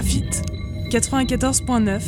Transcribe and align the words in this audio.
Graphite 0.00 0.44
94.9 0.90 2.00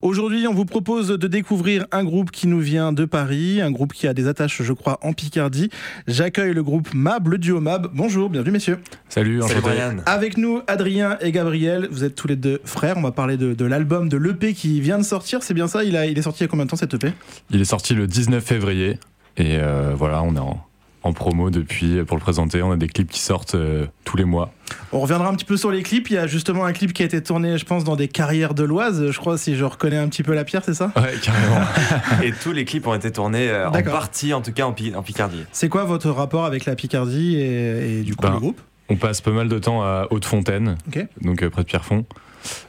Aujourd'hui, 0.00 0.46
on 0.46 0.54
vous 0.54 0.64
propose 0.64 1.08
de 1.08 1.28
découvrir 1.28 1.86
un 1.92 2.04
groupe 2.04 2.30
qui 2.30 2.46
nous 2.46 2.60
vient 2.60 2.94
de 2.94 3.04
Paris, 3.04 3.60
un 3.60 3.70
groupe 3.70 3.92
qui 3.92 4.08
a 4.08 4.14
des 4.14 4.26
attaches, 4.26 4.62
je 4.62 4.72
crois, 4.72 4.98
en 5.02 5.12
Picardie. 5.12 5.68
J'accueille 6.06 6.54
le 6.54 6.62
groupe 6.62 6.94
MAB, 6.94 7.28
le 7.28 7.36
duo 7.36 7.60
MAB. 7.60 7.90
Bonjour, 7.92 8.30
bienvenue 8.30 8.52
messieurs. 8.52 8.78
Salut, 9.10 9.42
Salut 9.42 9.60
Brian. 9.60 9.96
Avec 10.06 10.38
nous, 10.38 10.62
Adrien 10.68 11.18
et 11.20 11.32
Gabriel. 11.32 11.86
Vous 11.90 12.02
êtes 12.02 12.14
tous 12.14 12.28
les 12.28 12.36
deux 12.36 12.62
frères. 12.64 12.96
On 12.96 13.02
va 13.02 13.12
parler 13.12 13.36
de, 13.36 13.52
de 13.52 13.64
l'album, 13.66 14.08
de 14.08 14.16
l'EP 14.16 14.54
qui 14.54 14.80
vient 14.80 14.96
de 14.96 15.04
sortir. 15.04 15.42
C'est 15.42 15.52
bien 15.52 15.68
ça? 15.68 15.84
Il, 15.84 15.98
a, 15.98 16.06
il 16.06 16.18
est 16.18 16.22
sorti 16.22 16.40
il 16.40 16.44
y 16.44 16.46
a 16.46 16.48
combien 16.48 16.64
de 16.64 16.70
temps 16.70 16.76
cet 16.76 16.94
EP 16.94 17.12
Il 17.50 17.60
est 17.60 17.66
sorti 17.66 17.92
le 17.92 18.06
19 18.06 18.42
février 18.42 18.98
et 19.36 19.58
euh, 19.58 19.92
voilà, 19.94 20.22
on 20.22 20.34
est 20.34 20.38
en, 20.38 20.66
en 21.06 21.12
promo 21.12 21.50
depuis 21.50 22.02
pour 22.04 22.16
le 22.16 22.20
présenter. 22.22 22.62
On 22.62 22.72
a 22.72 22.76
des 22.76 22.88
clips 22.88 23.10
qui 23.10 23.20
sortent 23.20 23.54
euh, 23.54 23.86
tous 24.04 24.16
les 24.16 24.24
mois. 24.24 24.52
On 24.92 25.00
reviendra 25.00 25.28
un 25.28 25.34
petit 25.34 25.44
peu 25.44 25.56
sur 25.56 25.70
les 25.70 25.82
clips. 25.82 26.10
Il 26.10 26.14
y 26.14 26.18
a 26.18 26.26
justement 26.26 26.64
un 26.64 26.72
clip 26.72 26.92
qui 26.92 27.02
a 27.02 27.06
été 27.06 27.22
tourné, 27.22 27.56
je 27.58 27.64
pense, 27.64 27.84
dans 27.84 27.96
des 27.96 28.08
carrières 28.08 28.52
de 28.54 28.64
l'Oise. 28.64 29.10
Je 29.10 29.18
crois, 29.18 29.38
si 29.38 29.56
je 29.56 29.64
reconnais 29.64 29.96
un 29.96 30.08
petit 30.08 30.22
peu 30.22 30.34
la 30.34 30.44
pierre, 30.44 30.62
c'est 30.64 30.74
ça? 30.74 30.92
Ouais, 30.96 31.14
carrément. 31.22 31.60
Et 32.22 32.32
tous 32.32 32.52
les 32.52 32.64
clips 32.64 32.86
ont 32.86 32.94
été 32.94 33.10
tournés 33.12 33.48
euh, 33.48 33.68
en 33.68 33.82
partie, 33.82 34.34
en 34.34 34.40
tout 34.42 34.52
cas 34.52 34.64
en, 34.66 34.72
Pi- 34.72 34.94
en 34.94 35.02
Picardie. 35.02 35.44
C'est 35.52 35.68
quoi 35.68 35.84
votre 35.84 36.10
rapport 36.10 36.44
avec 36.44 36.64
la 36.66 36.74
Picardie 36.76 37.36
et, 37.36 38.00
et 38.00 38.02
du 38.02 38.14
coup 38.16 38.22
Ben, 38.22 38.32
le 38.34 38.38
groupe? 38.40 38.60
on 38.88 38.96
passe 38.96 39.20
pas 39.20 39.32
mal 39.32 39.48
de 39.48 39.58
temps 39.58 39.82
à 39.82 40.06
Haute-Fontaine, 40.10 40.76
donc 41.20 41.42
euh, 41.42 41.50
près 41.50 41.62
de 41.62 41.66
Pierrefonds. 41.66 42.04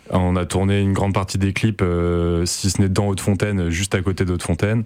On 0.09 0.35
a 0.35 0.45
tourné 0.45 0.81
une 0.81 0.93
grande 0.93 1.13
partie 1.13 1.37
des 1.37 1.53
clips, 1.53 1.81
euh, 1.83 2.43
si 2.45 2.71
ce 2.71 2.81
n'est 2.81 2.89
dans 2.89 3.07
Haute-Fontaine, 3.07 3.69
juste 3.69 3.93
à 3.93 4.01
côté 4.01 4.25
d'Haute-Fontaine. 4.25 4.83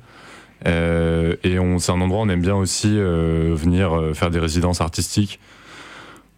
Euh, 0.67 1.35
et 1.43 1.57
on- 1.59 1.79
c'est 1.79 1.91
un 1.91 2.01
endroit 2.01 2.19
où 2.21 2.23
on 2.25 2.29
aime 2.29 2.41
bien 2.41 2.55
aussi 2.55 2.89
euh, 2.97 3.53
venir 3.55 3.93
euh, 3.97 4.13
faire 4.13 4.29
des 4.29 4.39
résidences 4.39 4.81
artistiques. 4.81 5.39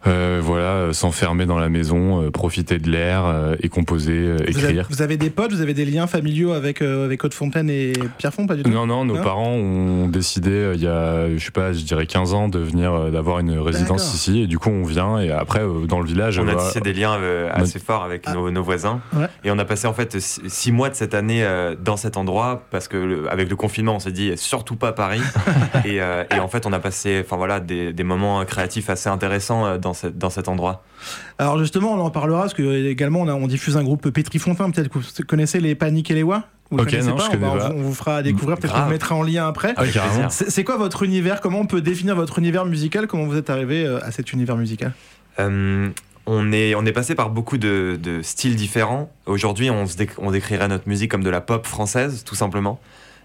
Euh, 0.06 0.40
voilà, 0.42 0.64
euh, 0.74 0.92
s'enfermer 0.92 1.46
dans 1.46 1.58
la 1.58 1.68
maison, 1.70 2.22
euh, 2.22 2.30
profiter 2.30 2.78
de 2.78 2.90
l'air 2.90 3.24
euh, 3.24 3.54
et 3.62 3.68
composer, 3.70 4.12
euh, 4.12 4.36
vous 4.48 4.58
avez, 4.58 4.68
écrire. 4.68 4.86
vous 4.90 5.00
avez 5.02 5.16
des 5.16 5.30
potes, 5.30 5.52
vous 5.52 5.62
avez 5.62 5.72
des 5.72 5.86
liens 5.86 6.06
familiaux 6.06 6.52
avec, 6.52 6.82
euh, 6.82 7.06
avec 7.06 7.24
Haute-Fontaine 7.24 7.70
et 7.70 7.94
Pierrefonds, 8.18 8.46
pas 8.46 8.54
du 8.54 8.62
tout 8.64 8.70
Non, 8.70 8.86
non, 8.86 9.04
nos 9.06 9.16
Non 9.16 9.22
parents 9.22 9.52
ont 9.52 10.06
décidé 10.08 10.50
euh, 10.50 10.74
il 10.74 10.82
y 10.82 10.86
a, 10.86 11.34
je 11.34 11.42
sais 11.42 11.50
pas, 11.50 11.72
je 11.72 11.82
dirais 11.84 12.04
15 12.06 12.34
ans 12.34 12.48
de 12.48 12.58
venir, 12.58 12.92
euh, 12.92 13.10
d'avoir 13.10 13.38
une 13.38 13.58
résidence 13.58 14.14
ici. 14.14 14.42
Et 14.42 14.46
du 14.46 14.58
coup, 14.58 14.68
on 14.70 14.84
vient 14.84 15.18
et 15.20 15.30
après, 15.30 15.60
euh, 15.62 15.86
dans 15.86 16.00
le 16.00 16.06
village, 16.06 16.38
On 16.38 16.48
a 16.48 16.54
tissé 16.56 16.80
des 16.80 16.92
liens 16.92 17.14
euh, 17.18 17.48
assez 17.52 17.78
forts 17.78 18.04
avec 18.04 18.24
Ah. 18.26 18.34
nos, 18.34 18.50
nos 18.50 18.62
voisins. 18.62 19.00
Ouais. 19.16 19.26
Et 19.44 19.50
on 19.50 19.58
a 19.58 19.64
passé 19.64 19.86
en 19.86 19.94
fait 19.94 20.18
six 20.20 20.42
six 20.48 20.72
mois 20.72 20.90
de 20.90 20.94
cette 20.94 21.14
année 21.14 21.42
euh, 21.44 21.74
dans 21.82 21.96
cet 21.96 22.16
endroit 22.16 22.62
parce 22.70 22.88
que 22.88 22.96
le- 22.96 23.30
avec 23.32 23.48
le 23.48 23.56
confinement, 23.56 23.96
on 23.96 24.00
s'est 24.00 24.12
dit 24.12 24.32
surtout 24.36 24.76
pas 24.76 24.92
Paris. 24.92 25.20
et, 25.84 26.00
euh, 26.02 26.24
et 26.34 26.38
en 26.40 26.48
fait, 26.48 26.66
on 26.66 26.72
a 26.72 26.78
passé 26.78 27.22
enfin, 27.24 27.36
voilà, 27.36 27.60
des, 27.60 27.92
des 27.92 28.04
moments 28.04 28.44
créatifs 28.44 28.90
assez 28.90 29.08
intéressants 29.08 29.64
euh, 29.66 29.78
dans, 29.94 29.98
cette- 30.00 30.18
dans 30.18 30.30
cet 30.30 30.48
endroit. 30.48 30.82
Alors 31.38 31.58
justement, 31.58 31.92
on 31.94 32.00
en 32.00 32.10
parlera 32.10 32.40
parce 32.42 32.54
que 32.54 32.86
également 32.88 33.20
on, 33.20 33.28
a- 33.28 33.34
on 33.34 33.46
diffuse 33.46 33.76
un 33.76 33.84
groupe 33.84 34.10
Pétrifontaine. 34.10 34.72
Peut-être 34.72 34.88
que 34.88 34.98
vous 34.98 35.04
connaissez 35.26 35.60
les 35.60 35.74
Paniques 35.74 36.10
et 36.10 36.14
les 36.14 36.22
Wa 36.22 36.44
Vous 36.70 36.76
le 36.78 36.82
Ok, 36.82 36.90
connaissez 36.90 37.08
non, 37.08 37.16
pas, 37.16 37.22
je 37.22 37.28
on, 37.28 37.30
connais 37.32 37.46
va- 37.46 37.68
pas. 37.68 37.74
on 37.74 37.82
vous 37.82 37.94
fera 37.94 38.22
découvrir. 38.22 38.56
Peut-être 38.58 38.74
qu'on 38.74 38.90
mettra 38.90 39.14
en 39.14 39.22
lien 39.22 39.46
après. 39.46 39.72
Ah, 39.76 39.82
plaisir. 39.82 40.02
C'est 40.30 40.64
quoi 40.64 40.76
votre 40.76 41.02
univers? 41.04 41.40
Comment 41.40 41.60
on 41.60 41.66
peut 41.66 41.80
définir 41.80 42.16
votre 42.16 42.38
univers 42.38 42.64
musical? 42.64 43.06
Comment 43.06 43.24
vous 43.26 43.36
êtes 43.36 43.50
arrivé 43.50 43.84
euh, 43.86 44.04
à 44.04 44.10
cet 44.10 44.32
univers 44.32 44.56
musical? 44.56 44.92
Euh, 45.38 45.88
on 46.26 46.52
est, 46.52 46.74
on 46.74 46.84
est 46.86 46.92
passé 46.92 47.14
par 47.14 47.28
beaucoup 47.30 47.58
de, 47.58 47.98
de 48.02 48.22
styles 48.22 48.56
différents. 48.56 49.10
Aujourd'hui, 49.26 49.70
on, 49.70 49.86
se 49.86 49.96
déc- 49.96 50.14
on 50.18 50.30
décrirait 50.30 50.68
notre 50.68 50.88
musique 50.88 51.10
comme 51.10 51.22
de 51.24 51.30
la 51.30 51.40
pop 51.42 51.66
française, 51.66 52.24
tout 52.24 52.34
simplement, 52.34 52.80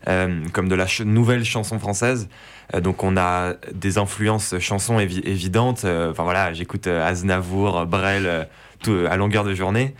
Euh, 0.08 0.44
comme 0.54 0.70
de 0.70 0.76
la 0.76 0.86
nouvelle 1.04 1.44
chanson 1.44 1.78
française. 1.78 2.30
Euh, 2.74 2.80
donc, 2.80 3.04
on 3.04 3.18
a 3.18 3.56
des 3.74 3.98
influences 3.98 4.58
chansons 4.60 4.98
évi- 4.98 5.26
évidentes. 5.28 5.84
Euh, 5.84 6.12
Enfin 6.12 6.24
voilà, 6.24 6.54
j'écoute 6.54 6.88
Aznavour, 6.88 7.86
Brel, 7.86 8.48
à 8.88 9.18
longueur 9.18 9.44
de 9.44 9.54
journée. 9.54 9.94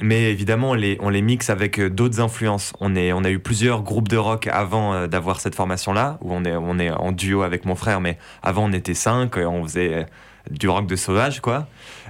Mais 0.00 0.24
évidemment, 0.32 0.70
on 0.70 0.74
les, 0.74 0.98
on 1.00 1.08
les 1.08 1.22
mixe 1.22 1.48
avec 1.50 1.80
d'autres 1.80 2.18
influences. 2.20 2.72
On, 2.80 2.96
est, 2.96 3.12
on 3.12 3.22
a 3.22 3.30
eu 3.30 3.38
plusieurs 3.38 3.82
groupes 3.82 4.08
de 4.08 4.16
rock 4.16 4.48
avant 4.48 5.06
d'avoir 5.06 5.38
cette 5.38 5.54
formation-là, 5.54 6.18
où 6.20 6.34
on 6.34 6.44
est, 6.44 6.56
on 6.56 6.80
est 6.80 6.90
en 6.90 7.12
duo 7.12 7.42
avec 7.42 7.64
mon 7.64 7.76
frère, 7.76 8.00
mais 8.00 8.18
avant 8.42 8.64
on 8.64 8.72
était 8.72 8.94
cinq, 8.94 9.36
on 9.36 9.62
faisait 9.62 10.06
du 10.50 10.68
rock 10.68 10.86
de 10.86 10.96
sauvage, 10.96 11.40
quoi. 11.40 11.66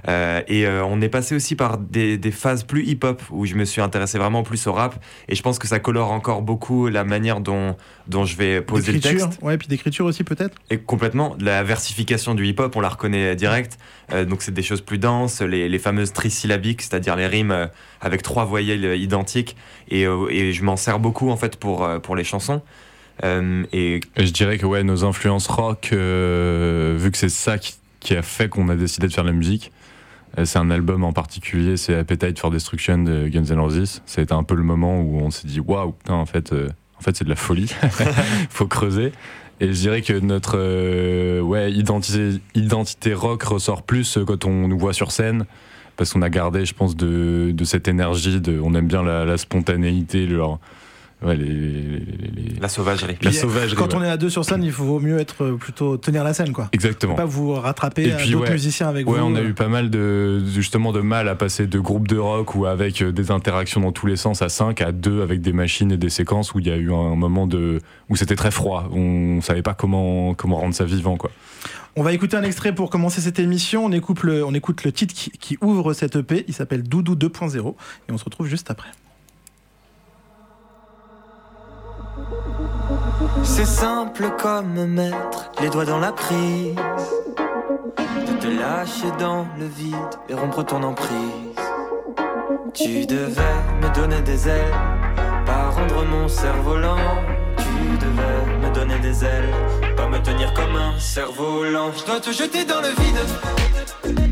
Euh, 0.09 0.41
et 0.47 0.65
euh, 0.65 0.83
on 0.83 1.01
est 1.01 1.09
passé 1.09 1.35
aussi 1.35 1.55
par 1.55 1.77
des, 1.77 2.17
des 2.17 2.31
phases 2.31 2.63
plus 2.63 2.83
hip-hop, 2.83 3.21
où 3.29 3.45
je 3.45 3.55
me 3.55 3.63
suis 3.63 3.79
intéressé 3.79 4.17
vraiment 4.17 4.43
plus 4.43 4.67
au 4.67 4.73
rap, 4.73 4.95
et 5.29 5.35
je 5.35 5.41
pense 5.41 5.59
que 5.59 5.67
ça 5.67 5.79
colore 5.79 6.11
encore 6.11 6.41
beaucoup 6.41 6.89
la 6.89 7.03
manière 7.03 7.39
dont, 7.39 7.77
dont 8.07 8.25
je 8.25 8.35
vais 8.35 8.61
poser 8.61 8.91
le 8.91 8.99
texte. 8.99 9.39
Ouais, 9.41 9.57
puis 9.57 9.67
d'écriture 9.67 10.05
aussi 10.05 10.23
peut-être 10.23 10.55
Et 10.69 10.77
complètement, 10.77 11.35
la 11.39 11.63
versification 11.63 12.35
du 12.35 12.45
hip-hop, 12.45 12.75
on 12.75 12.81
la 12.81 12.89
reconnaît 12.89 13.35
direct. 13.35 13.77
Euh, 14.11 14.25
donc 14.25 14.41
c'est 14.41 14.53
des 14.53 14.63
choses 14.63 14.81
plus 14.81 14.97
denses, 14.97 15.41
les, 15.41 15.69
les 15.69 15.79
fameuses 15.79 16.11
trisyllabiques, 16.11 16.81
c'est-à-dire 16.81 17.15
les 17.15 17.27
rimes 17.27 17.51
euh, 17.51 17.67
avec 18.01 18.23
trois 18.23 18.43
voyelles 18.45 18.83
euh, 18.83 18.95
identiques. 18.97 19.55
Et, 19.89 20.05
euh, 20.05 20.27
et 20.29 20.51
je 20.51 20.63
m'en 20.63 20.75
sers 20.75 20.99
beaucoup 20.99 21.29
en 21.29 21.37
fait 21.37 21.55
pour, 21.55 21.85
euh, 21.85 21.99
pour 21.99 22.15
les 22.15 22.23
chansons. 22.25 22.61
Euh, 23.23 23.63
et 23.71 24.01
Et 24.17 24.25
je 24.25 24.33
dirais 24.33 24.57
que 24.57 24.65
ouais, 24.65 24.83
nos 24.83 25.05
influences 25.05 25.47
rock, 25.47 25.89
euh, 25.93 26.95
vu 26.97 27.11
que 27.11 27.17
c'est 27.17 27.29
ça 27.29 27.57
qui, 27.57 27.75
qui 28.03 28.15
a 28.15 28.21
fait 28.21 28.49
qu'on 28.49 28.69
a 28.69 28.75
décidé 28.75 29.07
de 29.07 29.13
faire 29.13 29.23
de 29.23 29.29
la 29.29 29.35
musique, 29.35 29.71
euh, 30.37 30.45
c'est 30.45 30.59
un 30.59 30.71
album 30.71 31.03
en 31.03 31.13
particulier, 31.13 31.77
c'est 31.77 31.95
Appetite 31.95 32.39
for 32.39 32.51
Destruction 32.51 32.99
de 32.99 33.27
Guns 33.27 33.45
N' 33.45 33.59
Roses. 33.59 34.01
Ça 34.05 34.21
a 34.21 34.23
été 34.23 34.33
un 34.33 34.43
peu 34.43 34.55
le 34.55 34.63
moment 34.63 34.99
où 34.99 35.19
on 35.19 35.31
s'est 35.31 35.47
dit 35.47 35.59
waouh, 35.59 35.91
putain, 35.91 36.15
en 36.15 36.25
fait, 36.25 36.53
euh, 36.53 36.69
en 36.99 37.01
fait 37.01 37.15
c'est 37.15 37.23
de 37.23 37.29
la 37.29 37.35
folie, 37.35 37.73
faut 38.49 38.67
creuser. 38.67 39.11
Et 39.59 39.67
je 39.67 39.79
dirais 39.79 40.01
que 40.01 40.19
notre 40.19 40.57
euh, 40.57 41.39
ouais, 41.39 41.71
identité, 41.71 42.41
identité 42.55 43.13
rock 43.13 43.43
ressort 43.43 43.83
plus 43.83 44.17
quand 44.25 44.45
on 44.45 44.67
nous 44.67 44.77
voit 44.77 44.93
sur 44.93 45.11
scène. 45.11 45.45
Parce 45.95 46.11
qu'on 46.11 46.23
a 46.23 46.29
gardé, 46.31 46.65
je 46.65 46.73
pense, 46.73 46.95
de, 46.95 47.53
cette 47.65 47.87
énergie. 47.87 48.41
On 48.63 48.73
aime 48.73 48.87
bien 48.87 49.03
la, 49.03 49.37
spontanéité, 49.37 50.25
leur, 50.25 50.59
ouais, 51.23 51.35
les, 51.35 51.45
les- 51.45 51.51
les- 51.51 51.99
les- 52.53 52.59
la 52.59 52.67
sauvagerie. 52.69 53.17
la 53.21 53.29
Puis, 53.29 53.33
sauvagerie. 53.37 53.75
Quand 53.75 53.93
ouais. 53.93 53.99
on 53.99 54.03
est 54.03 54.09
à 54.09 54.17
deux 54.17 54.29
sur 54.29 54.45
scène, 54.45 54.63
il 54.63 54.71
faut 54.71 54.99
mieux 54.99 55.19
être 55.19 55.43
euh, 55.43 55.55
plutôt 55.57 55.97
tenir 55.97 56.23
la 56.23 56.33
scène 56.33 56.53
quoi. 56.53 56.69
Exactement. 56.71 57.15
Pas 57.15 57.25
vous 57.25 57.53
rattraper 57.53 58.07
d'autres 58.11 58.35
ouais. 58.45 58.51
musiciens 58.51 58.87
avec 58.89 59.07
Ouais, 59.09 59.19
vous. 59.19 59.25
on 59.25 59.35
a 59.35 59.39
euh. 59.39 59.49
eu 59.49 59.53
pas 59.53 59.67
mal 59.67 59.89
de 59.89 60.43
justement 60.45 60.91
de 60.91 61.01
mal 61.01 61.27
à 61.27 61.35
passer 61.35 61.67
de 61.67 61.79
groupes 61.79 62.07
de 62.07 62.17
rock 62.17 62.55
ou 62.55 62.65
avec 62.65 63.01
euh, 63.01 63.11
des 63.11 63.31
interactions 63.31 63.81
dans 63.81 63.91
tous 63.91 64.05
les 64.07 64.15
sens 64.15 64.41
à 64.41 64.49
5 64.49 64.81
à 64.81 64.91
2 64.91 65.21
avec 65.21 65.41
des 65.41 65.53
machines 65.53 65.91
et 65.91 65.97
des 65.97 66.09
séquences 66.09 66.53
où 66.53 66.59
il 66.59 66.67
y 66.67 66.71
a 66.71 66.77
eu 66.77 66.91
un 66.93 67.15
moment 67.15 67.47
de 67.47 67.79
où 68.09 68.15
c'était 68.15 68.35
très 68.35 68.51
froid, 68.51 68.89
on 68.93 69.41
savait 69.41 69.61
pas 69.63 69.73
comment 69.73 70.33
comment 70.33 70.57
rendre 70.57 70.73
ça 70.75 70.85
vivant 70.85 71.17
quoi. 71.17 71.31
On 71.95 72.01
va 72.01 72.11
écouter 72.11 72.35
un 72.37 72.41
extrait 72.43 72.73
pour 72.73 72.89
commencer 72.89 73.21
cette 73.21 73.37
émission. 73.37 73.85
On 73.85 73.91
écoute 73.91 74.23
le, 74.23 74.43
on 74.43 74.53
écoute 74.55 74.83
le 74.83 74.91
titre 74.91 75.13
qui, 75.13 75.29
qui 75.29 75.57
ouvre 75.61 75.93
cette 75.93 76.15
EP. 76.15 76.43
Il 76.47 76.53
s'appelle 76.55 76.81
Doudou 76.81 77.13
2.0 77.15 77.75
et 78.09 78.11
on 78.11 78.17
se 78.17 78.23
retrouve 78.25 78.47
juste 78.47 78.71
après. 78.71 78.89
C'est 83.43 83.65
simple 83.65 84.29
comme 84.41 84.85
mettre 84.85 85.51
les 85.61 85.69
doigts 85.69 85.85
dans 85.85 85.99
la 85.99 86.11
prise. 86.11 86.75
De 88.27 88.33
te 88.39 88.47
lâcher 88.47 89.11
dans 89.19 89.45
le 89.57 89.65
vide 89.65 89.95
et 90.29 90.33
rompre 90.33 90.63
ton 90.63 90.83
emprise. 90.83 91.53
Tu 92.73 93.05
devais 93.05 93.57
me 93.81 93.93
donner 93.93 94.21
des 94.21 94.47
ailes, 94.47 94.73
pas 95.45 95.69
rendre 95.69 96.05
mon 96.05 96.27
cerveau 96.27 96.77
lent. 96.77 96.97
Tu 97.57 97.97
devais 97.97 98.67
me 98.67 98.73
donner 98.73 98.99
des 98.99 99.23
ailes, 99.23 99.53
pas 99.95 100.07
me 100.07 100.19
tenir 100.19 100.53
comme 100.53 100.75
un 100.75 100.97
cerf-volant. 100.99 101.91
Je 101.95 102.05
dois 102.05 102.19
te 102.19 102.31
jeter 102.31 102.65
dans 102.65 102.81
le 102.81 102.89
vide, 102.89 104.22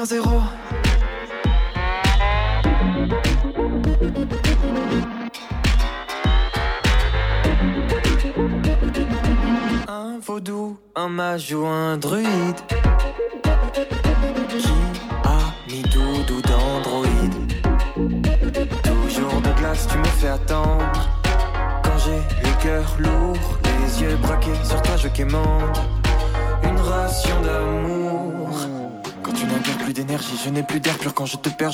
2.0 0.00 0.59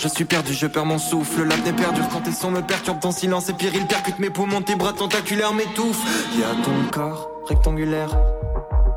je 0.08 0.12
suis 0.14 0.24
perdu, 0.24 0.54
je 0.54 0.66
perds 0.66 0.86
mon 0.86 0.98
souffle. 0.98 1.42
L'apnée 1.44 1.72
perdure 1.72 2.08
quand 2.08 2.20
tes 2.20 2.32
sons 2.32 2.50
me 2.50 2.62
perturbent. 2.62 3.00
Ton 3.00 3.10
silence 3.10 3.48
est 3.48 3.54
pire, 3.54 3.72
il 3.74 3.86
percute 3.86 4.18
mes 4.18 4.30
poumons, 4.30 4.62
tes 4.62 4.76
bras 4.76 4.92
tentaculaires 4.92 5.52
m'étouffent. 5.52 6.02
Il 6.32 6.40
y 6.40 6.44
a 6.44 6.54
ton 6.64 6.90
corps 6.92 7.28
rectangulaire 7.48 8.16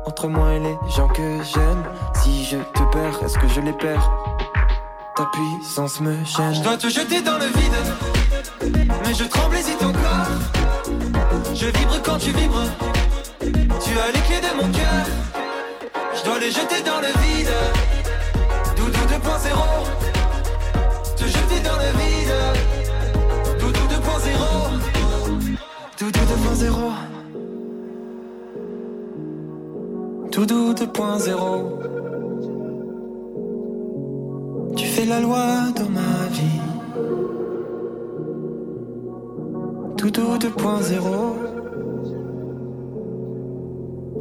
entre 0.06 0.28
moi 0.28 0.54
et 0.54 0.60
les 0.60 0.76
gens 0.94 1.08
que 1.08 1.38
j'aime. 1.42 1.84
Si 2.22 2.44
je 2.44 2.56
te 2.56 2.82
perds, 2.92 3.24
est-ce 3.24 3.38
que 3.38 3.48
je 3.48 3.60
les 3.60 3.72
perds? 3.72 4.10
Ta 5.16 5.26
puissance 5.26 6.00
me 6.00 6.24
gêne. 6.24 6.54
Je 6.54 6.62
dois 6.62 6.76
te 6.76 6.88
jeter 6.88 7.20
dans 7.20 7.38
le 7.38 7.46
vide, 7.46 8.80
mais 9.04 9.14
je 9.14 9.24
tremble, 9.24 9.56
hésite 9.56 9.82
encore. 9.82 10.28
Je 11.54 11.66
vibre 11.66 12.00
quand 12.04 12.18
tu 12.18 12.30
vibres. 12.30 12.64
Tu 13.40 13.98
as 13.98 14.12
les 14.12 14.20
clés 14.20 14.40
de 14.40 14.62
mon 14.62 14.70
cœur. 14.70 15.06
Je 16.16 16.24
dois 16.24 16.38
les 16.38 16.50
jeter 16.50 16.82
dans 16.84 17.00
le 17.00 17.08
vide. 17.08 17.50
Doudou 18.76 18.98
2.0. 18.98 20.19
Te 21.30 21.36
jeter 21.38 21.60
dans 21.62 21.76
le 21.76 21.90
vide. 22.00 22.34
Doudou 23.60 23.84
2.0. 23.86 24.34
Doudou 25.98 26.22
2.0. 26.32 26.72
Doudou 30.32 30.72
2.0. 30.74 31.30
Tu 34.76 34.86
fais 34.86 35.04
la 35.04 35.20
loi 35.20 35.44
dans 35.76 35.90
ma 35.90 36.26
vie. 36.32 36.60
Doudou 39.98 40.36
2.0. 40.36 40.98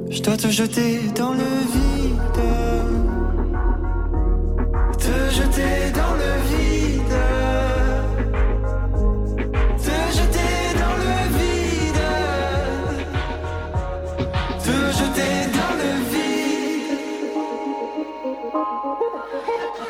Je 0.10 0.22
dois 0.22 0.38
te 0.38 0.48
jeter 0.48 1.00
dans 1.16 1.34
le 1.34 1.50
vide. 1.74 2.20
Te 4.98 5.30
jeter 5.32 5.92
dans 5.94 6.14
le 6.14 6.32
vide. 6.48 6.49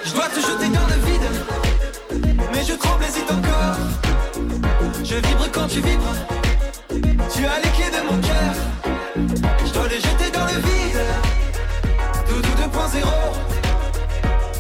Je 0.10 0.14
dois 0.16 0.28
te 0.28 0.40
jeter 0.40 0.70
dans 0.74 0.88
le 0.88 0.96
vide. 1.06 1.30
Mais 2.52 2.64
je 2.64 2.74
tremble, 2.74 3.04
hésite 3.04 3.30
encore. 3.30 3.78
Je 5.04 5.16
vibre 5.16 5.48
quand 5.52 5.68
tu 5.68 5.82
vibres. 5.82 6.16
Tu 7.32 7.46
as 7.46 7.60
les 7.64 7.70
clés 7.78 7.92
de 7.92 8.02
mon 8.10 8.20
cœur. 8.20 8.56
Je 9.68 9.72
dois 9.72 9.88
les 9.88 9.98
jeter 9.98 10.32
dans 10.34 10.46
le 10.46 10.60
vide. 10.68 11.06
Doudou 12.28 12.50
2.0. 12.50 13.06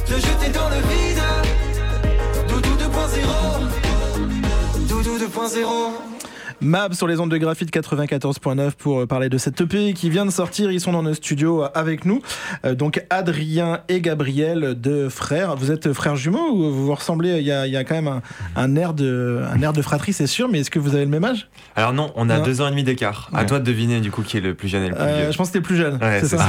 Te 0.06 0.14
jeter 0.14 0.52
dans 0.52 0.70
le 0.70 0.82
vide. 0.92 1.24
Doudou 2.48 2.76
2.0. 2.76 4.88
Doudou 4.88 5.18
2.0. 5.18 6.09
Mab 6.62 6.94
sur 6.94 7.08
les 7.08 7.20
ondes 7.20 7.32
de 7.32 7.38
graphite 7.38 7.72
94.9 7.74 8.72
pour 8.78 9.00
euh, 9.02 9.06
parler 9.06 9.30
de 9.30 9.38
cette 9.38 9.60
EP 9.62 9.94
qui 9.94 10.10
vient 10.10 10.26
de 10.26 10.32
sortir. 10.32 10.72
Ils 10.72 10.82
sont 10.82 10.92
dans 10.92 11.04
nos 11.04 11.14
studios 11.14 11.64
euh, 11.64 11.70
avec 11.74 12.04
nous. 12.06 12.22
Euh, 12.66 12.76
donc 12.76 13.04
Adrien 13.10 13.80
et 13.88 14.02
Gabriel, 14.02 14.76
deux 14.76 15.08
frères. 15.10 15.56
Vous 15.56 15.72
êtes 15.72 15.94
frères 15.94 16.18
jumeaux 16.18 16.50
ou 16.52 16.72
vous 16.72 16.86
vous 16.88 16.94
ressemblez? 16.96 17.38
Il 17.40 17.46
y, 17.46 17.52
a, 17.52 17.66
il 17.66 17.72
y 17.74 17.78
a 17.78 17.84
quand 17.86 17.96
même 17.96 18.08
un, 18.10 18.22
un 18.58 18.76
air 18.76 18.94
de, 18.94 19.42
un 19.54 19.62
air 19.62 19.72
de 19.72 19.82
fratrie, 19.82 20.12
c'est 20.12 20.28
sûr, 20.28 20.50
mais 20.50 20.60
est-ce 20.60 20.70
que 20.72 20.80
vous 20.80 20.96
avez 20.96 21.06
le 21.06 21.12
même 21.12 21.24
âge? 21.24 21.48
Alors 21.78 21.94
non, 21.94 22.12
on 22.16 22.30
a 22.30 22.38
Non. 22.40 22.44
deux 22.44 22.60
ans 22.62 22.68
et 22.68 22.72
demi 22.72 22.84
d'écart. 22.84 23.30
À 23.34 23.40
Ouais. 23.40 23.46
toi 23.46 23.60
de 23.60 23.64
deviner 23.64 24.02
du 24.02 24.12
coup 24.12 24.22
qui 24.22 24.36
est 24.38 24.42
le 24.42 24.54
plus 24.54 24.68
jeune 24.68 24.84
et 24.84 24.90
le 24.90 24.96
plus 24.96 25.04
Euh, 25.04 25.22
vieux. 25.24 25.32
Je 25.32 25.38
pense 25.38 25.48
que 25.50 25.54
t'es 25.54 25.62
plus 25.62 25.78
jeune. 25.78 25.98
Ouais, 26.02 26.20
c'est 26.22 26.38
ça. 26.38 26.46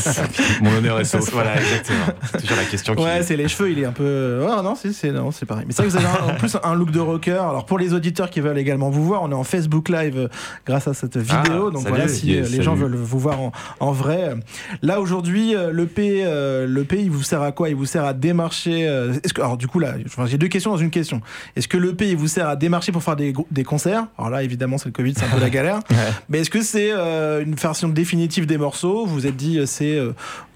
Mon 0.62 0.74
honneur 0.74 0.98
est 1.00 1.04
sauf. 1.04 1.30
voilà, 1.32 1.56
exactement. 1.60 1.98
C'est 2.32 2.40
toujours 2.40 2.56
la 2.56 2.64
question 2.64 2.94
qui. 2.94 3.02
Ouais, 3.04 3.22
c'est 3.22 3.36
les 3.36 3.48
cheveux, 3.48 3.70
il 3.70 3.78
est 3.78 3.84
un 3.84 3.92
peu. 3.92 4.40
Ouais, 4.42 4.62
non, 4.62 4.74
c'est 4.74 4.92
c'est 4.92 5.12
non, 5.12 5.30
c'est 5.32 5.44
pareil. 5.44 5.64
Mais 5.66 5.74
c'est 5.74 5.82
vrai 5.82 5.90
que 5.92 5.98
vous 5.98 6.06
avez 6.06 6.30
un- 6.30 6.32
en 6.34 6.36
plus 6.38 6.56
un 6.62 6.74
look 6.74 6.90
de 6.90 7.00
rocker. 7.00 7.32
Alors 7.42 7.66
pour 7.66 7.78
les 7.78 7.92
auditeurs 7.92 8.30
qui 8.30 8.40
veulent 8.40 8.56
également 8.58 8.88
vous 8.88 9.04
voir, 9.04 9.22
on 9.22 9.30
est 9.30 9.34
en 9.34 9.44
Facebook 9.50 9.88
Live 9.88 10.16
euh, 10.16 10.28
grâce 10.66 10.88
à 10.88 10.94
cette 10.94 11.16
vidéo. 11.16 11.36
Ah, 11.68 11.70
donc 11.70 11.82
salut. 11.82 11.88
voilà, 11.88 12.08
si 12.08 12.28
Yes, 12.28 12.46
euh, 12.46 12.56
les 12.56 12.62
gens 12.62 12.74
veulent 12.74 12.94
vous 12.94 13.18
voir 13.18 13.40
en, 13.40 13.52
en 13.80 13.92
vrai. 13.92 14.34
Là 14.82 15.00
aujourd'hui, 15.00 15.54
euh, 15.54 15.70
le 15.72 15.86
P, 15.86 16.22
le 16.24 16.82
P, 16.84 17.02
il 17.02 17.10
vous 17.10 17.22
sert 17.22 17.42
à 17.42 17.52
quoi? 17.52 17.68
Il 17.68 17.76
vous 17.76 17.86
sert 17.86 18.04
à 18.04 18.14
démarcher. 18.14 18.82
Est-ce 19.24 19.34
que 19.34 19.40
alors 19.42 19.56
du 19.56 19.66
coup 19.66 19.78
là, 19.78 19.94
j'ai 20.26 20.38
deux 20.38 20.48
questions 20.48 20.70
dans 20.70 20.76
une 20.76 20.90
question. 20.90 21.20
Est-ce 21.56 21.68
que 21.68 21.76
le 21.76 21.94
P, 21.94 22.10
il 22.10 22.16
vous 22.16 22.28
sert 22.28 22.48
à 22.48 22.56
démarcher 22.56 22.92
pour 22.92 23.02
faire 23.02 23.16
des, 23.16 23.32
des 23.50 23.64
concerts? 23.64 24.06
Alors 24.18 24.30
là, 24.30 24.42
évidemment, 24.42 24.78
c'est 24.78 24.86
le 24.86 24.92
Covid, 24.92 25.14
c'est 25.16 25.24
un 25.24 25.28
peu 25.28 25.40
la 25.40 25.50
galère. 25.58 25.80
Mais 26.28 26.38
est-ce 26.40 26.50
que 26.50 26.62
c'est 26.62 26.90
une 26.92 27.54
version 27.54 27.88
définitive 27.88 28.46
des 28.46 28.58
morceaux? 28.58 29.06
Vous 29.06 29.14
vous 29.14 29.26
êtes 29.26 29.36
dit, 29.36 29.60
c'est 29.66 29.98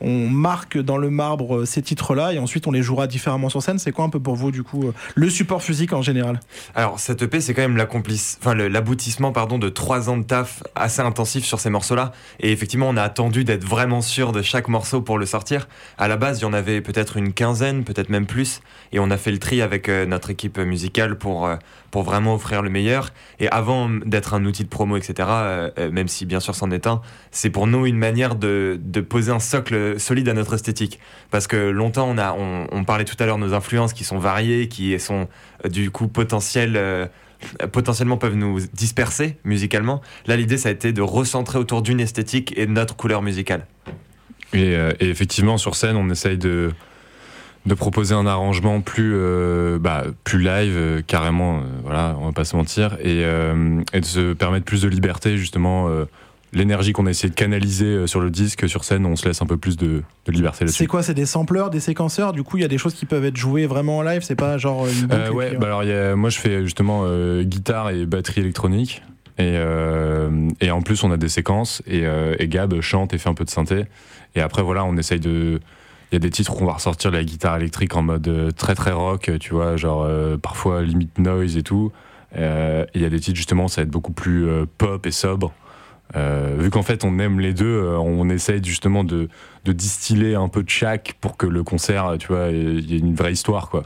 on 0.00 0.28
marque 0.28 0.78
dans 0.78 0.98
le 0.98 1.10
marbre 1.10 1.64
ces 1.64 1.82
titres-là 1.82 2.32
et 2.32 2.38
ensuite 2.38 2.66
on 2.66 2.70
les 2.70 2.82
jouera 2.82 3.06
différemment 3.06 3.48
sur 3.48 3.62
scène. 3.62 3.78
C'est 3.78 3.92
quoi 3.92 4.04
un 4.04 4.10
peu 4.10 4.20
pour 4.20 4.36
vous 4.36 4.50
du 4.50 4.62
coup 4.62 4.92
le 5.14 5.30
support 5.30 5.62
physique 5.62 5.92
en 5.92 6.02
général? 6.02 6.40
Alors 6.74 6.98
cette 7.00 7.22
EP 7.22 7.40
c'est 7.40 7.54
quand 7.54 7.62
même 7.62 7.76
l'accomplice, 7.76 8.38
enfin 8.40 8.54
l'aboutissement 8.84 9.32
pardon 9.32 9.58
de 9.58 9.70
trois 9.70 10.10
ans 10.10 10.18
de 10.18 10.24
taf 10.24 10.62
assez 10.74 11.00
intensif 11.00 11.46
sur 11.46 11.58
ces 11.58 11.70
morceaux-là. 11.70 12.12
Et 12.40 12.52
effectivement 12.52 12.86
on 12.86 12.98
a 12.98 13.02
attendu 13.02 13.42
d'être 13.42 13.64
vraiment 13.64 14.02
sûr 14.02 14.30
de 14.30 14.42
chaque 14.42 14.68
morceau 14.68 15.00
pour 15.00 15.16
le 15.16 15.24
sortir. 15.24 15.68
À 15.96 16.06
la 16.06 16.18
base 16.18 16.40
il 16.40 16.42
y 16.42 16.44
en 16.44 16.52
avait 16.52 16.82
peut-être 16.82 17.16
une 17.16 17.32
quinzaine, 17.32 17.84
peut-être 17.84 18.10
même 18.10 18.26
plus, 18.26 18.60
et 18.92 18.98
on 18.98 19.10
a 19.10 19.16
fait 19.16 19.30
le 19.32 19.38
tri 19.38 19.62
avec 19.62 19.88
euh, 19.88 20.04
notre 20.04 20.28
équipe 20.28 20.58
musicale 20.58 21.16
pour 21.16 21.46
euh, 21.46 21.56
pour 21.90 22.02
vraiment 22.02 22.34
offrir 22.34 22.60
le 22.60 22.68
meilleur. 22.68 23.08
Et 23.40 23.48
avant 23.48 23.88
d'être 23.88 24.34
un 24.34 24.44
outil 24.44 24.64
de 24.64 24.68
promo 24.68 24.98
etc. 24.98 25.14
euh, 25.30 25.90
même 25.90 26.08
si 26.08 26.26
bien 26.26 26.40
sûr 26.40 26.54
c'en 26.54 26.70
est 26.70 26.86
un, 26.86 27.00
c'est 27.30 27.48
pour 27.48 27.66
nous 27.66 27.86
une 27.86 27.96
manière 27.96 28.34
de, 28.34 28.78
de 28.82 29.00
poser 29.00 29.32
un 29.32 29.38
socle 29.38 29.98
solide 29.98 30.28
à 30.28 30.34
notre 30.34 30.52
esthétique. 30.52 31.00
Parce 31.30 31.46
que 31.46 31.56
longtemps 31.56 32.06
on 32.06 32.18
a 32.18 32.34
on, 32.34 32.66
on 32.70 32.84
parlait 32.84 33.06
tout 33.06 33.16
à 33.18 33.24
l'heure 33.24 33.38
de 33.38 33.46
nos 33.46 33.54
influences 33.54 33.94
qui 33.94 34.04
sont 34.04 34.18
variées, 34.18 34.68
qui 34.68 35.00
sont 35.00 35.26
du 35.64 35.90
coup 35.90 36.08
potentielles. 36.08 37.08
Potentiellement 37.72 38.16
peuvent 38.16 38.36
nous 38.36 38.60
disperser 38.72 39.36
musicalement. 39.44 40.00
Là, 40.26 40.36
l'idée, 40.36 40.58
ça 40.58 40.68
a 40.68 40.72
été 40.72 40.92
de 40.92 41.02
recentrer 41.02 41.58
autour 41.58 41.82
d'une 41.82 42.00
esthétique 42.00 42.52
et 42.56 42.66
de 42.66 42.72
notre 42.72 42.96
couleur 42.96 43.22
musicale. 43.22 43.66
Et, 44.52 44.76
euh, 44.76 44.92
et 45.00 45.08
effectivement, 45.08 45.58
sur 45.58 45.74
scène, 45.74 45.96
on 45.96 46.10
essaye 46.10 46.38
de, 46.38 46.72
de 47.66 47.74
proposer 47.74 48.14
un 48.14 48.26
arrangement 48.26 48.80
plus, 48.80 49.12
euh, 49.14 49.78
bah, 49.78 50.04
plus 50.22 50.38
live, 50.38 50.76
euh, 50.76 51.02
carrément, 51.06 51.62
voilà, 51.82 52.16
on 52.20 52.26
va 52.26 52.32
pas 52.32 52.44
se 52.44 52.56
mentir, 52.56 52.96
et, 53.02 53.22
et 53.92 54.00
de 54.00 54.04
se 54.04 54.32
permettre 54.32 54.64
plus 54.64 54.82
de 54.82 54.88
liberté, 54.88 55.36
justement. 55.36 55.88
Euh, 56.54 56.58
L'énergie 56.58 56.92
qu'on 56.92 57.06
a 57.06 57.10
essayé 57.10 57.28
de 57.30 57.34
canaliser 57.34 57.86
euh, 57.86 58.06
sur 58.06 58.20
le 58.20 58.30
disque, 58.30 58.68
sur 58.68 58.84
scène, 58.84 59.06
on 59.06 59.16
se 59.16 59.26
laisse 59.26 59.42
un 59.42 59.46
peu 59.46 59.56
plus 59.56 59.76
de, 59.76 60.02
de 60.26 60.32
liberté 60.32 60.66
C'est 60.68 60.86
quoi 60.86 61.02
C'est 61.02 61.14
des 61.14 61.26
sampleurs, 61.26 61.70
des 61.70 61.80
séquenceurs? 61.80 62.32
Du 62.32 62.42
coup, 62.42 62.56
il 62.58 62.62
y 62.62 62.64
a 62.64 62.68
des 62.68 62.78
choses 62.78 62.94
qui 62.94 63.06
peuvent 63.06 63.24
être 63.24 63.36
jouées 63.36 63.66
vraiment 63.66 63.98
en 63.98 64.02
live. 64.02 64.22
C'est 64.22 64.36
pas 64.36 64.56
genre 64.58 64.86
une 64.86 65.02
boucle 65.06 65.14
Euh, 65.14 65.30
ouais, 65.32 65.56
bah 65.56 65.66
alors 65.66 65.82
il 65.84 65.90
y 65.90 65.92
a- 65.92 66.14
moi 66.16 66.30
je 66.30 66.38
fais 66.38 66.62
justement 66.62 67.02
euh, 67.04 67.42
guitare 67.42 67.90
et 67.90 68.06
batterie 68.06 68.40
électronique. 68.42 69.02
Et, 69.36 69.54
euh, 69.56 70.48
et 70.60 70.70
en 70.70 70.80
plus, 70.82 71.02
on 71.02 71.10
a 71.10 71.16
des 71.16 71.28
séquences 71.28 71.82
et, 71.88 72.06
euh, 72.06 72.36
et 72.38 72.46
Gab 72.46 72.80
chante 72.80 73.12
et 73.14 73.18
fait 73.18 73.28
un 73.28 73.34
peu 73.34 73.44
de 73.44 73.50
synthé. 73.50 73.86
Et 74.36 74.40
après, 74.40 74.62
voilà, 74.62 74.84
on 74.84 74.96
essaye 74.96 75.18
de. 75.20 75.60
Il 76.12 76.14
y 76.14 76.16
a 76.16 76.20
des 76.20 76.30
titres 76.30 76.56
où 76.56 76.62
on 76.62 76.66
va 76.66 76.74
ressortir 76.74 77.10
la 77.10 77.24
guitare 77.24 77.56
électrique 77.56 77.96
en 77.96 78.02
mode 78.02 78.28
euh, 78.28 78.50
très 78.52 78.76
très 78.76 78.92
rock, 78.92 79.32
tu 79.40 79.52
vois, 79.54 79.76
genre 79.76 80.04
euh, 80.04 80.36
parfois 80.36 80.82
limite 80.82 81.18
noise 81.18 81.56
et 81.56 81.64
tout. 81.64 81.90
Euh, 82.36 82.84
et 82.94 82.98
il 82.98 83.02
y 83.02 83.04
a 83.04 83.08
des 83.10 83.18
titres 83.18 83.36
justement, 83.36 83.66
ça 83.66 83.80
va 83.80 83.86
être 83.86 83.90
beaucoup 83.90 84.12
plus 84.12 84.46
euh, 84.48 84.66
pop 84.78 85.04
et 85.06 85.10
sobre. 85.10 85.52
Euh, 86.16 86.56
vu 86.58 86.70
qu'en 86.70 86.82
fait 86.82 87.02
on 87.04 87.18
aime 87.18 87.40
les 87.40 87.54
deux, 87.54 87.64
euh, 87.66 87.96
on 87.98 88.28
essaye 88.28 88.62
justement 88.62 89.04
de, 89.04 89.28
de 89.64 89.72
distiller 89.72 90.34
un 90.34 90.48
peu 90.48 90.62
de 90.62 90.68
chaque 90.70 91.16
pour 91.20 91.36
que 91.36 91.46
le 91.46 91.62
concert, 91.64 92.14
tu 92.18 92.28
vois, 92.28 92.48
il 92.48 92.88
y 92.90 92.94
ait 92.94 92.98
une 92.98 93.14
vraie 93.14 93.32
histoire 93.32 93.68
quoi. 93.70 93.84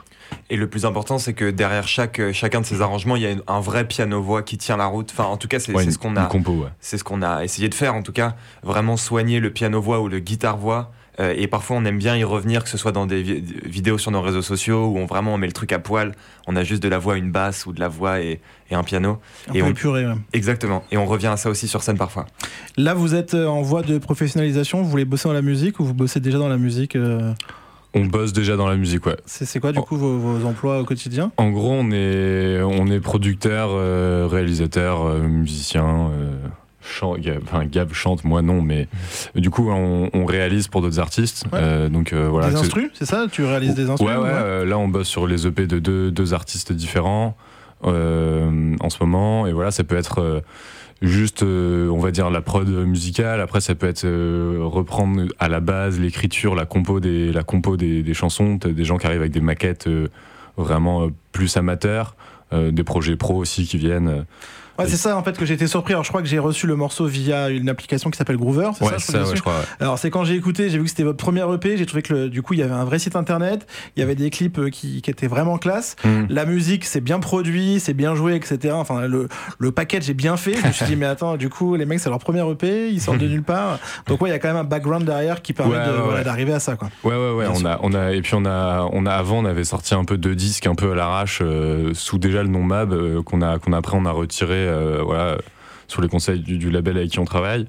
Et 0.50 0.56
le 0.56 0.68
plus 0.68 0.84
important, 0.84 1.16
c'est 1.16 1.32
que 1.32 1.50
derrière 1.50 1.88
chaque, 1.88 2.20
chacun 2.32 2.60
de 2.60 2.66
ces 2.66 2.82
arrangements, 2.82 3.16
il 3.16 3.22
y 3.22 3.26
a 3.26 3.30
une- 3.30 3.42
un 3.46 3.60
vrai 3.60 3.86
piano-voix 3.88 4.42
qui 4.42 4.58
tient 4.58 4.76
la 4.76 4.84
route. 4.84 5.10
Enfin, 5.10 5.24
en 5.24 5.38
tout 5.38 5.48
cas, 5.48 5.58
c'est 5.58 5.72
Ouais, 5.72 5.90
ce 5.90 5.96
qu'on 5.96 6.16
a, 6.16 6.28
ouais. 6.30 6.68
c'est 6.80 6.98
ce 6.98 7.04
qu'on 7.04 7.22
a 7.22 7.44
essayé 7.44 7.70
de 7.70 7.74
faire. 7.74 7.94
En 7.94 8.02
tout 8.02 8.12
cas, 8.12 8.34
vraiment 8.62 8.98
soigner 8.98 9.40
le 9.40 9.50
piano-voix 9.50 10.00
ou 10.02 10.08
le 10.08 10.18
guitare-voix. 10.18 10.92
Euh, 11.20 11.34
et 11.36 11.48
parfois, 11.48 11.76
on 11.76 11.84
aime 11.84 11.98
bien 11.98 12.16
y 12.16 12.22
revenir, 12.24 12.62
que 12.62 12.68
ce 12.70 12.78
soit 12.78 12.92
dans 12.92 13.06
des 13.06 13.22
vi- 13.22 13.42
vidéos 13.64 13.98
sur 13.98 14.10
nos 14.12 14.22
réseaux 14.22 14.42
sociaux 14.42 14.86
où 14.86 14.98
on 14.98 15.06
vraiment 15.06 15.34
on 15.34 15.38
met 15.38 15.46
le 15.48 15.52
truc 15.52 15.72
à 15.72 15.78
poil. 15.80 16.12
On 16.46 16.54
a 16.54 16.62
juste 16.62 16.82
de 16.82 16.88
la 16.88 16.98
voix, 16.98 17.16
une 17.16 17.32
basse 17.32 17.66
ou 17.66 17.72
de 17.72 17.80
la 17.80 17.88
voix 17.88 18.20
et, 18.20 18.40
et 18.70 18.74
un 18.76 18.82
piano. 18.84 19.18
un 19.50 19.54
et 19.54 19.58
peu 19.60 19.64
on- 19.66 19.70
épuré. 19.70 20.06
ouais. 20.06 20.14
Exactement. 20.32 20.84
Et 20.92 20.96
on 20.96 21.06
revient 21.06 21.26
à 21.26 21.36
ça 21.36 21.50
aussi 21.50 21.66
sur 21.66 21.82
scène 21.82 21.96
parfois. 21.98 22.26
Là, 22.76 22.94
vous 22.94 23.14
êtes 23.14 23.34
euh, 23.34 23.46
en 23.46 23.62
voie 23.62 23.82
de 23.82 23.98
professionnalisation. 23.98 24.82
Vous 24.82 24.88
voulez 24.88 25.04
bosser 25.04 25.28
dans 25.28 25.34
la 25.34 25.42
musique 25.42 25.80
ou 25.80 25.84
vous 25.84 25.94
bossez 25.94 26.20
déjà 26.20 26.38
dans 26.38 26.48
la 26.48 26.56
musique 26.58 26.94
euh, 26.94 27.32
On 27.94 28.04
bosse 28.04 28.32
déjà 28.32 28.54
dans 28.56 28.68
la 28.68 28.76
musique, 28.76 29.04
ouais. 29.06 29.16
C'est 29.26 29.58
quoi 29.58 29.72
du 29.72 29.80
coup 29.80 29.96
vos, 29.96 30.18
vos 30.18 30.46
emplois 30.46 30.78
au 30.80 30.84
quotidien? 30.84 31.32
En 31.36 31.50
gros, 31.50 31.72
on 31.72 31.90
est, 31.90 32.60
on 32.62 32.86
est 32.86 33.00
producteur, 33.00 33.70
euh, 33.72 34.28
réalisateur, 34.30 35.04
euh, 35.04 35.18
musicien. 35.22 36.10
Gab, 37.18 37.42
enfin, 37.44 37.64
Gab 37.66 37.92
chante, 37.92 38.24
moi 38.24 38.42
non, 38.42 38.62
mais 38.62 38.88
du 39.34 39.50
coup, 39.50 39.70
on, 39.70 40.10
on 40.12 40.24
réalise 40.24 40.68
pour 40.68 40.82
d'autres 40.82 41.00
artistes. 41.00 41.44
Ouais. 41.52 41.58
euh, 41.62 41.88
donc 41.88 42.12
euh, 42.12 42.28
voilà. 42.28 42.50
Des 42.50 42.56
instrus, 42.56 42.90
c'est 42.94 43.04
ça? 43.06 43.26
Tu 43.30 43.44
réalises 43.44 43.74
des 43.74 43.90
instrus 43.90 44.08
ouais, 44.10 44.16
ou 44.16 44.24
euh, 44.24 44.64
là, 44.64 44.78
on 44.78 44.88
bosse 44.88 45.08
sur 45.08 45.26
les 45.26 45.46
EP 45.46 45.66
de 45.66 45.78
deux, 45.78 46.10
deux 46.10 46.34
artistes 46.34 46.72
différents 46.72 47.36
euh, 47.84 48.74
en 48.80 48.90
ce 48.90 48.96
moment. 49.00 49.46
Et 49.46 49.52
voilà, 49.52 49.70
ça 49.70 49.84
peut 49.84 49.96
être. 49.96 50.42
Juste, 51.00 51.44
euh, 51.44 51.88
on 51.90 51.98
va 52.00 52.10
dire, 52.10 52.28
la 52.28 52.40
prod 52.40 52.68
musicale. 52.68 53.40
Après, 53.40 53.60
ça 53.60 53.76
peut 53.76 53.86
être 53.86 54.04
euh, 54.04 54.58
reprendre 54.62 55.26
à 55.38 55.48
la 55.48 55.60
base 55.60 56.00
l'écriture, 56.00 56.56
la 56.56 56.66
compo 56.66 56.98
des, 56.98 57.30
la 57.32 57.44
compo 57.44 57.76
des, 57.76 58.02
des 58.02 58.14
chansons. 58.14 58.56
Des 58.56 58.84
gens 58.84 58.98
qui 58.98 59.06
arrivent 59.06 59.20
avec 59.20 59.30
des 59.30 59.40
maquettes 59.40 59.86
euh, 59.86 60.08
vraiment 60.56 61.08
plus 61.30 61.56
amateurs, 61.56 62.16
des 62.50 62.82
projets 62.82 63.14
pro 63.14 63.36
aussi 63.36 63.64
qui 63.64 63.78
viennent. 63.78 64.24
Ouais, 64.78 64.86
c'est 64.88 64.96
ça 64.96 65.16
en 65.16 65.22
fait 65.22 65.36
que 65.36 65.44
j'ai 65.44 65.54
été 65.54 65.66
surpris. 65.66 65.92
Alors 65.94 66.04
je 66.04 66.08
crois 66.08 66.22
que 66.22 66.28
j'ai 66.28 66.38
reçu 66.38 66.66
le 66.66 66.76
morceau 66.76 67.06
via 67.06 67.48
une 67.48 67.68
application 67.68 68.10
qui 68.10 68.16
s'appelle 68.18 68.36
Groover, 68.36 68.70
c'est 68.76 68.84
Ouais, 68.84 68.90
ça, 68.92 68.96
je 68.98 69.04
ça, 69.04 69.12
crois, 69.18 69.28
ouais, 69.30 69.36
je 69.36 69.40
crois. 69.40 69.52
ouais. 69.54 69.64
Alors 69.80 69.98
c'est 69.98 70.10
quand 70.10 70.24
j'ai 70.24 70.34
écouté, 70.34 70.70
j'ai 70.70 70.78
vu 70.78 70.84
que 70.84 70.90
c'était 70.90 71.02
votre 71.02 71.16
premier 71.18 71.42
EP, 71.52 71.76
j'ai 71.76 71.86
trouvé 71.86 72.02
que 72.02 72.12
le- 72.14 72.28
du 72.28 72.42
coup 72.42 72.54
il 72.54 72.60
y 72.60 72.62
avait 72.62 72.72
un 72.74 72.84
vrai 72.84 72.98
site 72.98 73.16
internet, 73.16 73.66
il 73.96 74.00
y 74.00 74.02
avait 74.02 74.14
des 74.14 74.30
clips 74.30 74.58
euh, 74.58 74.70
qui, 74.70 75.02
qui 75.02 75.10
étaient 75.10 75.26
vraiment 75.26 75.58
classe. 75.58 75.96
Mm. 76.04 76.24
La 76.30 76.44
musique 76.44 76.84
c'est 76.84 77.00
bien 77.00 77.18
produit, 77.18 77.80
c'est 77.80 77.94
bien 77.94 78.14
joué, 78.14 78.34
etc. 78.36 78.74
Enfin 78.76 79.06
le, 79.06 79.28
le 79.58 79.72
package 79.72 80.08
est 80.10 80.14
bien 80.14 80.36
fait. 80.36 80.54
Je 80.54 80.66
me 80.66 80.72
suis 80.72 80.86
dit 80.86 80.96
mais 80.96 81.06
attends, 81.06 81.36
du 81.36 81.48
coup 81.48 81.74
les 81.74 81.84
mecs 81.86 82.00
c'est 82.00 82.08
leur 82.10 82.18
premier 82.20 82.48
EP, 82.50 82.90
ils 82.90 83.00
sortent 83.00 83.18
de 83.18 83.26
nulle 83.28 83.42
part. 83.42 83.78
Donc 84.06 84.20
ouais 84.22 84.28
il 84.30 84.32
y 84.32 84.36
a 84.36 84.38
quand 84.38 84.48
même 84.48 84.56
un 84.56 84.64
background 84.64 85.04
derrière 85.04 85.42
qui 85.42 85.52
permet 85.52 85.76
voilà, 86.04 86.22
d'arriver 86.24 86.52
à 86.52 86.60
ça 86.60 86.76
quoi. 86.76 86.88
Ouais, 87.04 87.14
ouais, 87.16 87.32
ouais. 87.32 87.44
Bien 87.46 87.52
On 87.52 87.58
sûr. 87.58 87.68
a, 87.68 87.78
on 87.82 87.94
a, 87.94 88.12
et 88.12 88.22
puis 88.22 88.34
on 88.34 88.44
a, 88.44 88.88
on 88.92 89.06
a 89.06 89.12
avant, 89.12 89.38
on 89.38 89.44
avait 89.44 89.64
sorti 89.64 89.94
un 89.94 90.04
peu 90.04 90.18
de 90.18 90.34
disques 90.34 90.66
un 90.66 90.74
peu 90.74 90.92
à 90.92 90.94
l'arrache 90.94 91.40
euh, 91.42 91.90
sous 91.94 92.18
déjà 92.18 92.42
le 92.42 92.48
nom 92.48 92.62
Mab 92.62 92.92
euh, 92.92 93.22
qu'on 93.22 93.42
a, 93.42 93.58
qu'on 93.58 93.72
après 93.72 93.96
on 93.96 94.04
a 94.04 94.10
retiré, 94.12 94.67
euh, 94.68 95.02
voilà, 95.02 95.38
sous 95.88 96.00
les 96.00 96.08
conseils 96.08 96.40
du, 96.40 96.58
du 96.58 96.70
label 96.70 96.96
avec 96.98 97.10
qui 97.10 97.18
on 97.18 97.24
travaille. 97.24 97.66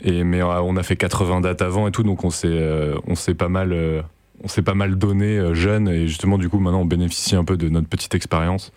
Et 0.00 0.24
mais 0.24 0.40
euh, 0.42 0.60
on 0.62 0.76
a 0.76 0.82
fait 0.82 0.96
80 0.96 1.40
dates 1.42 1.62
avant 1.62 1.88
et 1.88 1.90
tout, 1.92 2.02
donc 2.02 2.24
on 2.24 2.30
s'est, 2.30 2.46
euh, 2.48 2.94
on 3.06 3.14
s'est 3.14 3.34
pas 3.34 3.48
mal, 3.48 3.72
euh, 3.72 4.00
on 4.42 4.48
s'est 4.48 4.62
pas 4.62 4.74
mal 4.74 4.96
donné 4.96 5.38
euh, 5.38 5.54
jeune 5.54 5.88
et 5.88 6.06
justement 6.08 6.38
du 6.38 6.48
coup 6.48 6.58
maintenant 6.60 6.80
on 6.82 6.84
bénéficie 6.84 7.34
un 7.36 7.44
peu 7.44 7.56
de 7.56 7.68
notre 7.68 7.88
petite 7.88 8.14
expérience. 8.14 8.72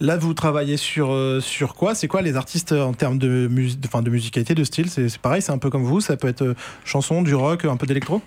Là 0.00 0.16
vous 0.16 0.34
travaillez 0.34 0.76
sur 0.76 1.12
euh, 1.12 1.40
sur 1.40 1.74
quoi? 1.74 1.94
C'est 1.94 2.08
quoi 2.08 2.20
les 2.22 2.36
artistes 2.36 2.72
en 2.72 2.92
termes 2.92 3.18
de 3.18 3.48
musique, 3.48 3.80
enfin 3.86 4.02
de 4.02 4.10
musicalité, 4.10 4.54
de 4.54 4.64
style? 4.64 4.90
C'est 4.90 5.08
c'est 5.08 5.20
pareil, 5.20 5.40
c'est 5.42 5.52
un 5.52 5.58
peu 5.58 5.70
comme 5.70 5.84
vous, 5.84 6.00
ça 6.00 6.16
peut 6.16 6.28
être 6.28 6.42
euh, 6.42 6.54
chanson, 6.84 7.22
du 7.22 7.34
rock, 7.34 7.64
un 7.64 7.76
peu 7.76 7.86
d'électro? 7.86 8.20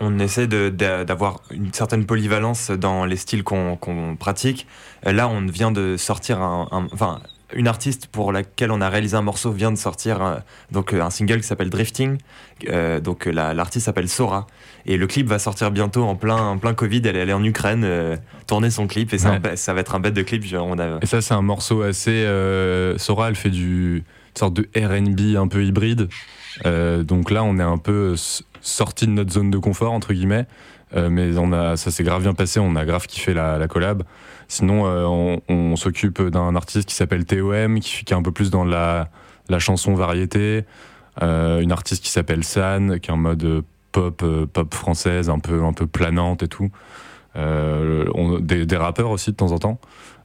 On 0.00 0.18
essaie 0.18 0.46
de- 0.46 0.70
de- 0.70 1.04
d'avoir 1.04 1.42
une 1.50 1.72
certaine 1.74 2.06
polyvalence 2.06 2.70
dans 2.70 3.04
les 3.04 3.16
styles 3.16 3.44
qu'on 3.44 3.76
qu'on 3.76 4.16
pratique. 4.16 4.66
Là, 5.04 5.28
on 5.28 5.44
vient 5.46 5.70
de 5.72 5.96
sortir 5.98 6.40
un, 6.40 6.68
un- 6.72 6.88
enfin, 6.92 7.20
une 7.54 7.66
artiste 7.68 8.06
pour 8.06 8.32
laquelle 8.32 8.70
on 8.70 8.80
a 8.80 8.88
réalisé 8.88 9.16
un 9.16 9.22
morceau 9.22 9.50
vient 9.50 9.70
de 9.72 9.76
sortir 9.78 10.22
un, 10.22 10.42
donc 10.70 10.92
euh, 10.94 11.02
un 11.02 11.10
single 11.10 11.40
qui 11.40 11.46
s'appelle 11.46 11.70
Drifting. 11.70 12.18
Euh, 12.68 13.00
donc 13.00 13.26
la- 13.26 13.54
l'artiste 13.54 13.86
s'appelle 13.86 14.08
Sora 14.08 14.46
et 14.86 14.96
le 14.96 15.06
clip 15.06 15.26
va 15.26 15.38
sortir 15.38 15.70
bientôt 15.70 16.04
en 16.04 16.14
plein 16.16 16.36
en 16.36 16.58
plein 16.58 16.74
Covid. 16.74 17.02
Elle 17.04 17.16
est 17.16 17.22
allée 17.22 17.32
en 17.32 17.42
Ukraine 17.44 17.82
euh, 17.84 18.16
tourner 18.46 18.70
son 18.70 18.86
clip 18.86 19.12
et 19.12 19.24
un 19.26 19.56
ça 19.56 19.74
va 19.74 19.80
être 19.80 19.94
un 19.94 20.00
bête 20.00 20.14
de 20.14 20.22
clip. 20.22 20.44
On 20.54 20.78
a, 20.78 20.98
Et 21.02 21.06
ça 21.06 21.20
c'est 21.20 21.34
un 21.34 21.42
morceau 21.42 21.82
assez, 21.82 22.10
euh, 22.24 22.96
Sora 22.98 23.28
elle 23.28 23.36
fait 23.36 23.50
du 23.50 24.04
une 24.32 24.38
sorte 24.38 24.54
de 24.54 24.68
R&B 24.76 25.36
un 25.36 25.48
peu 25.48 25.64
hybride. 25.64 26.08
Donc 26.64 27.30
là, 27.30 27.42
on 27.42 27.58
est 27.58 27.62
un 27.62 27.78
peu 27.78 28.14
sorti 28.60 29.06
de 29.06 29.12
notre 29.12 29.32
zone 29.32 29.50
de 29.50 29.58
confort 29.58 29.92
entre 29.92 30.12
guillemets, 30.12 30.46
mais 30.94 31.38
on 31.38 31.52
a, 31.52 31.76
ça 31.76 31.90
s'est 31.90 32.04
grave 32.04 32.22
bien 32.22 32.34
passé. 32.34 32.60
On 32.60 32.76
a 32.76 32.84
grave 32.84 33.06
kiffé 33.06 33.34
la, 33.34 33.58
la 33.58 33.68
collab. 33.68 34.02
Sinon, 34.48 34.86
euh, 34.86 35.38
on, 35.48 35.76
s'occupe 35.76 36.20
d'un 36.20 36.56
artiste 36.56 36.88
qui 36.88 36.94
s'appelle 36.96 37.24
TOM, 37.24 37.78
qui, 37.78 38.04
qui 38.04 38.12
est 38.12 38.16
un 38.16 38.22
peu 38.22 38.32
plus 38.32 38.50
dans 38.50 38.64
la, 38.64 39.08
la 39.48 39.60
chanson 39.60 39.94
variété. 39.94 40.64
Euh, 41.22 41.60
une 41.60 41.70
artiste 41.70 42.02
qui 42.02 42.10
s'appelle 42.10 42.42
San, 42.42 42.98
qui 42.98 43.10
est 43.10 43.12
en 43.12 43.16
mode 43.16 43.62
pop, 43.92 44.20
euh, 44.24 44.46
pop 44.46 44.74
française, 44.74 45.30
un 45.30 45.38
peu, 45.38 45.62
un 45.62 45.72
peu 45.72 45.86
planante 45.86 46.42
et 46.42 46.48
tout. 46.48 46.70
Euh, 47.36 48.40
des, 48.40 48.66
des 48.66 48.76
rappeurs 48.76 49.10
aussi 49.10 49.30
de 49.30 49.36
temps 49.36 49.52
en 49.52 49.58
temps, 49.58 49.78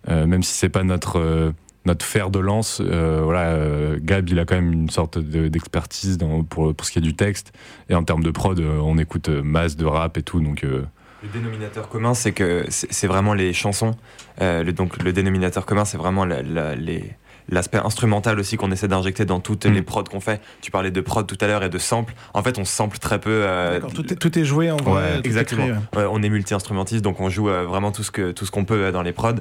Euh, 0.08 0.28
même 0.28 0.44
si 0.44 0.54
c'est 0.54 0.70
pas 0.70 0.84
notre 0.84 1.20
euh, 1.20 1.52
notre 1.86 2.06
fer 2.06 2.30
de 2.30 2.40
lance. 2.40 2.82
euh, 2.84 3.22
voilà, 3.24 3.50
euh, 3.52 3.98
Gab, 4.02 4.28
il 4.30 4.40
a 4.40 4.46
quand 4.46 4.56
même 4.56 4.74
une 4.74 4.90
sorte 4.90 5.18
de- 5.18 5.48
d'expertise 5.48 6.18
pour, 6.50 6.74
pour 6.76 6.86
ce 6.86 6.92
qui 6.92 7.00
est 7.00 7.02
du 7.02 7.16
texte. 7.16 7.54
Et 7.90 7.96
en 7.96 8.04
termes 8.04 8.24
de 8.24 8.32
prod, 8.32 8.60
euh, 8.60 8.80
on 8.84 8.98
écoute 8.98 9.30
masse 9.30 9.76
de 9.78 9.86
rap 9.86 10.18
et 10.18 10.24
tout, 10.24 10.40
donc. 10.40 10.64
Le 10.64 11.30
dénominateur 11.34 11.90
commun, 11.90 12.14
c'est 12.14 12.34
que 12.34 12.66
c'est 12.70 13.08
vraiment 13.08 13.34
les 13.34 13.52
chansons. 13.54 13.92
Le, 14.40 14.70
donc 14.72 15.02
le 15.02 15.12
dénominateur 15.14 15.66
commun, 15.66 15.86
c'est 15.86 15.98
vraiment 15.98 16.26
les- 16.26 17.04
l'aspect 17.50 17.78
instrumental 17.78 18.40
aussi 18.40 18.58
qu'on 18.58 18.72
essaie 18.72 18.88
d'injecter 18.88 19.26
dans 19.26 19.40
toutes 19.40 19.66
Mm. 19.66 19.74
les 19.74 19.82
prods 19.82 20.04
qu'on 20.04 20.20
fait. 20.20 20.42
Tu 20.62 20.72
parlais 20.72 20.92
de 20.92 21.02
prod 21.02 21.28
tout 21.28 21.38
à 21.42 21.48
l'heure 21.48 21.64
et 21.64 21.70
de 21.70 21.78
sample. 21.78 22.14
En 22.34 22.42
fait, 22.44 22.58
on 22.58 22.66
sample 22.66 22.98
très 22.98 23.20
peu. 23.20 23.30
euh, 23.32 23.80
tout, 23.94 24.12
est, 24.12 24.16
tout 24.16 24.38
est 24.40 24.46
joué 24.46 24.72
en 24.72 24.78
vrai. 24.78 24.94
Ouais, 24.94 25.10
tout 25.18 25.24
est 25.24 25.28
Exactement. 25.28 25.64
créé, 25.68 25.72
ouais. 25.74 26.04
Ouais, 26.04 26.10
on 26.12 26.22
est 26.24 26.30
multi-instrumentiste, 26.30 27.04
donc 27.04 27.20
on 27.20 27.30
joue 27.30 27.50
euh, 27.50 27.64
vraiment 27.66 27.92
tout 27.92 28.04
ce 28.04 28.12
que 28.12 28.32
tout 28.32 28.46
ce 28.46 28.52
qu'on 28.52 28.66
peut 28.66 28.86
euh, 28.86 28.92
dans 28.92 29.02
les 29.04 29.12
prods. 29.14 29.34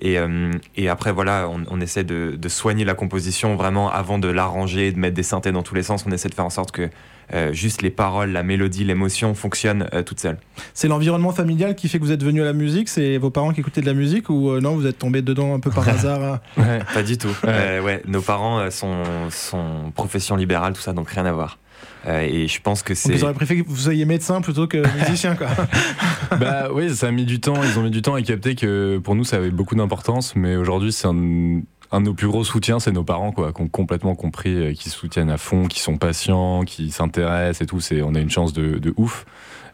Et, 0.00 0.18
euh, 0.18 0.50
et 0.76 0.88
après, 0.88 1.12
voilà, 1.12 1.48
on, 1.50 1.62
on 1.70 1.80
essaie 1.80 2.04
de, 2.04 2.34
de 2.38 2.48
soigner 2.48 2.84
la 2.84 2.94
composition 2.94 3.56
vraiment 3.56 3.90
avant 3.90 4.18
de 4.18 4.28
l'arranger, 4.28 4.92
de 4.92 4.98
mettre 4.98 5.14
des 5.14 5.22
synthés 5.22 5.52
dans 5.52 5.62
tous 5.62 5.74
les 5.74 5.82
sens. 5.82 6.04
On 6.06 6.12
essaie 6.12 6.28
de 6.30 6.34
faire 6.34 6.46
en 6.46 6.50
sorte 6.50 6.70
que 6.70 6.88
euh, 7.32 7.52
juste 7.52 7.82
les 7.82 7.90
paroles, 7.90 8.30
la 8.32 8.42
mélodie, 8.42 8.84
l'émotion 8.84 9.34
fonctionnent 9.34 9.88
euh, 9.94 10.02
toutes 10.02 10.20
seules. 10.20 10.38
C'est 10.74 10.88
l'environnement 10.88 11.32
familial 11.32 11.74
qui 11.74 11.88
fait 11.88 11.98
que 11.98 12.04
vous 12.04 12.12
êtes 12.12 12.24
venu 12.24 12.42
à 12.42 12.44
la 12.44 12.52
musique 12.52 12.88
C'est 12.88 13.18
vos 13.18 13.30
parents 13.30 13.52
qui 13.52 13.60
écoutaient 13.60 13.80
de 13.80 13.86
la 13.86 13.94
musique 13.94 14.30
ou 14.30 14.50
euh, 14.50 14.60
non, 14.60 14.74
vous 14.74 14.86
êtes 14.86 14.98
tombé 14.98 15.22
dedans 15.22 15.54
un 15.54 15.60
peu 15.60 15.70
par 15.70 15.88
hasard 15.88 16.40
hein? 16.56 16.80
Pas 16.92 17.02
du 17.02 17.18
tout. 17.18 17.28
Ouais. 17.44 17.70
Euh, 17.70 17.82
ouais, 17.82 18.02
nos 18.06 18.20
parents 18.20 18.58
euh, 18.58 18.70
sont, 18.70 19.02
sont 19.30 19.92
profession 19.94 20.36
libérale, 20.36 20.72
tout 20.72 20.80
ça, 20.80 20.92
donc 20.92 21.08
rien 21.10 21.26
à 21.26 21.32
voir. 21.32 21.58
Euh, 22.06 22.20
et 22.20 22.48
je 22.48 22.60
pense 22.60 22.82
que 22.82 22.94
c'est. 22.94 23.12
ils 23.12 23.24
auraient 23.24 23.34
préféré 23.34 23.62
que 23.62 23.68
vous 23.68 23.76
soyez 23.76 24.04
médecin 24.06 24.40
plutôt 24.40 24.66
que 24.66 24.78
musicien 24.98 25.36
quoi. 25.36 25.48
bah 26.38 26.68
oui, 26.72 26.94
ça 26.94 27.08
a 27.08 27.10
mis 27.10 27.24
du 27.24 27.40
temps. 27.40 27.62
Ils 27.62 27.78
ont 27.78 27.82
mis 27.82 27.90
du 27.90 28.02
temps 28.02 28.14
à 28.14 28.22
capter 28.22 28.54
que 28.54 28.98
pour 28.98 29.14
nous, 29.14 29.24
ça 29.24 29.36
avait 29.36 29.50
beaucoup 29.50 29.74
d'importance. 29.74 30.34
Mais 30.34 30.56
aujourd'hui, 30.56 30.92
c'est 30.92 31.06
un, 31.06 31.60
un 31.92 32.00
de 32.00 32.06
nos 32.06 32.14
plus 32.14 32.28
gros 32.28 32.44
soutiens, 32.44 32.78
c'est 32.78 32.92
nos 32.92 33.04
parents, 33.04 33.32
quoi, 33.32 33.52
qui 33.52 33.62
ont 33.62 33.68
complètement 33.68 34.14
compris, 34.14 34.54
euh, 34.54 34.72
qui 34.74 34.90
soutiennent 34.90 35.30
à 35.30 35.38
fond, 35.38 35.66
qui 35.66 35.80
sont 35.80 35.96
patients, 35.96 36.62
qui 36.64 36.90
s'intéressent 36.90 37.62
et 37.62 37.66
tout. 37.66 37.80
C'est, 37.80 38.02
on 38.02 38.14
a 38.14 38.20
une 38.20 38.30
chance 38.30 38.52
de, 38.52 38.78
de 38.78 38.94
ouf. 38.96 39.26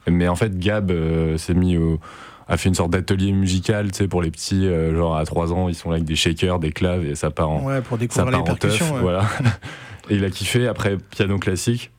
Mais 0.08 0.28
en 0.28 0.36
fait, 0.36 0.58
Gab 0.58 0.90
euh, 0.90 1.36
s'est 1.36 1.54
mis 1.54 1.76
au 1.76 2.00
a 2.48 2.56
fait 2.56 2.68
une 2.68 2.76
sorte 2.76 2.90
d'atelier 2.90 3.32
musical, 3.32 3.90
tu 3.90 3.98
sais, 3.98 4.06
pour 4.08 4.22
les 4.22 4.30
petits, 4.30 4.68
euh, 4.68 4.94
genre 4.96 5.16
à 5.16 5.24
3 5.24 5.52
ans, 5.52 5.68
ils 5.68 5.74
sont 5.74 5.90
là 5.90 5.96
avec 5.96 6.06
des 6.06 6.14
shakers, 6.14 6.60
des 6.60 6.70
claves 6.70 7.04
et 7.04 7.16
ça 7.16 7.30
part 7.32 7.50
en, 7.50 7.64
Ouais, 7.64 7.80
pour 7.80 7.96
ça 7.96 8.00
découvrir 8.00 8.26
les 8.38 8.44
part 8.44 8.54
en 8.54 8.56
teuf, 8.56 8.92
ouais. 8.92 9.00
voilà. 9.00 9.24
et 10.10 10.14
il 10.14 10.24
a 10.24 10.30
kiffé. 10.30 10.68
Après, 10.68 10.96
piano 10.96 11.38
classique. 11.40 11.90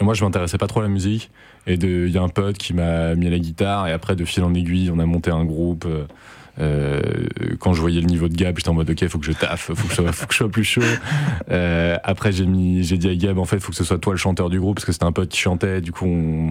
Et 0.00 0.02
moi, 0.02 0.14
je 0.14 0.24
m'intéressais 0.24 0.58
pas 0.58 0.66
trop 0.66 0.80
à 0.80 0.82
la 0.82 0.88
musique. 0.88 1.30
Et 1.68 1.76
de- 1.76 2.06
il 2.08 2.12
y 2.12 2.18
a 2.18 2.22
un 2.22 2.28
pote 2.28 2.58
qui 2.58 2.74
m'a 2.74 3.14
mis 3.14 3.28
à 3.28 3.30
la 3.30 3.38
guitare. 3.38 3.86
Et 3.86 3.92
après, 3.92 4.16
de 4.16 4.24
fil 4.24 4.42
en 4.42 4.52
aiguille, 4.54 4.90
on 4.92 4.98
a 4.98 5.06
monté 5.06 5.30
un 5.30 5.44
groupe. 5.44 5.84
Euh, 5.86 6.04
euh, 6.58 7.00
quand 7.58 7.72
je 7.72 7.80
voyais 7.80 8.00
le 8.00 8.06
niveau 8.06 8.28
de 8.28 8.34
Gab, 8.34 8.56
j'étais 8.56 8.68
en 8.68 8.74
mode 8.74 8.90
ok, 8.90 9.08
faut 9.08 9.18
que 9.18 9.26
je 9.26 9.32
taffe, 9.32 9.72
faut 9.72 9.88
que 9.88 9.90
je 9.90 9.94
sois, 9.94 10.12
faut 10.12 10.26
que 10.26 10.32
je 10.32 10.38
sois 10.38 10.48
plus 10.48 10.64
chaud. 10.64 10.82
Euh, 11.50 11.96
après, 12.04 12.32
j'ai 12.32 12.46
mis, 12.46 12.84
j'ai 12.84 12.96
dit 12.96 13.08
à 13.08 13.14
Gab, 13.14 13.38
en 13.38 13.44
fait, 13.44 13.58
faut 13.58 13.70
que 13.70 13.76
ce 13.76 13.84
soit 13.84 13.98
toi 13.98 14.12
le 14.12 14.18
chanteur 14.18 14.50
du 14.50 14.60
groupe 14.60 14.76
parce 14.76 14.84
que 14.84 14.92
c'était 14.92 15.04
un 15.04 15.12
pote 15.12 15.28
qui 15.28 15.38
chantait. 15.38 15.80
Du 15.80 15.92
coup, 15.92 16.06
on, 16.06 16.50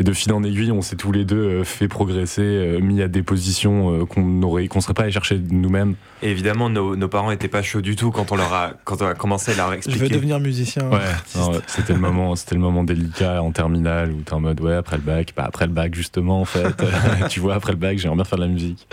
et 0.00 0.02
de 0.02 0.12
fil 0.14 0.32
en 0.32 0.42
aiguille, 0.42 0.72
on 0.72 0.80
s'est 0.80 0.96
tous 0.96 1.12
les 1.12 1.26
deux 1.26 1.36
euh, 1.36 1.64
fait 1.64 1.86
progresser, 1.86 2.40
euh, 2.40 2.80
mis 2.80 3.02
à 3.02 3.08
des 3.08 3.22
positions 3.22 4.00
euh, 4.00 4.06
qu'on 4.06 4.42
aurait, 4.42 4.66
qu'on 4.66 4.80
serait 4.80 4.94
pas 4.94 5.02
allé 5.02 5.12
chercher 5.12 5.38
nous-mêmes. 5.50 5.94
Et 6.22 6.30
évidemment, 6.30 6.70
nos, 6.70 6.96
nos 6.96 7.08
parents 7.08 7.30
étaient 7.30 7.48
pas 7.48 7.60
chauds 7.60 7.82
du 7.82 7.96
tout 7.96 8.10
quand 8.10 8.32
on 8.32 8.36
leur 8.36 8.50
a, 8.54 8.72
quand 8.84 9.02
on 9.02 9.06
a 9.06 9.14
commencé 9.14 9.52
à 9.52 9.56
leur 9.56 9.66
Je 9.66 9.72
veux 9.72 9.76
expliquer. 9.76 10.08
devenir 10.08 10.40
musicien. 10.40 10.88
Ouais, 10.88 11.00
non, 11.36 11.52
c'était 11.66 11.92
le 11.92 11.98
moment, 11.98 12.34
c'était 12.34 12.54
le 12.54 12.62
moment 12.62 12.82
délicat 12.82 13.42
en 13.42 13.52
terminale 13.52 14.10
où 14.12 14.22
t'es 14.22 14.32
en 14.32 14.40
mode 14.40 14.58
ouais 14.62 14.74
après 14.74 14.96
le 14.96 15.02
bac, 15.02 15.34
bah 15.36 15.44
après 15.46 15.66
le 15.66 15.72
bac 15.72 15.94
justement 15.94 16.40
en 16.40 16.46
fait, 16.46 16.82
tu 17.28 17.40
vois 17.40 17.54
après 17.54 17.72
le 17.72 17.78
bac 17.78 17.98
j'aimerais 17.98 18.16
bien 18.16 18.24
faire 18.24 18.38
de 18.38 18.44
la 18.44 18.50
musique. 18.50 18.88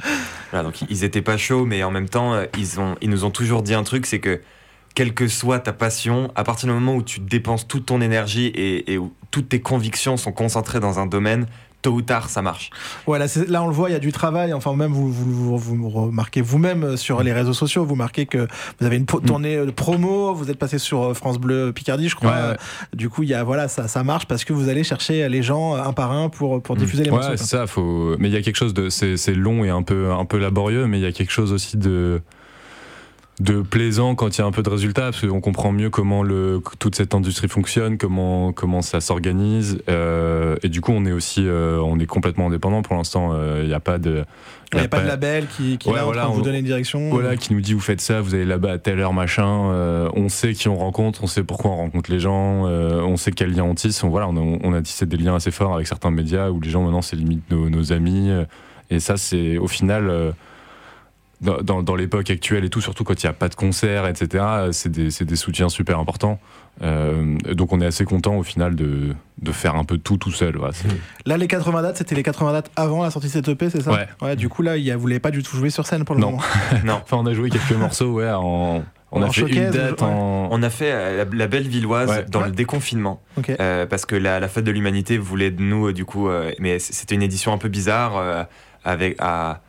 Voilà, 0.52 0.66
donc 0.66 0.82
ils 0.90 1.06
étaient 1.06 1.22
pas 1.22 1.38
chauds, 1.38 1.66
mais 1.66 1.84
en 1.84 1.92
même 1.92 2.10
temps, 2.10 2.38
ils, 2.58 2.82
ont, 2.82 2.96
ils 3.02 3.10
nous 3.10 3.24
ont 3.24 3.32
toujours 3.32 3.64
dit 3.64 3.74
un 3.74 3.84
truc, 3.84 4.06
c'est 4.06 4.20
que 4.20 4.42
quelle 4.98 5.13
que 5.13 5.27
soit 5.27 5.60
ta 5.60 5.74
passion, 5.74 6.32
à 6.36 6.44
partir 6.44 6.68
du 6.68 6.74
moment 6.74 6.96
où 6.96 7.04
tu 7.04 7.20
dépenses 7.20 7.68
toute 7.68 7.86
ton 7.86 8.01
énergie 8.01 8.48
et, 8.48 8.92
et 8.94 8.98
où 8.98 9.13
toutes 9.30 9.50
tes 9.50 9.60
convictions 9.62 10.18
sont 10.18 10.32
concentrées 10.32 10.80
dans 10.80 10.98
un 10.98 11.06
domaine, 11.06 11.46
tôt 11.84 11.92
ou 11.92 12.01
tard, 12.01 12.30
ça 12.32 12.42
marche. 12.42 12.72
Ouais, 13.06 13.20
là, 13.20 13.62
on 13.62 13.68
le 13.68 13.74
voit, 13.74 13.92
il 13.92 13.94
y 13.94 13.96
a 13.96 14.00
du 14.00 14.12
travail. 14.12 14.54
Enfin, 14.54 14.75
même 14.75 14.92
vous, 14.92 15.12
vous, 15.12 15.56
vous, 15.56 15.75
vous 15.75 15.89
remarquez 15.89 16.42
vous-même 16.42 16.84
euh, 16.84 16.98
sur 16.98 17.22
les 17.22 17.32
réseaux 17.32 17.54
sociaux, 17.54 17.86
vous 17.86 17.94
marquez 17.94 18.25
que 18.25 18.48
vous 18.80 18.86
avez 18.88 18.96
une 18.98 19.06
po- 19.06 19.20
tournée 19.20 19.56
de 19.58 19.70
promo, 19.70 20.34
vous 20.34 20.50
êtes 20.50 20.58
passé 20.58 20.80
sur 20.80 21.04
euh, 21.04 21.13
France 21.13 21.38
Bleu 21.38 21.72
Picardie, 21.74 22.10
je 22.10 22.16
crois. 22.16 22.32
Ouais, 22.32 22.50
ouais. 22.54 22.58
Du 22.96 23.08
coup, 23.10 23.22
il 23.22 23.30
y 23.30 23.36
a, 23.36 23.44
voilà, 23.44 23.68
ça, 23.68 23.88
ça 23.88 24.04
marche 24.04 24.25
parce 24.25 24.44
que 24.46 24.51
vous 24.54 24.68
allez 24.68 24.84
chercher 24.84 25.30
les 25.30 25.44
gens 25.44 25.75
euh, 25.75 25.84
un 25.84 25.94
par 25.94 26.12
un 26.12 26.30
pour, 26.30 26.60
pour 26.63 26.75
diffuser 26.75 27.04
les 27.04 27.12
Ouais, 27.12 27.18
morceaux. 27.18 27.38
c'est 27.38 27.46
ça, 27.46 27.68
faut. 27.68 28.16
Mais 28.18 28.30
il 28.30 28.34
y 28.34 28.38
a 28.38 28.42
quelque 28.42 28.56
chose 28.58 28.74
de, 28.74 28.89
c'est 28.89 29.16
c'est 29.16 29.36
long 29.36 29.63
et 29.63 29.70
un 29.70 29.84
peu 29.84 30.12
un 30.12 30.25
peu 30.25 30.39
laborieux, 30.39 30.88
mais 30.88 30.98
il 30.98 31.04
y 31.04 31.08
a 31.08 31.12
quelque 31.12 31.32
chose 31.32 31.51
aussi 31.54 31.77
de 31.77 32.22
de 33.39 33.62
plaisant 33.62 34.15
quand 34.15 34.36
il 34.36 34.41
y 34.41 34.44
a 34.44 34.48
un 34.48 34.51
peu 34.51 34.63
de 34.63 34.70
résultats 34.70 35.12
parce 35.12 35.22
qu'on 35.27 35.41
comprend 35.41 35.72
mieux 35.72 35.91
comment 35.91 36.24
le 36.24 36.60
toute 36.79 36.96
cette 36.96 37.13
industrie 37.13 37.48
fonctionne, 37.48 38.00
comment 38.00 38.51
comment 38.51 38.82
ça 38.82 39.00
s'organise 39.00 39.77
euh, 39.89 40.56
et 40.63 40.70
du 40.70 40.82
coup 40.82 40.91
on 40.91 41.06
est 41.06 41.12
aussi 41.12 41.44
euh, 41.48 41.77
on 41.79 42.00
est 42.00 42.08
complètement 42.08 42.48
indépendant 42.48 42.82
pour 42.82 42.96
l'instant. 42.96 43.29
euh, 43.34 43.60
Il 43.62 43.67
n'y 43.67 43.75
a 43.75 43.79
pas 43.79 44.00
de 44.00 44.25
Il 44.74 44.79
n'y 44.79 44.86
a 44.86 44.88
pas 44.88 45.01
de 45.01 45.08
label 45.08 45.46
qui, 45.56 45.77
qui 45.77 45.88
Ouais, 45.88 45.98
là 45.98 46.03
voilà, 46.06 46.25
vous 46.25 46.39
on- 46.39 46.41
donner 46.41 46.58
une 46.60 46.65
direction. 46.65 47.12
Voilà, 47.12 47.36
qui 47.38 47.53
nous 47.53 47.62
dit 47.62 47.74
vous 47.75 47.79
faites 47.79 48.01
ça, 48.01 48.22
vous 48.22 48.34
allez 48.34 48.44
là-bas 48.44 48.72
à 48.72 48.77
telle 48.79 49.00
heure, 49.00 49.13
machin. 49.13 49.70
euh, 49.72 50.10
on 50.15 50.29
sait 50.29 50.53
qui 50.53 50.67
on 50.67 50.75
rencontre, 50.75 51.24
on 51.24 51.27
sait 51.27 51.44
pourquoi 51.44 51.70
on 51.70 51.75
rencontre 51.77 52.10
les 52.10 52.20
gens, 52.20 52.65
euh, 52.65 53.01
on 53.01 53.17
sait 53.17 53.32
quels 53.32 53.53
liens 53.53 53.65
on 53.65 53.75
tisse. 53.75 54.03
On, 54.03 54.10
voilà, 54.10 54.27
on 54.29 54.36
a, 54.36 54.58
on 54.63 54.74
a 54.74 54.82
tissé 54.82 55.06
des 55.06 55.15
liens 55.17 55.36
assez 55.36 55.51
forts 55.51 55.75
avec 55.75 55.86
certains 55.86 56.10
médias 56.10 56.50
où 56.50 56.60
les 56.60 56.72
gens 56.72 56.82
maintenant 56.82 57.03
c'est 57.03 57.15
limite 57.15 57.44
nos, 57.51 57.70
nos 57.70 57.94
amis. 57.94 58.32
euh, 58.32 58.46
et 58.89 59.00
ça, 59.00 59.15
c'est 59.15 59.60
au 59.60 59.67
final. 59.67 60.10
Euh, 61.46 61.58
dans, 61.58 61.62
dans- 61.62 61.84
dans 61.84 61.96
l'époque 61.96 62.29
actuelle 62.29 62.65
et 62.65 62.70
tout, 62.70 62.82
surtout 62.82 63.03
quand 63.03 63.22
il 63.22 63.25
n'y 63.25 63.29
a 63.29 63.34
pas 63.34 63.50
de 63.50 63.56
concert, 63.56 64.08
etc., 64.08 64.44
euh, 64.48 64.72
c'est 64.72 64.89
des, 64.91 65.36
soutiens 65.36 65.70
super 65.70 66.00
importants. 66.00 66.39
Euh, 66.84 67.38
donc 67.53 67.74
on 67.74 67.82
est 67.82 67.86
assez 67.88 68.06
content 68.06 68.36
au 68.38 68.44
final 68.44 68.75
de, 68.75 69.15
de 69.41 69.51
faire 69.51 69.75
un 69.75 69.84
peu 69.84 69.98
tout 69.98 70.17
tout 70.17 70.32
seul. 70.32 70.60
Là, 71.25 71.38
les 71.38 71.48
80 71.48 71.82
dates, 71.82 71.98
c'était 71.98 72.13
les 72.15 72.22
80 72.24 72.51
dates 72.53 72.72
avant 72.75 73.01
la 73.03 73.10
sortie 73.12 73.27
de 73.27 73.34
cette 73.34 73.48
EP, 73.50 73.70
c'est 73.70 73.82
ça? 73.82 74.06
Ouais. 74.22 74.36
Du 74.36 74.48
coup, 74.50 74.62
là, 74.62 74.75
vous 74.98 75.08
l'avez 75.08 75.20
pas 75.20 75.32
du 75.32 75.41
tout 75.44 75.56
joué 75.58 75.70
sur 75.72 75.88
scène 75.88 76.06
pour 76.06 76.13
le 76.15 76.22
Non. 76.22 76.32
moment? 76.32 76.44
non, 76.86 77.00
Enfin, 77.03 77.17
on 77.17 77.25
a 77.25 77.34
joué 77.34 77.50
quelques 77.50 77.72
morceaux 77.72 78.12
ouais, 78.13 78.29
en, 78.29 78.84
On 79.12 79.22
a 79.24 79.25
En 79.25 79.32
fait 79.32 79.41
une 79.41 79.48
showcase, 79.48 79.74
date 79.74 80.01
ouais. 80.01 80.08
en. 80.08 80.50
On 80.51 80.62
a 80.62 80.70
fait 80.70 80.91
euh, 80.91 81.17
la, 81.25 81.36
la 81.36 81.48
belle 81.48 81.67
Villoise 81.67 82.10
Ouais. 82.10 82.25
dans 82.29 82.41
Ouais. 82.41 82.48
le 82.48 82.51
déconfinement. 82.51 83.22
Euh, 83.60 83.86
parce 83.88 84.06
que 84.06 84.15
la, 84.15 84.39
la 84.39 84.48
fête 84.48 84.63
de 84.65 84.72
l'humanité 84.72 85.17
voulait 85.17 85.50
de 85.51 85.62
nous, 85.63 85.88
euh, 85.88 85.94
du 85.94 86.06
coup, 86.06 86.29
euh, 86.29 86.51
mais 86.60 86.77
c'était 86.77 87.15
une 87.15 87.24
édition 87.24 87.53
un 87.53 87.58
peu 87.58 87.70
bizarre, 87.70 88.17
euh, 88.17 88.44
avec 88.84 89.15
à, 89.20 89.62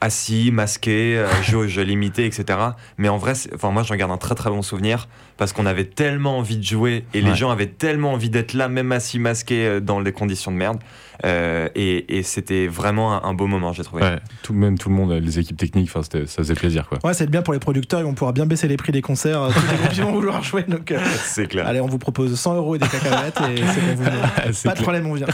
assis, 0.00 0.50
masqué, 0.52 1.16
euh, 1.16 1.26
jauge 1.42 1.78
limitée, 1.78 2.26
etc. 2.26 2.58
Mais 2.98 3.08
en 3.08 3.18
vrai, 3.18 3.34
enfin 3.54 3.70
moi 3.70 3.82
j'en 3.82 3.96
garde 3.96 4.12
un 4.12 4.18
très 4.18 4.34
très 4.34 4.50
bon 4.50 4.62
souvenir 4.62 5.08
parce 5.36 5.52
qu'on 5.52 5.66
avait 5.66 5.84
tellement 5.84 6.38
envie 6.38 6.56
de 6.56 6.62
jouer 6.64 7.04
et 7.14 7.20
les 7.20 7.34
gens 7.34 7.50
avaient 7.50 7.66
tellement 7.66 8.12
envie 8.12 8.30
d'être 8.30 8.52
là, 8.54 8.68
même 8.68 8.92
assis, 8.92 9.18
masqués 9.18 9.66
euh, 9.66 9.80
dans 9.80 10.00
des 10.00 10.12
conditions 10.12 10.50
de 10.52 10.56
merde. 10.56 10.78
Euh, 11.24 11.68
et 11.76 12.18
et 12.18 12.22
c'était 12.24 12.66
vraiment 12.66 13.14
un, 13.14 13.28
un 13.30 13.34
beau 13.34 13.46
moment, 13.46 13.72
j'ai 13.72 13.84
trouvé. 13.84 14.02
Ouais, 14.02 14.18
tout, 14.42 14.52
même 14.52 14.76
tout 14.76 14.88
le 14.88 14.96
monde, 14.96 15.12
les 15.12 15.38
équipes 15.38 15.56
techniques, 15.56 15.88
ça 15.90 16.02
faisait 16.26 16.54
plaisir 16.54 16.88
quoi. 16.88 16.98
Ouais, 17.04 17.14
c'est 17.14 17.30
bien 17.30 17.40
pour 17.42 17.52
les 17.54 17.60
producteurs, 17.60 18.00
ils 18.00 18.04
vont 18.04 18.14
pouvoir 18.14 18.32
bien 18.32 18.46
baisser 18.46 18.66
les 18.66 18.76
prix 18.76 18.90
des 18.92 19.00
concerts. 19.00 19.40
euh, 19.42 19.50
Tous 19.50 19.96
les 19.96 20.02
vont 20.02 20.12
vouloir 20.12 20.42
jouer. 20.42 20.64
Donc, 20.66 20.90
euh, 20.90 20.98
C'est 21.24 21.46
clair. 21.46 21.66
allez, 21.68 21.80
on 21.80 21.86
vous 21.86 21.98
propose 21.98 22.34
100 22.38 22.56
euros 22.56 22.74
et 22.74 22.78
des 22.80 22.88
cacahuètes 22.88 23.38
et 23.48 23.56
c'est 23.58 23.80
bon, 23.80 23.94
vous 23.96 24.02
venez. 24.04 24.52
C'est 24.52 24.68
Pas 24.68 24.74
de 24.74 24.82
problème, 24.82 25.06
on 25.06 25.14
vient. 25.14 25.26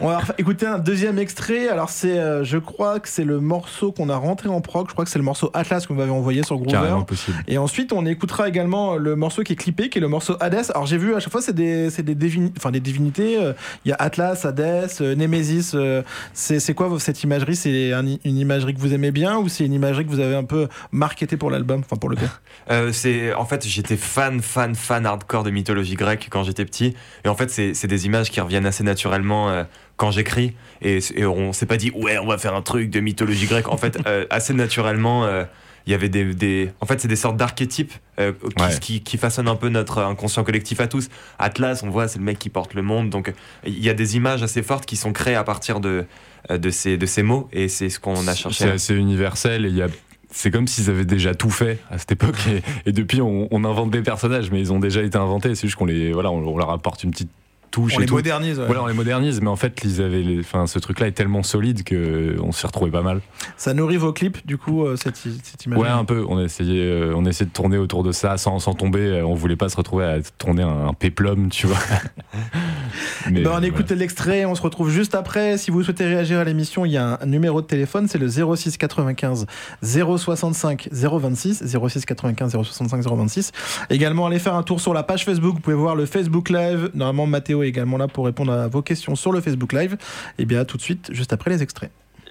on 0.00 0.08
va 0.08 0.20
écouter 0.38 0.66
un 0.66 0.78
deuxième 0.78 1.18
extrait. 1.18 1.68
Alors, 1.68 1.90
c'est, 1.90 2.18
euh, 2.18 2.42
je 2.42 2.56
crois 2.56 2.98
que 2.98 3.08
c'est 3.08 3.24
le 3.24 3.38
morceau 3.38 3.92
qu'on 3.92 4.08
a 4.08 4.16
rentré 4.16 4.48
en 4.48 4.62
proc. 4.62 4.86
Je 4.88 4.92
crois 4.94 5.04
que 5.04 5.10
c'est 5.10 5.18
le 5.18 5.24
morceau 5.24 5.50
Atlas 5.52 5.86
que 5.86 5.92
vous 5.92 5.98
m'avez 5.98 6.10
envoyé 6.10 6.42
sur 6.42 6.56
Groover. 6.56 6.72
Carrément 6.72 7.02
possible. 7.02 7.36
Et 7.48 7.58
ensuite, 7.58 7.92
on 7.92 8.06
écoutera 8.06 8.48
également 8.48 8.96
le 8.96 9.14
morceau 9.22 9.42
qui 9.42 9.54
est 9.54 9.56
clippé, 9.56 9.88
qui 9.88 9.98
est 9.98 10.00
le 10.00 10.08
morceau 10.08 10.36
Hades. 10.40 10.66
Alors, 10.74 10.84
j'ai 10.86 10.98
vu 10.98 11.14
à 11.14 11.20
chaque 11.20 11.32
fois, 11.32 11.40
c'est 11.40 11.54
des, 11.54 11.88
c'est 11.90 12.02
des, 12.02 12.14
des 12.14 12.80
divinités. 12.80 13.38
euh, 13.38 13.52
Il 13.84 13.88
y 13.88 13.92
a 13.92 13.96
Atlas, 13.98 14.44
Hades, 14.44 14.90
euh, 15.00 15.14
Némésis. 15.14 15.72
euh, 15.74 16.02
c'est, 16.34 16.74
quoi 16.74 16.90
cette 16.98 17.22
imagerie? 17.22 17.56
C'est 17.56 17.92
un- 17.92 18.04
une 18.24 18.36
imagerie 18.38 18.74
que 18.74 18.80
vous 18.80 18.92
aimez 18.92 19.10
bien 19.12 19.38
ou 19.38 19.48
c'est 19.48 19.64
une 19.64 19.72
imagerie 19.72 20.04
que 20.04 20.10
vous 20.10 20.20
avez 20.20 20.34
un 20.34 20.44
peu 20.44 20.68
marketée 20.90 21.36
pour 21.36 21.50
l'album, 21.50 21.80
enfin 21.84 21.96
pour 21.96 22.10
le 22.10 22.16
c'est 22.92 23.32
en 23.34 23.44
fait 23.44 23.66
j'étais 23.66 23.96
fan 23.96 24.40
fan 24.42 24.74
fan 24.74 25.06
hardcore 25.06 25.42
de 25.44 25.50
mythologie 25.50 25.94
grecque 25.94 26.28
quand 26.30 26.42
j'étais 26.44 26.64
petit 26.64 26.94
et 27.24 27.28
en 27.28 27.34
fait 27.34 27.50
c'est 27.50 27.86
des 27.86 28.06
images 28.06 28.30
qui 28.30 28.40
reviennent 28.40 28.66
assez 28.66 28.84
naturellement 28.84 29.64
quand 30.02 30.10
j'écris 30.10 30.52
et, 30.82 30.98
et 31.14 31.24
on 31.24 31.52
s'est 31.52 31.66
pas 31.66 31.76
dit 31.76 31.92
ouais 31.94 32.18
on 32.18 32.26
va 32.26 32.36
faire 32.38 32.54
un 32.56 32.62
truc 32.62 32.90
de 32.90 32.98
mythologie 32.98 33.46
grecque 33.46 33.68
en 33.68 33.76
fait 33.76 33.96
euh, 34.08 34.26
assez 34.30 34.52
naturellement 34.52 35.24
euh, 35.26 35.44
il 35.86 35.92
y 35.92 35.94
avait 35.94 36.08
des, 36.08 36.34
des- 36.34 36.70
en 36.80 36.86
fait 36.86 37.00
c'est 37.00 37.06
des 37.06 37.14
sortes 37.14 37.36
d'archétypes 37.36 37.92
euh, 38.18 38.32
qui, 38.56 38.62
Ouais. 38.64 38.78
qui, 38.80 39.00
qui 39.02 39.16
façonnent 39.16 39.46
un 39.46 39.54
peu 39.54 39.68
notre 39.68 39.98
inconscient 40.02 40.42
collectif 40.42 40.80
à 40.80 40.88
tous 40.88 41.08
Atlas 41.38 41.84
on 41.84 41.90
voit 41.90 42.08
c'est 42.08 42.18
le 42.18 42.24
mec 42.24 42.36
qui 42.40 42.48
porte 42.50 42.74
le 42.74 42.82
monde 42.82 43.10
donc 43.10 43.32
il 43.64 43.78
y 43.78 43.88
a 43.88 43.94
des 43.94 44.16
images 44.16 44.42
assez 44.42 44.62
fortes 44.64 44.86
qui 44.86 44.96
sont 44.96 45.12
créées 45.12 45.36
à 45.36 45.44
partir 45.44 45.78
de 45.78 46.04
de 46.50 46.70
ces 46.70 46.96
de 46.96 47.06
ces 47.06 47.22
mots 47.22 47.48
et 47.52 47.68
c'est 47.68 47.88
ce 47.88 48.00
qu'on 48.00 48.26
a 48.26 48.34
cherché 48.34 48.64
C'est 48.64 48.70
assez 48.72 48.94
universel 48.96 49.64
et 49.64 49.68
il 49.68 49.76
y 49.76 49.82
a. 49.82 49.88
C'est 50.34 50.50
comme 50.50 50.66
s'ils 50.66 50.88
avaient 50.88 51.04
déjà 51.04 51.34
tout 51.34 51.50
fait 51.50 51.78
à 51.90 51.98
cette 51.98 52.12
époque 52.12 52.38
et, 52.48 52.62
et 52.88 52.92
depuis 52.92 53.20
on, 53.20 53.48
on 53.50 53.64
invente 53.64 53.90
des 53.92 54.00
personnages 54.02 54.50
mais 54.50 54.58
ils 54.60 54.72
ont 54.72 54.80
déjà 54.80 55.02
été 55.02 55.18
inventés 55.18 55.54
c'est 55.54 55.66
juste 55.68 55.76
qu'on 55.76 55.84
les 55.84 56.12
voilà 56.12 56.30
on, 56.32 56.38
on 56.38 56.56
leur 56.56 56.70
apporte 56.70 57.04
une 57.04 57.10
petite 57.12 57.28
touche 57.72 57.94
On 57.96 57.98
et 57.98 58.02
les 58.02 58.06
tout. 58.06 58.14
modernise. 58.14 58.60
ouais. 58.60 58.66
Voilà 58.66 58.84
on 58.84 58.86
les 58.86 58.94
modernise 58.94 59.40
mais 59.40 59.48
en 59.48 59.56
fait 59.56 59.80
ils 59.84 60.00
avaient 60.00 60.22
les- 60.22 60.38
enfin 60.40 60.68
ce 60.68 60.78
truc 60.78 61.00
là 61.00 61.08
est 61.08 61.12
tellement 61.12 61.42
solide 61.42 61.82
que 61.82 62.36
on 62.40 62.52
s'y 62.52 62.64
retrouvait 62.66 62.92
pas 62.92 63.02
mal. 63.02 63.20
Ça 63.56 63.74
nourrit 63.74 63.96
vos 63.96 64.12
clips, 64.12 64.46
du 64.46 64.58
coup, 64.58 64.84
euh, 64.84 64.94
cette, 64.96 65.16
cette 65.16 65.64
image. 65.66 65.78
Ouais 65.80 65.88
un 65.88 66.04
peu 66.04 66.24
on 66.28 66.38
a 66.38 66.42
essayé 66.44 66.80
euh, 66.84 67.12
on 67.16 67.26
a 67.26 67.30
essayé 67.30 67.46
de 67.46 67.52
tourner 67.52 67.78
autour 67.78 68.04
de 68.04 68.12
ça 68.12 68.36
sans, 68.36 68.60
sans 68.60 68.74
tomber 68.74 69.00
euh, 69.00 69.26
on 69.26 69.34
voulait 69.34 69.56
pas 69.56 69.68
se 69.68 69.76
retrouver 69.76 70.04
à 70.04 70.18
tourner 70.38 70.62
un, 70.62 70.86
un 70.88 70.94
péplum 70.94 71.48
tu 71.48 71.66
vois. 71.66 71.78
mais, 73.30 73.40
Ben, 73.40 73.46
on 73.46 73.50
voilà. 73.52 73.66
écoute 73.66 73.90
l'extrait, 73.90 74.44
on 74.44 74.54
se 74.54 74.62
retrouve 74.62 74.90
juste 74.90 75.14
après. 75.14 75.56
Si 75.58 75.70
vous 75.70 75.82
souhaitez 75.82 76.04
réagir 76.04 76.38
à 76.38 76.44
l'émission, 76.44 76.84
il 76.84 76.92
y 76.92 76.96
a 76.96 77.18
un 77.20 77.26
numéro 77.26 77.60
de 77.62 77.66
téléphone, 77.66 78.06
c'est 78.08 78.18
le 78.18 78.28
06 78.28 78.76
95 78.76 79.46
065 79.82 80.88
026 80.92 81.64
06 81.88 82.04
95 82.04 82.52
065 82.62 83.02
026. 83.02 83.52
Également, 83.90 84.26
allez 84.26 84.38
faire 84.38 84.54
un 84.54 84.62
tour 84.62 84.80
sur 84.80 84.92
la 84.94 85.02
page 85.02 85.24
Facebook. 85.24 85.54
Vous 85.54 85.60
pouvez 85.60 85.76
voir 85.76 85.94
le 85.96 86.06
Facebook 86.06 86.50
Live. 86.50 86.90
Normalement, 86.94 87.26
Mathéo 87.26 87.61
également 87.68 87.98
là 87.98 88.08
pour 88.08 88.26
répondre 88.26 88.52
à 88.52 88.68
vos 88.68 88.82
questions 88.82 89.14
sur 89.16 89.32
le 89.32 89.40
Facebook 89.40 89.72
Live. 89.72 89.96
Et 90.38 90.44
bien, 90.44 90.60
à 90.60 90.64
tout 90.64 90.76
de 90.76 90.82
suite, 90.82 91.10
juste 91.12 91.32
après 91.32 91.50
les 91.50 91.62
extraits. 91.62 91.90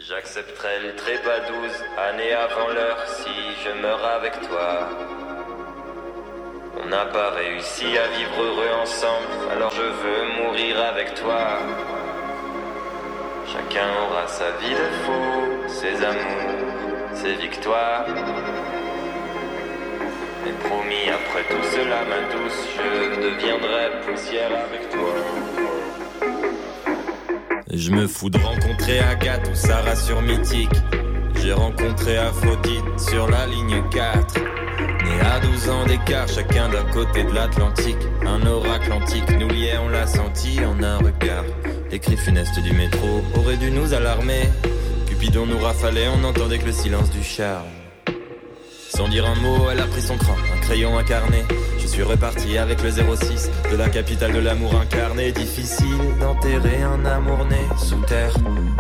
J'accepterai 0.09 0.81
les 0.83 0.95
trépas 0.95 1.39
douze 1.47 1.83
années 2.09 2.33
avant 2.33 2.73
l'heure 2.73 2.97
si 3.07 3.29
je 3.63 3.81
meurs 3.81 4.03
avec 4.03 4.33
toi. 4.41 4.89
On 6.83 6.89
n'a 6.89 7.05
pas 7.05 7.31
réussi 7.31 7.85
à 7.85 8.07
vivre 8.17 8.41
heureux 8.41 8.81
ensemble, 8.81 9.51
alors 9.51 9.71
je 9.71 9.81
veux 9.81 10.43
mourir 10.43 10.81
avec 10.81 11.13
toi. 11.13 11.59
Chacun 13.45 13.87
aura 14.03 14.27
sa 14.27 14.51
vie 14.57 14.73
de 14.73 14.89
fou, 15.03 15.67
ses 15.67 16.03
amours, 16.03 17.13
ses 17.13 17.35
victoires. 17.35 18.05
Mais 20.43 20.53
promis, 20.53 21.09
après 21.09 21.43
tout 21.49 21.63
cela, 21.71 22.03
ma 22.05 22.21
douce, 22.33 22.67
je 22.75 23.15
deviendrai 23.21 24.01
poussière 24.05 24.51
avec 24.51 24.89
toi. 24.89 25.13
Je 27.71 27.91
me 27.91 28.07
fous 28.07 28.29
de 28.29 28.39
rencontrer 28.39 28.99
Agathe 28.99 29.47
ou 29.51 29.55
Sarah 29.55 29.95
sur 29.95 30.21
Mythique. 30.21 30.69
J'ai 31.41 31.53
rencontré 31.53 32.17
Aphrodite 32.17 32.99
sur 32.99 33.29
la 33.29 33.45
ligne 33.47 33.83
4. 33.91 34.39
Né 34.39 35.19
à 35.21 35.39
12 35.39 35.69
ans 35.69 35.85
d'écart, 35.85 36.27
chacun 36.27 36.69
d'un 36.69 36.85
côté 36.91 37.23
de 37.23 37.33
l'Atlantique. 37.33 37.97
Un 38.25 38.45
oracle 38.45 38.93
antique 38.93 39.29
nous 39.39 39.49
liait, 39.49 39.77
on 39.77 39.89
l'a 39.89 40.07
senti 40.07 40.59
en 40.65 40.81
un 40.83 40.97
regard. 40.97 41.45
Les 41.91 41.99
cris 41.99 42.17
funestes 42.17 42.59
du 42.59 42.73
métro 42.73 43.23
auraient 43.35 43.57
dû 43.57 43.71
nous 43.71 43.93
alarmer. 43.93 44.49
Cupidon 45.07 45.45
nous 45.45 45.59
rafalait, 45.59 46.07
on 46.07 46.17
n'entendait 46.17 46.57
que 46.57 46.65
le 46.65 46.71
silence 46.71 47.09
du 47.11 47.23
charme. 47.23 47.80
Sans 48.93 49.07
dire 49.07 49.25
un 49.25 49.35
mot, 49.35 49.69
elle 49.71 49.79
a 49.79 49.87
pris 49.87 50.01
son 50.01 50.17
cran, 50.17 50.35
un 50.53 50.59
crayon 50.59 50.97
incarné. 50.97 51.45
Je 51.79 51.87
suis 51.87 52.03
reparti 52.03 52.57
avec 52.57 52.83
le 52.83 52.91
06 52.91 53.49
de 53.71 53.77
la 53.77 53.89
capitale 53.89 54.33
de 54.33 54.39
l'amour 54.39 54.75
incarné. 54.75 55.31
Difficile 55.31 56.17
d'enterrer 56.19 56.81
un 56.81 57.05
amour 57.05 57.45
né 57.45 57.61
sous 57.77 58.01
terre. 58.01 58.33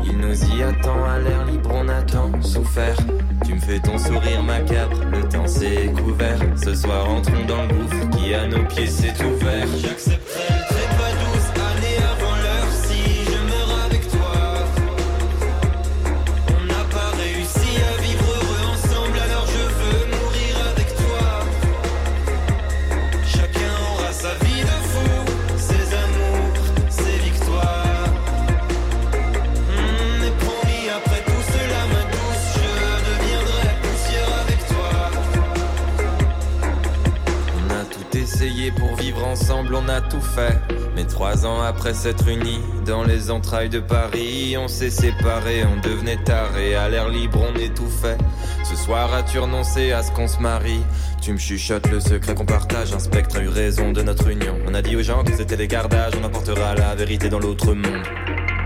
Il 0.03 0.17
nous 0.17 0.55
y 0.55 0.63
attend 0.63 1.05
à 1.05 1.17
l'air 1.19 1.45
libre, 1.45 1.71
on 1.73 1.87
a 1.87 2.01
tant 2.01 2.29
souffert. 2.41 2.97
Tu 3.45 3.53
me 3.53 3.59
fais 3.59 3.79
ton 3.79 3.97
sourire 3.97 4.43
macabre, 4.43 4.99
le 5.11 5.27
temps 5.29 5.47
s'est 5.47 5.91
couvert. 5.97 6.39
Ce 6.61 6.75
soir, 6.75 7.09
entrons 7.09 7.45
dans 7.47 7.63
le 7.63 7.69
gouffre 7.69 8.09
qui 8.17 8.33
à 8.33 8.47
nos 8.47 8.63
pieds 8.65 8.87
s'est 8.87 9.13
ouvert. 9.23 9.67
J'accepterai 9.81 10.70
on 39.71 39.87
a 39.87 40.01
tout 40.01 40.21
fait. 40.21 40.59
Mais 40.95 41.05
trois 41.05 41.45
ans 41.45 41.61
après 41.61 41.93
s'être 41.93 42.27
unis 42.27 42.61
dans 42.85 43.03
les 43.03 43.31
entrailles 43.31 43.69
de 43.69 43.79
Paris, 43.79 44.55
on 44.57 44.67
s'est 44.67 44.89
séparés, 44.89 45.63
on 45.63 45.79
devenait 45.87 46.21
tarés. 46.23 46.75
À 46.75 46.89
l'air 46.89 47.09
libre, 47.09 47.39
on 47.41 47.57
étouffait. 47.57 48.17
Ce 48.63 48.75
soir, 48.75 49.13
as-tu 49.13 49.39
renoncé 49.39 49.91
à 49.91 50.03
ce 50.03 50.11
qu'on 50.11 50.27
se 50.27 50.39
marie? 50.39 50.81
Tu 51.21 51.31
me 51.33 51.37
chuchotes 51.37 51.89
le 51.89 51.99
secret 51.99 52.35
qu'on 52.35 52.45
partage. 52.45 52.93
Un 52.93 52.99
spectre 52.99 53.37
a 53.37 53.41
eu 53.41 53.47
raison 53.47 53.91
de 53.91 54.01
notre 54.01 54.27
union. 54.27 54.57
On 54.67 54.73
a 54.73 54.81
dit 54.81 54.95
aux 54.95 55.03
gens 55.03 55.23
que 55.23 55.33
c'était 55.35 55.57
des 55.57 55.67
gardages, 55.67 56.13
on 56.21 56.25
apportera 56.25 56.75
la 56.75 56.95
vérité 56.95 57.29
dans 57.29 57.39
l'autre 57.39 57.73
monde. 57.73 58.03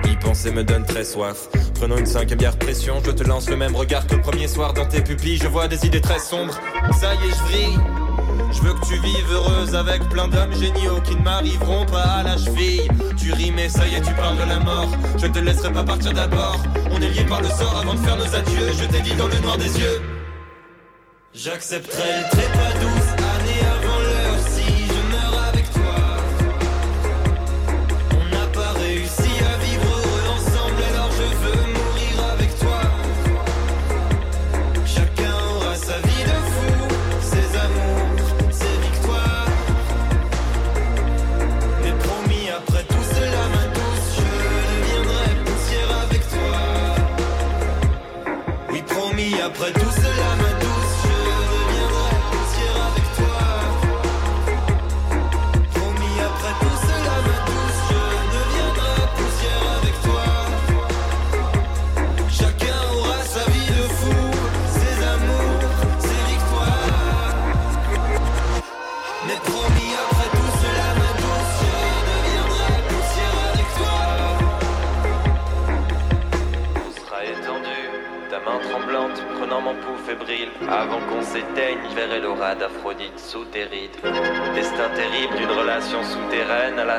Y 0.05 0.15
penser 0.17 0.51
me 0.51 0.63
donne 0.63 0.85
très 0.85 1.03
soif. 1.03 1.49
Prenons 1.75 1.97
une 1.97 2.05
cinquième 2.05 2.39
bière 2.39 2.57
pression, 2.57 3.01
je 3.05 3.11
te 3.11 3.23
lance 3.23 3.49
le 3.49 3.57
même 3.57 3.75
regard 3.75 4.07
que 4.07 4.15
le 4.15 4.21
premier 4.21 4.47
soir 4.47 4.73
dans 4.73 4.85
tes 4.85 5.01
pupilles. 5.01 5.37
Je 5.37 5.47
vois 5.47 5.67
des 5.67 5.85
idées 5.85 6.01
très 6.01 6.19
sombres. 6.19 6.53
Ça 6.99 7.13
y 7.15 7.27
est, 7.27 7.31
je 7.31 7.43
vrille. 7.43 7.79
Je 8.51 8.61
veux 8.61 8.73
que 8.73 8.85
tu 8.85 8.95
vives 8.99 9.31
heureuse 9.31 9.75
avec 9.75 10.07
plein 10.09 10.27
d'hommes 10.27 10.53
géniaux 10.53 11.01
qui 11.03 11.15
ne 11.15 11.21
m'arriveront 11.21 11.85
pas 11.85 12.03
à 12.19 12.23
la 12.23 12.37
cheville. 12.37 12.87
Tu 13.17 13.33
ris 13.33 13.51
mais 13.51 13.69
ça 13.69 13.87
y 13.87 13.95
est, 13.95 14.01
tu 14.01 14.13
parles 14.13 14.37
de 14.37 14.49
la 14.49 14.59
mort. 14.59 14.89
Je 15.17 15.27
ne 15.27 15.33
te 15.33 15.39
laisserai 15.39 15.71
pas 15.71 15.83
partir 15.83 16.13
d'abord. 16.13 16.57
On 16.91 17.01
est 17.01 17.09
liés 17.09 17.25
par 17.25 17.41
le 17.41 17.47
sort 17.47 17.77
avant 17.81 17.93
de 17.93 17.99
faire 17.99 18.17
nos 18.17 18.35
adieux. 18.35 18.71
Je 18.79 18.85
t'ai 18.85 19.01
dit 19.01 19.15
dans 19.15 19.27
le 19.27 19.39
noir 19.39 19.57
des 19.57 19.79
yeux. 19.79 20.01
J'accepterai 21.33 22.21
le 22.21 22.29
trépas 22.29 22.79
douce 22.79 23.24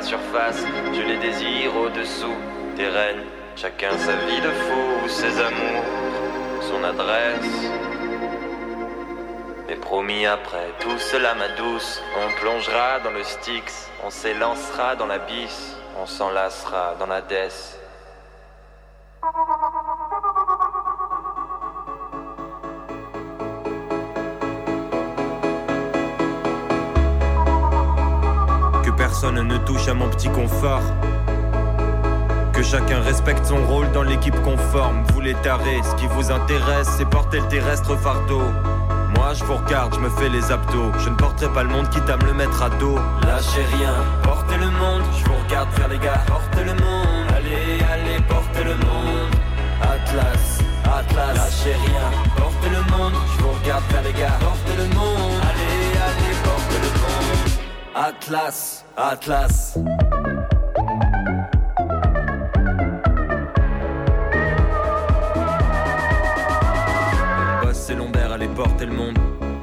surface. 0.07 0.64
Je 0.95 1.03
les 1.03 1.19
désire 1.19 1.77
au-dessous 1.77 2.38
des 2.77 2.87
reines. 2.87 3.27
Chacun 3.57 3.90
sa 3.99 4.14
vie 4.27 4.40
de 4.40 4.51
fou, 4.51 5.09
ses 5.09 5.40
amours, 5.40 5.85
son 6.61 6.85
adresse. 6.85 7.57
Mais 9.66 9.75
promis 9.75 10.25
après 10.27 10.69
tout 10.79 10.99
cela, 10.99 11.35
ma 11.35 11.49
douce, 11.49 12.01
on 12.23 12.40
plongera 12.40 13.01
dans 13.01 13.11
le 13.11 13.25
Styx, 13.25 13.90
on 14.05 14.11
s'élancera 14.11 14.95
dans 14.95 15.07
l'abysse, 15.07 15.77
on 16.01 16.07
s'enlacera 16.07 16.95
dans 17.01 17.07
la 17.07 17.21
Desse. 17.21 17.81
Ne 29.32 29.58
touche 29.58 29.88
à 29.88 29.94
mon 29.94 30.08
petit 30.08 30.28
confort. 30.28 30.82
Que 32.52 32.62
chacun 32.62 33.00
respecte 33.00 33.44
son 33.44 33.64
rôle 33.66 33.90
dans 33.92 34.02
l'équipe 34.02 34.40
conforme. 34.42 35.02
Vous 35.12 35.20
les 35.20 35.34
tarés, 35.34 35.80
ce 35.82 35.94
qui 35.96 36.06
vous 36.06 36.30
intéresse, 36.30 36.88
c'est 36.96 37.08
porter 37.08 37.40
le 37.40 37.48
terrestre 37.48 37.96
fardeau. 37.96 38.42
Moi 39.16 39.34
je 39.34 39.44
vous 39.44 39.56
regarde, 39.56 39.94
je 39.94 40.00
me 40.00 40.08
fais 40.10 40.28
les 40.28 40.50
abdos. 40.50 40.92
Je 40.98 41.08
ne 41.10 41.16
porterai 41.16 41.52
pas 41.52 41.62
le 41.62 41.70
monde 41.70 41.88
quitte 41.90 42.08
à 42.08 42.16
me 42.16 42.24
le 42.24 42.34
mettre 42.34 42.62
à 42.62 42.70
dos. 42.70 42.98
Lâchez 43.26 43.64
rien, 43.78 43.94
portez 44.22 44.56
le 44.56 44.70
monde. 44.70 45.02
Je 45.18 45.24
vous 45.24 45.36
regarde 45.46 45.68
faire 45.72 45.88
les 45.88 45.98
gars, 45.98 46.22
portez 46.26 46.64
le 46.64 46.74
monde. 46.74 47.26
Allez, 47.36 47.84
allez, 47.92 48.22
portez 48.28 48.64
le 48.64 48.74
monde. 48.74 49.34
Atlas, 49.82 50.58
Atlas, 50.84 51.36
lâchez 51.36 51.74
rien, 51.74 52.10
portez 52.36 52.70
le 52.70 52.96
monde. 52.96 53.12
Je 53.36 53.42
vous 53.42 53.52
regarde 53.60 53.82
faire 53.90 54.02
les 54.02 54.12
gars, 54.12 54.38
portez 54.40 54.76
le 54.78 54.94
monde. 54.94 55.40
Allez, 55.42 55.98
allez, 56.06 56.36
portez 56.42 56.78
le 56.82 56.90
monde. 57.00 57.46
Atlas, 57.94 58.86
Atlas. 58.98 59.76
Boss, 67.62 67.74
c'est 67.74 67.94
lombaire, 67.94 68.32
allez 68.32 68.48
porter 68.48 68.87
le 68.87 68.92
monde. 68.92 69.18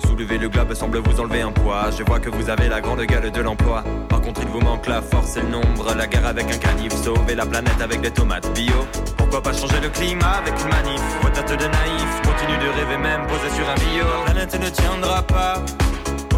Soulever 0.06 0.38
le 0.38 0.50
globe 0.50 0.74
semble 0.76 1.00
vous 1.00 1.20
enlever 1.20 1.42
un 1.42 1.52
poids. 1.52 1.90
Je 1.98 2.04
vois 2.04 2.20
que 2.20 2.30
vous 2.30 2.48
avez 2.52 2.70
la 2.70 2.80
grande 2.80 3.02
gueule 3.02 3.32
de 3.32 3.42
l'emploi. 3.42 3.84
Par 4.08 4.22
contre, 4.22 4.42
il 4.44 4.50
vous 4.50 4.62
manque 4.62 4.86
la 4.86 5.02
force 5.02 5.36
et 5.38 5.42
le 5.42 5.50
nombre. 5.50 5.96
La 5.96 6.06
guerre 6.06 6.28
avec 6.28 6.46
un 6.54 6.58
canif, 6.58 6.94
sauver 6.94 7.34
la 7.34 7.48
planète 7.48 7.82
avec 7.82 8.02
des 8.02 8.12
tomates 8.12 8.54
bio. 8.54 8.76
Pourquoi 9.18 9.42
pas 9.42 9.54
changer 9.54 9.80
le 9.82 9.90
climat 9.90 10.42
avec 10.46 10.54
une 10.62 10.70
manif? 10.70 11.02
Vos 11.24 11.30
de 11.30 11.66
naïf, 11.66 12.22
continue 12.24 12.58
de 12.58 12.70
rêver 12.70 12.98
même 12.98 13.26
posé 13.26 13.50
sur 13.56 13.68
un 13.68 13.76
bio. 13.76 14.06
La 14.06 14.32
planète 14.32 14.60
ne 14.62 14.70
tiendra 14.70 15.24
pas. 15.24 15.56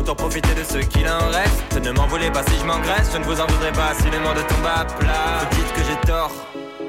Autant 0.05 0.13
profiter 0.13 0.53
de 0.53 0.63
ce 0.63 0.77
qu'il 0.85 1.07
en 1.09 1.31
reste. 1.31 1.83
Ne 1.83 1.91
m'en 1.91 2.05
voulez 2.05 2.29
pas 2.29 2.43
si 2.43 2.59
je 2.59 2.63
m'engraisse, 2.63 3.09
je 3.11 3.17
ne 3.17 3.23
vous 3.23 3.41
en 3.41 3.47
voudrais 3.47 3.71
pas 3.71 3.91
si 3.95 4.03
le 4.03 4.19
monde 4.19 4.37
tombe 4.47 4.67
à 4.67 4.85
plat. 4.85 5.39
Vous 5.49 5.55
dites 5.55 5.73
que 5.73 5.81
j'ai 5.81 6.07
tort. 6.07 6.31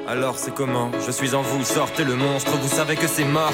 Alors 0.07 0.37
c'est 0.37 0.53
comment 0.53 0.91
Je 1.03 1.09
suis 1.09 1.33
en 1.33 1.41
vous, 1.41 1.63
sortez 1.63 2.03
le 2.03 2.15
monstre, 2.15 2.51
vous 2.61 2.67
savez 2.67 2.95
que 2.95 3.07
c'est 3.07 3.25
mort. 3.25 3.53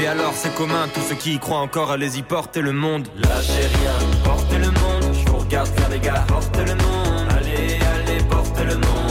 Et 0.00 0.06
alors 0.06 0.32
c'est 0.34 0.54
commun, 0.54 0.88
tous 0.94 1.02
ceux 1.02 1.16
qui 1.16 1.34
y 1.34 1.38
croient 1.38 1.58
encore, 1.58 1.90
allez-y, 1.90 2.22
portez 2.22 2.62
le 2.62 2.72
monde. 2.72 3.06
Lâchez 3.18 3.66
rien, 3.66 3.92
portez 4.24 4.56
le 4.56 4.70
monde, 4.70 5.12
je 5.12 5.30
vous 5.30 5.36
regarde 5.36 5.68
faire 5.68 5.90
les 5.90 5.98
gars, 5.98 6.24
portez 6.26 6.64
le 6.64 6.74
monde. 6.74 7.28
Allez, 7.36 7.78
allez, 7.94 8.24
portez 8.30 8.64
le 8.64 8.76
monde. 8.76 9.01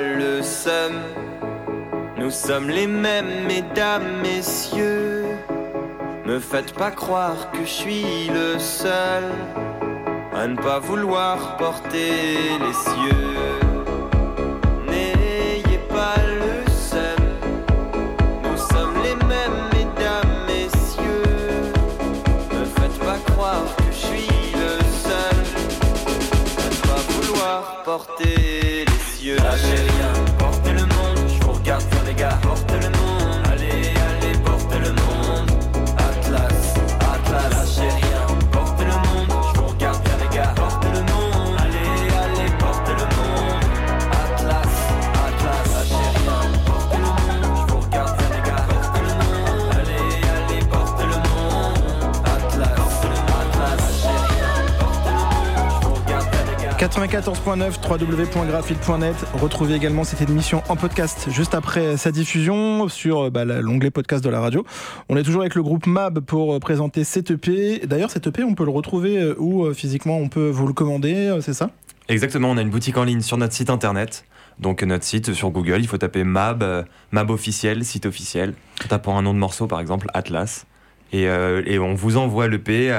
Le 0.00 0.42
seum. 0.42 1.00
Nous 2.16 2.30
sommes 2.30 2.68
les 2.68 2.86
mêmes, 2.86 3.46
mesdames, 3.46 4.20
messieurs. 4.22 5.24
Me 6.26 6.38
faites 6.40 6.74
pas 6.74 6.90
croire 6.90 7.50
que 7.52 7.60
je 7.60 7.74
suis 7.82 8.28
le 8.28 8.58
seul 8.58 9.24
à 10.34 10.46
ne 10.46 10.56
pas 10.56 10.78
vouloir 10.78 11.56
porter 11.56 12.58
les 12.60 12.72
cieux. 12.72 13.27
Cieux. 29.58 29.97
94.9 57.08 57.78
www.graphite.net. 57.88 59.16
Retrouvez 59.32 59.74
également 59.74 60.04
cette 60.04 60.20
émission 60.20 60.62
en 60.68 60.76
podcast 60.76 61.28
juste 61.30 61.54
après 61.54 61.96
sa 61.96 62.12
diffusion 62.12 62.88
sur 62.88 63.30
bah, 63.30 63.46
l'onglet 63.46 63.90
podcast 63.90 64.22
de 64.22 64.28
la 64.28 64.40
radio. 64.40 64.66
On 65.08 65.16
est 65.16 65.22
toujours 65.22 65.40
avec 65.40 65.54
le 65.54 65.62
groupe 65.62 65.86
MAB 65.86 66.20
pour 66.20 66.54
euh, 66.54 66.58
présenter 66.58 67.04
cet 67.04 67.30
EP. 67.30 67.86
D'ailleurs, 67.86 68.10
cet 68.10 68.26
EP, 68.26 68.44
on 68.44 68.54
peut 68.54 68.64
le 68.64 68.70
retrouver 68.70 69.16
euh, 69.16 69.34
où 69.38 69.64
euh, 69.64 69.72
physiquement 69.72 70.18
On 70.18 70.28
peut 70.28 70.50
vous 70.50 70.66
le 70.66 70.74
commander, 70.74 71.38
c'est 71.40 71.54
ça? 71.54 71.70
Exactement, 72.08 72.50
on 72.50 72.58
a 72.58 72.62
une 72.62 72.70
boutique 72.70 72.98
en 72.98 73.04
ligne 73.04 73.22
sur 73.22 73.38
notre 73.38 73.54
site 73.54 73.70
internet. 73.70 74.26
Donc 74.58 74.82
notre 74.82 75.04
site 75.04 75.32
sur 75.32 75.48
Google, 75.48 75.78
il 75.80 75.88
faut 75.88 75.98
taper 75.98 76.24
Mab, 76.24 76.86
Mab 77.12 77.30
officiel, 77.30 77.86
site 77.86 78.04
officiel, 78.04 78.52
en 78.84 78.88
tapant 78.88 79.16
un 79.16 79.22
nom 79.22 79.32
de 79.32 79.38
morceau 79.38 79.66
par 79.66 79.80
exemple, 79.80 80.08
Atlas. 80.12 80.66
Et, 81.12 81.22
et 81.22 81.78
on 81.78 81.94
vous 81.94 82.18
envoie 82.18 82.48
l'EP 82.48 82.92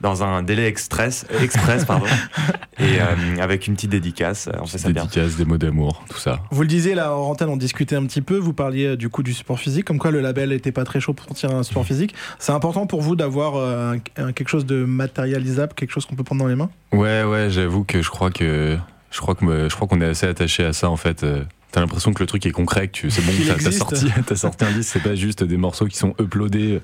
dans 0.00 0.22
un 0.22 0.42
délai 0.42 0.66
express, 0.66 1.26
euh, 1.32 1.40
express 1.42 1.84
pardon, 1.84 2.06
et 2.78 3.00
euh, 3.00 3.40
avec 3.40 3.66
une 3.66 3.74
petite 3.74 3.90
dédicace. 3.90 4.48
On 4.60 4.66
fait 4.66 4.78
ça 4.78 4.90
bien. 4.90 5.02
Dédicaces, 5.02 5.36
des 5.36 5.44
mots 5.44 5.58
d'amour, 5.58 6.04
tout 6.10 6.18
ça. 6.18 6.40
Vous 6.50 6.62
le 6.62 6.68
disiez 6.68 6.94
là 6.94 7.16
en 7.16 7.30
antenne, 7.30 7.48
on 7.48 7.56
discutait 7.56 7.96
un 7.96 8.04
petit 8.04 8.22
peu. 8.22 8.36
Vous 8.36 8.52
parliez 8.52 8.86
euh, 8.86 8.96
du 8.96 9.08
coup 9.08 9.22
du 9.22 9.32
support 9.32 9.58
physique, 9.58 9.84
comme 9.84 9.98
quoi 9.98 10.10
le 10.10 10.20
label 10.20 10.52
était 10.52 10.72
pas 10.72 10.84
très 10.84 11.00
chaud 11.00 11.14
pour 11.14 11.26
sortir 11.26 11.50
un 11.52 11.62
support 11.62 11.84
physique. 11.84 12.14
C'est 12.38 12.52
important 12.52 12.86
pour 12.86 13.00
vous 13.00 13.16
d'avoir 13.16 13.56
euh, 13.56 13.96
quelque 14.14 14.48
chose 14.48 14.66
de 14.66 14.84
matérialisable, 14.84 15.72
quelque 15.74 15.92
chose 15.92 16.06
qu'on 16.06 16.14
peut 16.14 16.24
prendre 16.24 16.42
dans 16.42 16.48
les 16.48 16.56
mains? 16.56 16.70
Ouais, 16.92 17.24
ouais, 17.24 17.48
j'avoue 17.50 17.84
que 17.84 18.02
je 18.02 18.10
crois 18.10 18.30
que 18.30 18.76
je 19.10 19.20
crois 19.20 19.34
que 19.34 19.68
je 19.68 19.74
crois 19.74 19.88
qu'on 19.88 20.00
est 20.00 20.06
assez 20.06 20.26
attaché 20.26 20.64
à 20.64 20.72
ça 20.72 20.90
en 20.90 20.96
fait. 20.96 21.22
Euh, 21.22 21.44
T'as 21.72 21.80
l'impression 21.80 22.14
que 22.14 22.22
le 22.22 22.26
truc 22.26 22.46
est 22.46 22.52
concret, 22.52 22.88
que 22.88 23.10
c'est 23.10 23.20
bon, 23.20 23.32
t'as 23.46 23.70
sorti, 23.70 24.06
t'as 24.26 24.36
sorti 24.36 24.64
un 24.64 24.70
disque, 24.70 24.92
c'est 24.94 25.02
pas 25.02 25.14
juste 25.14 25.44
des 25.44 25.58
morceaux 25.58 25.84
qui 25.84 25.98
sont 25.98 26.14
uploadés, 26.18 26.80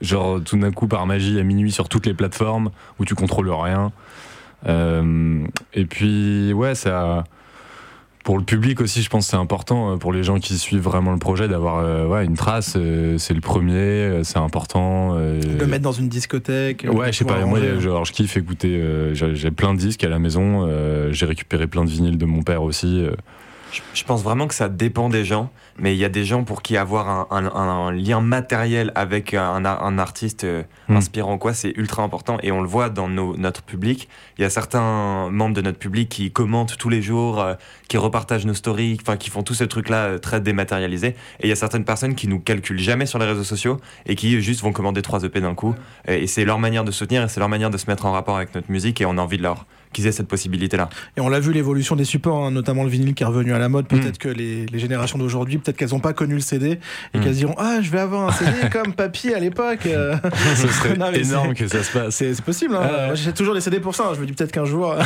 genre 0.00 0.40
tout 0.42 0.56
d'un 0.56 0.70
coup 0.72 0.86
par 0.88 1.06
magie 1.06 1.38
à 1.38 1.42
minuit 1.42 1.72
sur 1.72 1.88
toutes 1.88 2.06
les 2.06 2.14
plateformes 2.14 2.70
où 2.98 3.04
tu 3.04 3.14
contrôles 3.14 3.50
rien. 3.50 3.92
Euh, 4.66 5.44
et 5.74 5.84
puis 5.84 6.52
ouais, 6.52 6.74
ça. 6.74 7.24
Pour 8.22 8.36
le 8.36 8.44
public 8.44 8.82
aussi, 8.82 9.00
je 9.02 9.08
pense 9.08 9.24
que 9.24 9.30
c'est 9.30 9.38
important 9.38 9.92
euh, 9.92 9.96
pour 9.96 10.12
les 10.12 10.22
gens 10.22 10.38
qui 10.38 10.58
suivent 10.58 10.82
vraiment 10.82 11.10
le 11.10 11.18
projet 11.18 11.48
d'avoir 11.48 11.78
euh, 11.78 12.06
ouais, 12.06 12.26
une 12.26 12.34
trace. 12.36 12.74
euh, 12.76 13.16
c'est 13.16 13.32
le 13.32 13.40
premier, 13.40 13.72
euh, 13.74 14.24
c'est 14.24 14.36
important. 14.38 15.14
euh, 15.16 15.40
Le 15.58 15.66
mettre 15.66 15.82
dans 15.84 15.90
une 15.92 16.10
discothèque 16.10 16.86
Ouais, 16.92 17.10
je 17.12 17.18
sais 17.18 17.24
pas, 17.24 17.42
moi, 17.46 17.58
genre, 17.78 18.04
je 18.04 18.12
kiffe 18.12 18.36
écouter. 18.36 18.76
euh, 18.76 19.14
j'ai 19.14 19.34
j'ai 19.34 19.50
plein 19.50 19.72
de 19.72 19.78
disques 19.78 20.04
à 20.04 20.10
la 20.10 20.18
maison. 20.18 20.66
euh, 20.68 21.10
j'ai 21.12 21.24
récupéré 21.24 21.66
plein 21.66 21.82
de 21.82 21.88
vinyles 21.90 22.18
de 22.18 22.26
mon 22.26 22.42
père 22.42 22.62
aussi. 22.62 23.02
euh, 23.02 23.12
Je, 23.72 23.80
je 23.94 24.04
pense 24.04 24.22
vraiment 24.22 24.46
que 24.48 24.54
ça 24.54 24.68
dépend 24.68 25.08
des 25.08 25.24
gens, 25.24 25.50
mais 25.80 25.94
il 25.94 25.98
y 25.98 26.04
a 26.04 26.08
des 26.08 26.24
gens 26.24 26.44
pour 26.44 26.62
qui 26.62 26.76
avoir 26.76 27.08
un, 27.08 27.26
un- 27.30 27.50
un 27.54 27.90
lien 27.92 28.20
matériel 28.20 28.92
avec 28.94 29.34
un, 29.34 29.64
a- 29.64 29.80
un 29.82 29.98
artiste 29.98 30.44
euh, 30.44 30.62
Hmm. 30.88 30.96
inspirant, 30.96 31.38
quoi, 31.38 31.54
c'est 31.54 31.72
ultra 31.76 32.02
important. 32.02 32.38
Et 32.42 32.50
on 32.52 32.60
le 32.60 32.68
voit 32.68 32.90
dans 32.90 33.08
nos- 33.08 33.36
notre 33.36 33.62
public. 33.62 34.08
Il 34.38 34.42
y 34.42 34.44
a 34.44 34.50
certains 34.50 35.30
membres 35.30 35.54
de 35.54 35.62
notre 35.62 35.78
public 35.78 36.08
qui 36.08 36.30
commentent 36.32 36.76
tous 36.78 36.88
les 36.88 37.00
jours, 37.02 37.40
euh, 37.40 37.54
qui 37.88 37.96
repartagent 37.96 38.46
nos 38.46 38.54
stories, 38.54 38.98
enfin, 39.00 39.16
qui 39.16 39.30
font 39.30 39.42
tout 39.42 39.54
ce 39.54 39.64
truc-là 39.64 39.96
euh, 40.04 40.18
très 40.18 40.40
dématérialisé. 40.40 41.08
Et 41.08 41.44
il 41.44 41.48
y 41.48 41.52
a 41.52 41.56
certaines 41.56 41.84
personnes 41.84 42.14
qui 42.14 42.28
nous 42.28 42.40
calculent 42.40 42.78
jamais 42.80 43.06
sur 43.06 43.18
les 43.18 43.26
réseaux 43.26 43.44
sociaux 43.44 43.78
et 44.06 44.16
qui 44.16 44.40
juste 44.42 44.62
vont 44.62 44.72
commander 44.72 45.02
trois 45.02 45.22
EP 45.24 45.40
d'un 45.40 45.54
coup. 45.54 45.74
Et, 46.08 46.24
et 46.24 46.26
c'est 46.26 46.44
leur 46.44 46.58
manière 46.58 46.84
de 46.84 46.90
soutenir 46.90 47.22
et 47.22 47.28
c'est 47.28 47.40
leur 47.40 47.48
manière 47.48 47.70
de 47.70 47.76
se 47.78 47.86
mettre 47.88 48.04
en 48.06 48.12
rapport 48.12 48.36
avec 48.36 48.54
notre 48.54 48.70
musique. 48.70 49.00
Et 49.00 49.06
on 49.06 49.16
a 49.18 49.20
envie 49.22 49.38
de 49.38 49.42
leur 49.42 49.66
qu'ils 49.92 50.06
aient 50.06 50.12
cette 50.12 50.28
possibilité-là. 50.28 50.88
Et 51.16 51.20
on 51.20 51.28
l'a 51.28 51.40
vu 51.40 51.52
l'évolution 51.52 51.96
des 51.96 52.04
supports, 52.04 52.44
hein, 52.44 52.52
notamment 52.52 52.84
le 52.84 52.88
vinyle 52.90 53.12
qui 53.12 53.24
est 53.24 53.26
revenu 53.26 53.52
à 53.54 53.58
la 53.58 53.68
mode. 53.68 53.88
Peut-être 53.88 54.14
Mm. 54.14 54.18
que 54.18 54.28
les, 54.28 54.66
les 54.66 54.78
générations 54.78 55.18
d'aujourd'hui, 55.18 55.58
peut-être 55.70 55.76
qu'elles 55.78 55.90
n'ont 55.96 56.00
pas 56.00 56.12
connu 56.12 56.34
le 56.34 56.40
CD 56.40 56.78
et 57.14 57.18
Mm. 57.18 57.20
qu'elles 57.22 57.34
diront 57.34 57.54
Ah, 57.58 57.78
je 57.80 57.90
vais 57.90 58.00
avoir 58.00 58.28
un 58.28 58.32
CD 58.32 58.50
comme 58.72 58.92
papy 58.92 59.32
à 59.32 59.38
l'époque. 59.38 59.86
euh. 59.86 60.16
Ce 60.56 60.68
serait 60.68 60.96
Non, 60.96 61.10
énorme 61.12 61.48
c'est- 61.56 61.64
que 61.64 61.68
ça 61.68 61.82
se 61.82 61.92
passe. 61.92 62.14
C'est 62.16 62.40
possible. 62.42 62.74
Hein. 62.76 62.80
Moi, 63.06 63.14
j'achète 63.14 63.36
toujours 63.36 63.54
les 63.54 63.60
CD 63.60 63.80
pour 63.80 63.94
ça. 63.94 64.04
hein. 64.08 64.12
Je 64.16 64.20
me 64.20 64.26
dis 64.26 64.32
peut-être 64.32 64.52
qu'un 64.52 64.64
jour. 64.64 64.94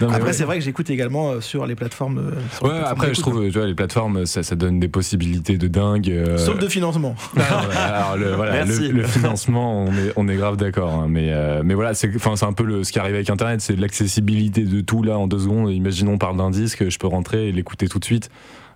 Non, 0.00 0.08
mais 0.08 0.14
Après, 0.14 0.28
ouais. 0.28 0.32
c'est 0.32 0.44
vrai 0.44 0.58
que 0.58 0.64
j'écoute 0.64 0.90
également 0.90 1.30
euh, 1.32 1.40
sur 1.40 1.66
les 1.66 1.74
plateformes. 1.74 2.18
euh, 2.18 2.30
les 2.30 2.36
Ouais, 2.36 2.40
plateformes 2.70 2.84
après, 2.92 3.14
je 3.14 3.20
trouve, 3.20 3.42
tu 3.50 3.50
vois, 3.58 3.66
les 3.66 3.74
plateformes, 3.74 4.24
ça, 4.26 4.42
ça 4.44 4.54
donne 4.54 4.78
des 4.78 4.86
possibilités 4.88 5.58
de 5.58 5.66
dingue. 5.66 6.08
euh. 6.10 6.38
Sauf 6.38 6.58
de 6.58 6.68
financement. 6.68 7.16
Alors 7.36 8.16
le, 8.16 8.32
voilà, 8.34 8.52
Merci. 8.64 8.88
le, 8.88 9.00
le 9.00 9.06
financement, 9.06 9.82
on 9.84 9.92
est, 9.92 10.12
on 10.14 10.28
est 10.28 10.36
grave 10.36 10.56
d'accord. 10.56 10.92
hein, 10.94 11.06
mais, 11.08 11.32
euh, 11.32 11.62
mais 11.64 11.74
voilà, 11.74 11.94
c'est 11.94 12.10
un 12.42 12.52
peu 12.52 12.64
le, 12.64 12.84
ce 12.84 12.92
qui 12.92 12.98
arrive 13.00 13.14
avec 13.14 13.28
Internet, 13.28 13.60
c'est 13.60 13.74
l'accessibilité 13.76 14.62
de 14.62 14.80
tout 14.82 15.02
là 15.02 15.18
en 15.18 15.26
deux 15.26 15.38
secondes. 15.40 15.70
Imaginons 15.72 16.12
on 16.12 16.18
parle 16.18 16.36
d'un 16.36 16.50
disque, 16.50 16.88
je 16.88 16.98
peux 16.98 17.06
rentrer 17.08 17.48
et 17.48 17.52
l'écouter 17.52 17.88
tout 17.88 17.98
de 17.98 18.04
suite. 18.04 18.30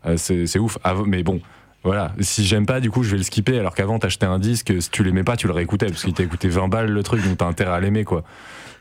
Euh, 0.07 0.17
c'est 0.17 0.59
ouf. 0.59 0.79
Mais 1.07 1.23
bon, 1.23 1.41
voilà, 1.83 2.13
si 2.21 2.45
j'aime 2.45 2.67
pas, 2.67 2.81
du 2.81 2.91
coup, 2.91 3.03
je 3.03 3.11
vais 3.11 3.17
le 3.17 3.23
skipper. 3.23 3.59
Alors 3.59 3.75
qu'avant, 3.75 3.99
t'achetais 3.99 4.27
un 4.27 4.39
disque, 4.39 4.73
si 4.81 4.91
tu 4.91 5.03
l'aimais 5.03 5.25
pas, 5.25 5.37
tu 5.37 5.47
le 5.47 5.53
réécoutais 5.53 5.87
parce 5.87 6.05
qu'il 6.05 6.13
t'a 6.13 6.25
coûté 6.27 6.49
20 6.49 6.69
balles 6.69 6.91
le 6.91 7.03
truc, 7.03 7.25
donc 7.25 7.39
t'as 7.39 7.47
intérêt 7.47 7.73
à 7.73 7.81
l'aimer, 7.81 8.05
quoi. 8.05 8.23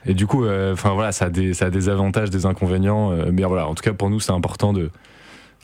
Et 0.06 0.14
du 0.14 0.28
coup, 0.28 0.46
euh, 0.46 0.74
enfin 0.74 0.94
voilà, 0.94 1.12
ça 1.12 1.26
a, 1.26 1.30
des, 1.30 1.54
ça 1.54 1.66
a 1.66 1.70
des 1.70 1.90
avantages, 1.90 2.30
des 2.30 2.46
inconvénients. 2.46 3.12
euh, 3.12 3.32
mais 3.32 3.44
voilà, 3.44 3.68
en 3.68 3.76
tout 3.76 3.84
cas, 3.84 3.94
pour 3.94 4.10
nous, 4.10 4.20
c'est 4.20 4.32
important 4.32 4.74
de 4.74 4.90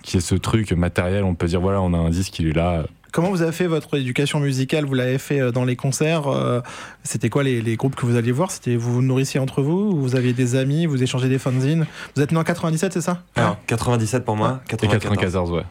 qu'il 0.04 0.16
y 0.16 0.18
ait 0.18 0.26
ce 0.26 0.36
truc 0.36 0.72
matériel. 0.74 1.24
On 1.24 1.36
peut 1.36 1.48
dire, 1.48 1.62
voilà, 1.62 1.82
on 1.82 1.94
a 1.94 1.98
un 1.98 2.10
disque, 2.10 2.38
il 2.40 2.48
est 2.48 2.54
là. 2.54 2.86
Comment 3.16 3.30
vous 3.30 3.42
avez 3.42 3.54
fait 3.54 3.68
votre 3.68 3.98
éducation 3.98 4.42
musicale? 4.42 4.84
Vous 4.84 4.94
l'avez 4.94 5.18
fait 5.20 5.40
euh, 5.40 5.52
dans 5.54 5.64
les 5.64 5.78
concerts 5.78 6.28
euh, 6.28 6.60
C'était 7.04 7.30
quoi 7.30 7.44
les, 7.44 7.62
les 7.62 7.78
groupes 7.78 7.96
que 7.96 8.06
vous 8.06 8.18
alliez 8.18 8.34
voir? 8.34 8.52
C'était 8.52 8.76
vous 8.76 8.92
vous 8.92 9.02
nourrissiez 9.02 9.40
entre 9.40 9.62
vous 9.62 9.90
ou 9.94 10.02
Vous 10.02 10.18
aviez 10.18 10.34
des 10.34 10.58
amis 10.58 10.86
Vous 10.86 11.02
échangez 11.02 11.30
des 11.30 11.40
fanzines? 11.40 11.88
Vous 12.18 12.22
êtes 12.22 12.34
né 12.34 12.38
en 12.38 12.44
97, 12.44 12.92
c'est 12.92 13.00
ça? 13.00 13.24
Alors, 13.38 13.58
97 13.68 14.26
pour 14.26 14.36
moi, 14.36 14.60
Et 14.66 14.72
94. 14.72 15.02
94, 15.02 15.52
ouais. 15.52 15.64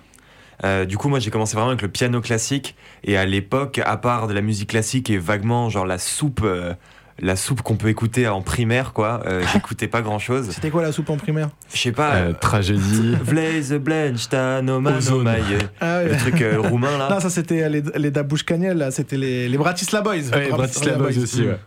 Euh, 0.64 0.87
du 0.87 0.96
coup, 0.96 1.11
moi, 1.11 1.18
j'ai 1.18 1.30
commencé 1.30 1.54
vraiment 1.54 1.68
avec 1.68 1.83
le 1.83 1.88
piano 1.88 2.22
classique. 2.22 2.76
Et 3.02 3.18
à 3.18 3.26
l'époque, 3.26 3.78
à 3.85 3.98
part 3.98 4.26
de 4.26 4.33
la 4.33 4.40
musique 4.40 4.70
classique 4.70 5.11
et 5.11 5.18
vaguement, 5.18 5.68
genre 5.68 5.85
la 5.85 5.98
soupe, 5.98 6.40
euh, 6.42 6.72
la 7.20 7.37
soupe 7.37 7.62
qu'on 7.62 7.77
peut 7.77 7.88
écouter 7.88 8.27
en 8.29 8.42
primaire, 8.42 8.92
quoi, 8.92 9.22
euh, 9.27 9.42
j'écoutais 9.53 9.88
pas 9.88 10.03
grand 10.03 10.18
chose. 10.18 10.50
C'était 10.50 10.70
quoi 10.70 10.83
la 10.83 10.92
soupe 10.92 11.11
en 11.11 11.16
primaire 11.16 11.48
Je 11.72 11.79
sais 11.79 11.92
pas. 11.92 12.14
Euh, 12.16 12.31
euh, 12.31 12.33
tragédie. 12.33 13.16
Blaise. 13.24 13.72
Maille. 13.72 15.59
ah. 15.81 16.03
Le 16.03 16.16
truc 16.16 16.40
euh, 16.42 16.61
roumain, 16.61 16.96
là. 16.98 17.09
Non, 17.14 17.20
ça 17.20 17.31
c'était 17.31 17.68
les, 17.68 17.83
les 17.96 18.11
Dabouchkaniel, 18.11 18.79
là, 18.79 18.90
c'était 18.90 19.16
les, 19.16 19.48
les 19.48 19.59
Bratislava 19.59 20.03
Boys. 20.05 20.31
Ouais, 20.33 20.48
Bratislava 20.48 20.98
Boys 20.98 21.18
aussi, 21.22 21.42
ouais. 21.46 21.59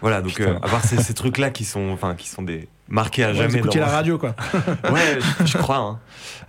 Voilà, 0.00 0.20
donc 0.20 0.40
euh, 0.40 0.58
avoir 0.62 0.84
ces, 0.84 0.96
ces 1.00 1.14
trucs-là 1.14 1.50
qui 1.50 1.64
sont, 1.64 1.90
enfin, 1.92 2.16
qui 2.16 2.28
sont 2.28 2.42
des 2.42 2.68
marqués 2.88 3.22
à 3.22 3.28
Ouais, 3.28 3.32
vous 3.34 3.38
jamais. 3.42 3.58
écoutiez 3.58 3.80
dans- 3.80 3.86
la 3.86 3.92
radio, 3.92 4.18
quoi. 4.18 4.34
Ouais, 4.90 5.18
je, 5.40 5.46
je 5.46 5.58
crois. 5.58 5.76
hein. 5.76 5.98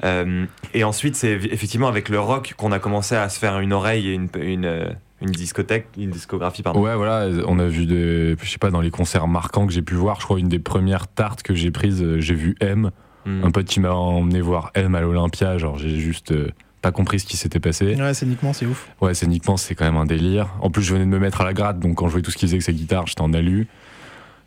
Euh, 0.03 0.45
et 0.73 0.83
ensuite, 0.83 1.15
c'est 1.15 1.33
effectivement 1.33 1.87
avec 1.87 2.09
le 2.09 2.19
rock 2.19 2.55
qu'on 2.57 2.71
a 2.71 2.79
commencé 2.79 3.15
à 3.15 3.29
se 3.29 3.37
faire 3.37 3.59
une 3.59 3.71
oreille 3.71 4.09
et 4.09 4.13
une, 4.13 4.27
une, 4.41 4.95
une 5.23 5.31
discothèque, 5.31 5.87
une 5.97 6.11
discographie, 6.11 6.63
pardon. 6.63 6.81
Ouais, 6.81 6.95
voilà, 6.95 7.29
on 7.47 7.59
a 7.59 7.67
vu 7.67 7.85
des. 7.85 8.35
Je 8.41 8.49
sais 8.49 8.57
pas, 8.57 8.69
dans 8.69 8.81
les 8.81 8.91
concerts 8.91 9.27
marquants 9.27 9.65
que 9.65 9.73
j'ai 9.73 9.81
pu 9.81 9.95
voir, 9.95 10.19
je 10.19 10.25
crois 10.25 10.39
une 10.39 10.49
des 10.49 10.59
premières 10.59 11.07
tartes 11.07 11.43
que 11.43 11.53
j'ai 11.53 11.71
prises, 11.71 12.01
euh, 12.03 12.19
j'ai 12.19 12.35
vu 12.35 12.55
M. 12.59 12.91
Mm. 13.25 13.43
Un 13.45 13.51
pote 13.51 13.65
qui 13.65 13.79
m'a 13.79 13.93
emmené 13.93 14.41
voir 14.41 14.71
M 14.75 14.95
à 14.95 15.01
l'Olympia, 15.01 15.57
genre 15.57 15.77
j'ai 15.77 15.97
juste 15.97 16.31
euh, 16.31 16.49
pas 16.81 16.91
compris 16.91 17.19
ce 17.19 17.25
qui 17.25 17.37
s'était 17.37 17.61
passé. 17.61 17.95
Ouais, 17.95 18.13
scéniquement, 18.13 18.53
c'est 18.53 18.65
ouf. 18.65 18.89
Ouais, 19.01 19.13
scéniquement, 19.13 19.55
c'est 19.55 19.75
quand 19.75 19.85
même 19.85 19.97
un 19.97 20.05
délire. 20.05 20.49
En 20.59 20.69
plus, 20.69 20.83
je 20.83 20.93
venais 20.93 21.05
de 21.05 21.09
me 21.09 21.19
mettre 21.19 21.41
à 21.41 21.45
la 21.45 21.53
gratte, 21.53 21.79
donc 21.79 21.95
quand 21.95 22.07
je 22.07 22.11
voyais 22.11 22.23
tout 22.23 22.31
ce 22.31 22.37
qu'il 22.37 22.47
faisait 22.47 22.55
avec 22.55 22.63
sa 22.63 22.73
guitare, 22.73 23.07
j'étais 23.07 23.21
en 23.21 23.33
alu. 23.33 23.67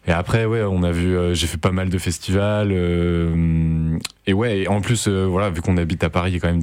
Et 0.08 0.12
après, 0.12 0.44
ouais, 0.44 0.62
on 0.62 0.84
a 0.84 0.92
vu, 0.92 1.16
euh, 1.16 1.34
j'ai 1.34 1.48
fait 1.48 1.58
pas 1.58 1.72
mal 1.72 1.88
de 1.88 1.98
festivals. 1.98 2.70
euh, 2.70 3.98
et 4.26 4.32
ouais, 4.32 4.60
et 4.60 4.68
en 4.68 4.80
plus, 4.80 5.08
euh, 5.08 5.24
voilà, 5.24 5.50
vu 5.50 5.62
qu'on 5.62 5.76
habite 5.76 6.04
à 6.04 6.10
Paris, 6.10 6.38
quand 6.40 6.48
même, 6.48 6.62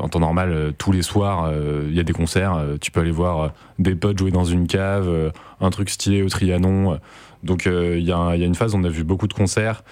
en 0.00 0.08
temps 0.08 0.18
normal, 0.18 0.72
tous 0.76 0.90
les 0.90 1.02
soirs, 1.02 1.52
il 1.88 1.94
y 1.94 2.00
a 2.00 2.02
des 2.02 2.12
concerts. 2.12 2.60
tu 2.80 2.90
peux 2.90 3.00
aller 3.00 3.10
voir 3.12 3.52
des 3.78 3.94
potes 3.94 4.18
jouer 4.18 4.30
dans 4.30 4.44
une 4.44 4.66
cave, 4.66 5.32
un 5.60 5.70
truc 5.70 5.90
stylé 5.90 6.22
au 6.22 6.28
Trianon. 6.28 6.98
donc, 7.42 7.66
il 7.66 8.02
y, 8.04 8.12
a 8.12 8.34
une 8.34 8.54
phase, 8.54 8.74
on 8.74 8.84
a 8.84 8.88
vu 8.88 9.04
beaucoup 9.04 9.28
de 9.28 9.34
concerts. 9.34 9.84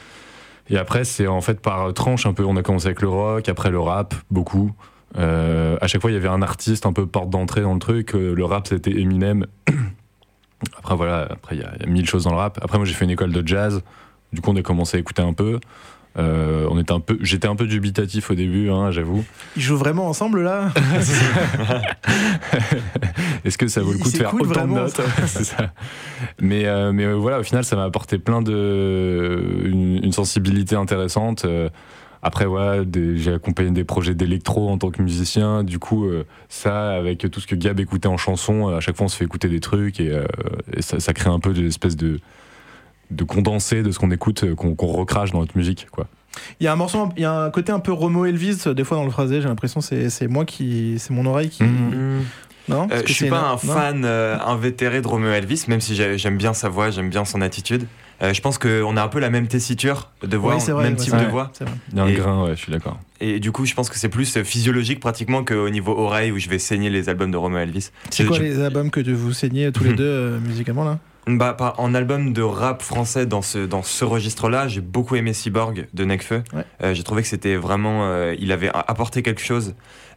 Et 0.71 0.77
après, 0.77 1.05
c'est 1.05 1.27
en 1.27 1.40
fait 1.40 1.61
par 1.61 1.92
tranche 1.92 2.27
un 2.27 2.33
peu. 2.33 2.45
On 2.45 2.57
a 2.57 2.62
commencé 2.62 2.87
avec 2.87 3.03
le 3.03 3.09
rock, 3.09 3.49
après 3.49 3.71
le 3.71 3.81
rap, 3.81 4.14
beaucoup. 4.31 4.73
À 5.16 5.87
chaque 5.87 6.01
fois, 6.01 6.11
il 6.11 6.14
y 6.14 6.16
avait 6.16 6.29
un 6.29 6.42
artiste 6.42 6.87
un 6.87 6.92
peu 6.92 7.07
porte 7.07 7.31
d'entrée 7.31 7.62
dans 7.62 7.75
le 7.75 7.81
truc. 7.81 8.12
Le 8.12 8.45
rap, 8.45 8.66
c'était 8.68 8.92
Eminem. 8.92 9.47
Après, 10.79 10.96
voilà, 10.96 11.27
après, 11.31 11.57
il 11.57 11.61
y, 11.61 11.64
a- 11.64 11.72
il 11.77 11.83
y 11.83 11.88
a 11.88 11.90
mille 11.90 12.09
choses 12.09 12.25
dans 12.25 12.31
le 12.31 12.37
rap. 12.37 12.59
Après, 12.62 12.79
moi, 12.79 12.87
j'ai 12.87 12.94
fait 12.94 13.05
une 13.05 13.11
école 13.11 13.33
de 13.33 13.46
jazz. 13.46 13.83
Du 14.33 14.40
coup, 14.40 14.51
on 14.51 14.57
a 14.57 14.62
commencé 14.62 14.96
à 14.96 15.01
écouter 15.01 15.22
un 15.22 15.33
peu. 15.33 15.59
Euh, 16.18 16.66
on 16.70 16.79
était 16.79 16.92
un 16.92 17.01
peu, 17.01 17.16
j'étais 17.22 17.48
un 17.48 17.57
peu 17.57 17.66
dubitatif 17.66 18.31
au 18.31 18.35
début, 18.35 18.70
hein, 18.70 18.90
j'avoue. 18.90 19.25
Ils 19.57 19.62
jouent 19.62 19.79
vraiment 19.79 20.07
ensemble, 20.09 20.42
là 20.42 20.68
Est-ce 23.44 23.59
que 23.59 23.68
ça 23.68 23.81
vaut 23.81 23.92
le 23.92 23.98
coup 23.98 24.11
de 24.11 24.16
faire 24.16 24.35
autant 24.35 24.44
vraiment, 24.44 24.75
de 24.77 24.81
notes 24.81 25.01
ça. 25.27 25.72
Mais, 26.40 26.66
euh, 26.66 26.92
mais 26.92 27.05
euh, 27.07 27.14
voilà, 27.14 27.40
au 27.40 27.42
final, 27.42 27.64
ça 27.64 27.77
m'a 27.77 27.85
apporté 27.85 28.18
plein 28.18 28.42
de. 28.42 29.62
une, 29.64 30.01
une 30.05 30.12
sensibilité 30.12 30.77
intéressante. 30.77 31.46
Après, 32.23 32.47
ouais, 32.47 32.85
des- 32.87 33.17
j'ai 33.19 33.33
accompagné 33.35 33.71
des 33.73 33.85
projets 33.85 34.15
d'électro 34.15 34.69
en 34.71 34.79
tant 34.79 34.91
que 34.91 35.03
musicien. 35.03 35.65
Du 35.65 35.79
coup, 35.81 36.07
euh, 36.07 36.25
ça, 36.49 36.93
avec 36.93 37.19
tout 37.31 37.41
ce 37.41 37.47
que 37.49 37.57
Gab 37.57 37.81
écoutait 37.81 38.07
en 38.07 38.17
chanson, 38.17 38.69
euh, 38.69 38.77
à 38.77 38.81
chaque 38.81 38.97
fois, 38.97 39.07
on 39.07 39.09
se 39.09 39.17
fait 39.17 39.25
écouter 39.25 39.49
des 39.49 39.59
trucs 39.61 39.99
et, 39.99 40.11
euh, 40.11 40.25
et 40.77 40.83
ça, 40.83 41.01
ça 41.01 41.13
crée 41.13 41.31
un 41.31 41.41
peu 41.41 41.53
d'espèce 41.53 41.97
de 41.97 42.21
de 43.11 43.25
condensé 43.25 43.83
de 43.83 43.91
ce 43.91 43.99
qu'on 43.99 44.11
écoute, 44.11 44.55
qu'on 44.55 44.75
recrache 44.87 45.33
dans 45.33 45.41
notre 45.41 45.55
musique, 45.59 45.87
quoi. 45.91 46.07
Il 46.61 46.65
y 46.65 46.67
a 46.67 46.73
un 46.73 46.77
morceau, 46.77 47.11
il 47.19 47.23
y 47.23 47.27
a 47.27 47.33
un 47.43 47.51
côté 47.51 47.71
un 47.71 47.79
peu 47.79 47.93
Romo 47.93 48.25
Elvis, 48.25 48.63
des 48.75 48.85
fois 48.85 48.97
dans 48.97 49.05
le 49.05 49.11
phrasé, 49.11 49.43
j'ai 49.43 49.49
l'impression 49.49 49.81
que 49.81 50.09
c'est 50.09 50.29
moi 50.29 50.47
qui. 50.47 50.95
C'est 50.99 51.13
mon 51.13 51.27
oreille 51.27 51.51
qui. 51.51 51.63
Mhm. 51.63 52.23
Non? 52.69 52.89
Euh, 52.91 53.03
je 53.05 53.13
suis 53.13 53.29
pas 53.29 53.37
une- 53.41 53.45
un 53.45 53.51
non? 53.53 53.59
fan 53.59 54.03
euh, 54.07 54.39
invétéré 54.47 55.03
de 55.03 55.09
Romeo 55.09 55.29
Elvis, 55.31 55.65
même 55.69 55.83
si 55.83 55.95
j'ai- 55.95 56.17
j'aime 56.17 56.39
bien 56.39 56.55
sa 56.55 56.71
voix, 56.71 56.91
j'aime 56.91 57.11
bien 57.11 57.27
son 57.27 57.43
attitude. 57.43 57.87
Euh, 58.23 58.33
je 58.33 58.41
pense 58.41 58.57
qu'on 58.59 58.97
a 58.97 59.03
un 59.03 59.09
peu 59.09 59.19
la 59.19 59.31
même 59.31 59.49
tessiture 59.49 60.11
de 60.23 60.37
voix, 60.37 60.55
Oui, 60.55 60.61
c'est 60.61 60.71
vrai, 60.73 60.85
même 60.85 60.97
type 60.97 61.17
de 61.17 61.25
voix. 61.25 61.51
c'est 61.53 61.65
vrai. 61.65 61.75
Il 61.93 61.97
y 61.99 62.01
a 62.01 62.05
un 62.05 62.09
Et- 62.09 62.15
grain, 62.15 62.45
ouais, 62.45 62.51
je 62.55 62.61
suis 62.61 62.71
d'accord. 62.73 62.99
Et 63.21 63.41
du 63.41 63.51
coup, 63.53 63.67
je 63.67 63.75
pense 63.75 63.91
que 63.91 63.97
c'est 63.99 64.09
plus 64.09 64.37
euh, 64.37 64.45
physiologique 64.45 65.01
pratiquement 65.01 65.45
qu'au 65.45 65.69
niveau 65.71 65.97
oreille 65.99 66.31
où 66.31 66.39
je 66.39 66.49
vais 66.49 66.59
saigner 66.59 66.89
les 66.91 67.09
albums 67.09 67.31
de 67.31 67.37
Romeo 67.37 67.59
Elvis. 67.59 67.91
C'est 68.11 68.25
quoi 68.25 68.37
je- 68.37 68.43
les 68.43 68.61
albums 68.63 68.91
que 68.91 69.01
vous 69.11 69.33
saignez 69.33 69.73
tous 69.73 69.83
les 69.85 69.91
Mhm. 69.91 69.97
deux 69.97 70.05
euh, 70.05 70.39
musicalement 70.41 70.85
là? 70.85 70.99
Bah, 71.29 71.57
en 71.79 71.95
album 71.95 72.33
de 72.33 72.43
rap 72.43 72.83
français 72.83 73.27
dans 73.27 73.43
ce, 73.43 73.59
dans 73.59 73.85
ce 73.85 74.05
registre-là, 74.05 74.67
j'ai 74.67 74.81
beaucoup 74.81 75.15
aimé 75.15 75.33
Cyborg 75.33 75.87
de 75.95 76.05
Necfeu. 76.05 76.43
Ouais. 76.53 76.65
Euh, 76.83 76.95
j'ai 76.95 77.05
trouvé 77.05 77.23
que 77.23 77.29
c'était 77.29 77.55
vraiment. 77.55 78.07
euh, 78.09 78.35
il 78.41 78.51
avait 78.51 78.69
a- 78.71 78.85
apporté 78.89 79.23
quelque 79.23 79.41
chose. 79.41 79.75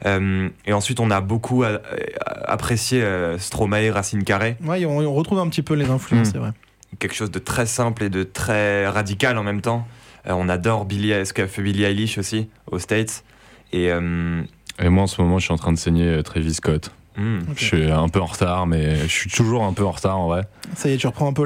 Euh, 0.08 0.50
et 0.66 0.74
ensuite, 0.74 1.00
on 1.00 1.12
a 1.12 1.22
beaucoup 1.22 1.62
a- 1.64 1.68
a- 2.26 2.52
apprécié 2.52 3.04
euh, 3.04 3.38
Stromae, 3.38 3.92
Racine 3.92 4.24
Carré. 4.24 4.58
Ouais, 4.66 4.84
on, 4.88 4.98
on 4.98 5.14
retrouve 5.14 5.38
un 5.40 5.48
petit 5.48 5.62
peu 5.62 5.76
les 5.76 5.90
influences, 5.92 6.28
Mhm. 6.28 6.32
c'est 6.34 6.40
vrai. 6.40 6.52
Quelque 7.00 7.16
chose 7.16 7.32
de 7.32 7.40
très 7.40 7.66
simple 7.66 8.04
et 8.04 8.10
de 8.10 8.24
très 8.24 8.88
radical 8.88 9.38
en 9.38 9.44
même 9.44 9.62
temps. 9.62 9.88
Euh, 10.28 10.32
on 10.34 10.48
adore 10.50 10.86
Billy, 10.86 11.26
ce 11.26 11.34
qu'a 11.34 11.48
fait 11.48 11.62
Billie 11.62 11.84
Eilish 11.84 12.18
aussi, 12.18 12.50
aux 12.72 12.80
States. 12.80 13.24
Et. 13.74 13.92
euh, 13.92 14.42
Et 14.82 14.90
moi, 14.90 15.04
en 15.04 15.08
ce 15.08 15.22
moment, 15.22 15.38
je 15.40 15.46
suis 15.46 15.54
en 15.54 15.58
train 15.58 15.74
de 15.74 15.78
saigner 15.78 16.08
euh, 16.08 16.22
Travis 16.22 16.54
Scott. 16.54 16.92
hmm. 17.18 17.40
Je 17.58 17.64
suis 17.64 17.92
un 17.92 18.08
peu 18.10 18.22
en 18.22 18.26
retard, 18.26 18.66
mais 18.66 18.96
je 18.98 19.08
suis 19.12 19.30
toujours 19.30 19.64
un 19.64 19.74
peu 19.74 19.86
en 19.86 19.92
retard 19.92 20.18
en 20.18 20.28
vrai. 20.28 20.44
Ça 20.76 20.90
y 20.90 20.94
est, 20.94 20.98
tu 20.98 21.08
reprends 21.08 21.28
un 21.30 21.34
peu 21.34 21.44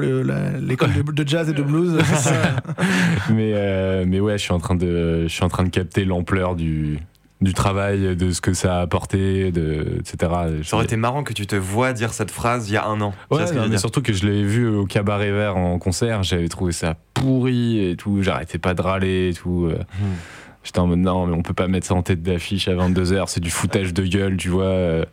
l'école 0.60 0.92
de, 0.92 1.02
de 1.02 1.28
jazz 1.28 1.48
et 1.48 1.52
de 1.52 1.62
blues. 1.62 1.98
mais, 3.30 3.52
euh, 3.54 4.04
mais 4.06 4.20
ouais, 4.20 4.38
je 4.38 4.42
suis 4.44 4.52
en 4.52 4.58
train 4.60 4.74
de, 4.74 5.22
je 5.24 5.28
suis 5.28 5.44
en 5.44 5.48
train 5.48 5.64
de 5.64 5.68
capter 5.68 6.04
l'ampleur 6.04 6.54
du, 6.56 6.98
du 7.40 7.54
travail, 7.54 8.16
de 8.16 8.32
ce 8.32 8.40
que 8.40 8.52
ça 8.52 8.78
a 8.78 8.80
apporté, 8.82 9.50
de, 9.50 9.98
etc. 9.98 10.32
Ça 10.62 10.76
aurait 10.76 10.84
été 10.84 10.96
marrant 10.96 11.24
que 11.24 11.32
tu 11.32 11.46
te 11.46 11.56
vois 11.56 11.92
dire 11.94 12.12
cette 12.12 12.30
phrase 12.30 12.68
il 12.68 12.74
y 12.74 12.76
a 12.76 12.84
un 12.86 13.00
an. 13.00 13.14
Ouais, 13.30 13.50
non, 13.52 13.66
mais 13.68 13.78
surtout 13.78 14.02
que 14.02 14.12
je 14.12 14.26
l'avais 14.26 14.42
vu 14.42 14.68
au 14.68 14.84
cabaret 14.84 15.30
vert 15.32 15.56
en 15.56 15.78
concert, 15.78 16.22
j'avais 16.22 16.48
trouvé 16.48 16.72
ça 16.72 16.96
pourri 17.14 17.90
et 17.90 17.96
tout, 17.96 18.22
j'arrêtais 18.22 18.58
pas 18.58 18.74
de 18.74 18.82
râler 18.82 19.30
et 19.30 19.34
tout. 19.34 19.66
euh. 19.70 19.78
Hmm. 19.98 20.14
J'étais 20.62 20.78
en 20.80 20.86
mode 20.86 20.98
non, 20.98 21.26
mais 21.26 21.34
on 21.34 21.42
peut 21.42 21.54
pas 21.54 21.68
mettre 21.68 21.86
ça 21.86 21.94
en 21.94 22.02
tête 22.02 22.22
d'affiche 22.22 22.68
à 22.68 22.74
22h, 22.74 23.24
c'est 23.28 23.40
du 23.40 23.50
foutage 23.50 23.94
de 23.94 24.04
gueule, 24.04 24.36
tu 24.36 24.48
vois. 24.50 24.64
euh, 24.64 25.04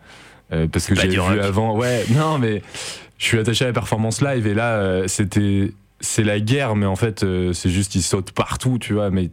euh, 0.51 0.67
parce 0.67 0.87
que 0.87 0.93
du 0.93 1.07
vu 1.19 1.39
avant. 1.39 1.77
Ouais, 1.77 2.05
non, 2.09 2.37
mais 2.37 2.61
je 3.17 3.25
suis 3.25 3.39
attaché 3.39 3.63
à 3.63 3.69
la 3.69 3.73
performance 3.73 4.21
live 4.21 4.45
et 4.47 4.53
là, 4.53 4.73
euh, 4.73 5.07
c'était 5.07 5.71
c'est 5.99 6.23
la 6.23 6.39
guerre, 6.39 6.75
mais 6.75 6.85
en 6.85 6.95
fait, 6.95 7.23
euh, 7.23 7.53
c'est 7.53 7.69
juste 7.69 7.95
ils 7.95 8.01
sautent 8.01 8.31
partout, 8.31 8.77
tu 8.79 8.93
vois. 8.93 9.09
Mais 9.09 9.29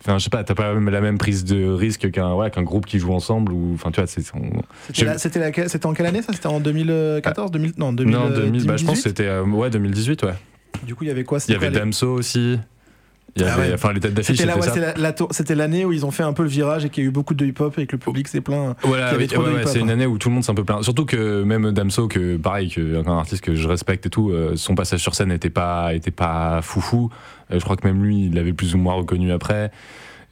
enfin, 0.00 0.18
je 0.18 0.24
sais 0.24 0.30
pas, 0.30 0.42
t'as 0.44 0.54
pas 0.54 0.72
la 0.74 1.00
même, 1.00 1.18
prise 1.18 1.44
de 1.44 1.66
risque 1.66 2.10
qu'un 2.10 2.34
ouais, 2.34 2.50
qu'un 2.50 2.62
groupe 2.62 2.86
qui 2.86 2.98
joue 2.98 3.12
ensemble 3.12 3.52
ou 3.52 3.72
enfin, 3.74 3.90
tu 3.90 4.00
vois, 4.00 4.06
c'est 4.06 4.22
C'était 5.18 5.68
C'était 5.68 5.86
en 5.86 5.94
quelle 5.94 6.06
année 6.06 6.22
ça? 6.22 6.32
C'était 6.32 6.48
en 6.48 6.60
2014 6.60 7.50
2000, 7.50 7.74
Non, 7.76 7.92
2000, 7.92 8.14
non 8.14 8.28
2000, 8.30 8.66
bah, 8.66 8.76
je 8.76 8.84
pense 8.84 9.02
2018? 9.02 9.02
que 9.02 9.08
c'était 9.08 9.26
euh, 9.26 9.44
ouais 9.44 9.70
2018, 9.70 10.22
ouais. 10.24 10.34
Du 10.84 10.94
coup, 10.94 11.04
il 11.04 11.08
y 11.08 11.10
avait 11.10 11.24
quoi? 11.24 11.38
Il 11.46 11.52
y 11.52 11.54
avait 11.56 11.70
Damso 11.70 12.12
aussi. 12.12 12.58
Il 13.36 13.42
y 13.42 13.44
Ah 13.44 13.54
avait, 13.54 13.68
ouais. 13.68 13.74
enfin, 13.74 13.92
les 13.92 14.00
têtes 14.00 14.14
d'affiche, 14.14 14.38
C'était 14.38 14.52
ouais, 14.52 14.94
la- 14.96 15.12
la 15.12 15.54
l'année 15.54 15.84
où 15.84 15.92
ils 15.92 16.04
ont 16.04 16.10
fait 16.10 16.22
un 16.22 16.32
peu 16.32 16.42
le 16.42 16.48
virage 16.48 16.84
et 16.84 16.88
qu'il 16.90 17.04
y 17.04 17.06
a 17.06 17.08
eu 17.08 17.12
beaucoup 17.12 17.34
de 17.34 17.46
hip-hop 17.46 17.78
et 17.78 17.86
que 17.86 17.92
le 17.96 17.98
public 18.00 18.28
s'est 18.28 18.40
plaint. 18.40 18.76
Voilà, 18.82 19.16
ouais, 19.16 19.26
c'est 19.66 19.78
une 19.78 19.88
hein. 19.90 19.92
année 19.92 20.06
où 20.06 20.18
tout 20.18 20.28
le 20.28 20.34
monde 20.34 20.44
s'est 20.44 20.50
un 20.50 20.54
peu 20.54 20.64
plein. 20.64 20.82
Surtout 20.82 21.04
que 21.04 21.42
même 21.42 21.70
Damso, 21.72 22.08
que 22.08 22.36
pareil, 22.36 22.70
que 22.70 22.96
un 23.06 23.18
artiste 23.18 23.42
que 23.42 23.54
je 23.54 23.68
respecte 23.68 24.06
et 24.06 24.10
tout, 24.10 24.30
euh, 24.30 24.56
son 24.56 24.74
passage 24.74 25.00
sur 25.00 25.14
scène 25.14 25.28
n'était 25.28 25.50
pas, 25.50 25.94
était 25.94 26.10
pas 26.10 26.60
foufou. 26.62 27.10
Euh, 27.52 27.58
je 27.58 27.64
crois 27.64 27.76
que 27.76 27.86
même 27.86 28.02
lui, 28.02 28.26
il 28.26 28.34
l'avait 28.34 28.52
plus 28.52 28.74
ou 28.74 28.78
moins 28.78 28.94
reconnu 28.94 29.30
après. 29.32 29.70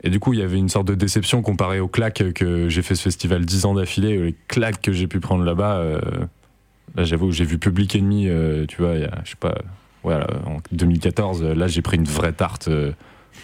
Et 0.03 0.11
du 0.11 0.21
coup, 0.21 0.33
il 0.33 0.39
y 0.39 0.43
avait 0.43 0.59
une 0.59 0.69
sorte 0.69 0.87
de 0.89 0.95
déception 0.95 1.43
comparée 1.43 1.81
aux 1.81 1.89
claques 1.89 2.33
que 2.33 2.69
j'ai 2.69 2.83
fait 2.83 2.95
ce 2.95 3.03
festival 3.03 3.45
10 3.45 3.65
ans 3.65 3.75
d'affilée. 3.75 4.17
Les 4.19 4.35
claques 4.49 4.81
que 4.81 4.93
j'ai 4.93 5.07
pu 5.07 5.19
prendre 5.21 5.45
là-bas, 5.45 5.77
euh, 5.79 6.01
là 6.97 7.05
j'avoue, 7.05 7.33
j'ai 7.33 7.45
vu 7.45 7.59
Public 7.59 7.97
Enemy, 7.97 8.29
tu 8.69 8.81
vois, 8.83 8.95
il 8.95 9.01
y 9.03 9.05
a, 9.05 9.11
je 9.25 9.31
sais 9.31 9.37
pas, 9.39 9.57
voilà, 10.05 10.27
en 10.47 10.59
2014, 10.73 11.43
euh, 11.43 11.55
là 11.55 11.67
j'ai 11.67 11.83
pris 11.83 11.97
une 11.97 12.05
vraie 12.05 12.33
tarte. 12.33 12.69
euh, 12.69 12.93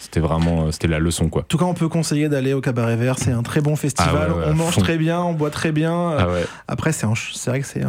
c'était 0.00 0.20
vraiment, 0.20 0.64
euh, 0.66 0.70
c'était 0.70 0.88
la 0.88 0.98
leçon 0.98 1.28
quoi. 1.30 1.42
En 1.42 1.44
tout 1.46 1.56
cas, 1.56 1.64
on 1.64 1.72
peut 1.72 1.88
conseiller 1.88 2.28
d'aller 2.28 2.52
au 2.52 2.60
Cabaret 2.60 2.96
Vert. 2.96 3.18
C'est 3.18 3.30
un 3.30 3.42
très 3.42 3.60
bon 3.62 3.74
festival. 3.74 4.14
Ah 4.14 4.34
ouais, 4.34 4.38
ouais, 4.38 4.44
on 4.48 4.54
mange 4.54 4.74
fond. 4.74 4.82
très 4.82 4.98
bien, 4.98 5.20
on 5.20 5.32
boit 5.32 5.50
très 5.50 5.72
bien. 5.72 5.92
Euh, 5.94 6.16
Ah 6.20 6.28
ouais. 6.28 6.44
Après, 6.68 6.92
c'est 6.92 7.06
c'est 7.32 7.50
vrai 7.50 7.60
que 7.60 7.66
c'est 7.66 7.82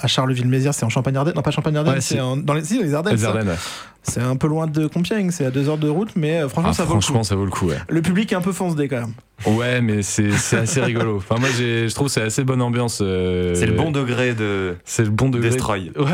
à 0.00 0.06
Charleville-Mézières, 0.06 0.74
c'est 0.74 0.84
en 0.84 0.90
Champagne-Ardenne. 0.90 1.34
Non, 1.34 1.42
pas 1.42 1.50
Champagne-Ardenne, 1.50 2.00
c'est 2.00 2.18
si. 2.18 2.42
dans 2.42 2.52
les, 2.54 2.64
si, 2.64 2.76
dans 2.78 2.84
les 2.84 2.94
Ardennes. 2.94 3.16
Les. 3.16 3.24
Ardennes. 3.24 3.56
C'est 4.02 4.20
un 4.20 4.36
peu 4.36 4.46
loin 4.48 4.66
de 4.66 4.86
Compiègne, 4.86 5.30
c'est 5.30 5.44
à 5.44 5.50
deux 5.50 5.68
heures 5.68 5.76
de 5.78 5.88
route, 5.88 6.10
mais 6.16 6.40
euh, 6.40 6.48
franchement, 6.48 6.70
Ah, 6.70 6.74
ça 6.74 6.84
vaut 6.84 6.94
le 6.94 7.00
franchement, 7.00 7.20
coup. 7.20 7.24
ça 7.26 7.36
vaut 7.36 7.44
le 7.44 7.50
coup, 7.50 7.66
ouais. 7.68 7.76
Le 7.88 8.00
public 8.02 8.32
est 8.32 8.34
un 8.36 8.40
peu 8.40 8.52
foncé 8.52 8.88
quand 8.88 9.00
même. 9.00 9.12
Ouais, 9.56 9.80
mais 9.80 10.02
c'est 10.02 10.30
assez 10.56 10.80
rigolo. 10.82 11.16
Enfin, 11.16 11.36
moi, 11.38 11.48
je 11.56 11.92
trouve 11.94 12.08
que 12.08 12.12
c'est 12.12 12.22
assez 12.22 12.44
bonne 12.44 12.60
ambiance. 12.60 13.00
euh, 13.02 13.54
C'est 13.54 13.66
le 13.66 13.72
bon 13.74 13.90
degré 13.90 14.34
de 14.34 14.76
C'est 14.84 15.02
le 15.04 15.10
bon 15.10 15.28
degré. 15.30 15.50
Destroy. 15.50 15.90
Ouais. 15.98 16.04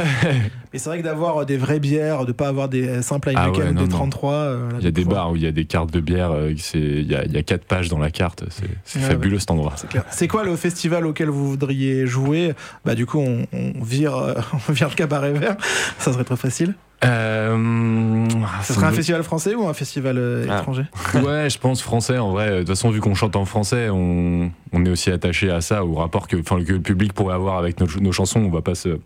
Mais 0.72 0.78
c'est 0.78 0.88
vrai 0.88 0.98
que 0.98 1.04
d'avoir 1.04 1.38
euh, 1.38 1.44
des 1.44 1.56
vraies 1.56 1.80
bières, 1.80 2.24
de 2.24 2.30
pas 2.32 2.46
avoir 2.48 2.68
des 2.68 3.02
simples 3.02 3.32
Ah 3.34 3.46
Heineken 3.46 3.62
ouais, 3.64 3.70
ou 3.70 3.72
non, 3.72 3.82
des 3.82 3.88
non. 3.88 3.96
33. 3.96 4.32
euh, 4.32 4.70
là, 4.70 4.76
Il 4.80 4.84
y 4.84 4.88
a 4.88 4.90
des 4.92 5.04
bars 5.04 5.32
où 5.32 5.36
il 5.36 5.42
y 5.42 5.46
a 5.46 5.52
des 5.52 5.64
cartes 5.64 5.92
de 5.92 5.98
bière. 6.00 6.30
euh, 6.32 6.52
Il 6.74 7.10
y 7.10 7.14
a, 7.16 7.24
il 7.24 7.32
y 7.32 7.36
a 7.38 7.42
quatre 7.42 7.64
pages 7.64 7.88
dans 7.88 7.98
la 7.98 8.10
carte. 8.10 8.44
C'est 8.50 8.98
Ouais, 9.00 9.04
fabuleux 9.08 9.38
cet 9.40 9.50
endroit. 9.50 9.72
C'est 9.76 9.88
clair. 9.88 10.04
C'est 10.10 10.28
quoi 10.28 10.44
le 10.44 10.54
festival 10.54 11.04
auquel 11.06 11.28
vous 11.28 11.48
voudriez 11.50 12.06
jouer? 12.06 12.54
Bah 12.84 12.94
du 12.94 13.06
coup, 13.06 13.18
on, 13.18 13.46
on 13.52 13.82
vire, 13.82 14.14
euh, 14.16 14.34
on 14.68 14.72
vire 14.72 14.88
le 14.88 14.94
cabaret 14.94 15.32
vert. 15.32 15.56
Ça 15.98 16.12
serait 16.12 16.24
trop 16.24 16.36
facile. 16.36 16.74
Euh, 17.06 18.26
Ça 18.62 18.74
serait 18.74 18.86
un 18.86 18.92
festival 18.92 19.22
français 19.22 19.54
ou 19.54 19.66
un 19.68 19.74
festival 19.74 20.16
euh, 20.18 20.46
Ah. 20.50 20.58
étranger 20.58 20.84
Ouais, 21.14 21.48
je 21.50 21.58
pense 21.58 21.82
français 21.82 22.18
en 22.18 22.30
vrai. 22.32 22.50
De 22.50 22.58
toute 22.58 22.68
façon, 22.68 22.90
vu 22.90 23.00
qu'on 23.00 23.14
chante 23.14 23.36
en 23.36 23.44
français, 23.44 23.88
on, 23.90 24.50
on 24.72 24.84
est 24.84 24.90
aussi 24.90 25.10
attaché 25.10 25.50
à 25.50 25.60
ça, 25.60 25.84
au 25.84 25.94
rapport 25.94 26.28
que, 26.28 26.36
le 26.36 26.80
public 26.80 27.12
pourrait 27.12 27.34
avoir 27.34 27.58
avec 27.58 27.80
nos, 27.80 27.86
nos 28.00 28.12
chansons. 28.12 28.40
On 28.40 28.50
va 28.50 28.62
pas 28.62 28.74
se. 28.74 28.98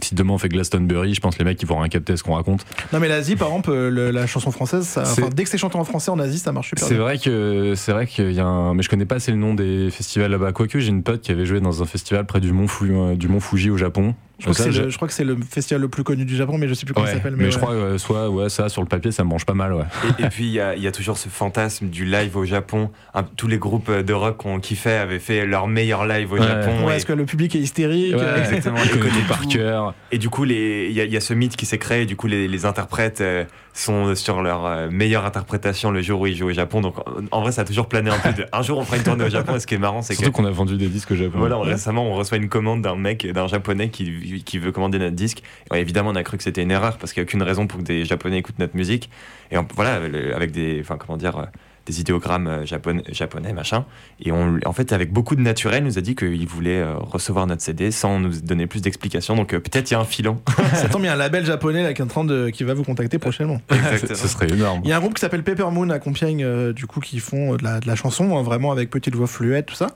Si 0.00 0.14
demain 0.14 0.34
on 0.34 0.38
fait 0.38 0.48
Glastonbury, 0.48 1.12
je 1.12 1.20
pense 1.20 1.34
que 1.34 1.40
les 1.40 1.44
mecs 1.44 1.60
ils 1.60 1.66
vont 1.66 1.78
rien 1.80 1.88
capter 1.88 2.16
ce 2.16 2.22
qu'on 2.22 2.34
raconte. 2.36 2.64
Non 2.92 3.00
mais 3.00 3.08
l'Asie, 3.08 3.34
par 3.34 3.48
exemple, 3.48 3.72
le- 3.72 4.12
la 4.12 4.28
chanson 4.28 4.52
française, 4.52 4.86
ça, 4.86 5.04
C'est- 5.04 5.22
enfin, 5.22 5.30
dès 5.34 5.42
que 5.42 5.50
c'est 5.50 5.58
chanté 5.58 5.76
en 5.76 5.82
français 5.82 6.12
en 6.12 6.20
Asie, 6.20 6.38
ça 6.38 6.52
marche 6.52 6.68
super 6.68 6.86
C'est 6.86 6.94
bien. 6.94 7.02
vrai 7.02 7.18
que 7.18 7.72
c'est 7.74 7.90
vrai 7.90 8.06
qu'il 8.06 8.30
y 8.30 8.38
a 8.38 8.46
un, 8.46 8.74
mais 8.74 8.84
je 8.84 8.88
connais 8.88 9.06
pas 9.06 9.16
assez 9.16 9.32
le 9.32 9.38
nom 9.38 9.54
des 9.54 9.90
festivals 9.90 10.30
là-bas. 10.30 10.52
Quoique 10.52 10.78
j'ai 10.78 10.90
une 10.90 11.02
pote 11.02 11.20
qui 11.22 11.32
avait 11.32 11.46
joué 11.46 11.60
dans 11.60 11.82
un 11.82 11.86
festival 11.86 12.26
près 12.26 12.38
du 12.38 12.52
mont, 12.52 12.66
euh, 12.82 13.16
du 13.16 13.26
mont 13.26 13.40
Fuji 13.40 13.70
au 13.70 13.76
Japon. 13.76 14.14
Je 14.38 14.44
crois, 14.44 14.52
que 14.54 14.58
Ça, 14.58 14.70
c'est 14.72 14.82
le, 14.84 14.88
je 14.90 14.96
crois 14.96 15.08
que 15.08 15.14
c'est 15.14 15.24
le 15.24 15.36
festival 15.50 15.80
le 15.82 15.88
plus 15.88 16.04
connu 16.04 16.24
du 16.24 16.36
Japon, 16.36 16.58
mais 16.58 16.68
je 16.68 16.74
sais 16.74 16.86
plus 16.86 16.94
comment 16.94 17.06
Ouais, 17.06 17.12
il 17.12 17.16
s'appelle. 17.16 17.34
mais, 17.36 17.46
ouais. 17.46 17.50
je 17.50 17.58
crois 17.58 17.72
euh, 17.72 17.98
soit 17.98 18.30
ouais 18.30 18.48
ça 18.48 18.68
sur 18.68 18.82
le 18.82 18.86
papier 18.88 19.10
ça 19.10 19.24
me 19.24 19.28
branche 19.30 19.44
pas 19.44 19.54
mal 19.54 19.74
ouais. 19.74 19.82
Et, 20.20 20.22
et 20.24 20.28
puis 20.28 20.44
il 20.46 20.52
y, 20.52 20.60
a- 20.60 20.76
il 20.76 20.82
y 20.82 20.86
a 20.86 20.92
toujours 20.92 21.18
ce 21.18 21.28
fantasme 21.28 21.88
du 21.88 22.04
live 22.04 22.36
au 22.36 22.44
Japon. 22.44 22.90
Un- 23.14 23.24
tous 23.24 23.48
les 23.48 23.58
groupes 23.58 23.90
de 23.90 24.12
rock 24.12 24.36
qu'on 24.36 24.60
kiffait 24.60 24.96
avaient 24.96 25.18
fait 25.18 25.44
leur 25.44 25.66
meilleur 25.66 26.06
live 26.06 26.32
au 26.32 26.36
Ouais. 26.36 26.46
Japon. 26.46 26.86
Ouais, 26.86 26.92
et, 26.92 26.96
est-ce 26.98 27.06
que 27.06 27.12
le 27.12 27.24
public 27.24 27.56
est 27.56 27.58
hystérique 27.58 28.14
Ouais, 28.14 28.22
euh, 28.22 28.38
exactement. 28.38 28.78
Il 28.84 28.90
Et 28.96 29.00
connaît 29.00 29.26
par 29.28 29.46
cœur. 29.48 29.94
et 30.12 30.18
du 30.18 30.28
coup, 30.28 30.44
les- 30.44 30.86
il 30.88 30.96
y, 30.96 31.00
a- 31.00 31.04
il 31.04 31.12
y 31.12 31.16
a 31.16 31.20
ce 31.20 31.34
mythe 31.34 31.56
qui 31.56 31.66
s'est 31.66 31.78
créé. 31.78 32.06
Du 32.06 32.14
coup, 32.14 32.28
les, 32.28 32.46
les 32.46 32.64
interprètes 32.64 33.20
euh, 33.20 33.44
sont 33.74 34.14
sur 34.14 34.40
leur 34.42 34.66
euh, 34.66 34.88
meilleure 34.90 35.24
interprétation 35.24 35.90
le 35.90 36.00
jour 36.00 36.20
où 36.20 36.26
ils 36.28 36.36
jouent 36.36 36.50
au 36.50 36.52
Japon. 36.52 36.80
Donc 36.80 36.98
en, 36.98 37.04
en 37.32 37.40
vrai, 37.40 37.50
ça 37.50 37.62
a 37.62 37.64
toujours 37.64 37.88
plané 37.88 38.10
un 38.10 38.18
peu 38.18 38.32
de. 38.32 38.46
Un 38.52 38.62
jour, 38.62 38.78
on 38.78 38.84
fera 38.84 38.98
une 38.98 39.02
tournée 39.02 39.24
au 39.24 39.30
Japon. 39.30 39.56
Et 39.56 39.60
ce 39.60 39.66
qui 39.66 39.74
est 39.74 39.78
marrant, 39.78 40.02
c'est 40.02 40.14
que 40.14 40.20
Surtout 40.22 40.32
qu'on 40.42 40.44
a 40.46 40.50
vendu 40.52 40.76
des 40.76 40.86
disques 40.88 41.10
au 41.10 41.16
Japon. 41.16 41.38
Voilà, 41.38 41.58
récemment, 41.58 42.06
on 42.08 42.14
reçoit 42.14 42.36
une 42.38 42.48
commande 42.48 42.82
d'un 42.82 42.94
mec, 42.96 43.26
d'un 43.26 43.48
japonais 43.48 43.88
qui, 43.90 44.04
qui 44.44 44.58
veut 44.58 44.72
commander 44.72 44.98
notre 44.98 45.16
disque. 45.16 45.42
Et 45.72 45.78
évidemment, 45.78 46.10
on 46.10 46.16
a 46.16 46.22
cru 46.22 46.36
que 46.36 46.42
c'était 46.42 46.62
une 46.62 46.70
erreur 46.70 46.98
parce 46.98 47.12
qu'il 47.12 47.22
n'y 47.22 47.26
a 47.26 47.28
aucune 47.28 47.42
raison 47.42 47.66
pour 47.66 47.80
que 47.80 47.84
des 47.84 48.04
japonais 48.04 48.38
écoutent 48.38 48.58
notre 48.58 48.76
musique. 48.76 49.10
Et 49.50 49.56
voilà, 49.74 49.94
avec 50.34 50.50
des, 50.50 50.78
enfin, 50.80 50.96
comment 50.98 51.16
dire, 51.16 51.38
euh, 51.38 51.44
des 51.88 52.00
idéogrammes 52.00 52.46
euh, 52.46 52.66
japonais, 52.66 53.02
japonais, 53.10 53.52
machin. 53.52 53.84
Et 54.20 54.32
on, 54.32 54.58
en 54.64 54.72
fait, 54.72 54.92
avec 54.92 55.12
beaucoup 55.12 55.36
de 55.36 55.40
naturel, 55.40 55.82
il 55.82 55.86
nous 55.86 55.98
a 55.98 56.00
dit 56.00 56.14
qu'il 56.14 56.46
voulait 56.46 56.80
euh, 56.80 56.94
recevoir 56.96 57.46
notre 57.46 57.62
CD 57.62 57.90
sans 57.90 58.20
nous 58.20 58.40
donner 58.40 58.66
plus 58.66 58.80
d'explications. 58.82 59.34
Donc 59.36 59.54
euh, 59.54 59.60
peut-être 59.60 59.90
il 59.90 59.94
y 59.94 59.96
a 59.96 60.00
un 60.00 60.04
filon. 60.04 60.40
Ça 60.74 60.88
tombe, 60.88 61.02
il 61.02 61.06
y 61.06 61.08
a 61.08 61.14
un 61.14 61.16
label 61.16 61.44
japonais 61.46 61.82
là, 61.82 61.94
qui, 61.94 62.02
est 62.02 62.04
en 62.04 62.08
train 62.08 62.24
de, 62.24 62.50
qui 62.50 62.64
va 62.64 62.74
vous 62.74 62.84
contacter 62.84 63.18
prochainement. 63.18 63.60
Ce 64.00 64.14
ce 64.14 64.28
serait 64.28 64.48
énorme. 64.48 64.80
Il 64.84 64.90
y 64.90 64.92
a 64.92 64.96
un 64.96 65.00
groupe 65.00 65.14
qui 65.14 65.20
s'appelle 65.20 65.42
Pepper 65.42 65.66
Moon 65.70 65.88
à 65.90 65.98
Compiègne, 65.98 66.44
euh, 66.44 66.72
du 66.72 66.86
coup, 66.86 67.00
qui 67.00 67.18
font 67.20 67.56
de 67.56 67.64
la, 67.64 67.80
de 67.80 67.86
la 67.86 67.94
chanson, 67.94 68.36
hein, 68.36 68.42
vraiment 68.42 68.72
avec 68.72 68.90
petite 68.90 69.14
voix 69.14 69.26
fluette, 69.26 69.66
tout 69.66 69.74
ça. 69.74 69.88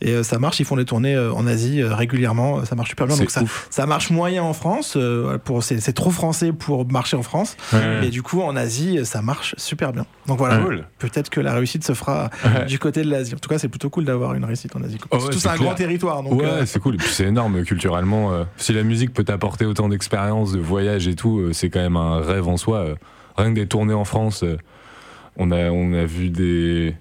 Et 0.00 0.10
euh, 0.10 0.22
ça 0.22 0.38
marche, 0.38 0.60
ils 0.60 0.64
font 0.64 0.76
des 0.76 0.84
tournées 0.84 1.14
euh, 1.14 1.32
en 1.32 1.46
Asie 1.46 1.82
euh, 1.82 1.94
régulièrement, 1.94 2.64
ça 2.64 2.74
marche 2.74 2.90
super 2.90 3.06
bien. 3.06 3.16
Donc 3.16 3.30
ça, 3.30 3.86
marche 3.86 4.10
moyen 4.10 4.42
en 4.42 4.52
France, 4.52 4.94
euh, 4.96 5.38
pour, 5.38 5.62
c'est, 5.62 5.92
trop 5.92 6.10
français 6.10 6.52
pour 6.52 6.86
marcher 6.90 7.16
en 7.16 7.22
France. 7.22 7.56
Ouais. 7.72 8.00
Mais 8.00 8.08
du 8.10 8.22
coup, 8.22 8.42
en 8.42 8.56
Asie, 8.56 9.00
ça 9.04 9.22
marche 9.22 9.54
super 9.58 9.92
bien. 9.92 10.06
Donc 10.26 10.38
voilà, 10.38 10.58
Cool. 10.58 10.84
peut-être 10.98 11.30
que 11.30 11.39
la 11.42 11.54
réussite 11.54 11.84
se 11.84 11.92
fera 11.94 12.30
Ouais. 12.44 12.66
du 12.66 12.78
côté 12.78 13.02
de 13.02 13.10
l'Asie. 13.10 13.34
En 13.34 13.38
tout 13.38 13.48
cas, 13.48 13.58
c'est 13.58 13.68
plutôt 13.68 13.90
cool 13.90 14.04
d'avoir 14.04 14.34
une 14.34 14.44
réussite 14.44 14.74
en 14.76 14.82
Asie. 14.82 14.98
Oh 15.10 15.16
ouais, 15.16 15.22
c'est 15.32 15.46
un 15.48 15.52
clair. 15.54 15.66
grand 15.66 15.74
territoire. 15.74 16.22
Donc, 16.22 16.40
ouais, 16.40 16.44
euh, 16.46 16.66
c'est 16.66 16.78
cool. 16.80 16.94
Et 16.94 16.98
puis 16.98 17.08
c'est 17.10 17.24
énorme 17.26 17.62
culturellement. 17.64 18.32
euh, 18.32 18.44
si 18.56 18.72
la 18.72 18.82
musique 18.82 19.12
peut 19.12 19.24
t'apporter 19.24 19.64
autant 19.66 19.88
d'expérience, 19.88 20.52
de 20.52 20.58
voyage 20.60 21.08
et 21.08 21.14
tout, 21.14 21.38
euh, 21.40 21.52
c'est 21.52 21.70
quand 21.70 21.80
même 21.80 21.96
un 21.96 22.20
rêve 22.20 22.48
en 22.48 22.56
soi. 22.56 22.78
euh. 22.78 22.94
Rien 23.36 23.50
que 23.50 23.60
des 23.60 23.66
tournées 23.66 23.94
en 23.94 24.04
France, 24.04 24.42
euh, 24.42 24.56
on 25.36 25.50
a, 25.50 25.70
on 25.70 25.92
a 25.92 26.04
vu 26.04 26.30
des. 26.30 26.94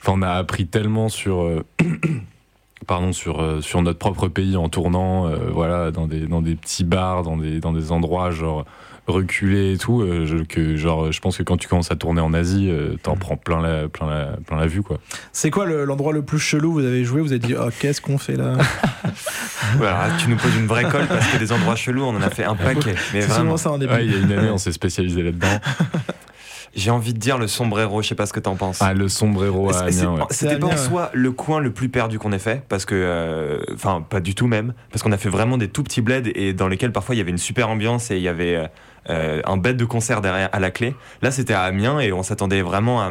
Enfin, 0.00 0.12
on 0.16 0.22
a 0.22 0.30
appris 0.32 0.66
tellement 0.66 1.08
sur. 1.08 1.42
euh, 1.42 1.64
Pardon, 2.86 3.12
sur, 3.12 3.40
euh, 3.40 3.60
sur 3.62 3.80
notre 3.82 3.98
propre 3.98 4.28
pays 4.28 4.56
en 4.56 4.68
tournant, 4.68 5.26
euh, 5.26 5.36
voilà, 5.50 5.90
dans 5.90 6.06
des, 6.06 6.26
dans 6.26 6.42
des 6.42 6.54
petits 6.54 6.84
bars, 6.84 7.22
dans 7.22 7.36
des, 7.38 7.58
dans 7.58 7.72
des 7.72 7.90
endroits 7.90 8.30
genre 8.30 8.64
reculés 9.06 9.74
et 9.74 9.78
tout, 9.78 10.00
euh, 10.02 10.26
je, 10.26 10.36
que 10.38 10.76
genre, 10.76 11.12
je 11.12 11.20
pense 11.20 11.36
que 11.38 11.42
quand 11.42 11.56
tu 11.56 11.68
commences 11.68 11.90
à 11.92 11.96
tourner 11.96 12.20
en 12.20 12.34
Asie, 12.34 12.68
euh, 12.70 12.96
t'en 13.02 13.16
prends 13.16 13.36
plein 13.36 13.60
la, 13.62 13.88
plein, 13.88 14.08
la, 14.10 14.26
plein 14.46 14.56
la 14.56 14.66
vue, 14.66 14.82
quoi. 14.82 14.98
c'est 15.32 15.50
quoi 15.50 15.64
le- 15.66 15.84
l'endroit 15.84 16.12
le 16.12 16.22
plus 16.22 16.38
chelou 16.38 16.70
où 16.70 16.72
vous 16.74 16.84
avez 16.84 17.04
joué 17.04 17.20
Vous 17.20 17.32
avez 17.32 17.38
dit, 17.38 17.54
oh, 17.54 17.68
qu'est-ce 17.78 18.00
qu'on 18.00 18.18
fait 18.18 18.36
là? 18.36 18.54
Voilà, 19.78 20.08
tu 20.18 20.28
nous 20.28 20.36
poses 20.36 20.54
une 20.56 20.66
vraie 20.66 20.84
colle 20.84 21.06
parce 21.06 21.26
que 21.28 21.38
des 21.38 21.50
endroits 21.52 21.76
chelous, 21.76 22.04
on 22.04 22.16
en 22.16 22.22
a 22.22 22.30
fait 22.30 22.44
un 22.44 22.54
paquet. 22.54 22.94
Mais 23.12 23.20
C'est 23.22 23.28
vraiment. 23.28 23.56
ça 23.56 23.72
en 23.72 23.78
début. 23.78 23.92
Ouais, 23.92 24.04
il 24.06 24.12
y 24.12 24.14
a 24.14 24.18
une 24.18 24.32
année, 24.32 24.50
on 24.50 24.58
s'est 24.58 24.72
spécialisé 24.72 25.22
là-dedans. 25.22 25.48
J'ai 26.74 26.90
envie 26.90 27.14
de 27.14 27.18
dire 27.18 27.38
le 27.38 27.46
sombrero, 27.46 28.02
je 28.02 28.08
sais 28.08 28.14
pas 28.14 28.26
ce 28.26 28.34
que 28.34 28.40
t'en 28.40 28.54
penses. 28.54 28.82
Ah, 28.82 28.92
le 28.92 29.08
sombrero 29.08 29.70
à 29.74 29.84
ouais. 29.86 29.92
C'était 30.30 30.58
pas 30.58 30.66
en 30.66 30.76
soi 30.76 31.10
le 31.14 31.32
coin 31.32 31.58
le 31.60 31.70
plus 31.72 31.88
perdu 31.88 32.18
qu'on 32.18 32.32
ait 32.32 32.38
fait, 32.38 32.62
parce 32.68 32.84
que, 32.84 32.94
euh, 32.94 33.58
enfin, 33.72 34.04
pas 34.08 34.20
du 34.20 34.34
tout 34.34 34.46
même, 34.46 34.74
parce 34.92 35.02
qu'on 35.02 35.12
a 35.12 35.16
fait 35.16 35.30
vraiment 35.30 35.56
des 35.56 35.68
tout 35.68 35.82
petits 35.82 36.02
bleds 36.02 36.30
et 36.34 36.52
dans 36.52 36.68
lesquels 36.68 36.92
parfois 36.92 37.14
il 37.14 37.18
y 37.18 37.20
avait 37.22 37.30
une 37.30 37.38
super 37.38 37.70
ambiance 37.70 38.10
et 38.10 38.16
il 38.16 38.22
y 38.22 38.28
avait 38.28 38.56
euh, 38.56 38.66
un 39.08 39.56
bed 39.56 39.76
de 39.76 39.84
concert 39.84 40.20
derrière 40.20 40.48
à 40.52 40.60
la 40.60 40.70
clé. 40.70 40.94
Là, 41.22 41.30
c'était 41.30 41.54
à 41.54 41.62
Amiens 41.62 42.00
et 42.00 42.12
on 42.12 42.22
s'attendait 42.22 42.62
vraiment 42.62 43.00
à, 43.02 43.10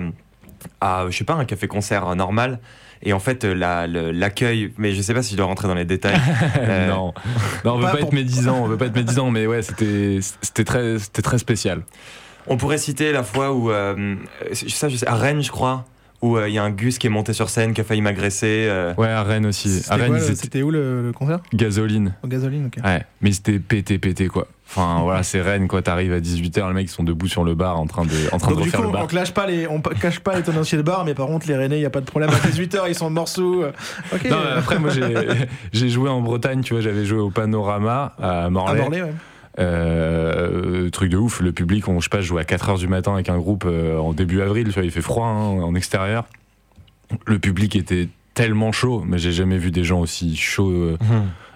à, 0.81 1.05
je 1.09 1.17
sais 1.17 1.23
pas, 1.23 1.33
un 1.35 1.45
café-concert 1.45 2.15
normal. 2.15 2.59
Et 3.03 3.13
en 3.13 3.19
fait, 3.19 3.43
la- 3.43 3.85
l'accueil, 3.87 4.73
mais 4.77 4.93
je 4.93 5.01
sais 5.01 5.13
pas 5.13 5.21
si 5.21 5.31
je 5.33 5.37
dois 5.37 5.45
rentrer 5.45 5.67
dans 5.67 5.75
les 5.75 5.85
détails. 5.85 6.15
Euh, 6.57 6.87
non. 6.89 7.13
non, 7.65 7.73
on 7.73 7.77
veut 7.77 7.83
pas 7.83 7.91
pas, 7.91 7.97
pour- 7.97 8.07
être 8.07 8.13
médisant, 8.13 8.57
on 8.63 8.65
veut 8.67 8.77
pas 8.77 8.85
être 8.87 8.95
médisant, 8.95 9.29
mais 9.29 9.45
ouais, 9.45 9.61
c'était 9.61 10.19
c'était 10.41 10.63
très 10.63 10.97
c'était 10.99 11.21
très 11.21 11.37
spécial. 11.37 11.81
On 12.47 12.57
pourrait 12.57 12.77
citer 12.77 13.11
la 13.11 13.23
fois 13.23 13.51
où, 13.53 13.69
euh, 13.71 14.15
ça, 14.53 14.87
je 14.89 14.95
sais, 14.97 15.07
à 15.07 15.15
Rennes, 15.15 15.41
je 15.43 15.51
crois, 15.51 15.85
où 16.21 16.37
euh, 16.37 16.47
il 16.49 16.55
y 16.55 16.57
a 16.57 16.63
un 16.63 16.71
Gus 16.71 16.97
qui 16.97 17.07
est 17.07 17.09
monté 17.09 17.33
sur 17.33 17.49
scène, 17.49 17.73
qui 17.73 17.81
a 17.81 17.83
failli 17.83 18.01
m'agresser. 18.01 18.67
euh, 18.69 18.93
Ouais, 18.97 19.09
à 19.09 19.23
Rennes 19.23 19.45
aussi. 19.45 19.69
C'était 19.69 19.91
À 19.93 20.19
C'était 20.35 20.61
où 20.63 20.71
le, 20.71 21.01
le 21.03 21.11
concert? 21.11 21.39
Gasoline. 21.53 22.13
Au 22.23 22.27
gasoline, 22.27 22.67
ok. 22.67 22.83
Ouais, 22.83 23.03
mais 23.21 23.31
c'était 23.31 23.59
pété 23.59 23.97
pété 23.99 24.27
quoi. 24.27 24.47
Enfin 24.67 24.99
voilà, 25.03 25.21
c'est 25.23 25.41
Rennes 25.41 25.67
quoi, 25.67 25.81
t'arrives 25.81 26.13
à 26.13 26.19
18h, 26.19 26.67
les 26.69 26.73
mecs 26.73 26.87
ils 26.87 26.91
sont 26.91 27.03
debout 27.03 27.27
sur 27.27 27.43
le 27.43 27.53
bar 27.53 27.79
en 27.79 27.85
train 27.85 28.03
de 28.05 28.09
en 28.31 28.37
train 28.39 28.49
Donc 28.49 28.57
de 28.57 28.63
du 28.63 28.69
refaire 28.69 28.79
coup, 28.79 28.83
le 28.85 28.89
on 28.89 28.93
bar. 28.93 29.07
clash 29.07 29.31
pas 29.31 29.45
les, 29.45 29.67
on 29.67 29.79
cache 29.81 30.19
pas 30.21 30.35
les 30.35 30.41
tenanciers 30.43 30.77
de 30.79 30.83
bar, 30.83 31.05
mais 31.05 31.13
par 31.13 31.27
contre 31.27 31.47
les 31.47 31.55
Rennais, 31.55 31.77
il 31.77 31.81
y 31.83 31.85
a 31.85 31.89
pas 31.91 32.01
de 32.01 32.05
problème. 32.05 32.29
À 32.31 32.47
18h, 32.47 32.79
ils 32.87 32.95
sont 32.95 33.09
morceaux. 33.11 33.63
euh, 33.63 33.71
Ok. 34.13 34.25
Non, 34.29 34.37
mais 34.43 34.51
après 34.57 34.79
moi 34.79 34.89
j'ai 35.73 35.89
joué 35.89 36.09
en 36.09 36.21
Bretagne, 36.21 36.61
tu 36.61 36.73
vois, 36.73 36.81
j'avais 36.81 37.05
joué 37.05 37.19
au 37.19 37.29
Panorama 37.29 38.13
à 38.19 38.45
à 38.45 38.49
Morlaix. 38.49 38.79
Morlaix, 38.81 39.01
ouais. 39.03 39.13
Euh, 39.59 40.89
truc 40.89 41.09
de 41.09 41.17
ouf, 41.17 41.39
le 41.41 41.51
public, 41.51 41.87
on, 41.87 41.99
je 41.99 42.05
sais 42.05 42.09
pas, 42.09 42.21
je 42.21 42.27
jouais 42.27 42.41
à 42.41 42.45
4h 42.45 42.77
du 42.79 42.87
matin 42.87 43.13
avec 43.13 43.29
un 43.29 43.37
groupe 43.37 43.65
euh, 43.65 43.97
en 43.97 44.13
début 44.13 44.41
avril, 44.41 44.65
tu 44.67 44.73
vois, 44.73 44.83
il 44.83 44.91
fait 44.91 45.01
froid 45.01 45.27
hein, 45.27 45.61
en 45.61 45.75
extérieur. 45.75 46.25
Le 47.25 47.39
public 47.39 47.75
était 47.75 48.09
tellement 48.33 48.71
chaud, 48.71 49.03
mais 49.07 49.17
j'ai 49.17 49.31
jamais 49.31 49.57
vu 49.57 49.71
des 49.71 49.83
gens 49.83 49.99
aussi 50.01 50.35
chauds. 50.35 50.71
euh, 50.71 50.97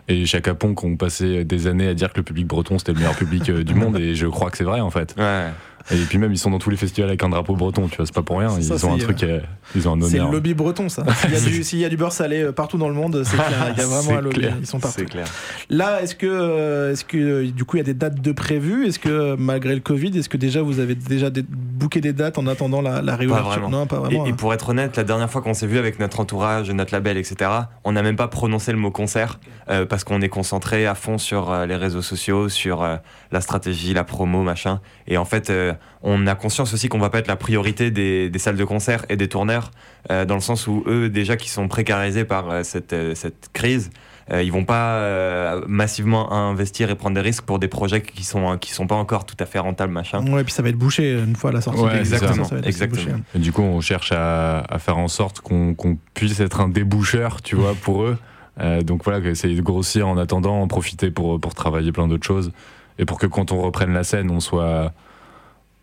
Et 0.08 0.26
Chaka 0.26 0.54
Ponk 0.54 0.84
ont 0.84 0.96
passé 0.96 1.44
des 1.44 1.68
années 1.68 1.88
à 1.88 1.94
dire 1.94 2.12
que 2.14 2.18
le 2.18 2.24
public 2.24 2.48
breton 2.48 2.80
c'était 2.80 2.94
le 2.94 3.00
meilleur 3.00 3.16
public 3.16 3.52
du 3.52 3.74
monde 3.76 3.98
et 3.98 4.16
je 4.16 4.28
crois 4.28 4.50
que 4.50 4.58
c'est 4.58 4.64
vrai 4.64 4.80
en 4.80 4.90
fait. 4.90 5.14
Ouais. 5.18 5.48
Et 5.92 5.96
puis 5.98 6.18
même 6.18 6.32
ils 6.32 6.38
sont 6.38 6.52
dans 6.52 6.60
tous 6.60 6.70
les 6.70 6.78
festivals 6.78 7.10
avec 7.10 7.24
un 7.24 7.30
drapeau 7.30 7.56
breton, 7.56 7.88
tu 7.88 7.98
vois, 7.98 8.06
c'est 8.06 8.14
pas 8.14 8.22
pour 8.22 8.40
rien. 8.40 8.50
Ils 8.58 8.64
Ça, 8.64 8.86
ont 8.88 8.94
un 8.94 8.98
truc, 8.98 9.24
euh, 9.24 9.40
ils 9.76 9.88
ont 9.88 9.94
un 9.94 10.02
C'est 10.08 10.16
le 10.18 10.22
honneur. 10.22 10.32
lobby 10.34 10.54
breton, 10.54 10.88
ça. 10.90 11.04
S'il 11.16 11.32
y, 11.32 11.36
a 11.36 11.40
du- 11.40 11.64
s'il 11.64 11.80
y 11.80 11.86
a 11.86 11.90
du 11.90 11.98
beurre 11.98 12.12
salé 12.14 12.44
euh, 12.44 12.52
partout 12.52 12.78
dans 12.78 12.90
le 12.90 12.96
monde, 12.96 13.24
c'est 13.26 13.36
clair. 13.38 13.74
Il 13.76 13.80
y 13.80 13.82
a 13.84 13.88
vraiment 13.88 14.18
un 14.18 14.22
lobby. 14.22 14.40
clair. 14.40 14.56
Ils 14.60 14.68
sont 14.68 14.80
partout. 14.80 14.96
C'est 15.00 15.06
clair. 15.06 15.26
Là, 15.70 16.02
est-ce 16.02 16.16
que, 16.16 16.28
euh, 16.28 16.92
est-ce 16.92 17.04
que 17.06 17.18
euh, 17.18 17.52
du 17.52 17.66
coup, 17.66 17.78
il 17.78 17.80
y 17.80 17.82
a 17.82 17.86
des 17.86 17.94
dates 17.94 18.22
de 18.22 18.32
prévues? 18.32 18.88
Est-ce 18.88 19.00
que, 19.00 19.10
euh, 19.10 19.36
malgré 19.38 19.74
le 19.74 19.82
Covid, 19.82 20.18
est-ce 20.18 20.30
que 20.30 20.38
déjà 20.38 20.62
vous 20.62 20.80
avez 20.80 20.96
déjà 20.96 21.30
des, 21.30 21.44
booké 21.50 22.02
des 22.02 22.14
dates 22.14 22.38
en 22.38 22.48
attendant 22.48 22.82
la, 22.82 23.02
la 23.02 23.16
réouverture? 23.16 23.70
Non, 23.70 23.88
pas 23.88 24.00
vraiment. 24.00 24.26
et 24.26 24.30
hein. 24.30 24.36
pour 24.38 24.54
être 24.54 24.70
honnête, 24.70 24.96
la 24.98 25.04
dernière 25.04 25.30
fois 25.30 25.42
qu'on 25.42 25.54
s'est 25.54 25.68
vu 25.68 25.78
avec 25.78 26.00
notre 26.00 26.20
entourage, 26.20 26.70
notre 26.72 26.94
label, 26.94 27.18
etc., 27.18 27.50
on 27.84 27.92
n'a 27.94 28.02
même 28.04 28.16
pas 28.16 28.28
prononcé 28.28 28.72
le 28.72 28.78
mot 28.78 28.92
concert 28.92 29.40
euh, 29.70 29.86
parce 29.86 30.04
qu'on 30.04 30.22
est 30.22 30.30
concentré 30.30 30.86
à 30.86 30.96
fond 30.96 31.18
sur 31.18 31.52
euh, 31.52 31.66
les 31.66 31.76
réseaux 31.76 32.02
sociaux, 32.02 32.50
sur 32.50 32.84
euh, 32.84 32.98
la 33.32 33.42
stratégie, 33.42 33.94
la 33.94 34.04
promo, 34.04 34.44
machin. 34.44 34.82
Et 35.08 35.18
en 35.18 35.26
fait, 35.26 35.50
euh, 35.50 35.74
on 36.02 36.28
a 36.28 36.36
conscience 36.36 36.74
aussi 36.74 36.88
qu'on 36.90 37.00
va 37.00 37.10
pas 37.10 37.20
être 37.20 37.28
la 37.28 37.36
priorité 37.36 37.92
des, 37.92 38.30
des 38.30 38.40
salles 38.40 38.56
de 38.58 38.64
concert 38.66 39.06
et 39.10 39.18
des 39.18 39.28
tourneurs, 39.28 39.72
euh, 40.12 40.26
dans 40.26 40.36
le 40.36 40.42
sens 40.42 40.68
où 40.68 40.84
eux, 40.88 41.10
déjà, 41.10 41.36
qui 41.38 41.50
sont 41.50 41.68
précarisés 41.68 42.24
par 42.26 42.50
euh, 42.50 42.64
cette, 42.64 42.94
euh, 42.94 43.16
cette 43.16 43.50
crise, 43.54 43.90
euh, 44.32 44.44
ils 44.44 44.52
vont 44.52 44.64
pas 44.64 44.98
euh, 44.98 45.62
massivement 45.68 46.32
investir 46.32 46.90
et 46.92 46.96
prendre 46.96 47.16
des 47.16 47.22
risques 47.22 47.44
pour 47.46 47.58
des 47.60 47.68
projets 47.68 48.02
qui 48.02 48.24
sont 48.24 48.58
qui 48.60 48.72
sont 48.72 48.86
pas 48.86 48.96
encore 48.96 49.26
tout 49.26 49.36
à 49.40 49.46
fait 49.48 49.58
rentables, 49.60 49.92
machin. 49.92 50.24
Ouais, 50.32 50.44
puis 50.44 50.54
ça 50.54 50.62
va 50.62 50.70
être 50.70 50.78
bouché 50.78 51.14
une 51.20 51.36
fois 51.36 51.52
la 51.52 51.62
sortie. 51.62 51.82
Ouais, 51.82 51.94
des- 51.94 52.00
exactement, 52.00 52.44
ça 52.44 52.56
va 52.56 52.60
être 52.60 52.68
assez 52.68 52.84
exactement. 52.84 53.18
bouché. 53.18 53.24
Et 53.36 53.40
du 53.40 53.52
coup, 53.52 53.64
on 53.64 53.82
cherche 53.82 54.12
à, 54.12 54.60
à 54.70 54.78
faire 54.80 54.98
en 55.00 55.08
sorte 55.08 55.40
qu'on 55.42 55.76
puisse 56.14 56.40
être 56.40 56.62
un 56.62 56.70
déboucheur, 56.70 57.42
tu 57.42 57.56
vois, 57.56 57.74
pour 57.74 58.04
eux. 58.04 58.18
Euh, 58.62 58.82
donc 58.84 59.04
voilà, 59.04 59.28
essayer 59.30 59.56
de 59.56 59.62
grossir 59.62 60.08
en 60.08 60.18
attendant, 60.18 60.62
en 60.62 60.68
profiter 60.68 61.12
pour, 61.12 61.40
pour 61.40 61.56
travailler 61.56 61.92
plein 61.92 62.08
d'autres 62.08 62.28
choses. 62.28 62.52
Et 63.00 63.06
pour 63.06 63.18
que 63.18 63.26
quand 63.26 63.52
on 63.52 63.62
reprenne 63.62 63.94
la 63.94 64.04
scène, 64.04 64.30
on 64.30 64.42
soit, 64.42 64.92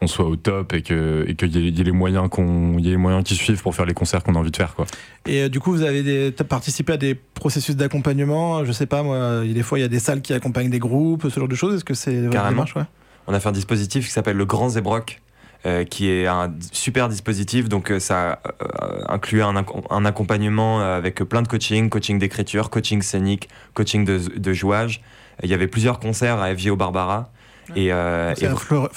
on 0.02 0.06
soit 0.06 0.26
au 0.26 0.36
top 0.36 0.74
et 0.74 0.82
qu'il 0.82 1.24
et 1.26 1.34
qu'il 1.34 1.56
y, 1.56 1.58
ait- 1.58 1.68
il 1.68 1.78
y 1.78 1.80
ait 1.80 1.84
les 1.84 1.90
moyens 1.92 2.28
qu'on, 2.28 2.76
il 2.78 2.84
y 2.84 2.88
ait 2.88 2.92
les 2.92 2.96
moyens 2.98 3.24
qui 3.24 3.34
suivent 3.34 3.62
pour 3.62 3.74
faire 3.74 3.86
les 3.86 3.94
concerts 3.94 4.22
qu'on 4.22 4.34
a 4.34 4.38
envie 4.38 4.50
de 4.50 4.56
faire. 4.56 4.74
Quoi. 4.74 4.84
Et 5.26 5.42
euh, 5.42 5.48
du 5.48 5.58
coup, 5.58 5.72
vous 5.72 5.82
avez 5.82 6.02
des- 6.02 6.32
participé 6.32 6.92
à 6.92 6.96
des 6.98 7.14
processus 7.14 7.76
d'accompagnement. 7.76 8.64
Je 8.64 8.72
sais 8.72 8.86
pas, 8.86 9.02
moi, 9.02 9.40
il 9.42 9.48
y 9.48 9.50
a 9.52 9.54
des 9.54 9.62
fois, 9.62 9.78
il 9.78 9.82
y 9.82 9.84
a 9.84 9.88
des 9.88 9.98
salles 9.98 10.20
qui 10.20 10.34
accompagnent 10.34 10.68
des 10.70 10.78
groupes, 10.78 11.28
ce 11.30 11.40
genre 11.40 11.48
de 11.48 11.54
choses. 11.54 11.76
Est-ce 11.76 11.84
que 11.84 11.94
c'est 11.94 12.16
votre 12.20 12.30
Carrément. 12.32 12.50
démarche 12.50 12.76
ouais? 12.76 12.82
On 13.26 13.32
a 13.34 13.40
fait 13.40 13.48
un 13.48 13.52
dispositif 13.52 14.06
qui 14.06 14.12
s'appelle 14.12 14.36
le 14.36 14.44
Grand 14.44 14.68
Zébroc, 14.68 15.20
euh, 15.64 15.84
qui 15.84 16.10
est 16.10 16.26
un 16.26 16.52
super 16.72 17.08
dispositif. 17.08 17.68
Donc, 17.68 17.90
euh, 17.90 17.98
ça 17.98 18.40
euh, 18.62 18.66
inclut 19.08 19.42
un, 19.42 19.54
ac- 19.54 19.82
un 19.90 20.04
accompagnement 20.04 20.80
euh, 20.82 20.96
avec 20.98 21.16
plein 21.24 21.40
de 21.42 21.48
coaching, 21.48 21.88
coaching 21.88 22.18
d'écriture, 22.18 22.68
coaching 22.70 23.00
scénique, 23.02 23.48
coaching 23.74 24.04
de, 24.04 24.18
de 24.36 24.52
jouage. 24.52 25.00
Il 25.42 25.48
y 25.50 25.54
avait 25.54 25.66
plusieurs 25.66 25.98
concerts 26.00 26.38
à 26.40 26.54
FGO 26.54 26.76
Barbara. 26.76 27.30
Et, 27.74 27.92
euh, 27.92 28.34
C'est 28.34 28.48
Fleur- 28.56 28.90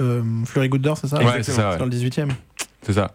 euh, 0.00 0.22
Fleury 0.46 0.68
Goutte 0.68 0.82
d'Or, 0.82 0.96
c'est 0.96 1.08
ça 1.08 1.18
Ouais, 1.18 1.42
c'est 1.42 1.52
ça, 1.52 1.72
ouais. 1.72 1.76
dans 1.78 1.84
le 1.84 1.90
18 1.90 2.18
e 2.20 2.28
C'est 2.82 2.94
ça. 2.94 3.12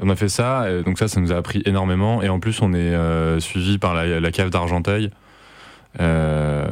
On 0.00 0.08
a 0.10 0.16
fait 0.16 0.28
ça, 0.28 0.70
et 0.70 0.82
donc 0.84 0.98
ça, 0.98 1.08
ça 1.08 1.20
nous 1.20 1.32
a 1.32 1.36
appris 1.36 1.62
énormément. 1.66 2.22
Et 2.22 2.28
en 2.28 2.38
plus, 2.38 2.62
on 2.62 2.72
est 2.72 2.78
euh, 2.94 3.40
suivi 3.40 3.78
par 3.78 3.94
la, 3.94 4.20
la 4.20 4.30
cave 4.30 4.50
d'Argenteuil, 4.50 5.10
euh, 6.00 6.68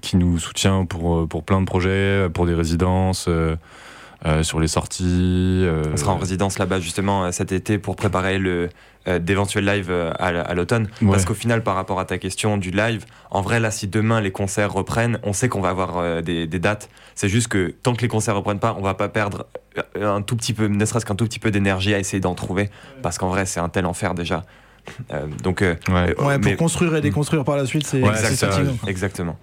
qui 0.00 0.16
nous 0.16 0.38
soutient 0.38 0.84
pour, 0.84 1.28
pour 1.28 1.42
plein 1.42 1.60
de 1.60 1.66
projets, 1.66 2.28
pour 2.32 2.46
des 2.46 2.54
résidences, 2.54 3.28
euh, 4.26 4.42
sur 4.42 4.58
les 4.60 4.68
sorties. 4.68 5.04
euh, 5.64 5.84
on 5.92 5.96
sera 5.96 6.12
en 6.12 6.16
résidence 6.18 6.58
là-bas 6.58 6.80
justement 6.80 7.24
euh, 7.24 7.30
cet 7.30 7.52
été 7.52 7.78
pour 7.78 7.94
préparer 7.96 8.38
le 8.38 8.68
euh, 9.06 9.18
d'éventuels 9.18 9.64
lives 9.64 9.90
à, 10.18 10.54
l'automne. 10.54 10.88
Ouais. 11.00 11.12
Parce 11.12 11.24
qu'au 11.24 11.34
final, 11.34 11.62
par 11.62 11.76
rapport 11.76 11.98
à 12.00 12.04
ta 12.04 12.18
question 12.18 12.58
du 12.58 12.70
live, 12.70 13.06
en 13.30 13.40
vrai, 13.40 13.58
là, 13.60 13.70
si 13.70 13.86
demain 13.86 14.20
les 14.20 14.32
concerts 14.32 14.72
reprennent, 14.72 15.18
on 15.22 15.32
sait 15.32 15.48
qu'on 15.48 15.60
va 15.62 15.70
avoir 15.70 15.98
euh, 15.98 16.20
des, 16.20 16.46
des 16.46 16.58
dates. 16.58 16.90
C'est 17.14 17.28
juste 17.28 17.48
que 17.48 17.68
tant 17.82 17.94
que 17.94 18.02
les 18.02 18.08
concerts 18.08 18.36
reprennent 18.36 18.58
pas, 18.58 18.74
on 18.78 18.82
va 18.82 18.94
pas 18.94 19.08
perdre 19.08 19.46
un 20.00 20.20
tout 20.20 20.36
petit 20.36 20.52
peu, 20.52 20.66
ne 20.66 20.84
serait-ce 20.84 21.06
qu'un 21.06 21.14
tout 21.14 21.24
petit 21.24 21.38
peu 21.38 21.50
d'énergie 21.50 21.94
à 21.94 21.98
essayer 21.98 22.20
d'en 22.20 22.34
trouver. 22.34 22.68
Parce 23.02 23.16
qu'en 23.18 23.28
vrai, 23.28 23.46
c'est 23.46 23.60
un 23.60 23.68
tel 23.70 23.86
enfer 23.86 24.14
déjà. 24.14 24.44
Euh, 25.12 25.26
donc, 25.42 25.62
euh, 25.62 25.74
Ouais. 25.88 26.14
euh, 26.18 26.24
Ouais, 26.24 26.38
pour 26.38 26.50
mais- 26.50 26.56
construire 26.56 26.94
et 26.96 27.00
déconstruire 27.00 27.44
par 27.44 27.56
la 27.56 27.64
suite, 27.66 27.86
c'est 27.86 28.02
Ouais, 28.02 28.12
exactement. 28.88 29.38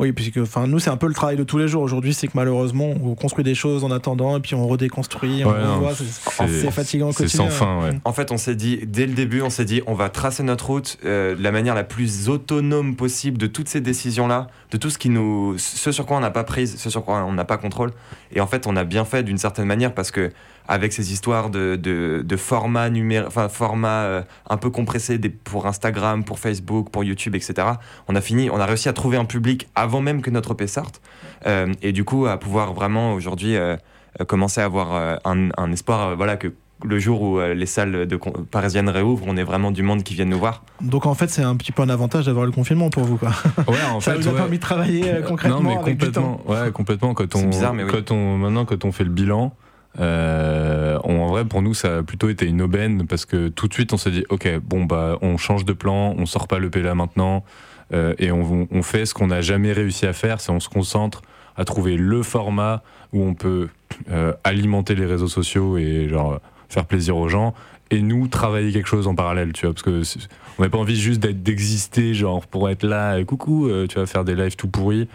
Oui, 0.00 0.12
puisque 0.12 0.38
enfin, 0.38 0.66
nous, 0.66 0.80
c'est 0.80 0.90
un 0.90 0.96
peu 0.96 1.06
le 1.06 1.14
travail 1.14 1.36
de 1.36 1.44
tous 1.44 1.58
les 1.58 1.68
jours 1.68 1.82
aujourd'hui, 1.82 2.14
c'est 2.14 2.26
que 2.26 2.32
malheureusement, 2.34 2.94
on 3.02 3.14
construit 3.14 3.44
des 3.44 3.54
choses 3.54 3.84
en 3.84 3.90
attendant, 3.92 4.36
et 4.36 4.40
puis 4.40 4.54
on 4.54 4.66
redéconstruit, 4.66 5.44
on 5.44 5.50
Ouais, 5.50 5.62
revoit, 5.62 5.92
c'est 5.94 6.48
c'est 6.48 6.70
fatigant 6.70 7.10
au 7.10 7.12
C'est 7.12 7.28
sans 7.28 7.48
fin, 7.48 7.80
ouais. 7.80 7.90
En 8.04 8.12
fait, 8.12 8.32
on 8.32 8.36
s'est 8.36 8.56
dit, 8.56 8.80
dès 8.86 9.06
le 9.06 9.14
début, 9.14 9.40
on 9.42 9.50
s'est 9.50 9.64
dit, 9.64 9.82
on 9.86 9.94
va 9.94 10.08
tracer 10.08 10.42
notre 10.42 10.66
route 10.66 10.98
euh, 11.04 11.36
de 11.36 11.42
la 11.42 11.52
manière 11.52 11.74
la 11.74 11.84
plus 11.84 12.28
autonome 12.28 12.96
possible 12.96 13.38
de 13.38 13.46
toutes 13.46 13.68
ces 13.68 13.80
décisions-là, 13.80 14.48
de 14.72 14.76
tout 14.76 14.90
ce 14.90 14.98
qui 14.98 15.10
nous, 15.10 15.54
ce 15.58 15.92
sur 15.92 16.06
quoi 16.06 16.16
on 16.16 16.20
n'a 16.20 16.32
pas 16.32 16.44
prise, 16.44 16.76
ce 16.76 16.90
sur 16.90 17.04
quoi 17.04 17.24
on 17.24 17.32
n'a 17.32 17.44
pas 17.44 17.56
contrôle. 17.56 17.92
Et 18.32 18.40
en 18.40 18.46
fait, 18.48 18.66
on 18.66 18.74
a 18.76 18.84
bien 18.84 19.04
fait 19.04 19.22
d'une 19.22 19.38
certaine 19.38 19.66
manière 19.66 19.94
parce 19.94 20.10
que 20.10 20.32
avec 20.66 20.92
ces 20.92 21.12
histoires 21.12 21.50
de, 21.50 21.76
de, 21.76 22.22
de 22.24 22.36
format 22.36 22.88
numérique, 22.90 23.26
enfin 23.28 23.48
format 23.48 24.02
euh, 24.04 24.22
un 24.48 24.56
peu 24.56 24.70
compressé 24.70 25.18
des, 25.18 25.28
pour 25.28 25.66
Instagram, 25.66 26.24
pour 26.24 26.38
Facebook, 26.38 26.90
pour 26.90 27.04
YouTube, 27.04 27.34
etc. 27.34 27.54
On 28.08 28.14
a 28.16 28.20
fini, 28.20 28.48
on 28.50 28.58
a 28.58 28.66
réussi 28.66 28.88
à 28.88 28.92
trouver 28.92 29.16
un 29.18 29.24
public 29.26 29.68
avant 29.74 30.00
même 30.00 30.22
que 30.22 30.30
notre 30.30 30.52
EP 30.52 30.66
sorte, 30.66 31.00
Euh, 31.46 31.72
et 31.82 31.92
du 31.92 32.04
coup 32.04 32.26
à 32.26 32.38
pouvoir 32.38 32.72
vraiment 32.72 33.12
aujourd'hui 33.12 33.56
euh, 33.56 33.76
commencer 34.26 34.60
à 34.62 34.64
avoir 34.64 34.94
euh, 34.94 35.16
un, 35.26 35.50
un 35.58 35.70
espoir, 35.72 36.00
euh, 36.08 36.14
voilà 36.14 36.36
que 36.38 36.52
le 36.84 36.98
jour 36.98 37.20
où 37.22 37.38
euh, 37.38 37.52
les 37.54 37.66
salles 37.66 38.06
de 38.06 38.16
con- 38.16 38.32
parisiennes 38.50 38.88
réouvrent, 38.88 39.24
on 39.28 39.36
est 39.36 39.42
vraiment 39.44 39.70
du 39.70 39.82
monde 39.82 40.02
qui 40.02 40.14
vient 40.14 40.24
nous 40.24 40.38
voir. 40.38 40.64
Donc 40.80 41.04
en 41.06 41.14
fait, 41.14 41.28
c'est 41.28 41.42
un 41.42 41.56
petit 41.56 41.72
peu 41.72 41.82
un 41.82 41.88
avantage 41.88 42.26
d'avoir 42.26 42.46
le 42.46 42.52
confinement 42.52 42.88
pour 42.90 43.04
vous. 43.04 43.16
Quoi. 43.18 43.30
Ouais, 43.68 43.76
en 43.92 44.00
Ça 44.04 44.12
fait, 44.12 44.18
vous 44.20 44.28
a 44.28 44.32
ouais. 44.32 44.36
permis 44.38 44.56
de 44.56 44.62
travailler 44.62 45.08
euh, 45.10 45.22
concrètement 45.22 45.60
non, 45.62 45.68
mais 45.70 45.76
avec 45.76 45.96
du 45.98 46.10
temps. 46.10 46.36
complètement. 46.38 46.62
Ouais, 46.64 46.72
complètement. 46.72 47.14
Quand 47.14 47.24
C'est 47.32 47.44
on, 47.44 47.48
bizarre, 47.48 47.74
mais 47.74 47.84
oui. 47.84 47.90
quand 47.92 48.10
on, 48.10 48.38
maintenant, 48.38 48.64
quand 48.64 48.84
on 48.84 48.92
fait 48.92 49.04
le 49.04 49.10
bilan, 49.10 49.54
euh, 50.00 50.98
on- 51.04 51.20
en 51.22 51.28
vrai, 51.28 51.44
pour 51.44 51.62
nous, 51.62 51.74
ça 51.74 51.98
a 51.98 52.02
plutôt 52.02 52.28
été 52.28 52.46
une 52.46 52.62
aubaine 52.62 53.06
parce 53.06 53.24
que 53.24 53.48
tout 53.48 53.68
de 53.68 53.74
suite, 53.74 53.92
on 53.92 53.96
s'est 53.96 54.10
dit, 54.10 54.24
ok, 54.28 54.48
bon 54.62 54.84
bah, 54.84 55.18
on 55.22 55.36
change 55.36 55.64
de 55.64 55.72
plan, 55.72 56.14
on 56.18 56.26
sort 56.26 56.48
pas 56.48 56.58
le 56.58 56.70
là 56.74 56.94
maintenant, 56.94 57.44
euh, 57.92 58.14
et 58.18 58.32
on, 58.32 58.82
fait 58.82 59.06
ce 59.06 59.14
qu'on 59.14 59.28
n'a 59.28 59.40
jamais 59.40 59.72
réussi 59.72 60.06
à 60.06 60.12
faire, 60.12 60.40
c'est 60.40 60.50
on 60.50 60.60
se 60.60 60.68
concentre 60.68 61.22
à 61.56 61.64
trouver 61.64 61.96
le 61.96 62.22
format 62.22 62.82
où 63.12 63.22
on 63.22 63.34
peut 63.34 63.68
euh, 64.10 64.32
alimenter 64.42 64.94
les 64.94 65.06
réseaux 65.06 65.28
sociaux 65.28 65.78
et 65.78 66.08
genre 66.08 66.40
faire 66.68 66.86
plaisir 66.86 67.16
aux 67.16 67.28
gens. 67.28 67.54
Et 67.90 68.00
nous, 68.00 68.26
travailler 68.26 68.72
quelque 68.72 68.88
chose 68.88 69.06
en 69.06 69.14
parallèle, 69.14 69.52
tu 69.52 69.66
vois, 69.66 69.74
parce 69.74 69.82
que 69.82 70.02
on 70.58 70.62
n'a 70.62 70.68
pas 70.68 70.78
envie 70.78 70.96
juste 70.96 71.20
d'exister, 71.20 72.14
genre 72.14 72.44
pour 72.46 72.68
être 72.70 72.82
là, 72.82 73.22
coucou, 73.24 73.68
tu 73.88 73.98
vas 73.98 74.06
faire 74.06 74.24
des 74.24 74.34
lives 74.34 74.56
tout 74.56 74.68
pourris. 74.68 75.06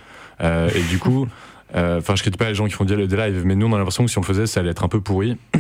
Et 0.42 0.84
du 0.90 1.00
coup, 1.00 1.28
enfin, 1.74 2.16
je 2.16 2.22
critique 2.22 2.38
pas 2.38 2.50
les 2.50 2.56
gens 2.56 2.66
qui 2.66 2.74
font 2.74 2.86
des 2.86 2.96
lives, 2.96 3.44
mais 3.46 3.56
nous, 3.56 3.68
on 3.68 3.74
a 3.74 3.78
l'impression 3.78 4.06
que 4.06 4.12
si 4.12 4.18
on 4.18 4.24
faisait, 4.24 4.48
ça 4.48 4.60
allait 4.60 4.72
être 4.72 4.84
un 4.84 4.90
peu 4.90 5.02
pourri. 5.02 5.38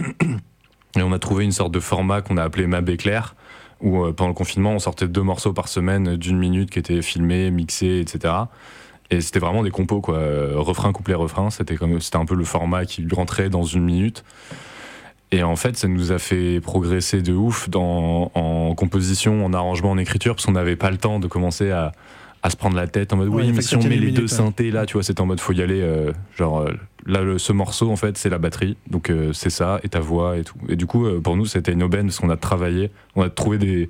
Et 0.97 1.03
on 1.03 1.11
a 1.11 1.19
trouvé 1.19 1.43
une 1.43 1.51
sorte 1.51 1.71
de 1.71 1.79
format 1.79 2.21
qu'on 2.21 2.37
a 2.37 2.43
appelé 2.43 2.65
Mab 2.65 2.89
éclair, 2.89 3.35
où 3.79 4.03
euh, 4.03 4.11
pendant 4.11 4.29
le 4.29 4.33
confinement, 4.33 4.71
on 4.71 4.79
sortait 4.79 5.07
deux 5.07 5.21
morceaux 5.21 5.53
par 5.53 5.67
semaine 5.67 6.15
d'une 6.15 6.37
minute 6.37 6.71
qui 6.71 6.79
étaient 6.79 7.01
filmés, 7.01 7.51
mixés, 7.51 7.99
etc. 7.99 8.33
Et 9.11 9.21
c'était 9.21 9.39
vraiment 9.39 9.63
des 9.63 9.71
compos, 9.71 10.01
quoi. 10.01 10.17
Euh, 10.17 10.53
refrain, 10.55 10.91
couplet, 10.91 11.13
refrain. 11.13 11.49
C'était 11.49 11.75
comme, 11.75 11.99
c'était 11.99 12.17
un 12.17 12.25
peu 12.25 12.35
le 12.35 12.43
format 12.43 12.85
qui 12.85 13.07
rentrait 13.11 13.49
dans 13.49 13.63
une 13.63 13.83
minute. 13.83 14.23
Et 15.31 15.43
en 15.43 15.55
fait, 15.55 15.77
ça 15.77 15.87
nous 15.87 16.11
a 16.11 16.17
fait 16.17 16.59
progresser 16.59 17.21
de 17.21 17.33
ouf 17.33 17.69
dans, 17.69 18.31
en 18.33 18.73
composition, 18.73 19.45
en 19.45 19.53
arrangement, 19.53 19.91
en 19.91 19.97
écriture, 19.99 20.35
parce 20.35 20.47
qu'on 20.47 20.53
n'avait 20.53 20.75
pas 20.75 20.89
le 20.89 20.97
temps 20.97 21.19
de 21.19 21.27
commencer 21.27 21.69
à, 21.69 21.91
à 22.43 22.49
se 22.49 22.55
prendre 22.55 22.75
la 22.75 22.87
tête 22.87 23.11
en 23.13 23.17
mode 23.17 23.29
Ouais, 23.29 23.43
oui, 23.43 23.51
mais 23.53 23.61
si 23.61 23.75
on 23.75 23.79
met 23.83 23.97
les 23.97 24.11
deux 24.11 24.27
synthés 24.27 24.71
là, 24.71 24.85
tu 24.85 24.93
vois, 24.93 25.03
c'était 25.03 25.21
en 25.21 25.25
mode 25.25 25.39
faut 25.39 25.53
y 25.53 25.61
aller. 25.61 25.81
euh, 25.81 26.11
genre 26.37 26.61
euh, 26.61 26.71
là, 27.05 27.21
le- 27.21 27.37
ce 27.37 27.51
morceau, 27.53 27.89
en 27.91 27.95
fait, 27.95 28.17
c'est 28.17 28.29
la 28.29 28.37
batterie. 28.37 28.77
Donc 28.89 29.09
euh, 29.09 29.33
c'est 29.33 29.49
ça, 29.49 29.79
et 29.83 29.89
ta 29.89 29.99
voix 29.99 30.37
et 30.37 30.43
tout. 30.43 30.55
Et 30.69 30.75
du 30.75 30.85
coup, 30.85 31.05
euh, 31.05 31.19
pour 31.19 31.35
nous, 31.35 31.45
c'était 31.45 31.71
une 31.73 31.83
aubaine 31.83 32.07
parce 32.07 32.19
qu'on 32.19 32.29
a 32.29 32.37
travaillé, 32.37 32.91
on 33.15 33.21
a 33.23 33.29
trouvé 33.29 33.57
des. 33.57 33.89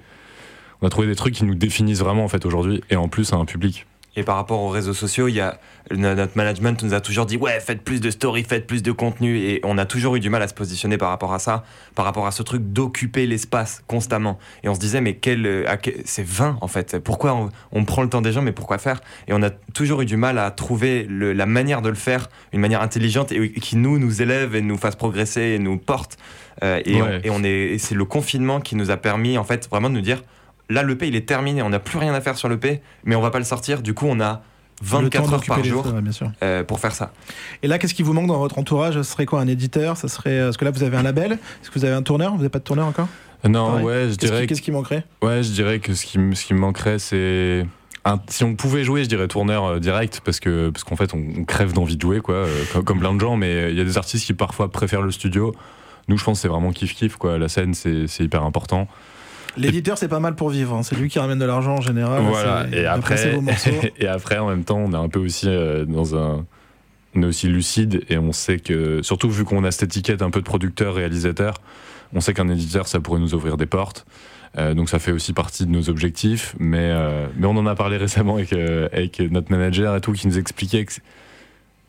On 0.82 0.88
a 0.88 0.90
trouvé 0.90 1.08
des 1.08 1.16
trucs 1.16 1.34
qui 1.34 1.44
nous 1.44 1.56
définissent 1.56 2.00
vraiment 2.00 2.24
en 2.24 2.30
fait 2.30 2.46
aujourd'hui 2.46 2.82
et 2.90 2.96
en 2.96 3.08
plus 3.10 3.34
à 3.34 3.36
un 3.36 3.44
public. 3.46 3.86
Et 4.16 4.24
par 4.24 4.36
rapport 4.36 4.60
aux 4.62 4.70
réseaux 4.70 4.94
sociaux, 4.94 5.28
il 5.28 5.36
y 5.36 5.40
a, 5.40 5.60
no- 5.92 6.16
notre 6.16 6.36
management 6.36 6.82
nous 6.84 6.94
a 6.94 7.00
toujours 7.00 7.26
dit 7.26 7.38
ouais, 7.38 7.60
faites 7.60 7.82
plus 7.84 8.02
de 8.02 8.10
stories, 8.10 8.44
faites 8.44 8.66
plus 8.68 8.82
de 8.84 8.92
contenu. 8.92 9.38
Et 9.38 9.62
on 9.64 9.78
a 9.78 9.86
toujours 9.86 10.16
eu 10.16 10.20
du 10.20 10.30
mal 10.30 10.42
à 10.42 10.48
se 10.48 10.54
positionner 10.54 10.98
par 10.98 11.10
rapport 11.10 11.32
à 11.34 11.40
ça, 11.40 11.64
par 11.96 12.06
rapport 12.06 12.26
à 12.28 12.32
ce 12.32 12.42
truc 12.44 12.64
d'occuper 12.74 13.28
l'espace 13.28 13.84
constamment. 13.88 14.40
Et 14.64 14.70
on 14.70 14.74
se 14.76 14.80
disait 14.80 15.00
mais 15.00 15.16
quel, 15.16 15.46
euh, 15.46 15.76
quel- 15.82 16.02
c'est 16.06 16.26
vain 16.26 16.58
en 16.62 16.68
fait. 16.68 16.98
Pourquoi 17.00 17.34
on, 17.36 17.50
on 17.72 17.86
prend 17.86 18.02
le 18.02 18.10
temps 18.10 18.22
des 18.22 18.32
gens, 18.32 18.42
mais 18.42 18.52
pourquoi 18.52 18.78
faire? 18.80 19.00
Et 19.28 19.34
on 19.34 19.42
a 19.44 19.52
toujours 19.52 20.02
eu 20.02 20.06
du 20.06 20.18
mal 20.18 20.38
à 20.40 20.50
trouver 20.52 21.04
le- 21.08 21.32
la 21.32 21.46
manière 21.46 21.82
de 21.82 21.90
le 21.90 21.96
faire, 21.96 22.30
une 22.52 22.60
manière 22.62 22.82
intelligente 22.82 23.32
et 23.32 23.52
qui 23.52 23.78
nous 23.78 24.00
nous 24.00 24.22
élève 24.22 24.56
et 24.56 24.62
nous 24.62 24.78
fasse 24.78 24.96
progresser 24.96 25.42
et 25.42 25.60
nous 25.60 25.78
porte. 25.78 26.18
Euh, 26.64 26.82
et, 26.84 27.02
Ouais. 27.02 27.22
on, 27.24 27.28
et 27.28 27.30
on 27.30 27.44
est, 27.44 27.50
et 27.74 27.78
c'est 27.78 27.96
le 27.96 28.04
confinement 28.06 28.60
qui 28.60 28.76
nous 28.76 28.92
a 28.92 28.98
permis 28.98 29.38
en 29.38 29.44
fait 29.46 29.70
vraiment 29.70 29.90
de 29.90 29.96
nous 29.96 30.02
dire 30.02 30.24
là 30.70 30.84
le 30.84 30.98
P 30.98 31.08
il 31.08 31.16
est 31.16 31.28
terminé, 31.28 31.62
on 31.62 31.70
n'a 31.70 31.80
plus 31.80 31.98
rien 31.98 32.14
à 32.14 32.22
faire 32.22 32.38
sur 32.38 32.50
le 32.50 32.58
P, 32.60 32.82
mais 33.06 33.16
on 33.16 33.22
va 33.22 33.32
pas 33.32 33.40
le 33.40 33.46
sortir. 33.46 33.82
Du 33.82 33.94
coup 33.94 34.06
on 34.08 34.20
a 34.20 34.42
Le 34.82 35.10
temps 35.10 35.24
24 35.24 35.34
heures 35.34 35.44
par 35.46 35.64
jour 35.64 35.84
bien 36.02 36.12
sûr. 36.12 36.32
euh, 36.44 36.64
pour 36.64 36.80
faire 36.80 36.94
ça. 36.94 37.12
Et 37.64 37.68
là, 37.68 37.78
qu'est-ce 37.80 37.94
qui 37.94 38.04
vous 38.04 38.14
manque 38.14 38.28
dans 38.28 38.40
votre 38.40 38.58
entourage? 38.60 38.96
Ce 38.96 39.04
serait 39.04 39.26
quoi 39.26 39.42
Un 39.42 39.48
éditeur? 39.48 39.98
Ça 39.98 40.08
serait 40.08 40.40
euh, 40.40 40.46
Parce 40.46 40.58
que 40.58 40.66
là, 40.66 40.72
vous 40.72 40.84
avez 40.84 40.96
un 40.98 41.04
label. 41.04 41.34
Est-ce 41.34 41.70
que 41.70 41.78
vous 41.80 41.86
avez 41.86 41.94
un 41.96 42.02
tourneur? 42.04 42.32
Vous 42.32 42.38
n'avez 42.38 42.50
pas 42.50 42.60
de 42.60 42.64
tourneur 42.64 42.88
encore? 42.88 43.08
Non, 43.48 43.68
Pareil. 43.72 43.86
ouais, 43.86 44.08
je 44.12 44.16
dirais 44.16 44.42
qui, 44.42 44.48
qu'est-ce 44.48 44.62
qui 44.62 44.72
manquerait? 44.72 45.04
Ouais, 45.22 45.44
je 45.44 45.52
dirais 45.52 45.80
que 45.80 45.94
ce 45.94 46.06
qui, 46.06 46.18
me- 46.20 46.36
ce 46.36 46.46
qui 46.46 46.54
me 46.54 46.60
manquerait, 46.60 47.00
c'est 47.00 47.66
un- 48.06 48.20
si 48.30 48.44
on 48.44 48.56
pouvait 48.56 48.84
jouer, 48.84 49.04
je 49.04 49.10
dirais 49.10 49.28
tourneur 49.28 49.66
euh, 49.66 49.80
direct, 49.80 50.22
parce 50.26 50.40
que 50.40 50.70
parce 50.70 50.84
qu'en 50.86 50.96
fait, 50.96 51.14
on, 51.14 51.24
on 51.40 51.44
crève 51.46 51.72
d'envie 51.74 51.96
de 51.98 52.02
jouer, 52.02 52.20
quoi, 52.22 52.36
euh, 52.36 52.64
comme, 52.74 52.84
comme 52.86 53.00
plein 53.00 53.14
de 53.14 53.20
gens. 53.20 53.36
Mais 53.38 53.48
euh, 53.54 53.70
il 53.72 53.78
y 53.78 53.82
a 53.82 53.86
des 53.86 53.98
artistes 53.98 54.26
qui 54.26 54.34
parfois 54.34 54.70
préfèrent 54.72 55.02
le 55.02 55.12
studio. 55.12 55.54
Nous, 56.10 56.18
je 56.18 56.24
pense 56.24 56.38
que 56.40 56.42
c'est 56.44 56.48
vraiment 56.48 56.72
kiff 56.72 56.94
kiff, 56.96 57.16
quoi. 57.18 57.38
La 57.38 57.48
scène, 57.50 57.74
c'est 57.74 58.08
c'est 58.08 58.24
hyper 58.24 58.44
important. 58.44 58.88
L'éditeur, 59.58 59.98
c'est 59.98 60.08
pas 60.08 60.20
mal 60.20 60.36
pour 60.36 60.50
vivre. 60.50 60.76
hein. 60.76 60.84
C'est 60.84 60.96
lui 60.96 61.10
qui 61.10 61.20
ramène 61.20 61.40
de 61.40 61.46
l'argent 61.46 61.76
en 61.76 61.82
général. 61.82 62.22
voilà. 62.24 62.68
Et 62.72 62.86
après, 62.86 63.40
et 64.00 64.08
après, 64.08 64.38
en 64.38 64.48
même 64.48 64.64
temps, 64.64 64.78
on 64.78 64.92
est 64.92 64.96
un 64.96 65.10
peu 65.10 65.20
aussi 65.20 65.48
euh, 65.48 65.86
dans 65.86 66.16
un 66.16 66.46
on 67.16 67.24
est 67.24 67.26
aussi 67.26 67.48
lucide 67.48 68.04
et 68.10 68.18
on 68.18 68.32
sait 68.32 68.60
que, 68.60 69.02
surtout 69.02 69.30
vu 69.30 69.44
qu'on 69.44 69.64
a 69.64 69.72
cette 69.72 69.84
étiquette 69.84 70.22
un 70.22 70.30
peu 70.30 70.42
de 70.42 70.46
producteur, 70.46 70.94
réalisateur, 70.94 71.56
on 72.14 72.22
sait 72.22 72.34
qu'un 72.34 72.50
éditeur, 72.50 72.88
ça 72.88 73.00
pourrait 73.00 73.20
nous 73.20 73.34
ouvrir 73.34 73.58
des 73.58 73.66
portes. 73.66 74.06
Euh, 74.58 74.74
donc 74.74 74.90
ça 74.90 74.98
fait 74.98 75.12
aussi 75.12 75.34
partie 75.34 75.66
de 75.66 75.72
nos 75.72 75.90
objectifs. 75.90 76.56
Mais, 76.60 76.92
euh, 76.92 77.28
mais 77.36 77.48
on 77.48 77.58
en 77.58 77.66
a 77.66 77.76
parlé 77.76 77.98
récemment 78.06 78.36
avec, 78.36 78.54
euh, 78.54 78.90
avec 78.92 79.20
notre 79.20 79.52
manager 79.52 79.96
et 79.96 80.02
tout, 80.02 80.14
qui 80.14 80.28
nous 80.28 80.38
expliquait 80.38 80.86
que 80.86 80.94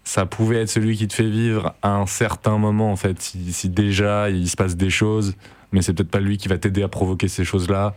ça 0.04 0.26
pouvait 0.26 0.62
être 0.62 0.70
celui 0.70 0.96
qui 0.96 1.06
te 1.06 1.14
fait 1.14 1.28
vivre 1.28 1.74
à 1.82 1.96
un 1.96 2.06
certain 2.06 2.58
moment, 2.58 2.90
en 2.90 2.96
fait. 2.96 3.20
Si, 3.20 3.52
si 3.52 3.68
déjà 3.68 4.30
il 4.30 4.48
se 4.48 4.56
passe 4.56 4.76
des 4.76 4.90
choses, 4.90 5.34
mais 5.72 5.82
c'est 5.82 5.94
peut-être 5.94 6.10
pas 6.10 6.20
lui 6.20 6.38
qui 6.38 6.48
va 6.48 6.58
t'aider 6.58 6.82
à 6.82 6.88
provoquer 6.88 7.28
ces 7.28 7.44
choses-là. 7.44 7.94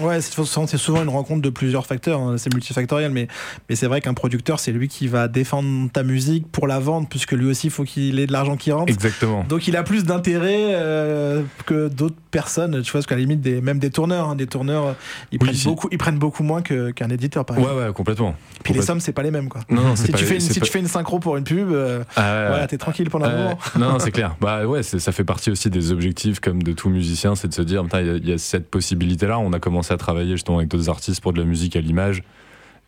Ouais, 0.00 0.20
c'est 0.20 0.76
souvent 0.76 1.02
une 1.02 1.08
rencontre 1.08 1.42
de 1.42 1.50
plusieurs 1.50 1.84
facteurs, 1.86 2.20
hein, 2.20 2.36
c'est 2.38 2.52
multifactoriel, 2.54 3.10
mais, 3.10 3.26
mais 3.68 3.74
c'est 3.74 3.86
vrai 3.86 4.00
qu'un 4.00 4.14
producteur, 4.14 4.60
c'est 4.60 4.70
lui 4.72 4.86
qui 4.88 5.08
va 5.08 5.26
défendre 5.28 5.90
ta 5.92 6.02
musique 6.04 6.46
pour 6.52 6.66
la 6.68 6.78
vendre, 6.78 7.08
puisque 7.08 7.32
lui 7.32 7.46
aussi, 7.46 7.66
il 7.66 7.70
faut 7.70 7.84
qu'il 7.84 8.18
ait 8.20 8.26
de 8.26 8.32
l'argent 8.32 8.56
qui 8.56 8.70
rentre. 8.72 8.90
Exactement. 8.92 9.44
Donc 9.48 9.66
il 9.66 9.76
a 9.76 9.82
plus 9.82 10.04
d'intérêt 10.04 10.74
euh, 10.74 11.42
que 11.66 11.88
d'autres 11.88 12.14
personnes, 12.30 12.82
tu 12.82 12.92
vois, 12.92 13.00
parce 13.00 13.06
qu'à 13.06 13.16
la 13.16 13.22
limite, 13.22 13.40
des, 13.40 13.60
même 13.60 13.78
des 13.80 13.90
tourneurs, 13.90 14.28
hein, 14.28 14.36
des 14.36 14.46
tourneurs, 14.46 14.86
euh, 14.86 14.92
ils, 15.32 15.38
Oui, 15.40 15.46
prennent 15.48 15.54
si. 15.54 15.66
beaucoup, 15.66 15.88
ils 15.90 15.98
prennent 15.98 16.18
beaucoup 16.18 16.44
moins 16.44 16.62
qu'un 16.62 17.08
éditeur, 17.10 17.44
par 17.44 17.58
exemple. 17.58 17.74
Ouais, 17.76 17.86
ouais, 17.86 17.92
complètement. 17.92 18.36
Puis 18.62 18.72
les 18.74 18.82
sommes, 18.82 19.00
c'est 19.00 19.12
pas 19.12 19.22
les 19.24 19.32
mêmes, 19.32 19.48
quoi. 19.48 19.62
Non, 19.68 19.82
non, 19.82 19.96
Si, 19.96 20.12
pas- 20.12 20.18
tu 20.18 20.24
fais, 20.24 20.34
une, 20.36 20.40
si 20.40 20.60
pas- 20.60 20.66
tu 20.66 20.70
fais 20.72 20.78
une 20.78 20.86
synchro 20.88 21.18
pour 21.18 21.36
une 21.36 21.44
pub, 21.44 21.70
euh, 21.72 22.04
voilà, 22.14 22.60
ouais. 22.60 22.66
t'es 22.68 22.78
tranquille 22.78 23.10
pendant 23.10 23.26
un 23.26 23.36
moment. 23.36 23.58
non, 23.76 23.92
non, 23.92 23.98
c'est 23.98 24.10
clair. 24.12 24.36
Bah 24.40 24.66
ouais, 24.66 24.82
ça 24.84 25.10
fait 25.12 25.24
partie 25.24 25.50
aussi 25.50 25.68
des 25.68 25.90
objectifs 25.90 26.38
comme 26.38 26.62
de 26.62 26.72
tout 26.72 26.88
musicien, 26.90 27.34
c'est 27.34 27.48
de 27.48 27.54
se 27.54 27.62
dire, 27.62 27.82
y 27.92 27.96
il 28.20 28.28
y, 28.28 28.32
a 28.32 28.38
cette 28.38 28.70
possibilité-là. 28.70 29.38
On 29.40 29.52
a 29.52 29.58
commencé 29.58 29.79
à 29.88 29.96
travailler 29.96 30.32
justement 30.32 30.58
avec 30.58 30.68
d'autres 30.68 30.88
artistes 30.88 31.20
pour 31.20 31.32
de 31.32 31.38
la 31.38 31.44
musique 31.44 31.76
à 31.76 31.80
l'image. 31.80 32.22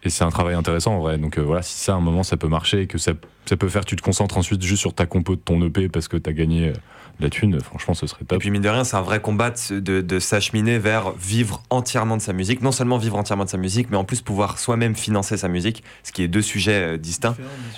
Et 0.05 0.11
c'est 0.11 0.25
un 0.25 0.31
travail 0.31 0.55
intéressant 0.55 0.97
en 0.97 1.01
vrai. 1.01 1.19
Donc 1.19 1.39
euh, 1.39 1.43
voilà, 1.43 1.63
si 1.63 1.79
ça 1.79 1.93
à 1.93 1.97
un 1.97 2.01
moment 2.01 2.23
ça 2.23 2.37
peut 2.37 2.49
marcher 2.49 2.87
que 2.87 2.99
ça, 2.99 3.13
ça 3.47 3.57
peut 3.57 3.69
faire, 3.69 3.85
tu 3.85 3.97
te 3.97 4.03
concentres 4.03 4.37
ensuite 4.37 4.63
juste 4.63 4.81
sur 4.81 4.95
ta 4.95 5.07
compo 5.07 5.37
de 5.37 5.41
ton 5.41 5.63
EP 5.65 5.89
parce 5.89 6.09
que 6.09 6.17
t'as 6.17 6.33
gagné 6.33 6.69
euh, 6.69 6.73
la 7.21 7.31
thune, 7.31 7.61
franchement 7.61 7.95
ce 7.95 8.07
serait 8.07 8.23
Et 8.23 8.27
top. 8.27 8.39
puis 8.41 8.51
mine 8.51 8.63
de 8.63 8.69
rien, 8.69 8.85
c'est 8.85 8.97
un 8.97 9.03
vrai 9.03 9.21
combat 9.21 9.51
de, 9.51 9.57
se- 9.57 9.75
de, 9.75 10.01
de 10.01 10.19
s'acheminer 10.19 10.79
vers 10.79 11.13
vivre 11.13 11.63
entièrement 11.71 12.17
de 12.17 12.23
sa 12.23 12.33
musique. 12.33 12.63
Non 12.63 12.73
seulement 12.73 12.99
vivre 12.99 13.17
entièrement 13.17 13.45
de 13.45 13.51
sa 13.51 13.59
musique, 13.59 13.89
mais 13.91 13.97
en 13.97 14.05
plus 14.05 14.21
pouvoir 14.23 14.59
soi-même 14.59 14.95
financer 14.97 15.37
sa 15.37 15.49
musique, 15.49 15.85
ce 16.03 16.13
qui 16.13 16.23
est 16.23 16.29
deux 16.29 16.43
sujets 16.43 16.95
euh, 16.95 16.97
distincts. 16.97 17.37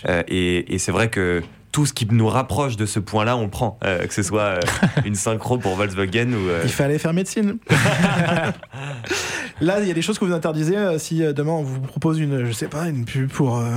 Euh, 0.09 0.22
et 0.28 0.74
et 0.74 0.78
c'est 0.78 0.93
vrai 0.93 1.11
que 1.11 1.43
tout 1.72 1.87
ce 1.87 1.93
qui 1.93 2.07
nous 2.09 2.28
rapproche 2.28 2.76
de 2.76 2.87
ce 2.87 3.01
point-là, 3.01 3.37
on 3.37 3.43
le 3.45 3.51
prend. 3.51 3.78
Euh, 3.85 4.07
que 4.07 4.14
ce 4.14 4.22
soit 4.22 4.41
euh, 4.43 4.61
une 5.05 5.16
synchro 5.16 5.59
pour 5.59 5.74
Volkswagen 5.74 6.32
ou... 6.32 6.49
euh, 6.49 6.61
Il 6.64 6.70
fallait 6.70 6.99
faire 6.99 7.12
médecine. 7.12 7.59
Là, 9.61 9.80
il 9.80 9.89
y 9.89 9.91
a 9.91 9.95
des 9.95 10.03
choses 10.03 10.18
que 10.18 10.24
vous 10.24 10.32
interdisez 10.32 10.76
euh, 10.76 10.99
si 10.99 11.22
euh, 11.24 11.32
demain 11.32 11.53
on 11.53 11.62
vous 11.62 11.80
propose 11.80 12.18
une, 12.18 12.45
je 12.45 12.53
sais 12.53 12.68
pas, 12.68 12.89
une 12.89 13.05
pub 13.05 13.28
pour, 13.30 13.59
euh, 13.59 13.70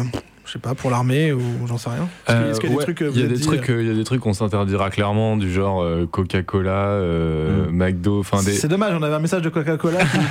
je 0.48 0.54
sais 0.54 0.60
pas, 0.60 0.74
pour 0.74 0.90
l'armée 0.90 1.32
ou 1.34 1.42
j'en 1.68 1.78
sais 1.78 1.90
rien. 1.90 2.08
Est-ce 2.28 2.40
qu'il- 2.40 2.50
est-ce 2.52 2.60
qu'il 2.60 2.70
y 2.70 2.74
a 2.74 2.78
des 2.78 2.84
trucs 2.84 2.98
que 2.98 3.12
il 3.14 3.22
y 3.22 3.24
a 3.24 3.28
des 3.28 3.40
trucs, 3.40 3.70
euh, 3.70 3.82
il 3.84 3.88
y 3.88 3.92
a 3.92 3.94
des 3.94 4.04
trucs 4.04 4.22
qu'on 4.22 4.34
s'interdira 4.34 4.90
clairement 4.90 5.38
du 5.38 5.52
genre 5.52 5.82
euh, 5.84 6.08
Coca-Cola, 6.10 6.72
euh, 6.72 7.68
McDo, 7.70 8.20
enfin 8.22 8.42
des. 8.44 8.54
C'est 8.54 8.68
dommage, 8.68 8.94
on 9.00 9.04
avait 9.04 9.16
un 9.16 9.20
message 9.20 9.42
de 9.44 9.50
Coca-Cola 9.50 10.00
qui. 10.00 10.18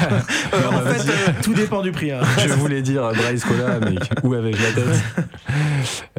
Euh, 0.55 0.69
en 0.69 0.81
fait, 0.81 1.11
euh, 1.11 1.33
tout 1.43 1.53
dépend 1.55 1.83
du 1.83 1.91
prix. 1.93 2.11
hein. 2.13 2.21
Je 2.39 2.53
voulais 2.55 2.81
dire 2.81 3.11
Bryce 3.15 3.45
Cola, 3.45 3.79
mais 3.81 3.97
où 4.23 4.33
avec 4.35 4.57
la 4.59 4.73
tête 4.73 5.03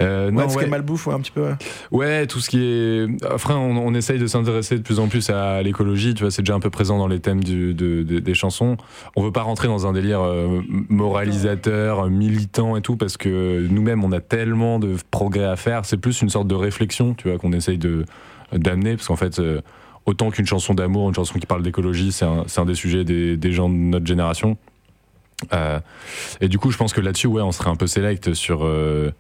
Euh, 0.02 0.30
non, 0.32 0.42
parce 0.42 0.56
ouais. 0.56 0.66
que 0.66 0.70
malbouffe, 0.70 1.08
ouais, 1.08 1.14
un 1.14 1.20
petit 1.20 1.32
peu. 1.32 1.44
ouais. 1.92 2.28
Tout 2.28 2.40
ce 2.40 2.50
qui 2.50 2.60
est. 2.64 3.08
Après, 3.26 3.54
on, 3.54 3.94
essaye 3.94 4.20
de 4.20 4.28
s'intéresser 4.28 4.78
de 4.78 4.84
plus 4.84 5.00
en 5.00 5.08
plus 5.08 5.30
à 5.30 5.62
l'écologie. 5.64 6.14
Tu 6.14 6.24
vois, 6.24 6.32
c'est 6.32 6.42
déjà 6.44 6.54
un 6.56 6.60
peu 6.60 6.70
présent 6.70 6.98
dans 6.98 7.08
les 7.08 7.20
thèmes 7.20 7.44
des 7.44 8.34
chansons. 8.34 8.78
On 9.16 9.24
veut 9.24 9.32
pas 9.32 9.42
rentrer 9.42 9.68
dans 9.68 9.88
un 9.88 9.94
délire 9.94 10.22
euh, 10.22 10.62
moralisateur, 10.90 12.10
militant 12.10 12.78
et 12.78 12.82
tout, 12.82 12.96
parce 12.98 13.18
que 13.18 13.66
on 13.96 14.12
a 14.12 14.20
tellement 14.20 14.80
de 14.80 14.96
progrès 15.12 15.46
à 15.46 15.56
faire. 15.56 15.86
C'est 15.86 15.98
plus 15.98 16.22
une 16.22 16.30
sorte 16.30 16.48
de 16.48 16.56
réflexion, 16.56 17.14
tu 17.14 17.30
vois, 17.30 17.38
qu'on 17.38 17.54
essaye 17.54 17.78
de 17.78 18.06
d'amener, 18.54 18.96
parce 18.96 19.08
qu'en 19.08 19.16
fait. 19.16 19.40
euh, 19.40 19.62
Autant 20.10 20.32
qu'une 20.32 20.46
chanson 20.46 20.74
d'amour, 20.74 21.10
une 21.10 21.16
chanson 21.16 21.38
qui 21.38 21.46
parle 21.46 21.64
d'écologie, 21.64 22.14
c'est 22.14 22.24
un, 22.24 22.46
un 22.56 22.64
des 22.66 22.76
sujets 22.76 23.04
des, 23.04 23.36
des 23.36 23.52
gens 23.52 23.68
de 23.68 23.74
notre 23.74 24.06
génération. 24.08 24.58
Euh, 25.52 25.82
et 26.40 26.48
du 26.48 26.58
coup, 26.60 26.72
je 26.72 26.78
pense 26.78 26.94
que 26.94 27.02
là-dessus, 27.02 27.28
ouais, 27.28 27.42
on 27.42 27.52
serait 27.52 27.70
un 27.70 27.76
peu 27.76 27.88
select 27.88 28.34
sur. 28.34 28.64
euh, 28.64 29.12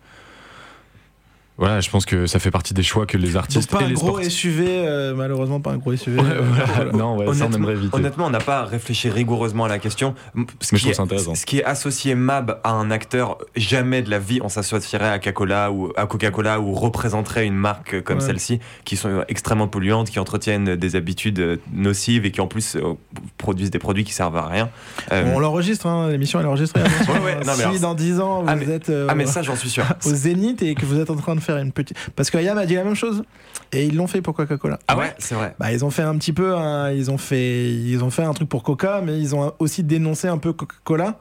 voilà, 1.57 1.79
je 1.81 1.89
pense 1.89 2.05
que 2.05 2.27
ça 2.27 2.39
fait 2.39 2.51
partie 2.51 2.73
des 2.73 2.83
choix 2.83 3.05
que 3.05 3.17
les 3.17 3.29
Donc, 3.29 3.37
artistes 3.37 3.71
pas 3.71 3.81
et 3.81 3.85
un 3.85 3.87
les 3.87 3.93
gros 3.95 4.07
sportifs. 4.09 4.31
SUV, 4.31 4.65
euh, 4.67 5.15
malheureusement, 5.15 5.59
pas 5.59 5.71
un 5.71 5.77
gros 5.77 5.95
SUV. 5.95 6.19
Ouais, 6.21 6.23
voilà. 6.39 6.65
voilà. 6.65 6.91
Non, 6.91 7.17
ouais, 7.17 7.25
ça 7.25 7.31
on 7.31 7.31
Honnêtement- 7.31 7.55
aimerait 7.57 7.73
éviter. 7.73 7.95
Honnêtement, 7.97 8.25
on 8.27 8.29
n'a 8.29 8.39
pas 8.39 8.63
réfléchi 8.65 9.09
rigoureusement 9.09 9.65
à 9.65 9.67
la 9.67 9.79
question. 9.79 10.13
Ce 10.35 10.39
Mais 10.39 10.45
qui, 10.45 10.77
je 10.77 10.77
trouve 10.77 10.91
est, 10.91 10.93
ça 10.93 11.01
intéressant. 11.03 11.35
ce 11.35 11.45
qui 11.45 11.59
est 11.59 11.63
associé 11.63 12.13
MAB 12.15 12.59
à 12.63 12.71
un 12.71 12.91
acteur, 12.91 13.37
jamais 13.55 14.01
de 14.01 14.09
la 14.11 14.19
vie 14.19 14.39
on 14.43 14.49
s'associerait 14.49 15.09
à 15.09 15.17
Coca-Cola 15.19 15.71
ou 15.71 15.91
à 15.97 16.05
Coca-Cola 16.05 16.59
ou 16.59 16.73
représenterait 16.73 17.45
une 17.45 17.55
marque 17.55 18.01
comme 18.03 18.17
Ouais. 18.19 18.23
celle-ci, 18.23 18.59
qui 18.85 18.95
sont 18.95 19.23
extrêmement 19.27 19.67
polluantes, 19.67 20.09
qui 20.09 20.19
entretiennent 20.19 20.75
des 20.75 20.95
habitudes 20.95 21.39
euh, 21.39 21.57
nocives 21.73 22.25
et 22.25 22.31
qui 22.31 22.41
en 22.41 22.47
plus 22.47 22.75
euh, 22.75 22.93
produisent 23.37 23.71
des 23.71 23.79
produits 23.79 24.03
qui 24.03 24.13
servent 24.13 24.37
à 24.37 24.47
rien. 24.47 24.69
Euh, 25.11 25.33
On 25.35 25.39
l'enregistre, 25.39 25.87
hein, 25.87 26.09
l'émission 26.09 26.39
elle 26.39 26.45
est 26.45 26.49
enregistrée. 26.49 26.81
mais 27.43 27.43
si 27.55 27.61
alors- 27.63 27.79
dans 27.79 27.93
10 27.95 28.19
ans 28.19 28.41
vous 28.43 28.47
Ah, 28.49 28.55
mais- 28.55 28.69
êtes 28.69 28.89
euh, 28.89 29.07
ah 29.09 29.15
mais 29.15 29.25
ça 29.25 29.41
j'en 29.41 29.55
suis 29.55 29.69
sûr. 29.69 29.85
au 30.05 30.09
zénith 30.09 30.61
et 30.61 30.75
que 30.75 30.85
vous 30.85 30.99
êtes 30.99 31.09
en 31.09 31.15
train 31.15 31.35
de 31.35 31.39
faire 31.47 31.57
une 31.57 31.71
petite. 31.71 31.97
Parce 32.15 32.29
que 32.29 32.37
Ayam 32.37 32.57
a 32.57 32.65
dit 32.65 32.75
la 32.75 32.83
même 32.83 32.95
chose 32.95 33.23
et 33.71 33.85
ils 33.85 33.95
l'ont 33.95 34.07
fait 34.07 34.21
pour 34.21 34.35
Coca-Cola. 34.35 34.79
Ah 34.87 34.97
ouais, 34.97 35.13
c'est 35.17 35.35
vrai. 35.35 35.55
Bah, 35.59 35.71
ils 35.71 35.83
ont 35.83 35.89
fait 35.89 36.03
un 36.03 36.15
petit 36.17 36.33
peu, 36.33 36.55
ils 36.93 37.09
ont 37.09 37.17
fait, 37.17 37.71
ils 37.73 38.03
ont 38.03 38.09
fait 38.09 38.23
un 38.23 38.33
truc 38.33 38.49
pour 38.49 38.63
Coca, 38.63 39.01
mais 39.03 39.19
ils 39.19 39.35
ont 39.35 39.53
aussi 39.59 39.83
dénoncé 39.83 40.27
un 40.27 40.37
peu 40.37 40.53
Coca-Cola. 40.53 41.17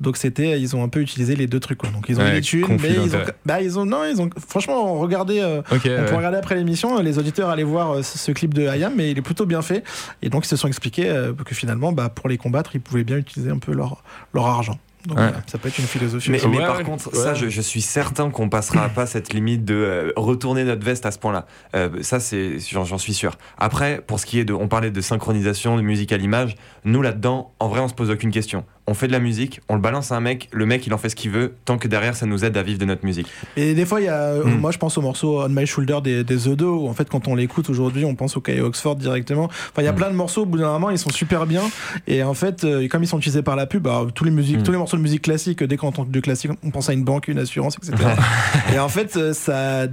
Donc 0.00 0.18
c'était, 0.18 0.60
ils 0.60 0.76
ont 0.76 0.84
un 0.84 0.88
peu 0.88 1.00
utilisé 1.00 1.36
les 1.36 1.46
deux 1.46 1.60
trucs. 1.60 1.78
Quoi. 1.78 1.88
Donc 1.90 2.06
ils 2.08 2.18
ont 2.20 2.22
Ouais, 2.22 2.32
des 2.32 2.40
thunes, 2.42 2.66
mais 2.82 2.92
ils 2.92 3.16
ont, 3.16 3.20
bah, 3.46 3.62
ils 3.62 3.78
ont, 3.78 3.86
non, 3.86 4.04
ils 4.04 4.20
ont, 4.20 4.28
franchement, 4.46 4.98
regardez, 4.98 5.40
euh, 5.40 5.62
on 5.70 5.74
ouais. 5.76 6.04
peut 6.04 6.14
regarder 6.14 6.36
après 6.36 6.54
l'émission. 6.54 7.00
Les 7.00 7.18
auditeurs 7.18 7.48
allaient 7.48 7.62
voir 7.62 7.92
euh, 7.92 8.02
ce 8.02 8.18
ce 8.18 8.32
clip 8.32 8.52
de 8.52 8.66
Hayam, 8.66 8.92
mais 8.94 9.10
il 9.10 9.18
est 9.18 9.22
plutôt 9.22 9.46
bien 9.46 9.62
fait. 9.62 9.84
Et 10.20 10.28
donc 10.28 10.44
ils 10.44 10.48
se 10.48 10.56
sont 10.56 10.68
expliqués 10.68 11.08
euh, 11.08 11.32
que 11.32 11.54
finalement, 11.54 11.92
bah, 11.92 12.08
pour 12.10 12.28
les 12.28 12.36
combattre, 12.36 12.72
ils 12.74 12.80
pouvaient 12.80 13.04
bien 13.04 13.16
utiliser 13.16 13.50
un 13.50 13.58
peu 13.58 13.72
leur, 13.72 14.02
leur 14.34 14.46
argent. 14.46 14.78
Donc 15.06 15.18
Ouais. 15.18 15.24
voilà, 15.28 15.42
ça 15.46 15.56
peut 15.58 15.68
être 15.68 15.78
une 15.78 15.86
philosophie. 15.86 16.30
Mais, 16.30 16.38
aussi. 16.38 16.48
mais 16.48 16.58
Ouais, 16.58 16.66
par 16.66 16.78
ouais. 16.78 16.84
contre, 16.84 17.08
Ouais. 17.12 17.18
ça, 17.22 17.34
je, 17.34 17.48
je 17.48 17.60
suis 17.60 17.80
certain 17.80 18.30
qu'on 18.30 18.48
passera 18.48 18.88
pas 18.94 19.06
cette 19.06 19.32
limite 19.32 19.64
de 19.64 19.74
euh, 19.74 20.12
retourner 20.16 20.64
notre 20.64 20.84
veste 20.84 21.06
à 21.06 21.10
ce 21.12 21.18
point-là. 21.18 21.46
Euh, 21.74 22.02
ça, 22.02 22.18
c'est, 22.20 22.58
j'en, 22.58 22.84
j'en 22.84 22.98
suis 22.98 23.14
sûr. 23.14 23.38
Après, 23.56 24.02
pour 24.06 24.18
ce 24.20 24.26
qui 24.26 24.38
est 24.40 24.44
de, 24.44 24.52
on 24.52 24.68
parlait 24.68 24.90
de 24.90 25.00
synchronisation, 25.00 25.76
de 25.76 25.82
musique 25.82 26.12
à 26.12 26.16
l'image. 26.16 26.56
Nous 26.84 27.02
là-dedans, 27.02 27.52
en 27.60 27.68
vrai, 27.68 27.80
on 27.80 27.88
se 27.88 27.94
pose 27.94 28.10
aucune 28.10 28.30
question. 28.32 28.64
On 28.88 28.94
fait 28.94 29.08
de 29.08 29.12
la 29.12 29.18
musique, 29.18 29.60
on 29.68 29.74
le 29.74 29.80
balance 29.80 30.12
à 30.12 30.16
un 30.16 30.20
mec, 30.20 30.48
le 30.52 30.64
mec, 30.64 30.86
il 30.86 30.94
en 30.94 30.98
fait 30.98 31.08
ce 31.08 31.16
qu'il 31.16 31.30
veut, 31.32 31.54
tant 31.64 31.76
que 31.76 31.88
derrière, 31.88 32.14
ça 32.14 32.24
nous 32.24 32.44
aide 32.44 32.56
à 32.56 32.62
vivre 32.62 32.78
de 32.78 32.84
notre 32.84 33.04
musique. 33.04 33.26
Et 33.56 33.74
des 33.74 33.84
fois, 33.84 34.00
il 34.00 34.04
y 34.04 34.08
a, 34.08 34.14
euh, 34.14 34.44
Mm. 34.44 34.60
moi 34.60 34.70
je 34.70 34.78
pense 34.78 34.96
au 34.96 35.00
morceau 35.02 35.42
On 35.42 35.48
My 35.48 35.66
Shoulder 35.66 35.98
des, 36.04 36.22
des 36.22 36.36
The 36.36 36.50
Do, 36.50 36.82
où 36.84 36.88
en 36.88 36.94
fait, 36.94 37.08
quand 37.08 37.26
on 37.26 37.34
l'écoute 37.34 37.68
aujourd'hui, 37.68 38.04
on 38.04 38.14
pense 38.14 38.36
au 38.36 38.40
Cahier 38.40 38.60
Oxford 38.60 38.94
directement. 38.96 39.46
Enfin, 39.46 39.82
il 39.82 39.84
y 39.84 39.88
a 39.88 39.92
Mm. 39.92 39.96
plein 39.96 40.10
de 40.10 40.14
morceaux, 40.14 40.42
au 40.42 40.46
bout 40.46 40.58
d'un 40.58 40.70
moment, 40.72 40.90
ils 40.90 40.98
sont 40.98 41.10
super 41.10 41.46
bien. 41.46 41.62
Et 42.06 42.22
en 42.22 42.34
fait, 42.34 42.62
euh, 42.62 42.86
comme 42.88 43.02
ils 43.02 43.08
sont 43.08 43.18
utilisés 43.18 43.42
par 43.42 43.56
la 43.56 43.66
pub, 43.66 43.86
alors, 43.88 44.12
tous, 44.12 44.24
les 44.24 44.30
musiques, 44.30 44.60
Mm. 44.60 44.62
tous 44.62 44.72
les 44.72 44.78
morceaux 44.78 44.96
de 44.96 45.02
musique 45.02 45.22
classique, 45.22 45.64
dès 45.64 45.76
qu'on 45.76 45.88
entend 45.88 46.04
du 46.04 46.20
classique, 46.20 46.52
on 46.62 46.70
pense 46.70 46.88
à 46.88 46.92
une 46.92 47.02
banque, 47.04 47.26
une 47.28 47.38
assurance, 47.38 47.76
etc. 47.82 47.94
et 48.74 48.78
en 48.78 48.88
fait, 48.88 49.16
euh, 49.16 49.32
ça. 49.32 49.86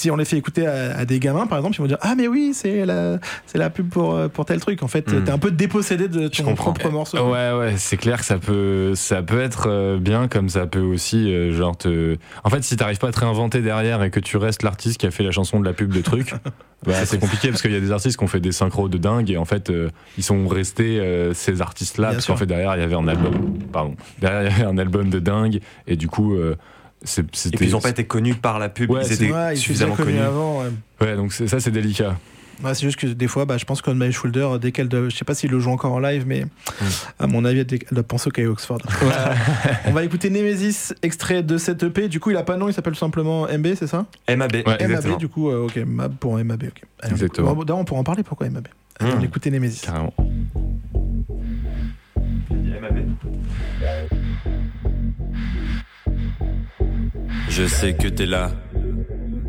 Si 0.00 0.10
on 0.10 0.16
les 0.16 0.24
fait 0.24 0.38
écouter 0.38 0.66
à, 0.66 0.96
à 0.96 1.04
des 1.04 1.18
gamins, 1.20 1.46
par 1.46 1.58
exemple, 1.58 1.76
ils 1.76 1.80
vont 1.82 1.86
dire 1.86 1.98
Ah, 2.00 2.14
mais 2.16 2.26
oui, 2.26 2.52
c'est 2.54 2.86
la, 2.86 3.18
c'est 3.44 3.58
la 3.58 3.68
pub 3.68 3.90
pour, 3.90 4.14
euh, 4.14 4.28
pour 4.28 4.46
tel 4.46 4.58
truc. 4.58 4.82
En 4.82 4.88
fait, 4.88 5.06
Mm. 5.12 5.24
t'es 5.24 5.30
un 5.30 5.38
peu 5.38 5.50
dépossédé 5.50 6.08
de 6.08 6.28
ton 6.28 6.54
propre 6.54 6.88
morceau. 6.88 7.18
Ouais, 7.30 7.52
ouais, 7.52 7.74
c'est 7.76 7.98
clair 7.98 8.18
que 8.18 8.24
ça 8.24 8.38
peut, 8.38 8.94
ça 8.94 9.20
peut 9.22 9.40
être 9.40 9.64
euh, 9.68 9.98
bien 9.98 10.26
comme 10.26 10.48
ça 10.48 10.66
peut 10.66 10.80
aussi, 10.80 11.30
euh, 11.34 11.52
genre, 11.54 11.76
te... 11.76 12.16
En 12.44 12.48
fait, 12.50 12.64
si 12.64 12.76
t'arrives 12.76 12.98
pas 12.98 13.08
à 13.08 13.12
te 13.12 13.20
réinventer 13.20 13.60
derrière 13.60 14.02
et 14.02 14.10
que 14.10 14.20
tu 14.20 14.38
restes 14.38 14.62
l'artiste 14.62 14.98
qui 14.98 15.06
a 15.06 15.10
fait 15.10 15.22
la 15.24 15.32
chanson 15.32 15.60
de 15.60 15.64
la 15.66 15.72
pub 15.74 15.92
de 15.92 16.00
truc, 16.00 16.32
bah, 16.86 16.94
c'est 17.04 17.18
compliqué 17.20 17.48
parce 17.50 17.60
qu'il 17.60 17.72
y 17.72 17.76
a 17.76 17.80
des 17.80 17.92
artistes 17.92 18.16
qui 18.16 18.24
ont 18.24 18.28
fait 18.28 18.40
des 18.40 18.52
synchros 18.52 18.88
de 18.88 18.96
dingue 18.96 19.30
et 19.30 19.36
en 19.36 19.44
fait, 19.44 19.68
euh, 19.68 19.90
ils 20.16 20.24
sont 20.24 20.48
restés 20.48 20.98
euh, 20.98 21.34
ces 21.34 21.60
artistes-là 21.60 22.12
parce 22.12 22.26
qu'en 22.26 22.36
fait, 22.36 22.46
derrière, 22.46 22.74
il 22.76 22.80
y 22.80 22.84
avait 22.84 22.94
un 22.94 23.06
album, 23.08 23.34
pardon, 23.72 23.94
derrière, 24.20 24.42
il 24.42 24.50
y 24.50 24.62
avait 24.62 24.64
un 24.70 24.78
album 24.78 25.10
de 25.10 25.18
dingue 25.18 25.60
et 25.86 25.96
du 25.96 26.08
coup, 26.08 26.34
euh, 26.34 26.56
Et 27.02 27.06
c'était. 27.32 27.56
puis, 27.56 27.66
ils 27.66 27.76
ont 27.76 27.80
pas 27.80 27.88
été 27.90 28.04
connus 28.04 28.34
par 28.34 28.58
la 28.58 28.68
pub, 28.68 28.90
Ouais, 28.90 29.02
ils 29.06 29.12
étaient 29.12 29.32
Ouais, 29.32 29.56
suffisamment 29.56 29.94
déjà 29.94 30.04
connus 30.04 30.16
connus. 30.16 30.26
avant. 30.28 30.60
ouais. 30.62 30.68
Ouais, 31.00 31.16
donc 31.16 31.32
c'est- 31.32 31.46
ça, 31.48 31.58
c'est 31.60 31.70
délicat. 31.70 32.18
Ouais, 32.62 32.74
c'est 32.74 32.82
juste 32.82 32.98
que 32.98 33.06
des 33.06 33.26
fois, 33.26 33.46
bah, 33.46 33.56
je 33.56 33.64
pense 33.64 33.80
qu'On 33.80 33.94
My 33.94 34.12
Shoulder, 34.12 34.46
dès 34.60 34.70
qu'elle 34.70 34.88
doit, 34.88 35.08
je 35.08 35.16
sais 35.16 35.24
pas 35.24 35.32
s'il 35.34 35.50
le 35.50 35.58
joue 35.60 35.70
encore 35.70 35.92
en 35.92 35.98
live, 35.98 36.24
mais 36.26 36.44
à 37.18 37.26
mon 37.26 37.46
avis, 37.46 37.60
elle 37.60 37.78
doit 37.90 38.02
penser 38.02 38.28
au 38.28 38.30
Cahier 38.30 38.48
Oxford. 38.48 38.80
On 39.86 39.92
va 39.92 40.04
écouter 40.04 40.28
Nemesis, 40.28 40.92
extrait 41.00 41.42
de 41.42 41.56
cette 41.56 41.82
EP. 41.84 42.08
Du 42.08 42.20
coup, 42.20 42.30
il 42.32 42.36
a 42.36 42.42
pas 42.42 42.52
de 42.56 42.58
nom, 42.58 42.68
il 42.68 42.74
s'appelle 42.74 42.96
simplement 42.96 43.46
MB, 43.48 43.68
c'est 43.76 43.86
ça? 43.86 44.04
MAB, 44.28 44.56
Ouais. 44.56 44.76
exactement. 44.78 45.12
MAB, 45.12 45.18
du 45.18 45.28
coup, 45.28 45.48
euh, 45.48 45.64
ok, 45.64 45.76
MAB 45.86 46.16
pour 46.16 46.36
MAB. 46.36 46.64
ok. 46.64 46.82
Allez, 47.00 47.12
Exactement. 47.14 47.56
on 47.58 47.84
pourra 47.86 48.00
en 48.00 48.04
parler, 48.04 48.22
pourquoi 48.22 48.46
MAB 48.50 48.68
Allez, 48.98 49.14
Mm. 49.14 49.18
On 49.18 49.22
écoute 49.22 49.46
Nemesis. 49.46 49.80
Carrément. 49.80 50.12
MAB. 52.50 52.98
Je 57.48 57.66
sais 57.66 57.94
que 57.94 58.08
t'es 58.08 58.26
là. 58.26 58.50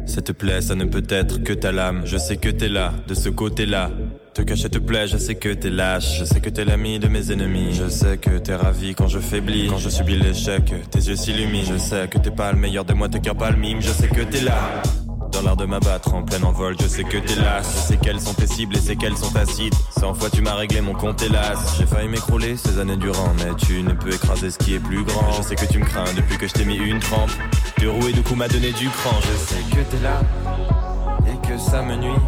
Ça 0.05 0.21
te 0.21 0.31
plaît, 0.31 0.61
ça 0.61 0.75
ne 0.75 0.85
peut 0.85 1.03
être 1.09 1.43
que 1.43 1.53
ta 1.53 1.71
lame. 1.71 2.01
Je 2.05 2.17
sais 2.17 2.37
que 2.37 2.49
t'es 2.49 2.67
là, 2.67 2.93
de 3.07 3.13
ce 3.13 3.29
côté-là. 3.29 3.91
Te 4.33 4.41
cacher 4.41 4.69
te 4.69 4.79
plaît, 4.79 5.07
je 5.07 5.17
sais 5.17 5.35
que 5.35 5.49
t'es 5.53 5.69
lâche. 5.69 6.19
Je 6.19 6.25
sais 6.25 6.39
que 6.39 6.49
t'es 6.49 6.65
l'ami 6.65 6.99
de 6.99 7.07
mes 7.07 7.31
ennemis. 7.31 7.73
Je 7.73 7.89
sais 7.89 8.17
que 8.17 8.37
t'es 8.37 8.55
ravi 8.55 8.95
quand 8.95 9.07
je 9.07 9.19
faiblis. 9.19 9.67
Quand 9.67 9.77
je 9.77 9.89
subis 9.89 10.17
l'échec, 10.17 10.73
tes 10.89 10.99
yeux 10.99 11.15
s'illuminent. 11.15 11.65
Je 11.65 11.77
sais 11.77 12.07
que 12.07 12.17
t'es 12.17 12.31
pas 12.31 12.51
le 12.51 12.57
meilleur 12.57 12.85
de 12.85 12.93
moi, 12.93 13.09
te 13.09 13.17
cœur 13.17 13.35
pas 13.35 13.51
le 13.51 13.57
mime. 13.57 13.81
Je 13.81 13.91
sais 13.91 14.07
que 14.07 14.21
t'es 14.21 14.41
là. 14.41 14.81
Dans 15.31 15.41
l'art 15.43 15.55
de 15.55 15.65
m'abattre 15.65 16.13
en 16.13 16.23
plein 16.23 16.43
envol, 16.43 16.75
je 16.79 16.87
sais 16.87 17.03
que 17.03 17.17
t'es 17.17 17.35
là. 17.35 17.61
Je 17.61 17.79
sais 17.87 17.97
quelles 17.97 18.19
sont 18.19 18.33
tes 18.33 18.47
cibles 18.47 18.75
et 18.75 18.79
c'est 18.79 18.95
qu'elles 18.95 19.17
sont 19.17 19.35
acides. 19.35 19.73
Cent 19.97 20.13
fois 20.13 20.29
tu 20.29 20.41
m'as 20.41 20.55
réglé 20.55 20.81
mon 20.81 20.93
compte 20.93 21.21
hélas. 21.21 21.75
J'ai 21.77 21.85
failli 21.85 22.09
m'écrouler 22.09 22.57
ces 22.57 22.79
années 22.79 22.97
durant, 22.97 23.33
mais 23.37 23.55
tu 23.57 23.81
ne 23.81 23.93
peux 23.93 24.13
écraser 24.13 24.51
ce 24.51 24.57
qui 24.57 24.73
est 24.73 24.79
plus 24.79 25.03
grand. 25.03 25.31
Je 25.31 25.41
sais 25.43 25.55
que 25.55 25.65
tu 25.65 25.79
me 25.79 25.85
crains 25.85 26.13
depuis 26.15 26.37
que 26.37 26.47
je 26.47 26.53
t'ai 26.53 26.65
mis 26.65 26.75
une 26.75 26.99
trempe. 26.99 27.31
De 27.79 27.87
roues 27.87 28.09
et 28.09 28.13
de 28.13 28.21
coups 28.21 28.37
m'a 28.37 28.47
donné 28.47 28.71
du 28.73 28.89
cran. 28.89 29.17
Je 29.21 29.37
sais 29.37 29.63
que 29.71 29.81
t'es 29.89 30.03
là 30.03 30.21
et 31.27 31.47
que 31.47 31.57
ça 31.57 31.81
me 31.81 31.95
nuit. 31.95 32.21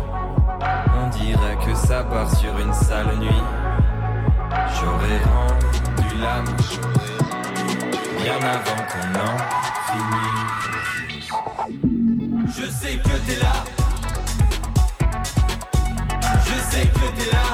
On 0.96 1.10
dirait 1.10 1.58
que 1.66 1.76
ça 1.76 2.04
part 2.04 2.34
sur 2.38 2.58
une 2.58 2.74
sale 2.74 3.18
nuit. 3.20 3.44
J'aurais 4.80 5.20
rendu 5.24 6.22
l'âme 6.22 6.56
bien 8.24 8.38
avant 8.38 8.82
qu'on 8.90 9.20
en. 9.20 9.64
Je 12.56 12.66
sais 12.70 12.98
que 12.98 13.16
t'es 13.26 13.40
là. 13.42 13.64
Je 16.46 16.56
sais 16.70 16.88
que 16.88 17.06
t'es 17.18 17.32
là. 17.32 17.48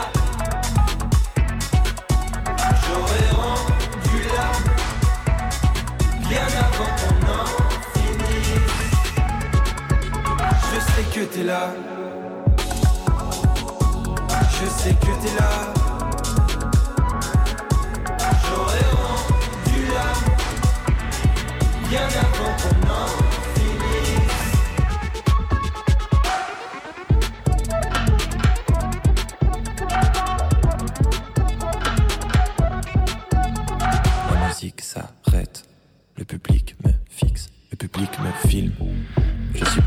J'aurais 2.84 3.30
rendu 3.32 4.18
l'âme 4.36 4.68
bien 6.28 6.48
avant 6.68 6.92
qu'on 7.00 7.18
en 7.32 7.46
finisse. 7.94 8.66
Je 10.74 10.80
sais 10.92 11.06
que 11.14 11.24
t'es 11.34 11.44
là. 11.44 11.64
Je 14.52 14.66
sais 14.84 14.94
que 14.96 15.12
t'es 15.22 15.34
là. 15.40 15.79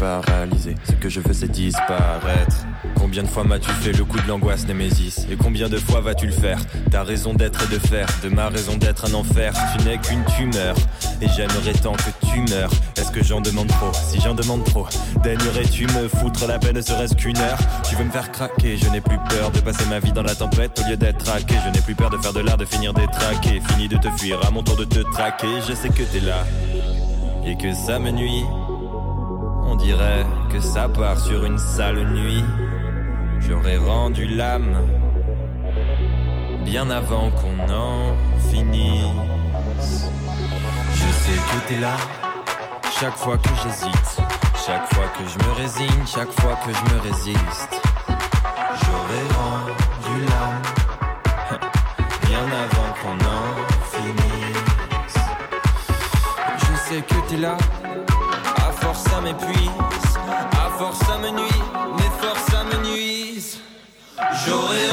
Ce 0.03 0.93
que 1.01 1.09
je 1.09 1.21
veux 1.21 1.33
c'est 1.33 1.51
disparaître. 1.51 2.67
Combien 2.97 3.23
de 3.23 3.29
fois 3.29 3.45
m'as-tu 3.45 3.71
fait 3.71 3.93
le 3.93 4.05
coup 4.05 4.19
de 4.19 4.27
l'angoisse 4.27 4.67
Némésis 4.67 5.27
Et 5.31 5.37
combien 5.37 5.69
de 5.69 5.77
fois 5.77 6.01
vas-tu 6.01 6.27
le 6.27 6.33
faire? 6.33 6.59
Ta 6.91 7.05
raison 7.05 7.35
d'être 7.35 7.63
et 7.63 7.73
de 7.73 7.79
faire, 7.79 8.09
de 8.25 8.29
ma 8.29 8.49
raison 8.49 8.77
d'être 8.77 9.09
un 9.09 9.15
enfer. 9.15 9.53
Tu 9.77 9.85
n'es 9.85 9.99
qu'une 9.99 10.25
tumeur, 10.37 10.75
et 11.21 11.29
j'aimerais 11.29 11.73
tant 11.81 11.93
que 11.93 12.27
tu 12.27 12.41
meurs. 12.53 12.71
Est-ce 12.97 13.13
que 13.13 13.23
j'en 13.23 13.41
demande 13.41 13.69
trop? 13.69 13.93
Si 13.93 14.21
j'en 14.21 14.35
demande 14.35 14.65
trop, 14.65 14.87
daignerais-tu 15.23 15.87
me 15.87 16.09
foutre 16.09 16.49
la 16.49 16.59
peine, 16.59 16.77
ne 16.77 16.83
serait-ce 16.83 17.15
qu'une 17.15 17.39
heure? 17.39 17.59
Tu 17.89 17.95
veux 17.95 18.05
me 18.05 18.11
faire 18.11 18.33
craquer, 18.33 18.77
je 18.77 18.89
n'ai 18.91 19.01
plus 19.01 19.19
peur 19.31 19.53
de 19.53 19.61
passer 19.61 19.85
ma 19.89 20.01
vie 20.01 20.13
dans 20.13 20.23
la 20.23 20.35
tempête 20.35 20.81
au 20.81 20.89
lieu 20.89 20.97
d'être 20.97 21.19
traqué. 21.25 21.55
Je 21.65 21.71
n'ai 21.71 21.81
plus 21.81 21.95
peur 21.95 22.11
de 22.11 22.19
faire 22.19 22.33
de 22.33 22.41
l'art, 22.41 22.57
de 22.57 22.65
finir 22.65 22.93
détraqué. 22.93 23.61
Fini 23.71 23.87
de 23.89 23.99
te 23.99 24.09
fuir, 24.19 24.45
à 24.45 24.51
mon 24.51 24.65
tour 24.65 24.77
de 24.77 24.85
te 24.85 24.99
traquer. 25.13 25.61
Je 25.69 25.75
sais 25.75 25.91
que 25.91 26.03
t'es 26.03 26.21
là, 26.21 26.45
et 27.47 27.57
que 27.57 27.73
ça 27.73 28.01
me 28.01 28.11
nuit. 28.11 28.43
Dirait 29.83 30.25
que 30.51 30.61
ça 30.61 30.89
part 30.89 31.19
sur 31.19 31.45
une 31.45 31.59
sale 31.59 32.05
nuit. 32.13 32.45
J'aurais 33.41 33.79
rendu 33.79 34.27
l'âme 34.27 34.77
bien 36.65 36.89
avant 36.91 37.31
qu'on 37.31 37.73
en 37.73 38.15
finisse. 38.51 40.07
Je 40.95 41.09
sais 41.23 41.39
que 41.39 41.69
t'es 41.69 41.81
là, 41.81 41.97
chaque 43.01 43.17
fois 43.17 43.37
que 43.37 43.49
j'hésite, 43.63 44.21
chaque 44.65 44.95
fois 44.95 45.05
que 45.19 45.25
je 45.29 45.47
me 45.47 45.53
résigne, 45.55 46.07
chaque 46.07 46.33
fois 46.41 46.57
que 46.65 46.73
je 46.73 46.95
me 46.95 47.01
résiste. 47.01 47.83
J'aurais 48.83 49.27
rendu 49.37 50.25
l'âme 50.29 50.63
bien 52.27 52.47
avant 52.65 52.91
qu'on 53.03 53.19
en 53.27 53.45
finisse. 53.91 55.19
Je 56.59 56.89
sais 56.89 57.03
que 57.03 57.29
t'es 57.29 57.37
là, 57.39 57.57
m'épuise, 59.23 59.71
à 60.53 60.71
force 60.79 60.99
ça 60.99 61.19
me 61.19 61.31
nuit, 61.31 61.63
mes 61.97 62.11
forces 62.21 62.45
ça 62.51 62.65
me 62.65 62.77
nuisent. 62.89 63.61
J'aurais 64.45 64.92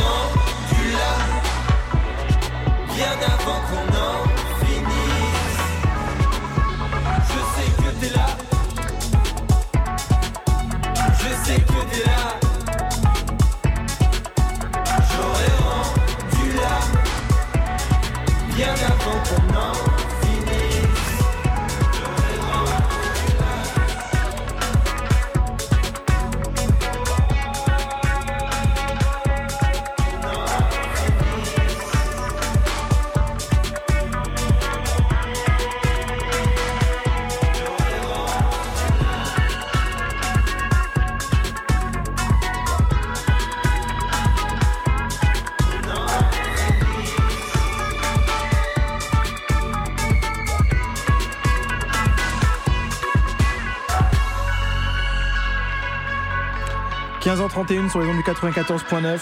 15h31 57.64 57.89
sur 57.89 57.99
les 57.99 58.07
ondes 58.07 58.18
du 58.18 58.24
94.9. 58.24 59.20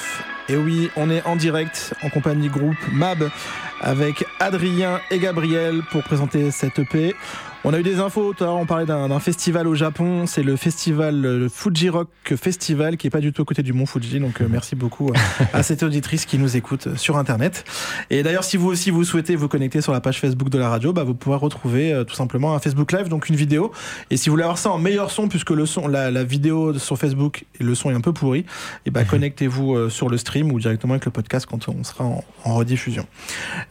Et 0.50 0.58
oui, 0.58 0.92
on 0.96 1.10
est 1.10 1.26
en 1.26 1.36
direct 1.36 1.94
en 2.04 2.10
compagnie 2.10 2.50
groupe 2.50 2.78
MAB 2.92 3.30
avec 3.82 4.26
Adrien 4.40 5.00
et 5.12 5.20
Gabriel 5.20 5.82
pour 5.92 6.04
présenter 6.04 6.52
cette 6.52 6.80
EP. 6.80 7.16
On 7.64 7.74
a 7.74 7.80
eu 7.80 7.84
des 7.84 8.00
infos, 8.00 8.34
tout 8.34 8.44
à 8.44 8.48
l'heure 8.48 8.56
on 8.56 8.66
parlait 8.66 8.86
d'un 8.86 9.20
festival 9.20 9.68
au 9.68 9.76
Japon, 9.76 10.26
c'est 10.26 10.44
le 10.44 10.56
festival 10.56 11.20
le 11.20 11.50
Fuji 11.50 11.90
Rock 11.90 12.10
Festival 12.36 12.98
qui 12.98 13.08
est 13.08 13.10
pas 13.10 13.20
du 13.20 13.34
tout 13.34 13.42
à 13.42 13.46
côté 13.46 13.64
du 13.64 13.74
mont 13.74 13.86
Fuji, 13.86 14.20
donc 14.20 14.42
euh, 14.42 14.48
merci 14.50 14.76
beaucoup 14.76 15.12
à, 15.54 15.58
à 15.58 15.64
cette 15.68 15.84
auditrice 15.84 16.26
qui 16.26 16.38
nous 16.38 16.56
écoute 16.56 16.96
sur 16.96 17.18
internet. 17.18 17.66
Et 18.10 18.24
d'ailleurs 18.24 18.44
si 18.44 18.58
vous 18.58 18.68
aussi 18.68 18.92
vous 18.92 19.04
souhaitez 19.04 19.36
vous 19.36 19.48
connecter 19.48 19.82
sur 19.82 19.92
la 19.92 20.02
page 20.02 20.20
Facebook 20.20 20.50
de 20.50 20.58
la 20.58 20.70
radio, 20.70 20.94
bah, 20.94 21.04
vous 21.04 21.14
pourrez 21.14 21.38
retrouver 21.38 21.92
euh, 21.92 22.04
tout 22.04 22.16
simplement 22.16 22.56
un 22.56 22.60
Facebook 22.60 22.92
Live, 22.92 23.10
donc 23.10 23.30
une 23.30 23.36
vidéo. 23.36 23.72
Et 24.12 24.18
si 24.18 24.30
vous 24.30 24.34
voulez 24.34 24.44
avoir 24.44 24.58
ça 24.58 24.72
en 24.72 24.78
meilleur 24.78 25.12
son, 25.12 25.28
puisque 25.28 25.52
le 25.52 25.66
son, 25.66 25.88
la, 25.88 26.12
la 26.12 26.24
vidéo 26.24 26.78
sur 26.78 26.98
Facebook 26.98 27.46
et 27.60 27.64
le 27.64 27.76
son 27.76 27.90
est 27.92 27.96
un 27.96 28.02
peu 28.02 28.14
pourri, 28.14 28.46
et 28.86 28.92
bah, 28.92 29.04
connectez-vous 29.10 29.76
euh, 29.76 29.90
sur 29.90 30.10
le 30.10 30.18
stream 30.18 30.52
ou 30.52 30.60
directement 30.60 30.94
avec 30.94 31.06
le 31.06 31.12
podcast 31.12 31.46
quand 31.50 31.68
on 31.70 31.84
sera 31.84 32.06
en, 32.06 32.24
en 32.44 32.56
rediffusion. 32.56 33.08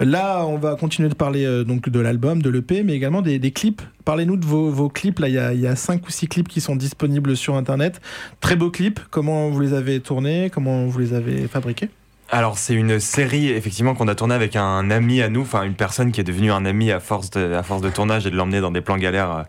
Là, 0.00 0.44
on 0.46 0.58
va 0.58 0.74
continuer 0.76 1.08
de 1.08 1.14
parler 1.14 1.44
euh, 1.44 1.64
donc 1.64 1.88
de 1.88 2.00
l'album, 2.00 2.42
de 2.42 2.50
l'EP, 2.50 2.82
mais 2.82 2.94
également 2.94 3.22
des, 3.22 3.38
des 3.38 3.50
clips. 3.50 3.75
Parlez-nous 4.04 4.36
de 4.36 4.46
vos, 4.46 4.88
clips. 4.88 5.18
Là, 5.18 5.28
il 5.28 5.60
y 5.60 5.66
a, 5.66 5.76
cinq 5.76 6.06
ou 6.06 6.10
six 6.10 6.28
clips 6.28 6.48
qui 6.48 6.60
sont 6.60 6.76
disponibles 6.76 7.36
sur 7.36 7.56
Internet. 7.56 8.00
Très 8.40 8.56
beaux 8.56 8.70
clips. 8.70 9.00
Comment 9.10 9.50
vous 9.50 9.60
les 9.60 9.74
avez 9.74 10.00
tournés? 10.00 10.50
Comment 10.52 10.86
vous 10.86 10.98
les 10.98 11.12
avez 11.12 11.48
fabriqués? 11.48 11.90
Alors 12.28 12.58
c'est 12.58 12.74
une 12.74 12.98
série 12.98 13.50
effectivement 13.50 13.94
qu'on 13.94 14.08
a 14.08 14.16
tourné 14.16 14.34
avec 14.34 14.56
un 14.56 14.90
ami 14.90 15.22
à 15.22 15.28
nous, 15.28 15.42
enfin 15.42 15.62
une 15.62 15.74
personne 15.74 16.10
qui 16.10 16.20
est 16.20 16.24
devenue 16.24 16.50
un 16.50 16.64
ami 16.64 16.90
à 16.90 16.98
force 16.98 17.30
de, 17.30 17.90
tournage 17.90 18.26
et 18.26 18.30
de 18.30 18.36
l'emmener 18.36 18.60
dans 18.60 18.72
des 18.72 18.80
plans 18.80 18.96
galères 18.96 19.30
euh, 19.30 19.42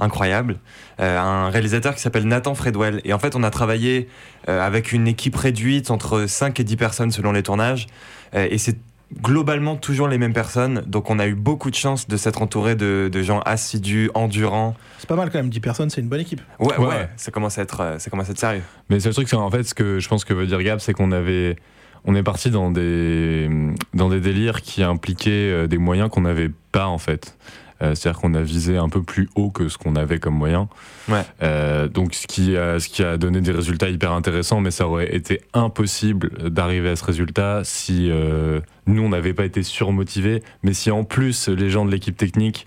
incroyables. 0.00 0.58
Euh, 0.98 1.16
un 1.16 1.48
réalisateur 1.50 1.94
qui 1.94 2.00
s'appelle 2.00 2.26
Nathan 2.26 2.56
Fredwell. 2.56 3.00
Et 3.04 3.12
en 3.12 3.20
fait 3.20 3.36
on 3.36 3.44
a 3.44 3.50
travaillé 3.50 4.08
euh, 4.48 4.66
avec 4.66 4.92
une 4.92 5.06
équipe 5.06 5.36
réduite 5.36 5.92
entre 5.92 6.26
5 6.26 6.58
et 6.58 6.64
10 6.64 6.76
personnes 6.76 7.10
selon 7.12 7.30
les 7.30 7.44
tournages. 7.44 7.86
Et 8.32 8.58
c'est 8.58 8.78
globalement 9.22 9.76
toujours 9.76 10.08
les 10.08 10.18
mêmes 10.18 10.32
personnes. 10.32 10.82
Donc 10.86 11.10
on 11.10 11.18
a 11.18 11.26
eu 11.26 11.34
beaucoup 11.34 11.70
de 11.70 11.74
chance 11.76 12.08
de 12.08 12.16
s'être 12.16 12.42
entouré 12.42 12.74
de, 12.74 13.08
de 13.12 13.22
gens 13.22 13.40
assidus, 13.40 14.10
endurants. 14.14 14.74
C'est 14.98 15.08
pas 15.08 15.16
mal 15.16 15.30
quand 15.30 15.38
même. 15.38 15.50
10 15.50 15.60
personnes, 15.60 15.90
c'est 15.90 16.00
une 16.00 16.08
bonne 16.08 16.20
équipe. 16.20 16.40
Ouais, 16.58 16.76
ouais, 16.78 16.86
Ouais. 16.86 17.08
ça 17.16 17.30
commence 17.30 17.58
à 17.58 17.62
être, 17.62 17.80
euh, 17.80 17.98
ça 17.98 18.10
commence 18.10 18.28
à 18.28 18.32
être 18.32 18.38
sérieux. 18.38 18.62
Mais 18.90 19.00
c'est 19.00 19.08
le 19.08 19.14
truc, 19.14 19.28
c'est 19.28 19.36
en 19.36 19.50
fait 19.50 19.62
ce 19.64 19.74
que 19.74 20.00
je 20.00 20.08
pense 20.08 20.24
que 20.24 20.34
veut 20.34 20.46
dire 20.46 20.62
Gab, 20.62 20.80
c'est 20.80 20.92
qu'on 20.94 21.12
avait, 21.12 21.56
on 22.04 22.14
est 22.14 22.22
parti 22.22 22.50
dans 22.50 22.70
des, 22.70 23.48
dans 23.94 24.08
des 24.08 24.20
délires 24.20 24.62
qui 24.62 24.82
impliquaient 24.82 25.30
euh, 25.30 25.66
des 25.66 25.78
moyens 25.78 26.08
qu'on 26.10 26.22
n'avait 26.22 26.50
pas 26.72 26.86
en 26.86 26.98
fait. 26.98 27.36
Euh, 27.82 27.94
C'est-à-dire 27.94 28.20
qu'on 28.20 28.34
a 28.34 28.42
visé 28.42 28.76
un 28.76 28.88
peu 28.88 29.02
plus 29.02 29.28
haut 29.34 29.50
que 29.50 29.68
ce 29.68 29.78
qu'on 29.78 29.96
avait 29.96 30.18
comme 30.18 30.34
moyen. 30.34 30.68
Ouais. 31.08 31.22
Euh, 31.42 31.88
donc 31.88 32.14
ce 32.14 32.26
qui, 32.26 32.56
a, 32.56 32.78
ce 32.78 32.88
qui 32.88 33.02
a 33.02 33.16
donné 33.16 33.40
des 33.40 33.52
résultats 33.52 33.88
hyper 33.88 34.12
intéressants, 34.12 34.60
mais 34.60 34.70
ça 34.70 34.86
aurait 34.86 35.14
été 35.14 35.40
impossible 35.52 36.50
d'arriver 36.50 36.90
à 36.90 36.96
ce 36.96 37.04
résultat 37.04 37.62
si 37.64 38.10
euh, 38.10 38.60
nous 38.86 39.02
on 39.02 39.08
n'avait 39.08 39.34
pas 39.34 39.44
été 39.44 39.62
surmotivés, 39.62 40.42
mais 40.62 40.72
si 40.72 40.90
en 40.90 41.04
plus 41.04 41.48
les 41.48 41.70
gens 41.70 41.84
de 41.84 41.90
l'équipe 41.90 42.16
technique 42.16 42.66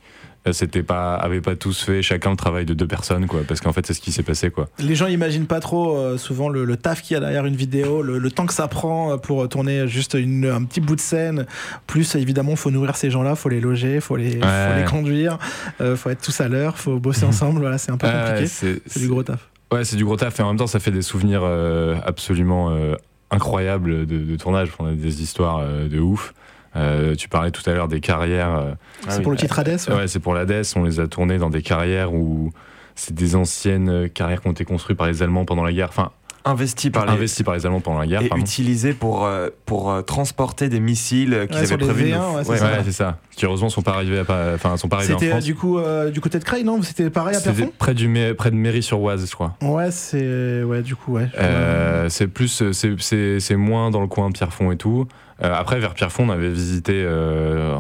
c'était 0.54 0.84
pas, 0.84 1.16
avaient 1.16 1.42
pas 1.42 1.56
tous 1.56 1.82
fait 1.84 2.02
chacun 2.02 2.32
le 2.32 2.36
travail 2.36 2.66
de 2.66 2.74
deux 2.74 2.88
personnes, 2.88 3.28
quoi, 3.28 3.42
parce 3.48 3.62
qu'en 3.62 3.74
fait 3.74 3.86
c'est 3.86 3.94
ce 3.94 4.02
qui 4.02 4.12
s'est 4.12 4.24
passé, 4.24 4.50
quoi. 4.50 4.68
Les 4.80 4.96
gens 4.96 5.08
imaginent 5.08 5.46
pas 5.48 5.60
trop 5.60 5.96
euh, 5.98 6.18
souvent 6.18 6.50
le, 6.50 6.66
le 6.66 6.78
taf 6.78 7.02
qu'il 7.02 7.16
y 7.16 7.18
a 7.18 7.20
derrière 7.20 7.46
une 7.46 7.56
vidéo, 7.56 8.02
le, 8.02 8.18
le 8.18 8.32
temps 8.32 8.46
que 8.46 8.54
ça 8.54 8.68
prend 8.68 9.14
euh, 9.14 9.18
pour 9.18 9.48
tourner 9.50 9.88
juste 9.88 10.14
une- 10.16 10.46
un 10.46 10.64
petit 10.64 10.82
bout 10.82 10.96
de 10.96 11.02
scène. 11.02 11.46
Plus 11.88 12.16
évidemment, 12.16 12.56
faut 12.56 12.72
nourrir 12.72 12.96
ces 12.96 13.10
gens-là, 13.12 13.36
faut 13.36 13.50
les 13.50 13.62
loger, 13.62 14.00
faut 14.00 14.16
les, 14.16 14.32
faut 14.40 14.78
les 14.78 14.86
conduire, 14.90 15.38
euh, 15.82 15.96
faut 15.96 16.10
être 16.10 16.22
tous 16.22 16.40
à 16.42 16.48
l'heure, 16.48 16.78
faut 16.78 17.00
bosser 17.00 17.26
ensemble. 17.26 17.60
Voilà, 17.62 17.78
c'est 17.78 17.92
un 17.92 17.98
peu 17.98 18.08
compliqué. 18.08 18.48
c'est- 18.48 18.82
c'est 18.86 19.00
du 19.00 19.08
gros 19.08 19.24
taf. 19.24 19.40
Ouais, 19.72 19.84
c'est 19.84 19.96
du 19.98 20.06
gros 20.06 20.16
taf 20.16 20.40
et 20.40 20.44
en 20.44 20.48
même 20.48 20.58
temps, 20.58 20.68
ça 20.68 20.80
fait 20.80 20.92
des 20.92 21.02
souvenirs 21.02 21.42
euh, 21.44 21.96
absolument 22.06 22.70
euh, 22.72 22.96
incroyables 23.32 24.06
de, 24.06 24.18
de 24.20 24.36
tournage. 24.38 24.70
On 24.80 24.86
a 24.88 24.94
des 24.94 25.22
histoires 25.22 25.60
euh, 25.62 25.88
de 25.90 26.00
ouf. 26.00 26.34
Euh, 26.78 27.16
tu 27.16 27.28
parlais 27.28 27.52
tout 27.52 27.68
à 27.70 27.74
l'heure 27.74 27.88
des 27.88 28.00
carrières. 28.00 28.56
euh, 28.56 28.72
Ah 29.08 29.12
c'est 29.12 29.22
pour 29.22 29.32
le 29.32 29.38
titre 29.38 29.58
Hades. 29.60 29.80
ouais. 29.90 29.96
ouais, 29.96 30.08
c'est 30.08 30.20
pour 30.20 30.34
l'Hadès. 30.34 30.62
On 30.76 30.84
les 30.84 31.00
a 31.00 31.08
tournés 31.08 31.38
dans 31.40 31.50
des 31.50 31.62
carrières 31.64 32.14
où 32.14 32.52
c'est 32.96 33.14
des 33.16 33.36
anciennes 33.36 34.10
carrières 34.10 34.42
qui 34.42 34.48
ont 34.48 34.52
été 34.52 34.66
construites 34.66 34.98
par 34.98 35.08
les 35.08 35.22
Allemands 35.24 35.46
pendant 35.46 35.64
la 35.64 35.74
guerre. 35.74 35.90
Enfin, 35.90 36.12
Investi 36.46 36.92
par 36.92 37.06
les. 37.06 37.12
investies 37.12 37.44
par 37.44 37.56
les 37.56 37.66
Allemands 37.66 37.82
pendant 37.82 38.00
la 38.00 38.08
guerre. 38.08 38.22
et 38.22 38.30
pardon. 38.30 38.42
utilisé 38.42 38.94
pour, 38.94 39.26
euh, 39.26 39.50
pour 39.66 39.92
euh, 39.92 40.02
transporter 40.02 40.70
des 40.70 40.80
missiles 40.80 41.34
euh, 41.34 41.46
qu'ils 41.46 41.58
Ouais, 41.58 41.64
avaient 41.64 41.78
les 41.78 41.86
prévu. 41.86 42.04
de 42.06 42.10
V1, 42.16 42.18
nous- 42.18 42.38
ouais, 42.38 42.44
c'est 42.46 42.52
ouais, 42.52 42.84
ça. 42.86 42.92
ça. 42.92 43.18
Qui 43.36 43.46
heureusement 43.46 43.68
sont 43.68 43.82
pas 43.82 43.92
arrivés 43.92 44.20
à 44.20 44.24
pas, 44.24 44.54
enfin, 44.56 44.78
sont 44.78 44.88
pas 44.88 44.96
arrivés 44.98 45.14
en 45.16 45.20
C'était 45.20 45.32
France. 45.32 45.44
du 45.44 45.56
coup 45.56 45.78
euh, 45.78 46.10
du 46.10 46.22
côté 46.22 46.40
de 46.40 46.46
Creil, 46.46 46.64
non? 46.64 46.82
C'était 46.84 47.10
pareil 47.10 47.36
à 47.36 47.40
C'était 47.40 47.52
Pierrefonds 47.54 47.74
près 47.78 47.94
du 47.94 48.08
Mé- 48.08 48.34
près 48.34 48.50
de 48.52 48.56
Méry-sur-Oise, 48.56 49.28
je 49.30 49.34
crois. 49.36 49.58
Ouais, 49.62 49.92
c'est 49.92 50.64
ouais, 50.64 50.82
du 50.84 50.96
coup 50.96 51.16
ouais. 51.16 51.28
Euh, 51.38 52.08
c'est 52.08 52.28
plus, 52.28 52.64
c'est- 52.72 52.96
c'est 53.00 53.40
c'est 53.42 53.56
moins 53.58 53.92
dans 53.92 54.02
le 54.02 54.08
coin 54.08 54.30
de 54.30 54.34
Pierrefonds 54.34 54.72
et 54.72 54.78
tout. 54.78 55.06
Euh, 55.44 55.54
après, 55.54 55.80
vers 55.80 55.94
Pierrefonds, 55.94 56.26
on 56.28 56.32
avait 56.32 56.50
visité, 56.50 56.94
euh, 56.96 57.76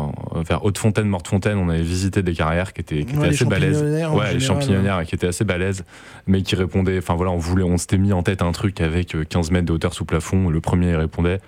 vers 0.47 0.63
Haute-Fontaine, 0.63 1.07
Morte-Fontaine, 1.07 1.57
on 1.57 1.69
avait 1.69 1.81
visité 1.81 2.21
des 2.21 2.33
carrières 2.33 2.71
qui 2.71 2.81
étaient, 2.81 3.03
qui 3.03 3.15
assez 3.29 3.45
balèzes. 3.45 3.81
Ouais, 4.13 4.33
les 4.33 4.39
champignonnières 4.39 5.03
qui 5.05 5.15
étaient 5.15 5.27
assez 5.27 5.43
balèzes, 5.43 5.83
mais 6.27 6.43
qui 6.43 6.55
répondaient. 6.55 6.99
Enfin 6.99 7.15
voilà, 7.15 7.31
on 7.31 7.37
voulait, 7.37 7.63
on 7.63 7.77
s'était 7.77 7.97
mis 7.97 8.13
en 8.13 8.21
tête 8.21 8.41
un 8.43 8.51
truc 8.51 8.79
avec 8.79 9.15
euh, 9.15 9.23
15 9.23 9.49
mètres 9.51 9.65
de 9.65 9.73
hauteur 9.73 9.93
sous 9.93 10.05
plafond. 10.05 10.49
Le 10.49 10.61
premier 10.61 10.95
répondait. 10.95 11.39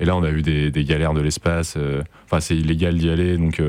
Et 0.00 0.04
là, 0.06 0.16
on 0.16 0.22
a 0.22 0.30
eu 0.30 0.40
des, 0.42 0.70
des 0.70 0.84
galères 0.84 1.12
de 1.12 1.20
l'espace. 1.20 1.74
euh, 1.76 2.02
Enfin, 2.24 2.40
c'est 2.40 2.56
illégal 2.56 2.94
d'y 2.96 3.10
aller, 3.10 3.36
donc. 3.36 3.60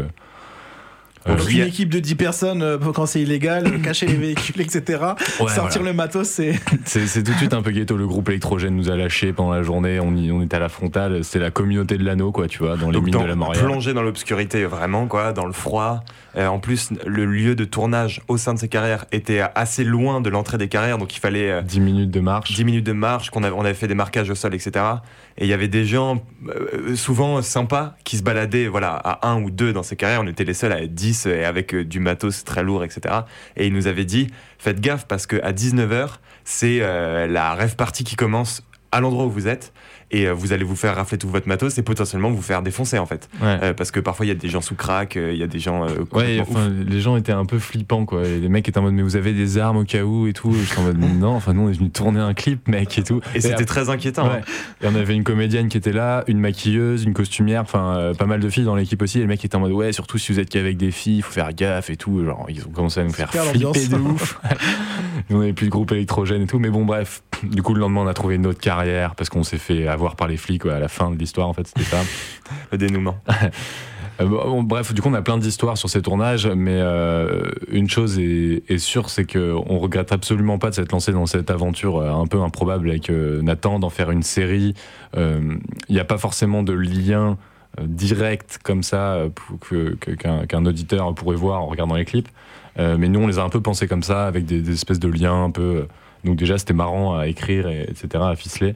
Euh, 1.27 1.35
euh, 1.37 1.49
une 1.49 1.61
a- 1.61 1.65
équipe 1.65 1.89
de 1.89 1.99
10 1.99 2.15
personnes 2.15 2.61
euh, 2.63 2.77
quand 2.93 3.05
c'est 3.05 3.21
illégal, 3.21 3.67
euh, 3.67 3.77
cacher 3.83 4.05
les 4.07 4.15
véhicules, 4.15 4.61
etc. 4.61 4.81
ouais, 5.39 5.49
Sortir 5.49 5.81
voilà. 5.81 5.91
le 5.91 5.93
matos, 5.93 6.27
c'est 6.27 6.53
C'est 6.85 7.07
c'est 7.07 7.23
tout 7.23 7.31
de 7.33 7.37
suite 7.37 7.53
un 7.53 7.61
peu 7.61 7.71
ghetto. 7.71 7.97
Le 7.97 8.07
groupe 8.07 8.29
électrogène 8.29 8.75
nous 8.75 8.89
a 8.89 8.95
lâchés 8.95 9.33
pendant 9.33 9.51
la 9.51 9.63
journée. 9.63 9.99
On, 9.99 10.15
y- 10.15 10.31
on 10.31 10.41
était 10.41 10.55
à 10.55 10.59
la 10.59 10.69
frontale. 10.69 11.23
C'est 11.23 11.39
la 11.39 11.51
communauté 11.51 11.97
de 11.97 12.03
l'anneau, 12.05 12.31
quoi, 12.31 12.47
tu 12.47 12.59
vois, 12.59 12.77
dans 12.77 12.87
les 12.87 12.93
Donc 12.93 13.03
mines 13.05 13.13
dans- 13.13 13.23
de 13.23 13.27
la 13.27 13.35
Montréal. 13.35 13.65
plongé 13.65 13.93
dans 13.93 14.03
l'obscurité 14.03 14.63
vraiment 14.65 15.07
quoi, 15.07 15.33
dans 15.33 15.45
le 15.45 15.53
froid. 15.53 16.03
Euh, 16.37 16.47
en 16.47 16.59
plus, 16.59 16.89
le 17.07 17.25
lieu 17.25 17.55
de 17.55 17.65
tournage 17.65 18.21
au 18.27 18.37
sein 18.37 18.53
de 18.53 18.59
ces 18.59 18.67
carrières 18.69 19.05
était 19.11 19.41
assez 19.55 19.83
loin 19.83 20.21
de 20.21 20.29
l'entrée 20.29 20.59
des 20.59 20.67
carrières, 20.67 20.99
donc 20.99 21.15
il 21.15 21.19
fallait 21.19 21.49
euh, 21.51 21.61
10 21.63 21.79
minutes 21.79 22.11
de 22.11 22.19
marche. 22.19 22.53
10 22.53 22.63
minutes 22.65 22.85
de 22.85 22.91
marche, 22.93 23.31
qu'on 23.31 23.41
avait, 23.43 23.55
on 23.55 23.61
avait 23.65 23.73
fait 23.73 23.87
des 23.87 23.95
marquages 23.95 24.29
au 24.29 24.35
sol, 24.35 24.53
etc. 24.53 24.85
Et 25.39 25.45
il 25.45 25.47
y 25.47 25.53
avait 25.53 25.69
des 25.69 25.85
gens 25.85 26.21
euh, 26.49 26.95
souvent 26.95 27.41
sympas 27.41 27.95
qui 28.03 28.17
se 28.17 28.23
baladaient 28.23 28.67
voilà, 28.67 28.95
à 28.95 29.29
un 29.29 29.41
ou 29.41 29.49
deux 29.49 29.71
dans 29.71 29.83
ces 29.83 29.95
carrières. 29.95 30.19
On 30.21 30.27
était 30.27 30.43
les 30.43 30.53
seuls 30.53 30.73
à 30.73 30.81
être 30.81 30.93
10 30.93 31.27
et 31.27 31.45
avec 31.45 31.73
euh, 31.73 31.85
du 31.85 32.01
matos 32.01 32.43
très 32.43 32.61
lourd, 32.61 32.83
etc. 32.83 33.21
Et 33.55 33.67
ils 33.67 33.73
nous 33.73 33.87
avaient 33.87 34.05
dit 34.05 34.27
faites 34.57 34.81
gaffe 34.81 35.07
parce 35.07 35.27
qu'à 35.27 35.53
19h, 35.53 36.09
c'est 36.43 36.79
euh, 36.81 37.25
la 37.25 37.53
rêve 37.53 37.77
party 37.77 38.03
qui 38.03 38.17
commence 38.17 38.63
à 38.91 38.99
l'endroit 39.01 39.25
où 39.25 39.29
vous 39.31 39.47
êtes. 39.47 39.73
Et 40.11 40.27
euh, 40.27 40.33
vous 40.33 40.53
allez 40.53 40.63
vous 40.63 40.75
faire 40.75 40.95
rafler 40.95 41.19
tout 41.19 41.29
votre 41.29 41.47
matos 41.47 41.77
et 41.77 41.83
potentiellement 41.83 42.31
vous 42.31 42.41
faire 42.41 42.63
défoncer 42.63 42.97
en 42.97 43.05
fait. 43.05 43.29
Ouais. 43.43 43.59
Euh, 43.61 43.73
parce 43.75 43.91
que 43.91 43.99
parfois 43.99 44.25
il 44.25 44.29
y 44.29 44.31
a 44.31 44.35
des 44.35 44.49
gens 44.49 44.59
sous 44.61 44.73
crack, 44.73 45.15
euh, 45.17 45.31
il 45.31 45.37
y 45.39 45.43
a 45.43 45.47
des 45.47 45.59
gens. 45.59 45.83
euh, 45.87 45.89
Ouais, 46.13 46.39
enfin, 46.41 46.67
les 46.67 46.99
gens 46.99 47.15
étaient 47.15 47.31
un 47.31 47.45
peu 47.45 47.59
flippants, 47.59 48.05
quoi. 48.05 48.25
Et 48.25 48.39
les 48.39 48.49
mecs 48.49 48.67
étaient 48.67 48.79
en 48.79 48.81
mode, 48.81 48.93
mais 48.95 49.03
vous 49.03 49.15
avez 49.17 49.33
des 49.33 49.59
armes 49.59 49.77
au 49.77 49.83
cas 49.83 50.01
où 50.01 50.25
et 50.25 50.33
tout. 50.33 50.51
J'étais 50.51 50.79
en 50.79 50.85
mode, 50.85 50.97
non, 51.19 51.35
enfin, 51.35 51.53
nous, 51.53 51.61
on 51.61 51.69
est 51.69 51.77
venu 51.77 51.91
tourner 51.91 52.19
un 52.21 52.33
clip, 52.33 52.67
mec, 52.67 52.97
et 52.97 53.03
tout. 53.03 53.21
Et 53.35 53.41
c'était 53.41 53.53
après- 53.53 53.65
très 53.65 53.89
inquiétant. 53.91 54.27
Ouais. 54.29 54.41
Et 54.81 54.87
on 54.87 54.95
avait 54.95 55.13
une 55.13 55.23
comédienne 55.23 55.67
qui 55.69 55.77
était 55.77 55.91
là, 55.93 56.23
une 56.25 56.39
maquilleuse, 56.39 57.03
une 57.03 57.13
costumière, 57.13 57.61
enfin 57.61 57.95
euh, 57.97 58.13
pas 58.15 58.25
mal 58.25 58.39
de 58.39 58.49
filles 58.49 58.63
dans 58.65 58.75
l'équipe 58.75 58.99
aussi. 59.03 59.19
Et 59.19 59.21
les 59.21 59.27
mecs 59.27 59.45
étaient 59.45 59.55
en 59.57 59.59
mode 59.59 59.73
ouais, 59.73 59.93
surtout 59.93 60.17
si 60.17 60.31
vous 60.33 60.39
êtes 60.39 60.49
qu'avec 60.49 60.75
des 60.77 60.89
filles, 60.89 61.17
il 61.17 61.21
faut 61.21 61.33
faire 61.33 61.53
gaffe 61.53 61.91
et 61.91 61.97
tout. 61.97 62.25
Genre 62.25 62.47
ils 62.49 62.65
ont 62.65 62.69
commencé 62.71 62.99
à 62.99 63.03
nous 63.03 63.13
faire 63.13 63.29
flipper 63.29 63.45
l'ambiance. 63.45 63.89
de 63.89 63.95
ouf. 63.97 64.39
on 65.29 65.41
avait 65.41 65.53
plus 65.53 65.67
de 65.67 65.71
groupe 65.71 65.91
électrogène 65.91 66.41
et 66.41 66.47
tout. 66.47 66.57
Mais 66.57 66.69
bon 66.69 66.83
bref, 66.85 67.21
du 67.43 67.61
coup 67.61 67.75
le 67.75 67.79
lendemain 67.81 68.01
on 68.01 68.07
a 68.07 68.13
trouvé 68.15 68.35
une 68.35 68.47
autre 68.47 68.59
carrière 68.83 69.15
parce 69.15 69.29
qu'on 69.29 69.43
s'est 69.43 69.57
fait 69.57 69.87
avoir 69.87 70.15
par 70.15 70.27
les 70.27 70.37
flics 70.37 70.65
à 70.65 70.79
la 70.79 70.87
fin 70.87 71.11
de 71.11 71.17
l'histoire 71.17 71.47
en 71.47 71.53
fait 71.53 71.67
c'était 71.67 71.83
ça. 71.83 71.97
Le 72.71 72.77
dénouement. 72.77 73.17
Euh, 74.21 74.25
bon, 74.25 74.63
bref, 74.63 74.93
du 74.93 75.01
coup, 75.01 75.07
on 75.09 75.13
a 75.13 75.21
plein 75.21 75.37
d'histoires 75.37 75.77
sur 75.77 75.89
ces 75.89 76.01
tournages, 76.01 76.45
mais 76.45 76.75
euh, 76.75 77.43
une 77.71 77.89
chose 77.89 78.19
est, 78.19 78.63
est 78.69 78.77
sûre, 78.77 79.09
c'est 79.09 79.23
qu'on 79.25 79.77
regrette 79.77 80.11
absolument 80.11 80.57
pas 80.57 80.71
de 80.71 80.75
s'être 80.75 80.91
lancé 80.91 81.13
dans 81.13 81.25
cette 81.25 81.49
aventure 81.49 81.99
euh, 81.99 82.11
un 82.11 82.27
peu 82.27 82.41
improbable 82.41 82.89
avec 82.89 83.09
Nathan, 83.09 83.79
d'en 83.79 83.89
faire 83.89 84.11
une 84.11 84.23
série. 84.23 84.73
Euh, 85.15 85.55
Il 85.87 85.93
n'y 85.95 86.01
a 86.01 86.03
pas 86.03 86.17
forcément 86.17 86.63
de 86.63 86.73
lien 86.73 87.37
direct 87.81 88.59
comme 88.61 88.83
ça 88.83 89.19
que- 89.69 89.95
que- 89.95 90.11
qu'un 90.11 90.45
qu'un 90.47 90.65
auditeur 90.65 91.13
pourrait 91.15 91.37
voir 91.37 91.61
en 91.61 91.67
regardant 91.67 91.95
les 91.95 92.03
clips. 92.03 92.27
Euh, 92.77 92.97
mais 92.99 93.07
nous, 93.07 93.21
on 93.21 93.27
les 93.27 93.39
a 93.39 93.43
un 93.43 93.49
peu 93.49 93.61
pensés 93.61 93.87
comme 93.87 94.03
ça, 94.03 94.27
avec 94.27 94.43
des, 94.45 94.59
des 94.61 94.73
espèces 94.73 94.99
de 94.99 95.07
liens 95.07 95.45
un 95.45 95.51
peu. 95.51 95.87
Donc 96.23 96.35
déjà, 96.35 96.57
c'était 96.57 96.73
marrant 96.73 97.17
à 97.17 97.27
écrire, 97.27 97.67
et, 97.67 97.83
etc., 97.89 98.07
à 98.31 98.35
ficeler. 98.35 98.75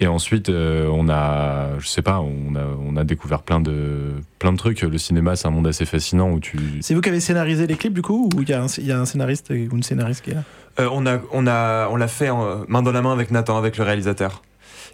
Et 0.00 0.06
ensuite, 0.06 0.48
euh, 0.48 0.88
on 0.92 1.08
a, 1.08 1.76
je 1.80 1.88
sais 1.88 2.02
pas, 2.02 2.20
on 2.20 2.54
a, 2.54 2.62
on 2.80 2.96
a 2.96 3.02
découvert 3.02 3.42
plein 3.42 3.58
de, 3.58 4.12
plein 4.38 4.52
de 4.52 4.56
trucs. 4.56 4.82
Le 4.82 4.96
cinéma, 4.96 5.34
c'est 5.34 5.48
un 5.48 5.50
monde 5.50 5.66
assez 5.66 5.86
fascinant 5.86 6.30
où 6.30 6.38
tu. 6.38 6.56
C'est 6.82 6.94
vous 6.94 7.00
qui 7.00 7.08
avez 7.08 7.18
scénarisé 7.18 7.66
les 7.66 7.74
clips 7.74 7.94
du 7.94 8.02
coup 8.02 8.28
ou 8.36 8.42
il 8.42 8.48
y, 8.48 8.52
a 8.52 8.62
un- 8.62 8.66
il 8.78 8.86
y 8.86 8.92
a 8.92 9.00
un 9.00 9.06
scénariste 9.06 9.50
ou 9.50 9.54
une 9.76 9.82
scénariste 9.82 10.22
qui 10.24 10.30
est 10.30 10.34
là? 10.34 10.44
Euh, 10.78 10.88
on 10.92 11.04
a, 11.04 11.18
on 11.32 11.48
a, 11.48 11.88
on 11.90 11.96
l'a 11.96 12.06
fait 12.06 12.30
en- 12.30 12.60
main 12.68 12.82
dans 12.82 12.92
la 12.92 13.02
main 13.02 13.12
avec 13.12 13.32
Nathan, 13.32 13.56
avec 13.58 13.76
le 13.76 13.82
réalisateur. 13.82 14.42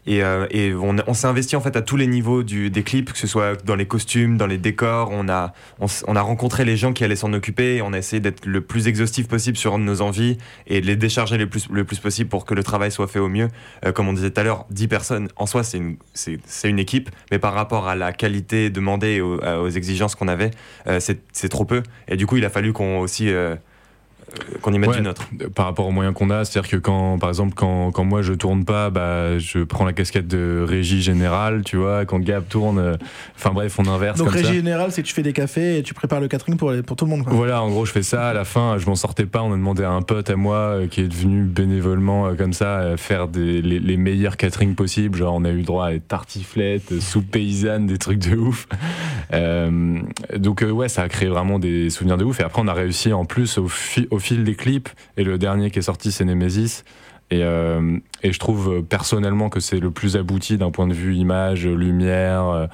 Et, 0.07 0.23
euh, 0.23 0.47
et 0.51 0.75
on, 0.75 1.15
s'est 1.15 1.27
investi 1.27 1.57
en 1.57 1.61
fait 1.61 1.77
à 1.77 1.83
tous 1.83 1.97
les 1.97 2.07
niveaux 2.07 2.43
du, 2.43 2.71
des 2.71 2.83
clips, 2.83 3.13
que 3.13 3.19
ce 3.19 3.27
soit 3.27 3.63
dans 3.65 3.75
les 3.75 3.87
costumes, 3.87 4.37
dans 4.37 4.47
les 4.47 4.59
décors. 4.59 5.11
On 5.13 5.29
a, 5.29 5.53
on, 5.81 5.87
on 6.07 6.17
a 6.17 6.21
rencontré 6.21 6.65
les 6.65 6.77
gens 6.77 6.93
qui 6.93 7.05
allaient 7.05 7.17
s'en 7.17 7.33
occuper. 7.33 7.77
Et 7.77 7.83
on 7.83 7.93
a 7.93 7.99
essayé 7.99 8.21
d'être 8.21 8.45
le 8.45 8.61
plus 8.61 8.87
exhaustif 8.87 9.29
possible 9.29 9.57
sur 9.57 9.79
nos 9.79 10.03
envies 10.03 10.39
et 10.67 10.81
de 10.81 10.87
les 10.87 10.97
décharger 10.97 11.39
le 11.39 11.49
plus, 11.49 11.69
le 11.71 11.85
plus 11.85 11.99
possible 11.99 12.29
pour 12.29 12.45
que 12.45 12.55
le 12.55 12.63
travail 12.63 12.91
soit 12.91 13.09
fait 13.09 13.19
au 13.19 13.29
mieux. 13.29 13.49
Euh, 13.85 13.93
comme 13.93 14.09
on 14.09 14.13
disait 14.13 14.31
tout 14.31 14.41
à 14.41 14.45
l'heure, 14.45 14.67
10 14.71 14.89
personnes 14.89 15.29
en 15.37 15.47
soi, 15.47 15.63
c'est 15.63 15.79
une, 15.79 15.97
c'est, 16.13 16.69
une 16.69 16.79
équipe, 16.79 17.11
mais 17.31 17.39
par 17.39 17.55
rapport 17.55 17.89
à 17.89 17.95
la 17.95 18.13
qualité 18.13 18.71
demandée 18.71 19.15
et 19.15 19.21
aux, 19.21 19.39
aux 19.39 19.69
exigences 19.69 20.15
qu'on 20.15 20.29
avait, 20.29 20.51
euh, 20.87 21.01
c'est, 21.01 21.49
trop 21.49 21.65
peu. 21.65 21.83
Et 22.09 22.17
du 22.17 22.27
coup, 22.27 22.37
il 22.37 22.45
a 22.45 22.51
fallu 22.51 22.73
qu'on 22.73 22.99
aussi 22.99 23.31
qu'on 24.63 24.73
y 24.73 24.79
mette 24.79 24.91
Ouais. 24.91 24.97
du 24.97 25.03
nôtre. 25.03 25.29
Par 25.55 25.67
rapport 25.67 25.87
aux 25.87 25.91
moyens 25.93 26.15
qu'on 26.15 26.31
a, 26.31 26.45
c'est-à-dire 26.45 26.71
que 26.71 26.77
quand, 26.77 27.19
par 27.19 27.29
exemple, 27.29 27.55
quand, 27.55 27.91
quand 27.93 28.05
moi 28.05 28.23
je 28.23 28.33
tourne 28.33 28.65
pas, 28.65 28.91
bah, 28.91 29.39
je 29.39 29.61
prends 29.65 29.85
la 29.85 29.93
casquette 29.93 30.27
de 30.27 30.65
régie 30.67 31.03
générale, 31.03 31.63
tu 31.65 31.77
vois. 31.77 32.05
Quand 32.05 32.19
Gab 32.19 32.47
tourne, 32.49 32.79
euh, 32.79 32.97
enfin 33.37 33.51
bref, 33.53 33.79
on 33.79 33.87
inverse 33.87 34.19
Donc 34.19 34.29
comme 34.29 34.37
ça. 34.39 34.43
régie 34.49 34.59
générale, 34.59 34.91
c'est 34.93 35.03
que 35.03 35.07
tu 35.09 35.15
fais 35.15 35.23
des 35.23 35.33
cafés 35.33 35.79
et 35.79 35.83
tu 35.83 35.95
prépares 35.95 36.21
le 36.21 36.29
catering 36.29 36.57
pour, 36.57 36.73
pour 36.87 36.97
tout 36.97 37.05
le 37.05 37.11
monde. 37.11 37.25
Quoi. 37.25 37.33
Voilà, 37.33 37.63
en 37.63 37.69
gros, 37.71 37.85
je 37.85 37.93
fais 37.93 38.03
ça. 38.03 38.29
À 38.29 38.33
la 38.35 38.45
fin, 38.45 38.79
je 38.79 38.87
m'en 38.87 38.95
sortais 38.97 39.27
pas. 39.27 39.43
On 39.43 39.53
a 39.53 39.57
demandé 39.57 39.85
à 39.85 39.91
un 39.91 40.03
pote 40.03 40.31
à 40.31 40.37
moi 40.37 40.57
euh, 40.57 40.87
qui 40.89 41.01
est 41.03 41.09
devenu 41.09 41.43
bénévolement 41.45 42.27
euh, 42.27 42.35
comme 42.35 42.53
ça 42.53 42.79
euh, 42.81 42.97
faire 42.97 43.29
des, 43.29 43.63
les, 43.63 43.79
les 43.81 43.97
meilleurs 43.97 44.37
catering 44.37 44.75
possibles. 44.75 45.19
Genre, 45.19 45.35
on 45.35 45.45
a 45.45 45.51
eu 45.51 45.59
le 45.59 45.63
droit 45.63 45.87
à 45.87 45.93
des 45.93 46.01
tartiflettes, 46.01 46.93
euh, 46.93 47.01
soupe 47.01 47.31
paysanne, 47.31 47.87
des 47.87 47.99
trucs 47.99 48.19
de 48.19 48.37
ouf. 48.37 48.67
Euh, 49.33 49.99
donc, 50.37 50.63
euh, 50.63 50.71
ouais, 50.71 50.89
ça 50.89 51.03
a 51.03 51.09
créé 51.09 51.29
vraiment 51.29 51.59
des 51.59 51.91
souvenirs 51.91 52.17
de 52.17 52.25
ouf. 52.25 52.41
Et 52.41 52.43
après, 52.43 52.61
on 52.63 52.69
a 52.69 52.73
réussi 52.75 53.13
en 53.13 53.25
plus 53.25 53.59
au, 53.59 53.69
fi- 53.69 54.07
au 54.11 54.19
fil 54.19 54.45
des 54.45 54.55
clips. 54.55 54.89
Et 55.17 55.25
le 55.25 55.39
dernier 55.39 55.71
qui 55.71 55.79
est 55.79 55.83
sorti, 55.83 56.13
c'est 56.13 56.25
Nemesis. 56.25 56.85
Et, 57.31 57.43
euh, 57.43 57.97
je 58.23 58.39
trouve 58.39 58.83
personnellement 58.83 59.49
que 59.49 59.61
c'est 59.61 59.81
le 59.81 59.91
plus 59.91 60.17
abouti 60.17 60.57
d'un 60.59 60.71
point 60.71 60.87
de 60.87 60.95
vue 60.95 61.15
image, 61.15 61.67
lumière. 61.67 62.69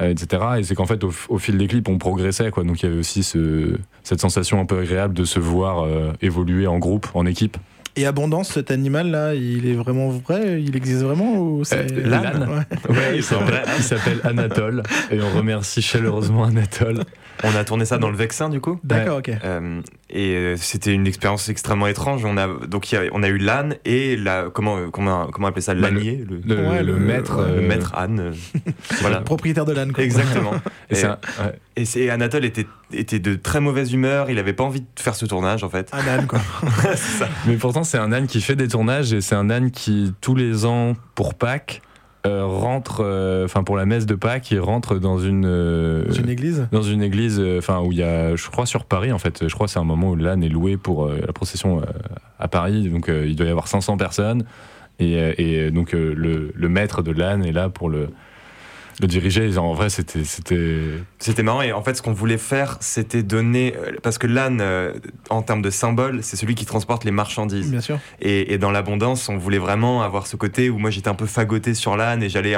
etc. 0.00 0.42
Et 0.58 0.62
c'est 0.62 0.74
qu'en 0.74 0.86
fait, 0.86 1.04
au, 1.04 1.38
fil 1.38 1.58
des 1.58 1.66
clips, 1.66 1.88
on 1.88 1.98
progressait, 1.98 2.50
quoi. 2.50 2.64
Donc 2.64 2.82
il 2.82 2.86
y 2.86 2.88
avait 2.88 2.98
aussi 2.98 3.22
ce- 3.22 3.76
cette 4.02 4.20
sensation 4.20 4.58
un 4.60 4.64
peu 4.64 4.78
agréable 4.80 5.12
de 5.14 5.24
se 5.24 5.38
voir 5.38 5.86
évoluer 6.22 6.66
en 6.66 6.78
groupe, 6.78 7.08
en 7.14 7.26
équipe. 7.26 7.58
Et 7.94 8.06
Abondance, 8.06 8.52
cet 8.52 8.70
animal 8.70 9.10
là, 9.10 9.34
il 9.34 9.66
est 9.66 9.74
vraiment 9.74 10.08
vrai? 10.08 10.62
Il 10.62 10.76
existe 10.76 11.02
vraiment 11.02 11.36
ou 11.38 11.62
c'est 11.64 11.92
Euh, 11.92 12.06
l'âne 12.08 12.48
Ouais. 12.48 12.94
Ouais, 12.96 13.16
il 13.16 13.22
s'appelle 13.22 13.62
il 13.76 13.82
s'appelle 13.82 14.20
Anatole. 14.24 14.82
Et 15.10 15.20
on 15.20 15.30
remercie 15.36 15.82
chaleureusement 15.82 16.44
Anatole. 16.44 17.04
On 17.44 17.54
a 17.54 17.64
tourné 17.64 17.84
ça 17.84 17.98
dans 17.98 18.08
le 18.10 18.16
Vexin, 18.16 18.48
du 18.48 18.60
coup? 18.60 18.78
D'accord, 18.84 19.18
ok. 19.18 19.30
Euh, 19.44 19.80
et 20.12 20.36
euh, 20.36 20.56
c'était 20.56 20.92
une 20.92 21.06
expérience 21.06 21.48
extrêmement 21.48 21.86
étrange. 21.86 22.24
On 22.24 22.36
a 22.36 22.46
donc 22.66 22.92
il 22.92 22.94
y 22.94 22.98
a- 22.98 23.10
on 23.12 23.22
a 23.22 23.28
eu 23.28 23.38
l'âne 23.38 23.76
et 23.84 24.16
la 24.16 24.50
comment 24.52 24.76
euh, 24.76 24.88
comment 24.92 25.26
comment 25.28 25.48
appeler 25.48 25.62
ça? 25.62 25.74
Bah, 25.74 25.88
le- 25.90 25.96
l'ânier, 25.96 26.24
le, 26.28 26.40
Le, 26.54 26.68
Ouais, 26.68 26.82
le 26.82 26.92
le- 26.92 26.98
maître. 27.00 27.38
le 27.38 27.62
euh, 27.62 27.66
maître 27.68 27.94
âne. 27.96 28.32
voilà. 29.00 29.20
Propriétaire 29.22 29.64
de 29.64 29.72
l'âne. 29.72 29.92
quoi. 29.92 30.04
Exactement. 30.04 30.52
Et 30.90 30.92
Et, 30.92 30.94
c'est 30.96 31.06
un- 31.06 31.18
ouais. 31.42 31.58
et 31.76 31.84
c'est 31.86 32.10
Anatole 32.10 32.44
était 32.44 32.66
était 32.92 33.18
de 33.18 33.34
très 33.36 33.60
mauvaise 33.60 33.92
humeur. 33.92 34.28
Il 34.30 34.38
avait 34.38 34.52
pas 34.52 34.64
envie 34.64 34.80
de 34.82 34.86
faire 35.00 35.14
ce 35.14 35.24
tournage 35.24 35.64
en 35.64 35.70
fait. 35.70 35.90
Un 35.92 36.06
âne, 36.06 36.26
quoi. 36.26 36.40
C'est 36.82 36.96
ça. 36.96 37.28
Mais 37.46 37.56
pourtant, 37.56 37.82
c'est 37.84 37.96
un 37.98 38.12
âne 38.12 38.26
qui 38.26 38.40
fait 38.42 38.56
des 38.56 38.68
tournages 38.68 39.12
et 39.14 39.22
c'est 39.22 39.34
un 39.34 39.48
âne 39.48 39.70
qui, 39.70 40.12
tous 40.20 40.34
les 40.34 40.66
ans, 40.66 40.94
pour 41.14 41.34
Pâques, 41.34 41.80
euh, 42.26 42.46
rentre, 42.46 43.02
euh, 43.04 43.44
enfin 43.44 43.64
pour 43.64 43.76
la 43.76 43.84
messe 43.84 44.06
de 44.06 44.14
Pâques, 44.14 44.50
il 44.50 44.60
rentre 44.60 44.98
dans 44.98 45.18
une, 45.18 45.44
euh, 45.44 46.04
une 46.12 46.28
église. 46.28 46.68
dans 46.70 46.82
une 46.82 47.02
église, 47.02 47.42
enfin 47.58 47.80
où 47.80 47.90
il 47.90 47.98
y 47.98 48.02
a, 48.02 48.36
je 48.36 48.48
crois 48.48 48.66
sur 48.66 48.84
Paris 48.84 49.12
en 49.12 49.18
fait, 49.18 49.48
je 49.48 49.54
crois 49.54 49.68
c'est 49.68 49.78
un 49.78 49.84
moment 49.84 50.10
où 50.10 50.16
l'âne 50.16 50.42
est 50.42 50.48
loué 50.48 50.76
pour 50.76 51.08
la 51.08 51.32
procession 51.32 51.82
à 52.38 52.48
Paris, 52.48 52.88
donc 52.88 53.08
il 53.08 53.34
doit 53.34 53.46
y 53.46 53.50
avoir 53.50 53.66
500 53.66 53.96
personnes 53.96 54.44
et, 55.00 55.64
et 55.64 55.70
donc 55.70 55.92
le, 55.92 56.52
le 56.54 56.68
maître 56.68 57.02
de 57.02 57.10
l'âne 57.10 57.44
est 57.44 57.52
là 57.52 57.68
pour 57.68 57.88
le, 57.88 58.08
le 59.02 59.08
diriger. 59.08 59.58
En 59.58 59.74
vrai, 59.74 59.90
c'était, 59.90 60.24
c'était, 60.24 60.80
C'était 61.18 61.42
marrant 61.42 61.62
et 61.62 61.72
en 61.72 61.82
fait 61.82 61.94
ce 61.94 62.02
qu'on 62.02 62.12
voulait 62.12 62.38
faire 62.38 62.78
c'était 62.80 63.22
donner 63.22 63.74
euh, 63.76 63.92
parce 64.02 64.18
que 64.18 64.26
l'âne 64.26 64.60
euh, 64.60 64.94
en 65.30 65.42
termes 65.42 65.62
de 65.62 65.70
symbole 65.70 66.22
c'est 66.22 66.36
celui 66.36 66.54
qui 66.54 66.64
transporte 66.64 67.04
les 67.04 67.10
marchandises 67.10 67.70
Bien 67.70 67.80
sûr. 67.80 67.98
et, 68.20 68.52
et 68.54 68.58
dans 68.58 68.70
l'abondance 68.70 69.28
on 69.28 69.36
voulait 69.36 69.58
vraiment 69.58 70.02
avoir 70.02 70.26
ce 70.26 70.36
côté 70.36 70.70
où 70.70 70.78
moi 70.78 70.90
j'étais 70.90 71.08
un 71.08 71.14
peu 71.14 71.26
fagoté 71.26 71.74
sur 71.74 71.96
l'âne 71.96 72.22
et 72.22 72.28
j'allais 72.28 72.56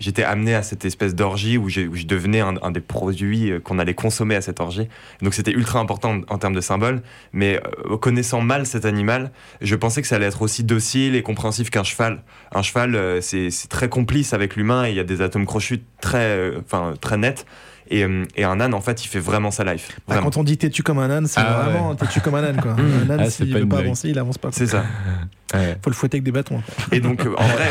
j'étais 0.00 0.22
amené 0.22 0.54
à 0.54 0.62
cette 0.62 0.84
espèce 0.84 1.14
d'orgie 1.14 1.56
où, 1.58 1.68
je 1.68 2.06
devenais 2.06 2.40
un, 2.40 2.54
un 2.62 2.70
des 2.70 2.80
produits 2.80 3.50
euh, 3.50 3.60
qu'on 3.60 3.78
allait 3.78 3.94
consommer 3.94 4.34
à 4.34 4.40
cette 4.40 4.60
orgie 4.60 4.88
donc 5.22 5.34
c'était 5.34 5.52
ultra 5.52 5.78
important 5.80 6.16
en, 6.28 6.34
en 6.34 6.38
termes 6.38 6.54
de 6.54 6.60
symbole 6.60 7.02
mais 7.32 7.60
euh, 7.90 7.96
connaissant 7.96 8.40
mal 8.40 8.66
cet 8.66 8.84
animal 8.84 9.30
je 9.60 9.76
pensais 9.76 10.02
que 10.02 10.08
ça 10.08 10.16
allait 10.16 10.26
être 10.26 10.42
aussi 10.42 10.64
docile 10.64 11.14
et 11.14 11.22
compréhensif 11.22 11.70
qu'un 11.70 11.84
cheval 11.84 12.22
un 12.52 12.62
cheval 12.62 12.94
euh, 12.94 13.20
c'est 13.20 13.50
c'est 13.50 13.68
très 13.68 13.88
complice 13.88 14.32
avec 14.32 14.56
l'humain 14.56 14.86
et 14.86 14.90
il 14.90 14.96
y 14.96 15.00
a 15.00 15.04
des 15.04 15.20
atomes 15.22 15.46
crochus 15.46 15.83
très 16.00 16.36
euh, 16.36 16.60
enfin 16.64 16.94
très 17.00 17.16
nets 17.16 17.46
et, 17.90 18.02
euh, 18.02 18.24
et 18.34 18.44
un 18.44 18.60
âne, 18.60 18.72
en 18.72 18.80
fait, 18.80 19.04
il 19.04 19.08
fait 19.08 19.18
vraiment 19.18 19.50
sa 19.50 19.62
life. 19.64 19.90
Vraiment. 20.08 20.24
quand 20.24 20.38
on 20.38 20.44
dit 20.44 20.56
têtu 20.56 20.82
comme 20.82 20.98
un 20.98 21.10
âne, 21.10 21.26
c'est 21.26 21.40
Ah 21.40 21.64
vraiment 21.64 21.94
têtu 21.94 22.20
comme 22.20 22.34
un 22.34 22.44
âne, 22.44 22.60
quoi. 22.60 22.72
un 22.78 23.10
âne, 23.10 23.20
Ah, 23.20 23.30
s'il 23.30 23.52
pas 23.52 23.58
veut 23.58 23.68
pas 23.68 23.78
avancer, 23.78 24.08
il 24.08 24.18
avance 24.18 24.38
pas. 24.38 24.48
C'est 24.52 24.66
ça. 24.66 24.84
ouais. 25.52 25.76
Faut 25.82 25.90
le 25.90 25.94
fouetter 25.94 26.16
avec 26.16 26.24
des 26.24 26.32
bâtons. 26.32 26.62
Et 26.92 27.00
donc, 27.00 27.20
en 27.26 27.46
vrai, 27.46 27.68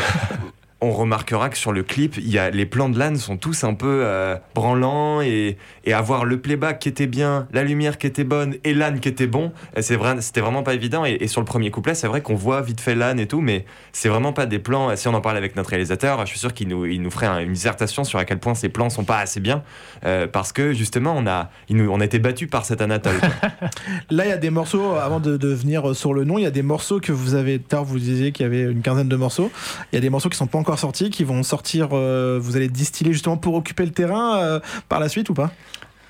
on 0.84 0.92
remarquera 0.92 1.48
que 1.48 1.56
sur 1.56 1.72
le 1.72 1.82
clip, 1.82 2.16
il 2.18 2.28
y 2.30 2.38
a, 2.38 2.50
les 2.50 2.66
plans 2.66 2.88
de 2.88 2.98
l'âne 2.98 3.16
sont 3.16 3.36
tous 3.36 3.64
un 3.64 3.74
peu 3.74 4.02
euh, 4.04 4.36
branlants 4.54 5.20
et, 5.22 5.56
et 5.84 5.92
avoir 5.92 6.24
le 6.24 6.40
playback 6.40 6.78
qui 6.78 6.88
était 6.88 7.06
bien, 7.06 7.46
la 7.52 7.62
lumière 7.64 7.98
qui 7.98 8.06
était 8.06 8.24
bonne 8.24 8.54
et 8.64 8.74
l'âne 8.74 9.00
qui 9.00 9.08
était 9.08 9.26
bon, 9.26 9.52
euh, 9.76 9.80
c'est 9.82 9.96
vrai, 9.96 10.16
c'était 10.20 10.40
vraiment 10.40 10.62
pas 10.62 10.74
évident. 10.74 11.04
Et, 11.04 11.16
et 11.20 11.26
sur 11.28 11.40
le 11.40 11.44
premier 11.46 11.70
couplet, 11.70 11.94
c'est 11.94 12.06
vrai 12.06 12.20
qu'on 12.20 12.34
voit 12.34 12.60
vite 12.62 12.80
fait 12.80 12.94
l'âne 12.94 13.18
et 13.20 13.26
tout, 13.26 13.40
mais 13.40 13.64
c'est 13.92 14.08
vraiment 14.08 14.32
pas 14.32 14.46
des 14.46 14.58
plans. 14.58 14.94
Si 14.96 15.08
on 15.08 15.14
en 15.14 15.20
parle 15.20 15.36
avec 15.36 15.56
notre 15.56 15.70
réalisateur, 15.70 16.20
je 16.26 16.30
suis 16.30 16.38
sûr 16.38 16.52
qu'il 16.54 16.68
nous, 16.68 16.84
il 16.86 17.00
nous 17.02 17.10
ferait 17.10 17.26
un- 17.26 17.38
une 17.40 17.52
dissertation 17.52 18.04
sur 18.04 18.18
à 18.18 18.24
quel 18.24 18.38
point 18.38 18.54
ces 18.54 18.68
plans 18.68 18.90
sont 18.90 19.04
pas 19.04 19.18
assez 19.18 19.40
bien 19.40 19.62
euh, 20.04 20.26
parce 20.26 20.52
que 20.52 20.72
justement, 20.72 21.14
on 21.16 21.26
a, 21.26 21.50
il 21.68 21.76
nous, 21.76 21.90
on 21.90 22.00
a 22.00 22.04
été 22.04 22.18
battu 22.18 22.46
par 22.46 22.64
cet 22.64 22.80
anatole. 22.80 23.14
Là, 24.10 24.24
il 24.26 24.28
y 24.28 24.32
a 24.32 24.36
des 24.36 24.50
morceaux, 24.50 24.94
avant 24.94 25.20
de, 25.20 25.36
de 25.36 25.48
venir 25.48 25.94
sur 25.94 26.12
le 26.14 26.24
nom, 26.24 26.38
il 26.38 26.42
y 26.42 26.46
a 26.46 26.50
des 26.50 26.62
morceaux 26.62 27.00
que 27.00 27.12
vous 27.12 27.34
avez, 27.34 27.58
tard 27.58 27.84
vous 27.84 27.98
disiez 27.98 28.32
qu'il 28.32 28.44
y 28.44 28.46
avait 28.46 28.62
une 28.70 28.82
quinzaine 28.82 29.08
de 29.08 29.16
morceaux. 29.16 29.50
Il 29.92 29.96
y 29.96 29.98
a 29.98 30.00
des 30.00 30.10
morceaux 30.10 30.28
qui 30.28 30.36
sont 30.36 30.46
pas 30.46 30.58
encore 30.58 30.73
sortis, 30.76 31.10
qui 31.10 31.24
vont 31.24 31.42
sortir, 31.42 31.88
euh, 31.92 32.38
vous 32.40 32.56
allez 32.56 32.68
distiller 32.68 33.12
justement 33.12 33.36
pour 33.36 33.54
occuper 33.54 33.84
le 33.84 33.92
terrain 33.92 34.36
euh, 34.38 34.60
par 34.88 35.00
la 35.00 35.08
suite 35.08 35.28
ou 35.30 35.34
pas? 35.34 35.50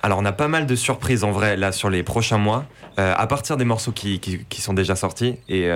Alors 0.03 0.19
on 0.19 0.25
a 0.25 0.33
pas 0.33 0.49
mal 0.49 0.67
de 0.67 0.75
surprises 0.77 1.25
en 1.25 1.31
vrai 1.33 1.57
là 1.57 1.73
sur 1.73 1.89
les 1.91 2.03
prochains 2.03 2.39
mois, 2.39 2.67
euh, 2.99 3.15
à 3.17 3.27
partir 3.27 3.57
des 3.57 3.65
morceaux 3.65 3.93
qui, 3.93 4.21
qui, 4.21 4.41
qui 4.49 4.61
sont 4.61 4.75
déjà 4.75 4.97
sortis 4.97 5.37
et, 5.49 5.69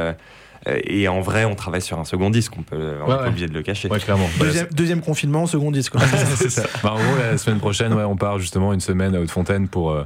et 0.85 1.09
en 1.09 1.21
vrai 1.21 1.45
on 1.47 1.55
travaille 1.55 1.81
sur 1.81 1.99
un 1.99 2.05
second 2.05 2.29
disque, 2.29 2.53
on 2.59 2.63
peut, 2.63 2.77
on 2.77 3.07
est 3.07 3.09
Ouais, 3.11 3.17
pas 3.17 3.23
ouais. 3.23 3.29
obligé 3.29 3.47
de 3.47 3.55
le 3.55 3.63
cacher. 3.63 3.89
Ouais, 3.89 3.99
clairement. 4.01 4.29
Bah, 4.39 4.45
deuxième, 4.47 4.67
deuxième 4.73 5.01
confinement, 5.01 5.47
second 5.47 5.71
disque. 5.71 5.93
quoi. 5.93 6.03
c'est 6.37 6.51
ça. 6.51 6.65
Bah, 6.83 6.93
en 6.93 6.97
gros, 6.97 7.17
la 7.19 7.39
semaine 7.39 7.59
prochaine, 7.59 7.95
ouais, 7.95 8.05
on 8.05 8.17
part 8.17 8.39
justement 8.39 8.73
une 8.75 8.81
semaine 8.81 9.15
à 9.15 9.21
Haute-Fontaine 9.21 9.69
pour, 9.69 9.93
euh, 9.93 10.05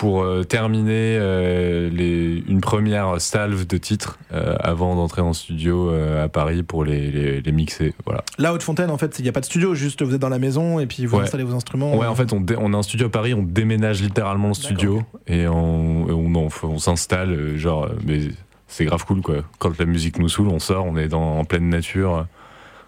pour 0.00 0.22
euh, 0.22 0.44
terminer 0.44 1.18
euh, 1.20 1.90
les, 1.90 2.42
une 2.48 2.62
première 2.62 3.20
salve 3.20 3.66
de 3.66 3.76
titres 3.76 4.18
euh, 4.32 4.56
avant 4.58 4.96
d'entrer 4.96 5.20
en 5.20 5.34
studio 5.34 5.90
à 5.90 6.26
Paris 6.30 6.62
pour 6.62 6.86
les, 6.86 7.10
les, 7.10 7.42
les 7.42 7.52
mixer. 7.52 7.92
Voilà. 8.06 8.24
Là, 8.38 8.54
Haute-Fontaine, 8.54 8.88
en 8.88 8.96
fait, 8.96 9.18
il 9.18 9.24
n'y 9.24 9.28
a 9.28 9.32
pas 9.32 9.40
de 9.40 9.44
studio, 9.44 9.74
juste 9.74 10.00
vous 10.02 10.14
êtes 10.14 10.20
dans 10.22 10.30
la 10.30 10.38
maison 10.38 10.80
et 10.80 10.86
puis 10.86 11.04
vous 11.04 11.18
Ouais. 11.18 11.24
installez 11.24 11.44
vos 11.44 11.54
instruments. 11.54 11.94
Ouais, 11.98 12.06
en 12.06 12.14
fait, 12.14 12.32
on, 12.32 12.72
a 12.72 12.76
un 12.78 12.82
studio 12.82 13.08
à 13.08 13.10
Paris, 13.10 13.34
on 13.34 13.42
déménage 13.42 14.00
littéralement 14.00 14.48
le 14.48 14.54
studio 14.54 15.02
et 15.26 15.46
on, 15.46 16.08
et 16.08 16.12
on, 16.12 16.34
on, 16.34 16.48
on 16.62 16.78
s'installe. 16.78 17.58
Genre, 17.58 17.90
mais 18.06 18.20
c'est 18.68 18.86
grave 18.86 19.04
cool 19.04 19.20
quoi. 19.20 19.44
Quand 19.58 19.78
la 19.78 19.84
musique 19.84 20.18
nous 20.18 20.30
saoule, 20.30 20.48
on 20.48 20.60
sort, 20.60 20.86
on 20.86 20.96
est 20.96 21.08
dans, 21.08 21.40
en 21.40 21.44
pleine 21.44 21.68
nature. 21.68 22.26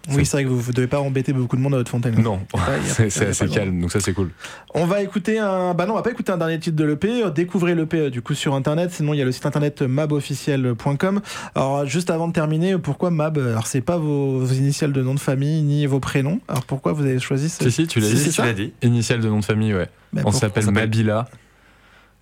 Oui, 0.09 0.25
c'est 0.25 0.37
vrai 0.37 0.43
que 0.43 0.49
vous 0.49 0.69
ne 0.69 0.73
devez 0.75 0.87
pas 0.87 0.99
embêter 0.99 1.31
beaucoup 1.31 1.55
de 1.55 1.61
monde 1.61 1.75
à 1.75 1.77
Haute-Fontaine. 1.77 2.21
Non, 2.21 2.39
pas- 2.51 2.59
y 2.77 2.89
a- 3.03 3.09
c'est 3.09 3.27
assez 3.27 3.47
calme, 3.47 3.79
donc 3.79 3.91
ça 3.91 3.99
c'est 4.01 4.11
cool. 4.13 4.31
On 4.73 4.85
va 4.85 5.01
écouter 5.01 5.39
un. 5.39 5.73
Bah 5.73 5.85
non, 5.85 5.93
on 5.93 5.95
va 5.95 6.01
pas 6.01 6.11
écouter 6.11 6.31
un 6.31 6.37
dernier 6.37 6.59
titre 6.59 6.75
de 6.75 6.83
l'EP. 6.83 7.23
euh, 7.23 7.29
Découvrez 7.29 7.73
l'EP 7.73 7.97
euh, 7.97 8.09
du 8.09 8.21
coup 8.21 8.33
sur 8.33 8.53
internet. 8.53 8.91
Sinon, 8.91 9.13
il 9.13 9.17
y 9.19 9.21
a 9.21 9.25
le 9.25 9.31
site 9.31 9.45
internet 9.45 9.81
mabofficiel.com. 9.81 11.21
Alors, 11.55 11.85
juste 11.85 12.09
avant 12.09 12.27
de 12.27 12.33
terminer, 12.33 12.77
pourquoi 12.77 13.11
Mab 13.11 13.37
Alors, 13.37 13.67
c'est 13.67 13.81
pas 13.81 13.97
vos, 13.97 14.39
vos 14.39 14.53
initiales 14.53 14.91
de 14.93 15.01
nom 15.01 15.13
de 15.13 15.19
famille 15.19 15.61
ni 15.61 15.85
vos 15.85 15.99
prénoms. 15.99 16.39
Alors, 16.47 16.65
pourquoi 16.65 16.93
vous 16.93 17.03
avez 17.05 17.19
choisi 17.19 17.49
ce. 17.49 17.63
Si, 17.63 17.71
si, 17.71 17.87
tu 17.87 17.99
l'as 17.99 18.07
Si, 18.07 18.13
dit. 18.15 18.19
c'est 18.19 18.29
tu 18.29 18.35
ça 18.35 18.45
l'as 18.45 18.53
dit. 18.53 18.73
Initial 18.81 19.21
de 19.21 19.29
nom 19.29 19.39
de 19.39 19.45
famille, 19.45 19.73
ouais. 19.73 19.87
Bah, 20.11 20.19
on 20.19 20.23
pourquoi 20.23 20.39
s'appelle 20.41 20.63
on 20.63 20.67
s'appelle- 20.67 20.81
Mabila. 20.89 21.27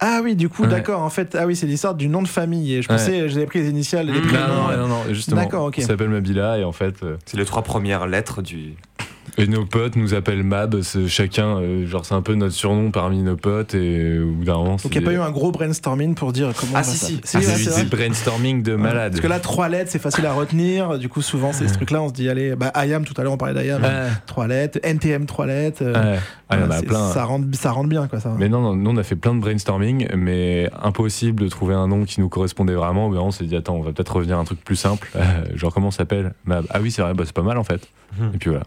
Ah 0.03 0.21
oui, 0.23 0.35
du 0.35 0.49
coup, 0.49 0.63
Ouais. 0.63 0.67
d'accord. 0.69 1.01
En 1.03 1.09
fait, 1.11 1.37
ah 1.39 1.45
oui, 1.45 1.55
c'est 1.55 1.67
l'histoire 1.67 1.93
du 1.95 2.07
nom 2.07 2.21
de 2.23 2.27
famille. 2.27 2.73
Et 2.73 2.81
je 2.81 2.89
Ouais. 2.89 2.95
pensais, 2.95 3.29
j'avais 3.29 3.45
pris 3.45 3.59
les 3.59 3.69
initiales, 3.69 4.07
Mmh. 4.07 4.13
Non, 4.33 4.71
non, 4.71 4.77
non, 4.77 4.87
non, 4.87 5.13
justement. 5.13 5.41
D'accord, 5.41 5.65
ok. 5.65 5.79
S'appelle 5.81 6.09
Mabila 6.09 6.57
et 6.57 6.63
en 6.63 6.71
fait, 6.71 6.95
euh, 7.03 7.17
C'est 7.25 7.37
les 7.37 7.45
trois 7.45 7.61
premières 7.61 8.07
lettres 8.07 8.41
du. 8.41 8.73
et 9.37 9.47
nos 9.47 9.63
potes 9.65 9.95
nous 9.95 10.13
appellent 10.15 10.43
Mab. 10.43 10.75
Chacun, 11.07 11.57
euh, 11.59 11.85
genre, 11.87 12.03
c'est 12.05 12.15
un 12.15 12.21
peu 12.23 12.33
notre 12.33 12.53
surnom 12.55 12.89
parmi 12.91 13.21
nos 13.21 13.37
potes 13.37 13.75
et 13.75 14.17
au 14.19 14.31
bout 14.31 14.43
d'un 14.43 14.57
moment. 14.57 14.71
Donc, 14.71 14.81
il 14.93 14.97
n'y 14.97 15.05
a 15.05 15.07
pas 15.07 15.13
eu 15.13 15.19
un 15.19 15.29
gros 15.31 15.51
brainstorming 15.51 16.15
pour 16.15 16.33
dire 16.33 16.51
comment. 16.59 16.71
Ah, 16.75 16.79
on 16.79 16.81
va 16.81 16.83
si, 16.83 16.97
ça- 16.97 17.05
si. 17.07 17.19
Ah, 17.35 17.37
ouais, 17.37 17.43
c'est 17.45 17.55
c'est 17.57 17.69
eu 17.69 17.69
vrai. 17.73 17.83
des 17.83 17.89
brainstorming 17.89 18.63
de 18.63 18.75
malade. 18.75 19.11
Parce 19.13 19.21
que 19.21 19.27
là, 19.27 19.39
trois 19.39 19.69
lettres, 19.69 19.91
c'est 19.91 20.01
facile 20.01 20.25
à 20.25 20.33
retenir. 20.33 20.97
Du 20.97 21.07
coup, 21.09 21.21
souvent, 21.21 21.53
c'est 21.53 21.67
ce 21.67 21.73
truc-là. 21.75 22.01
On 22.01 22.09
se 22.09 22.13
dit, 22.13 22.27
allez, 22.27 22.55
bah, 22.55 22.71
IAM, 22.75 23.05
tout 23.05 23.13
à 23.17 23.23
l'heure, 23.23 23.33
on 23.33 23.37
parlait 23.37 23.61
d'IAM. 23.61 23.83
Ouais. 23.83 24.07
Trois 24.25 24.47
lettres. 24.47 24.79
NTM, 24.83 25.25
trois 25.27 25.45
lettres. 25.45 25.83
euh, 25.83 26.13
Ouais. 26.15 26.19
Ah, 26.51 26.59
y 26.59 26.63
en 26.63 26.71
a 26.71 26.81
plein. 26.81 27.09
Ça 27.11 27.23
rentre, 27.25 27.45
ça 27.53 27.71
rentre 27.71 27.89
bien, 27.89 28.07
quoi. 28.07 28.19
Ça. 28.19 28.33
Mais 28.37 28.49
non, 28.49 28.61
non, 28.61 28.75
nous 28.75 28.91
on 28.91 28.97
a 28.97 29.03
fait 29.03 29.15
plein 29.15 29.33
de 29.33 29.39
brainstorming, 29.39 30.07
mais 30.15 30.69
impossible 30.81 31.43
de 31.43 31.49
trouver 31.49 31.73
un 31.73 31.87
nom 31.87 32.05
qui 32.05 32.19
nous 32.19 32.29
correspondait 32.29 32.73
vraiment. 32.73 33.07
On 33.07 33.31
s'est 33.31 33.45
dit, 33.45 33.55
attends, 33.55 33.75
on 33.75 33.81
va 33.81 33.91
peut-être 33.93 34.15
revenir 34.15 34.37
à 34.37 34.41
un 34.41 34.45
truc 34.45 34.63
plus 34.63 34.75
simple. 34.75 35.09
Genre, 35.55 35.73
comment 35.73 35.91
ça 35.91 35.99
s'appelle. 35.99 36.33
Ah 36.49 36.79
oui, 36.81 36.91
c'est 36.91 37.01
vrai, 37.01 37.13
bah, 37.13 37.23
c'est 37.25 37.33
pas 37.33 37.41
mal 37.43 37.57
en 37.57 37.63
fait. 37.63 37.81
Mhm. 38.19 38.31
Et 38.35 38.37
puis 38.37 38.49
voilà. 38.49 38.63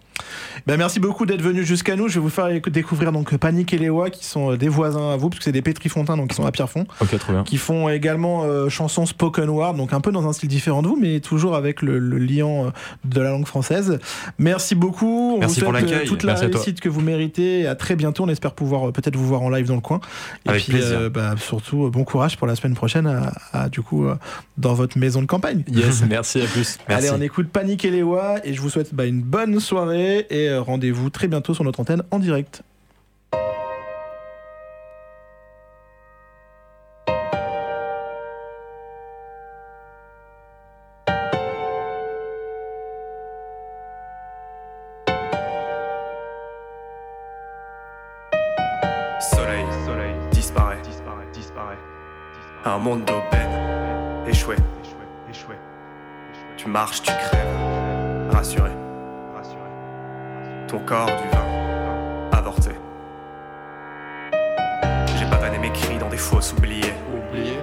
Ben, 0.66 0.78
merci 0.78 1.00
beaucoup 1.00 1.26
d'être 1.26 1.42
venu 1.42 1.64
jusqu'à 1.64 1.96
nous. 1.96 2.08
Je 2.08 2.14
vais 2.14 2.20
vous 2.20 2.30
faire 2.30 2.46
éc- 2.46 2.70
découvrir 2.70 3.12
donc 3.12 3.36
Panique 3.36 3.74
et 3.74 3.78
Léois, 3.78 4.08
qui 4.08 4.24
sont 4.24 4.52
euh, 4.52 4.56
des 4.56 4.68
voisins 4.68 5.10
à 5.12 5.16
vous, 5.18 5.28
parce 5.28 5.40
que 5.40 5.44
c'est 5.44 5.52
des 5.52 5.60
pétrifontins, 5.60 6.16
donc 6.16 6.32
ils 6.32 6.34
sont 6.34 6.46
à 6.46 6.52
Pierrefonds, 6.52 6.86
Ok, 7.02 7.18
trop 7.18 7.32
bien. 7.34 7.42
qui 7.44 7.58
font 7.58 7.90
également 7.90 8.44
euh, 8.44 8.70
chansons 8.70 9.04
spoken 9.04 9.50
word, 9.50 9.74
donc 9.74 9.92
un 9.92 10.00
peu 10.00 10.12
dans 10.12 10.26
un 10.26 10.32
style 10.32 10.48
différent 10.48 10.80
de 10.80 10.88
vous, 10.88 10.96
mais 10.98 11.20
toujours 11.20 11.56
avec 11.56 11.82
le, 11.82 11.98
le 11.98 12.16
liant 12.16 12.66
euh, 12.66 12.70
de 13.04 13.20
la 13.20 13.30
langue 13.32 13.46
française. 13.46 13.98
Merci 14.38 14.74
beaucoup. 14.74 15.34
On 15.36 15.40
Merci 15.40 15.60
vous 15.60 15.66
pour 15.66 15.74
souhaite 15.74 15.84
euh, 15.88 15.90
l'accueil. 15.92 16.08
toute 16.08 16.22
la 16.22 16.34
réussite 16.36 16.80
que 16.80 16.88
vous 16.88 17.02
méritez. 17.02 17.66
À 17.74 17.76
très 17.76 17.96
bientôt. 17.96 18.22
On 18.24 18.28
espère 18.28 18.52
pouvoir 18.52 18.88
euh, 18.88 18.92
peut-être 18.92 19.16
vous 19.16 19.26
voir 19.26 19.42
en 19.42 19.50
live 19.50 19.66
dans 19.66 19.74
le 19.74 19.80
coin. 19.80 20.00
Et 20.46 20.50
Avec 20.50 20.62
puis, 20.62 20.74
plaisir. 20.74 20.98
euh, 20.98 21.08
bah, 21.10 21.34
surtout, 21.36 21.86
euh, 21.86 21.90
bon 21.90 22.04
courage 22.04 22.36
pour 22.36 22.46
la 22.46 22.54
semaine 22.54 22.74
prochaine, 22.74 23.06
à, 23.06 23.32
à, 23.52 23.68
du 23.68 23.82
coup, 23.82 24.06
dans 24.58 24.74
votre 24.74 24.96
maison 24.98 25.20
de 25.20 25.26
campagne. 25.26 25.64
Yes, 25.68 26.02
merci, 26.08 26.40
à 26.40 26.46
plus. 26.46 26.78
Merci. 26.88 27.08
Allez, 27.08 27.16
on 27.18 27.20
écoute 27.20 27.48
Panique 27.48 27.84
et 27.84 27.90
Léois 27.90 28.36
et 28.44 28.54
je 28.54 28.60
vous 28.60 28.70
souhaite 28.70 28.94
bah, 28.94 29.06
une 29.06 29.22
bonne 29.22 29.58
soirée 29.58 30.26
et 30.30 30.56
rendez-vous 30.56 31.10
très 31.10 31.26
bientôt 31.28 31.54
sur 31.54 31.64
notre 31.64 31.80
antenne 31.80 32.02
en 32.10 32.18
direct. 32.18 32.62
Monde 52.84 53.04
d'aubaine, 53.06 54.28
échoué, 54.28 54.56
échoué, 54.82 55.06
échoué. 55.30 55.54
Tu 56.58 56.68
marches, 56.68 57.00
tu 57.00 57.10
crèves, 57.12 58.30
rassuré, 58.30 58.70
rassuré. 59.34 59.70
Ton 60.68 60.80
corps 60.80 61.06
du 61.06 61.28
vin, 61.34 62.38
avorté. 62.38 62.72
J'ai 65.16 65.24
pavané 65.30 65.56
mes 65.58 65.70
cris 65.72 65.96
dans 65.96 66.10
des 66.10 66.18
fosses 66.18 66.52
oubliées. 66.52 66.92
Oublié, 67.16 67.58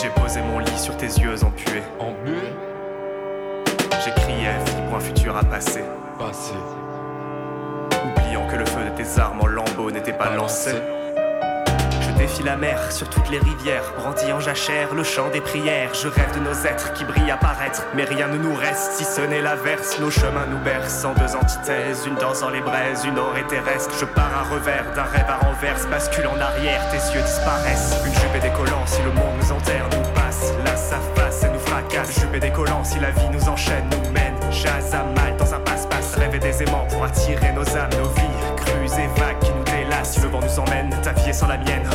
J'ai 0.00 0.08
posé 0.18 0.40
mon 0.40 0.60
lit 0.60 0.78
sur 0.78 0.96
tes 0.96 1.04
yeux 1.06 1.44
empués. 1.44 1.82
embué, 1.98 2.40
J'ai 4.02 4.12
crié 4.12 4.48
pour 4.88 4.96
un 4.96 5.00
futur 5.00 5.36
à 5.36 5.44
passer. 5.44 5.84
passé, 6.18 6.54
Oubliant 8.02 8.46
que 8.46 8.56
le 8.56 8.64
feu 8.64 8.80
de 8.90 8.96
tes 8.96 9.20
armes 9.20 9.42
en 9.42 9.46
lambeaux 9.46 9.90
n'était 9.90 10.14
pas 10.14 10.34
lancé. 10.34 10.72
Défie 12.18 12.42
la 12.42 12.56
mer 12.56 12.90
sur 12.90 13.08
toutes 13.08 13.30
les 13.30 13.38
rivières, 13.38 13.84
brandi 13.96 14.30
en 14.32 14.40
jachère, 14.40 14.92
le 14.94 15.04
chant 15.04 15.30
des 15.30 15.40
prières. 15.40 15.94
Je 15.94 16.08
rêve 16.08 16.34
de 16.34 16.40
nos 16.40 16.66
êtres 16.66 16.92
qui 16.92 17.04
brillent 17.04 17.30
apparaître, 17.30 17.86
mais 17.94 18.04
rien 18.04 18.26
ne 18.26 18.36
nous 18.36 18.54
reste 18.54 18.92
si 18.92 19.04
ce 19.04 19.20
n'est 19.20 19.40
l'averse. 19.40 19.98
Nos 20.00 20.10
chemins 20.10 20.46
nous 20.50 20.58
bercent 20.58 21.04
en 21.04 21.14
deux 21.14 21.36
antithèses, 21.36 22.06
une 22.06 22.16
danse 22.16 22.40
dans 22.40 22.50
les 22.50 22.60
braises, 22.60 23.04
une 23.04 23.18
orée 23.18 23.46
terrestre. 23.46 23.94
Je 23.98 24.04
pars 24.04 24.32
à 24.36 24.52
revers 24.52 24.84
d'un 24.94 25.04
rêve 25.04 25.26
à 25.28 25.36
renverse, 25.46 25.86
bascule 25.86 26.26
en 26.26 26.40
arrière, 26.40 26.82
tes 26.90 27.14
yeux 27.14 27.22
disparaissent. 27.22 27.94
Une 28.04 28.12
jupe 28.12 28.34
et 28.36 28.40
des 28.40 28.50
collants 28.50 28.86
si 28.86 29.00
le 29.02 29.12
monde 29.12 29.36
nous 29.40 29.52
enterre, 29.52 29.88
nous 29.92 30.12
passe, 30.12 30.52
là 30.64 30.76
sa 30.76 30.98
face 31.14 31.44
et 31.44 31.48
nous 31.50 31.60
fracasse. 31.60 32.18
Jupe 32.20 32.34
et 32.34 32.40
des 32.40 32.50
collants 32.50 32.84
si 32.84 32.98
la 32.98 33.12
vie 33.12 33.28
nous 33.32 33.48
enchaîne, 33.48 33.88
nous 33.90 34.10
mène, 34.10 34.34
jazz 34.50 34.92
à 34.92 35.04
mal 35.20 35.36
dans 35.36 35.54
un 35.54 35.60
passe-passe. 35.60 36.16
Rêve 36.16 36.34
et 36.34 36.40
des 36.40 36.64
aimants 36.64 36.86
pour 36.90 37.04
attirer 37.04 37.52
nos 37.52 37.68
âmes, 37.76 37.90
nos 37.96 38.08
vies, 38.08 38.56
crues 38.56 39.00
et 39.00 39.20
vagues 39.20 39.38
qui 39.40 39.52
nous 39.52 39.64
délassent. 39.64 40.20
Le 40.20 40.28
vent 40.28 40.40
nous 40.40 40.58
emmène, 40.58 40.90
ta 41.02 41.12
vie 41.12 41.30
est 41.30 41.32
sans 41.32 41.46
la 41.46 41.58
mienne. 41.58 41.88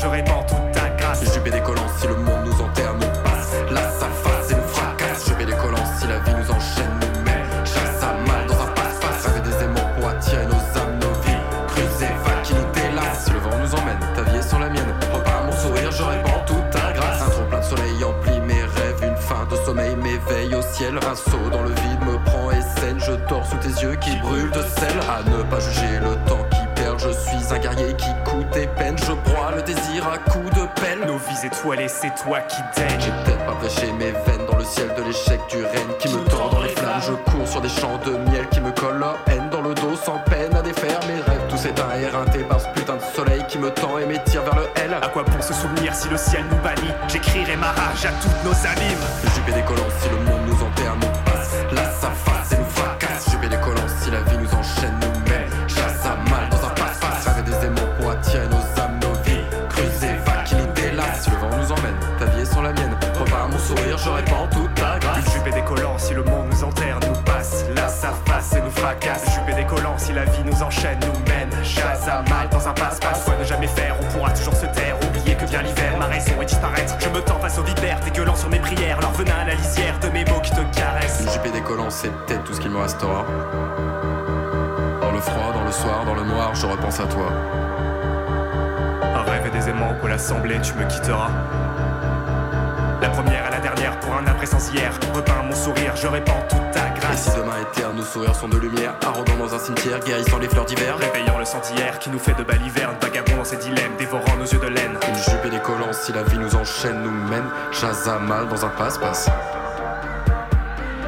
Je 0.00 0.06
répands 0.06 0.44
toute 0.46 0.72
ta 0.72 0.88
grâce. 0.90 1.24
Je 1.24 1.40
vais 1.40 1.50
des 1.50 1.62
si 1.98 2.06
le 2.06 2.14
monde 2.14 2.44
nous 2.44 2.60
enterre, 2.60 2.94
nous 2.94 3.22
passe. 3.24 3.52
Là, 3.72 3.80
sa 3.98 4.06
face 4.06 4.50
et 4.52 4.54
nous 4.54 4.68
fracasse. 4.68 5.28
Je 5.28 5.34
vais 5.34 5.44
des 5.44 5.56
si 5.98 6.06
la 6.06 6.18
vie 6.20 6.34
nous 6.38 6.50
enchaîne, 6.52 6.94
nous 7.00 7.24
met. 7.24 7.42
Chasse 7.64 8.02
à 8.02 8.12
mal 8.30 8.46
dans 8.46 8.62
un 8.62 8.68
passe-passe. 8.78 9.26
Rêver 9.26 9.40
des 9.40 9.64
aimants 9.64 9.90
pour 9.98 10.08
attirer 10.08 10.46
nos 10.46 10.78
âmes, 10.78 10.98
nos 11.00 11.14
vies. 11.22 11.42
Qui 12.44 12.54
nous 12.54 12.70
délassent. 12.72 13.24
Si 13.24 13.30
le 13.32 13.38
vent 13.40 13.58
nous 13.60 13.74
emmène, 13.74 13.98
ta 14.14 14.22
vie 14.22 14.36
est 14.36 14.42
sans 14.42 14.60
la 14.60 14.68
mienne. 14.68 14.94
Repeins 15.12 15.42
mon 15.44 15.52
sourire, 15.52 15.90
je 15.90 16.02
répands 16.04 16.44
toute 16.46 16.70
ta 16.70 16.92
grâce. 16.92 17.22
Un 17.22 17.30
trop 17.30 17.44
plein 17.50 17.58
de 17.58 17.64
soleil 17.64 18.04
emplit 18.04 18.40
mes 18.40 18.62
rêves. 18.62 19.02
Une 19.02 19.16
fin 19.16 19.46
de 19.50 19.56
sommeil 19.66 19.96
m'éveille 19.96 20.54
au 20.54 20.62
ciel. 20.62 20.94
Un 20.96 21.16
saut 21.16 21.50
dans 21.50 21.62
le 21.62 21.70
vide 21.70 22.02
me 22.06 22.24
prend 22.24 22.52
et 22.52 22.62
scène. 22.78 23.00
Je 23.00 23.14
dors 23.28 23.44
sous 23.44 23.56
tes 23.56 23.82
yeux 23.82 23.96
qui 23.96 24.16
brûlent 24.18 24.52
de 24.52 24.62
sel. 24.62 24.94
À 25.10 25.28
ne 25.28 25.42
pas 25.42 25.58
juger 25.58 25.98
le 25.98 26.14
temps 26.28 26.46
qui 26.52 26.57
Je 26.98 27.10
suis 27.10 27.54
un 27.54 27.58
guerrier 27.58 27.94
qui 27.94 28.10
coûte 28.24 28.56
et 28.56 28.66
peine. 28.66 28.96
Je 28.98 29.12
broie 29.12 29.52
le 29.54 29.62
désir 29.62 30.06
à 30.08 30.18
coups 30.30 30.50
de 30.50 30.66
pelle. 30.80 31.06
Nos 31.06 31.18
vies 31.18 31.46
étoilées, 31.46 31.88
c'est 31.88 32.12
toi 32.22 32.40
qui 32.40 32.60
daignes. 32.76 33.00
J'ai 33.00 33.10
peut-être 33.10 33.46
pas 33.46 33.54
prêché 33.54 33.92
mes 33.92 34.10
veines 34.10 34.46
dans 34.50 34.58
le 34.58 34.64
ciel 34.64 34.88
de 34.96 35.02
l'échec 35.02 35.40
du 35.48 35.62
règne 35.64 35.94
qui 36.00 36.08
me 36.08 36.24
tord 36.24 36.50
dans 36.50 36.60
les 36.60 36.70
flammes. 36.70 37.00
Je 37.00 37.12
cours 37.30 37.46
sur 37.46 37.60
des 37.60 37.68
champs 37.68 37.98
de 38.04 38.10
miel 38.30 38.48
qui 38.50 38.60
me 38.60 38.72
collent 38.72 38.98
la 38.98 39.14
haine 39.32 39.48
dans 39.50 39.62
le 39.62 39.74
dos 39.74 39.96
sans 40.04 40.18
peine 40.30 40.54
à 40.56 40.62
défaire 40.62 40.98
mes 41.06 41.20
rêves. 41.20 41.46
Tout 41.48 41.56
s'éteint 41.56 41.90
éreinté 42.00 42.40
par 42.40 42.60
ce 42.60 42.66
putain 42.74 42.96
de 42.96 43.02
soleil 43.14 43.44
qui 43.48 43.58
me 43.58 43.70
tend 43.70 43.98
et 43.98 44.06
m'étire 44.06 44.42
vers 44.42 44.56
le 44.56 44.68
L. 44.82 44.94
À 45.00 45.08
quoi 45.08 45.22
bon 45.22 45.40
se 45.40 45.54
souvenir 45.54 45.94
si 45.94 46.08
le 46.08 46.16
ciel 46.16 46.44
nous 46.50 46.58
bannit? 46.58 46.92
J'écrirai 47.06 47.56
ma 47.56 47.68
rage 47.68 48.04
à 48.04 48.10
toutes 48.20 48.44
nos 48.44 48.66
abîmes. 48.66 49.06
Jupe 49.34 49.48
et 49.48 49.52
des 49.52 49.62
collants 49.62 49.92
si 50.00 50.08
le 50.08 50.16
monde 50.16 50.42
nous 50.48 50.66
enterre, 50.66 50.96
la 70.18 70.24
vie 70.24 70.42
nous 70.44 70.62
enchaîne, 70.62 70.98
nous 71.06 71.32
mène. 71.32 71.64
Chasse 71.64 72.08
à 72.08 72.22
mal 72.28 72.48
dans 72.50 72.66
un 72.66 72.72
passe-passe. 72.72 73.24
Quoi 73.24 73.34
ne 73.38 73.44
jamais 73.44 73.68
faire, 73.68 73.94
on 74.00 74.04
pourra 74.12 74.30
toujours 74.32 74.54
se 74.54 74.66
taire. 74.66 74.96
Oublier 75.08 75.36
que 75.36 75.44
vient 75.44 75.62
l'hiver, 75.62 75.96
ma 75.98 76.06
raison 76.06 76.32
est 76.42 76.46
disparaître. 76.46 76.96
Je 76.98 77.08
me 77.08 77.20
tends 77.20 77.38
face 77.38 77.58
aux 77.58 77.62
vipères, 77.62 78.00
dégueulant 78.00 78.34
sur 78.34 78.48
mes 78.48 78.58
prières. 78.58 79.00
Leur 79.00 79.12
venin 79.12 79.38
à 79.42 79.44
la 79.44 79.54
lisière 79.54 79.98
de 80.00 80.08
mes 80.08 80.24
mots 80.24 80.40
qui 80.42 80.50
te 80.50 80.62
caressent. 80.76 81.24
Et 81.44 81.50
des 81.50 81.60
collants, 81.60 81.90
c'est 81.90 82.10
peut-être 82.10 82.44
tout 82.44 82.54
ce 82.54 82.60
qu'il 82.60 82.70
me 82.70 82.78
restera. 82.78 83.24
Dans 85.00 85.12
le 85.12 85.20
froid, 85.20 85.52
dans 85.54 85.64
le 85.64 85.72
soir, 85.72 86.04
dans 86.04 86.14
le 86.14 86.24
noir, 86.24 86.54
je 86.54 86.66
repense 86.66 87.00
à 87.00 87.06
toi. 87.06 87.30
Un 89.14 89.22
rêve 89.22 89.46
et 89.46 89.56
des 89.56 89.68
aimants 89.68 89.94
pour 90.00 90.08
l'assemblée, 90.08 90.58
tu 90.60 90.74
me 90.74 90.84
quitteras. 90.84 91.30
La 93.00 93.08
première 93.08 93.46
à 93.46 93.50
la 93.50 93.60
dernière 93.60 93.98
pour 94.00 94.14
un 94.14 94.26
après 94.26 94.46
sans 94.46 94.72
hier. 94.72 94.90
Repeins 95.14 95.42
mon 95.44 95.54
sourire, 95.54 95.94
je 95.94 96.08
répands 96.08 96.42
toute 96.48 96.70
ta. 96.72 96.87
Si 97.18 97.30
demain 97.30 97.56
est 97.60 97.74
terre, 97.74 97.92
nos 97.92 98.04
sourires 98.04 98.34
sont 98.34 98.48
de 98.48 98.58
lumière, 98.58 98.94
arrondant 99.04 99.36
dans 99.36 99.54
un 99.54 99.58
cimetière, 99.58 99.98
guérissant 100.00 100.38
les 100.38 100.48
fleurs 100.48 100.64
d'hiver. 100.64 100.96
Réveillant 100.98 101.38
le 101.38 101.44
sentière 101.44 101.98
qui 101.98 102.10
nous 102.10 102.18
fait 102.18 102.34
de 102.34 102.44
balivernes, 102.44 102.96
vagabond 103.00 103.36
dans 103.36 103.44
ses 103.44 103.56
dilemmes, 103.56 103.96
dévorant 103.98 104.36
nos 104.38 104.46
yeux 104.46 104.60
de 104.60 104.68
laine. 104.68 104.98
Une 105.08 105.14
jupe 105.16 105.44
et 105.44 105.50
des 105.50 105.60
collants, 105.60 105.92
si 105.92 106.12
la 106.12 106.22
vie 106.22 106.38
nous 106.38 106.54
enchaîne, 106.54 107.02
nous 107.02 107.10
mène. 107.28 107.48
Chasse 107.72 108.06
à 108.06 108.18
mal 108.18 108.48
dans 108.48 108.64
un 108.64 108.68
passe-passe. 108.70 109.28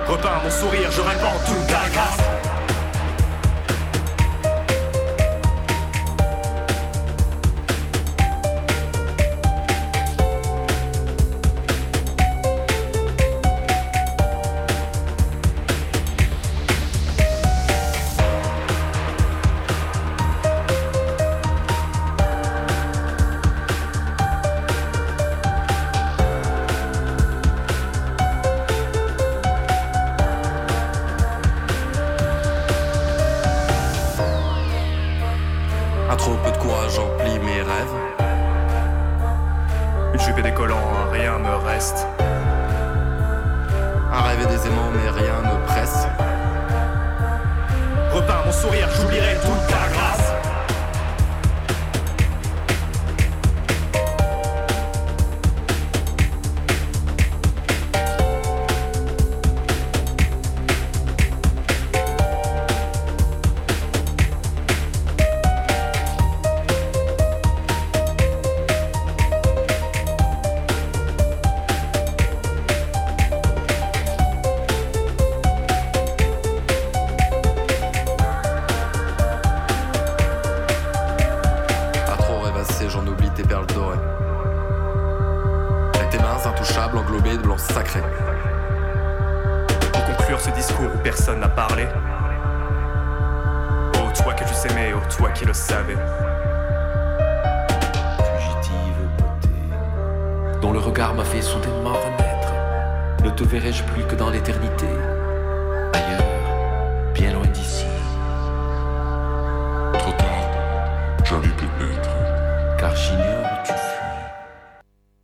Repeins 0.06 0.40
mon 0.42 0.50
sourire, 0.50 0.90
je 0.90 1.00
répands 1.00 1.38
toute 1.46 1.66
ta 1.68 1.88
grâce. 1.92 2.19